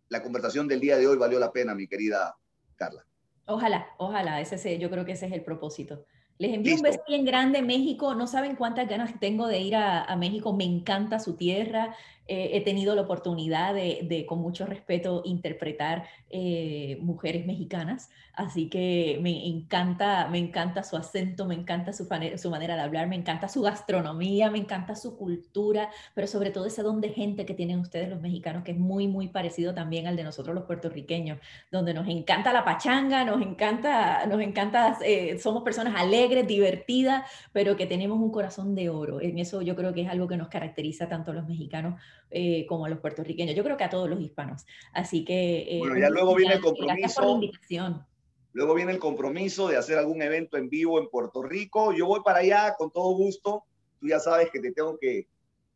la 0.09 0.21
conversación 0.21 0.67
del 0.67 0.79
día 0.79 0.95
de 0.95 1.07
hoy 1.07 1.17
valió 1.17 1.39
la 1.39 1.51
pena, 1.51 1.73
mi 1.73 1.87
querida 1.87 2.35
Carla. 2.75 3.03
Ojalá, 3.47 3.87
ojalá, 3.97 4.41
ese, 4.41 4.77
yo 4.77 4.91
creo 4.91 5.05
que 5.05 5.13
ese 5.13 5.25
es 5.25 5.31
el 5.31 5.43
propósito. 5.43 6.05
Les 6.37 6.53
envío 6.53 6.75
un 6.75 6.81
beso 6.83 7.01
bien 7.07 7.25
grande, 7.25 7.63
México. 7.63 8.13
No 8.13 8.27
saben 8.27 8.55
cuántas 8.55 8.87
ganas 8.87 9.19
tengo 9.19 9.47
de 9.47 9.59
ir 9.59 9.75
a, 9.75 10.03
a 10.03 10.15
México. 10.15 10.53
Me 10.53 10.65
encanta 10.65 11.19
su 11.19 11.35
tierra. 11.35 11.95
Eh, 12.31 12.51
he 12.57 12.61
tenido 12.61 12.93
la 12.93 13.01
oportunidad 13.01 13.73
de, 13.73 14.23
con 14.27 14.39
mucho 14.39 14.67
respeto, 14.67 15.23
interpretar 15.25 16.05
eh, 16.29 16.99
mujeres 17.01 17.47
mexicanas, 17.47 18.11
así 18.35 18.69
que 18.69 19.17
me 19.19 19.47
encanta, 19.47 20.27
me 20.27 20.37
encanta 20.37 20.83
su 20.83 20.95
acento, 20.95 21.47
me 21.47 21.55
encanta 21.55 21.91
su, 21.91 22.07
su, 22.37 22.49
manera 22.51 22.75
de 22.75 22.81
hablar, 22.81 23.07
me 23.07 23.15
encanta 23.15 23.47
su 23.47 23.63
gastronomía, 23.63 24.51
me 24.51 24.59
encanta 24.59 24.95
su 24.95 25.17
cultura, 25.17 25.89
pero 26.13 26.27
sobre 26.27 26.51
todo 26.51 26.67
ese 26.67 26.83
don 26.83 27.01
de 27.01 27.09
gente 27.09 27.47
que 27.47 27.55
tienen 27.55 27.79
ustedes 27.79 28.09
los 28.09 28.21
mexicanos, 28.21 28.63
que 28.63 28.73
es 28.73 28.77
muy, 28.77 29.07
muy 29.07 29.29
parecido 29.29 29.73
también 29.73 30.05
al 30.05 30.15
de 30.15 30.23
nosotros 30.23 30.53
los 30.53 30.65
puertorriqueños, 30.65 31.39
donde 31.71 31.95
nos 31.95 32.07
encanta 32.07 32.53
la 32.53 32.63
pachanga, 32.63 33.25
nos 33.25 33.41
encanta, 33.41 34.27
nos 34.27 34.39
encanta, 34.39 34.99
eh, 35.03 35.39
somos 35.39 35.63
personas 35.63 35.95
alegres, 35.99 36.45
divertidas, 36.45 37.27
pero 37.53 37.75
que 37.75 37.87
tenemos 37.87 38.19
un 38.19 38.31
corazón 38.31 38.75
de 38.75 38.89
oro. 38.89 39.19
En 39.19 39.39
eso 39.39 39.63
yo 39.63 39.75
creo 39.75 39.95
que 39.95 40.03
es 40.03 40.09
algo 40.09 40.27
que 40.27 40.37
nos 40.37 40.49
caracteriza 40.49 41.09
tanto 41.09 41.31
a 41.31 41.33
los 41.33 41.47
mexicanos 41.47 41.99
eh, 42.31 42.65
como 42.67 42.85
a 42.85 42.89
los 42.89 42.99
puertorriqueños, 42.99 43.55
yo 43.55 43.63
creo 43.63 43.77
que 43.77 43.83
a 43.83 43.89
todos 43.89 44.09
los 44.09 44.19
hispanos. 44.21 44.65
Así 44.93 45.25
que... 45.25 45.77
Eh, 45.77 45.79
bueno, 45.79 45.97
ya 45.97 46.09
luego 46.09 46.35
viene 46.35 46.55
el 46.55 46.61
compromiso. 46.61 47.33
invitación. 47.35 48.05
Luego 48.53 48.73
viene 48.73 48.91
el 48.91 48.99
compromiso 48.99 49.67
de 49.67 49.77
hacer 49.77 49.97
algún 49.97 50.21
evento 50.21 50.57
en 50.57 50.69
vivo 50.69 50.99
en 50.99 51.09
Puerto 51.09 51.43
Rico. 51.43 51.93
Yo 51.93 52.07
voy 52.07 52.21
para 52.23 52.39
allá 52.39 52.75
con 52.77 52.91
todo 52.91 53.15
gusto. 53.15 53.63
Tú 53.99 54.07
ya 54.07 54.19
sabes 54.19 54.49
que 54.51 54.59
te 54.59 54.71
tengo 54.71 54.97
que, 54.97 55.27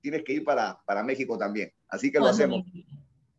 tienes 0.02 0.24
que 0.24 0.34
ir 0.34 0.44
para, 0.44 0.80
para 0.86 1.04
México 1.04 1.38
también. 1.38 1.72
Así 1.88 2.12
que 2.12 2.20
lo 2.20 2.28
hacemos. 2.28 2.64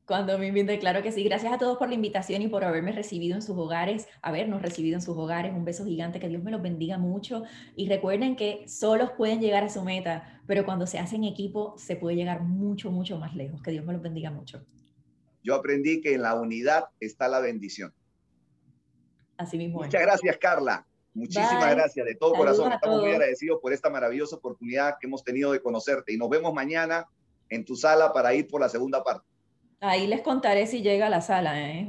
Cuando 0.06 0.38
me 0.38 0.48
invite, 0.48 0.78
claro 0.78 1.02
que 1.02 1.12
sí. 1.12 1.24
Gracias 1.24 1.50
a 1.52 1.56
todos 1.56 1.78
por 1.78 1.88
la 1.88 1.94
invitación 1.94 2.42
y 2.42 2.48
por 2.48 2.62
haberme 2.62 2.92
recibido 2.92 3.36
en 3.36 3.42
sus 3.42 3.56
hogares, 3.56 4.06
habernos 4.20 4.60
recibido 4.60 4.96
en 4.96 5.02
sus 5.02 5.16
hogares. 5.16 5.52
Un 5.54 5.64
beso 5.64 5.84
gigante, 5.86 6.20
que 6.20 6.28
Dios 6.28 6.42
me 6.42 6.50
los 6.50 6.60
bendiga 6.60 6.98
mucho. 6.98 7.44
Y 7.74 7.88
recuerden 7.88 8.36
que 8.36 8.68
solos 8.68 9.12
pueden 9.16 9.40
llegar 9.40 9.64
a 9.64 9.70
su 9.70 9.82
meta, 9.82 10.42
pero 10.46 10.66
cuando 10.66 10.86
se 10.86 10.98
hace 10.98 11.16
en 11.16 11.24
equipo 11.24 11.74
se 11.78 11.96
puede 11.96 12.16
llegar 12.16 12.42
mucho, 12.42 12.90
mucho 12.90 13.18
más 13.18 13.34
lejos. 13.34 13.62
Que 13.62 13.70
Dios 13.70 13.84
me 13.86 13.94
los 13.94 14.02
bendiga 14.02 14.30
mucho. 14.30 14.66
Yo 15.42 15.54
aprendí 15.54 16.02
que 16.02 16.14
en 16.14 16.22
la 16.22 16.34
unidad 16.34 16.84
está 17.00 17.26
la 17.28 17.40
bendición. 17.40 17.94
Así 19.38 19.56
mismo. 19.56 19.80
Muchas 19.80 20.02
gracias, 20.02 20.36
Carla. 20.36 20.86
Muchísimas 21.14 21.74
gracias 21.74 22.04
de 22.04 22.14
todo 22.14 22.34
corazón. 22.34 22.72
Estamos 22.72 23.00
muy 23.00 23.12
agradecidos 23.12 23.58
por 23.62 23.72
esta 23.72 23.88
maravillosa 23.88 24.36
oportunidad 24.36 24.96
que 25.00 25.06
hemos 25.06 25.24
tenido 25.24 25.52
de 25.52 25.62
conocerte. 25.62 26.12
Y 26.12 26.18
nos 26.18 26.28
vemos 26.28 26.52
mañana 26.52 27.06
en 27.48 27.64
tu 27.64 27.74
sala 27.74 28.12
para 28.12 28.34
ir 28.34 28.48
por 28.48 28.60
la 28.60 28.68
segunda 28.68 29.02
parte. 29.02 29.33
Ahí 29.80 30.06
les 30.06 30.22
contaré 30.22 30.66
si 30.66 30.82
llega 30.82 31.06
a 31.06 31.10
la 31.10 31.20
sala. 31.20 31.60
¿eh? 31.60 31.88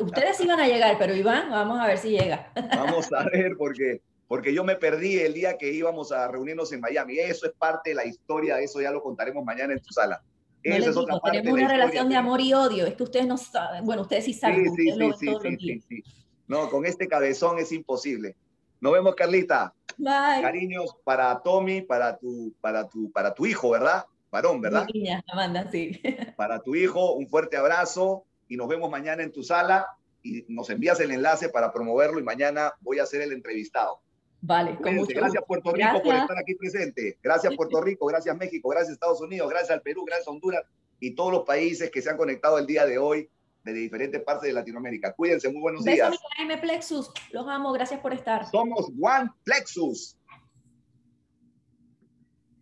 Ustedes 0.00 0.40
iban 0.40 0.60
a 0.60 0.66
llegar, 0.66 0.96
pero 0.98 1.14
Iván, 1.14 1.50
vamos 1.50 1.80
a 1.80 1.86
ver 1.86 1.98
si 1.98 2.10
llega. 2.10 2.52
Vamos 2.76 3.12
a 3.12 3.24
ver, 3.24 3.56
porque, 3.56 4.00
porque 4.28 4.54
yo 4.54 4.64
me 4.64 4.76
perdí 4.76 5.18
el 5.18 5.34
día 5.34 5.58
que 5.58 5.72
íbamos 5.72 6.12
a 6.12 6.28
reunirnos 6.28 6.72
en 6.72 6.80
Miami. 6.80 7.18
Eso 7.18 7.46
es 7.46 7.52
parte 7.52 7.90
de 7.90 7.96
la 7.96 8.04
historia, 8.04 8.60
eso 8.60 8.80
ya 8.80 8.90
lo 8.90 9.02
contaremos 9.02 9.44
mañana 9.44 9.72
en 9.72 9.80
tu 9.80 9.92
sala. 9.92 10.22
es 10.62 10.96
otra 10.96 11.18
parte 11.18 11.38
tenemos 11.38 11.60
una 11.60 11.68
relación 11.68 12.08
de 12.08 12.16
amor 12.16 12.40
y 12.40 12.54
odio. 12.54 12.86
Es 12.86 12.94
que 12.94 13.02
ustedes 13.02 13.26
no 13.26 13.36
saben, 13.36 13.84
bueno, 13.84 14.02
ustedes 14.02 14.24
sí 14.24 14.34
saben. 14.34 14.72
Sí, 14.74 14.92
sí, 14.92 15.34
sí, 15.58 15.80
sí, 15.88 16.02
No, 16.46 16.70
con 16.70 16.86
este 16.86 17.08
cabezón 17.08 17.58
es 17.58 17.72
imposible. 17.72 18.36
Nos 18.80 18.92
vemos, 18.92 19.14
Carlita. 19.14 19.74
Bye. 19.96 20.42
Cariños 20.42 20.96
para 21.04 21.40
Tommy, 21.40 21.82
para 21.82 22.16
tu, 22.16 22.52
para 22.60 22.88
tu, 22.88 23.10
para 23.12 23.34
tu 23.34 23.46
hijo, 23.46 23.70
¿verdad? 23.70 24.04
Varón, 24.32 24.60
¿verdad? 24.60 24.86
Niña, 24.92 25.22
Amanda, 25.28 25.70
sí. 25.70 26.00
Para 26.36 26.60
tu 26.60 26.74
hijo, 26.74 27.12
un 27.12 27.28
fuerte 27.28 27.56
abrazo 27.56 28.24
y 28.48 28.56
nos 28.56 28.66
vemos 28.66 28.90
mañana 28.90 29.22
en 29.22 29.30
tu 29.30 29.44
sala 29.44 29.86
y 30.22 30.44
nos 30.48 30.68
envías 30.70 30.98
el 31.00 31.10
enlace 31.10 31.48
para 31.48 31.72
promoverlo 31.72 32.20
y 32.20 32.22
mañana 32.22 32.72
voy 32.80 33.00
a 33.00 33.06
ser 33.06 33.22
el 33.22 33.32
entrevistado. 33.32 34.00
Vale, 34.40 34.76
con 34.76 34.94
mucho 34.94 35.14
Gracias 35.16 35.42
Puerto 35.46 35.72
Rico 35.72 36.02
por 36.02 36.14
estar 36.14 36.38
aquí 36.38 36.54
presente. 36.54 37.18
Gracias 37.22 37.54
Puerto 37.56 37.80
Rico, 37.82 38.06
gracias 38.06 38.36
México, 38.36 38.68
gracias 38.68 38.92
Estados 38.94 39.20
Unidos, 39.20 39.50
gracias 39.50 39.70
al 39.70 39.82
Perú, 39.82 40.04
gracias 40.04 40.28
Honduras 40.28 40.64
y 41.00 41.14
todos 41.14 41.32
los 41.32 41.44
países 41.44 41.90
que 41.90 42.00
se 42.00 42.10
han 42.10 42.16
conectado 42.16 42.58
el 42.58 42.66
día 42.66 42.86
de 42.86 42.98
hoy 42.98 43.28
desde 43.64 43.80
diferentes 43.80 44.22
partes 44.22 44.48
de 44.48 44.52
Latinoamérica. 44.52 45.12
Cuídense, 45.12 45.48
muy 45.48 45.60
buenos 45.60 45.84
días. 45.84 46.10
Besos, 46.10 46.60
Plexus. 46.60 47.10
Los 47.32 47.46
amo, 47.48 47.72
gracias 47.72 48.00
por 48.00 48.12
estar. 48.12 48.48
Somos 48.48 48.90
One 49.00 49.30
Plexus. 49.44 50.16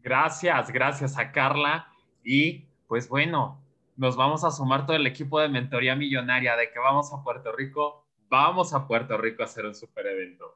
Gracias, 0.02 0.70
gracias 0.70 1.18
a 1.18 1.32
Carla. 1.32 1.88
Y 2.24 2.66
pues 2.86 3.08
bueno, 3.08 3.62
nos 3.96 4.16
vamos 4.16 4.44
a 4.44 4.50
sumar 4.50 4.86
todo 4.86 4.96
el 4.96 5.06
equipo 5.06 5.40
de 5.40 5.48
Mentoría 5.48 5.94
Millonaria 5.94 6.56
de 6.56 6.70
que 6.70 6.78
vamos 6.78 7.12
a 7.12 7.22
Puerto 7.22 7.52
Rico. 7.52 8.06
Vamos 8.28 8.72
a 8.72 8.86
Puerto 8.86 9.18
Rico 9.18 9.42
a 9.42 9.46
hacer 9.46 9.66
un 9.66 9.74
super 9.74 10.06
evento. 10.06 10.54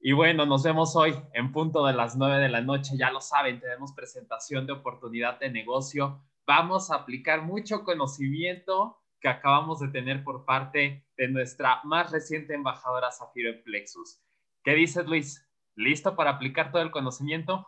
Y 0.00 0.12
bueno, 0.12 0.44
nos 0.44 0.62
vemos 0.62 0.94
hoy 0.96 1.14
en 1.32 1.50
punto 1.50 1.86
de 1.86 1.94
las 1.94 2.16
9 2.16 2.38
de 2.38 2.48
la 2.50 2.60
noche. 2.60 2.96
Ya 2.96 3.10
lo 3.10 3.20
saben, 3.20 3.58
tenemos 3.58 3.92
presentación 3.92 4.66
de 4.66 4.74
oportunidad 4.74 5.40
de 5.40 5.50
negocio. 5.50 6.22
Vamos 6.46 6.90
a 6.90 6.96
aplicar 6.96 7.42
mucho 7.42 7.84
conocimiento 7.84 9.00
que 9.18 9.28
acabamos 9.28 9.80
de 9.80 9.88
tener 9.88 10.22
por 10.22 10.44
parte 10.44 11.06
de 11.16 11.28
nuestra 11.28 11.80
más 11.84 12.12
reciente 12.12 12.54
embajadora 12.54 13.10
Zafiro 13.10 13.48
en 13.48 13.62
Plexus. 13.64 14.20
¿Qué 14.62 14.74
dices, 14.74 15.06
Luis? 15.06 15.48
¿Listo 15.74 16.14
para 16.14 16.32
aplicar 16.32 16.70
todo 16.70 16.82
el 16.82 16.90
conocimiento? 16.90 17.66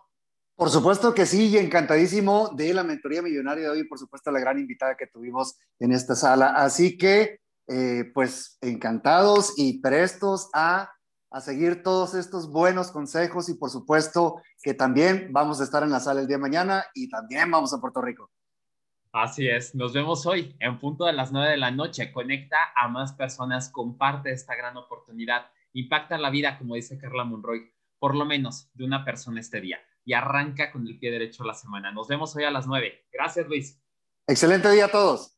Por 0.57 0.71
supuesto 0.71 1.13
que 1.13 1.27
sí, 1.27 1.49
y 1.49 1.59
encantadísimo 1.59 2.49
de 2.49 2.73
la 2.73 2.83
mentoría 2.83 3.21
millonaria 3.21 3.65
de 3.65 3.71
hoy, 3.71 3.85
por 3.85 3.99
supuesto, 3.99 4.31
la 4.31 4.41
gran 4.41 4.59
invitada 4.59 4.97
que 4.97 5.07
tuvimos 5.07 5.59
en 5.79 5.93
esta 5.93 6.15
sala. 6.15 6.55
Así 6.57 6.97
que, 6.97 7.41
eh, 7.69 8.11
pues, 8.15 8.57
encantados 8.63 9.53
y 9.59 9.83
prestos 9.83 10.49
a, 10.55 10.91
a 11.31 11.41
seguir 11.43 11.83
todos 11.83 12.15
estos 12.15 12.51
buenos 12.51 12.91
consejos 12.91 13.51
y, 13.51 13.55
por 13.55 13.69
supuesto, 13.69 14.41
que 14.63 14.73
también 14.73 15.29
vamos 15.31 15.61
a 15.61 15.65
estar 15.65 15.83
en 15.83 15.91
la 15.91 16.01
sala 16.01 16.23
el 16.23 16.27
día 16.27 16.39
de 16.39 16.43
mañana 16.43 16.87
y 16.95 17.11
también 17.11 17.51
vamos 17.51 17.75
a 17.75 17.81
Puerto 17.81 18.01
Rico. 18.01 18.31
Así 19.13 19.47
es, 19.49 19.75
nos 19.75 19.93
vemos 19.93 20.25
hoy 20.25 20.57
en 20.59 20.79
punto 20.79 21.05
de 21.05 21.13
las 21.13 21.33
nueve 21.33 21.51
de 21.51 21.57
la 21.59 21.71
noche. 21.71 22.13
Conecta 22.13 22.57
a 22.75 22.89
más 22.89 23.13
personas, 23.13 23.69
comparte 23.69 24.31
esta 24.31 24.55
gran 24.55 24.77
oportunidad, 24.79 25.47
impacta 25.75 26.17
la 26.17 26.31
vida, 26.31 26.59
como 26.59 26.77
dice 26.77 26.97
Carla 26.97 27.25
Monroy 27.25 27.73
por 27.99 28.15
lo 28.15 28.25
menos, 28.25 28.71
de 28.75 28.85
una 28.85 29.05
persona 29.05 29.41
este 29.41 29.61
día. 29.61 29.79
Y 30.07 30.15
arranca 30.15 30.73
con 30.73 30.87
el 30.87 30.99
pie 30.99 31.11
derecho 31.11 31.45
la 31.45 31.53
semana. 31.53 31.93
Nos 31.93 32.09
vemos 32.09 32.35
hoy 32.35 32.45
a 32.45 32.51
las 32.51 32.67
9. 32.67 33.09
Gracias, 33.13 33.47
Luis. 33.47 33.79
Excelente 34.27 34.71
día 34.71 34.87
a 34.87 34.91
todos. 34.91 35.36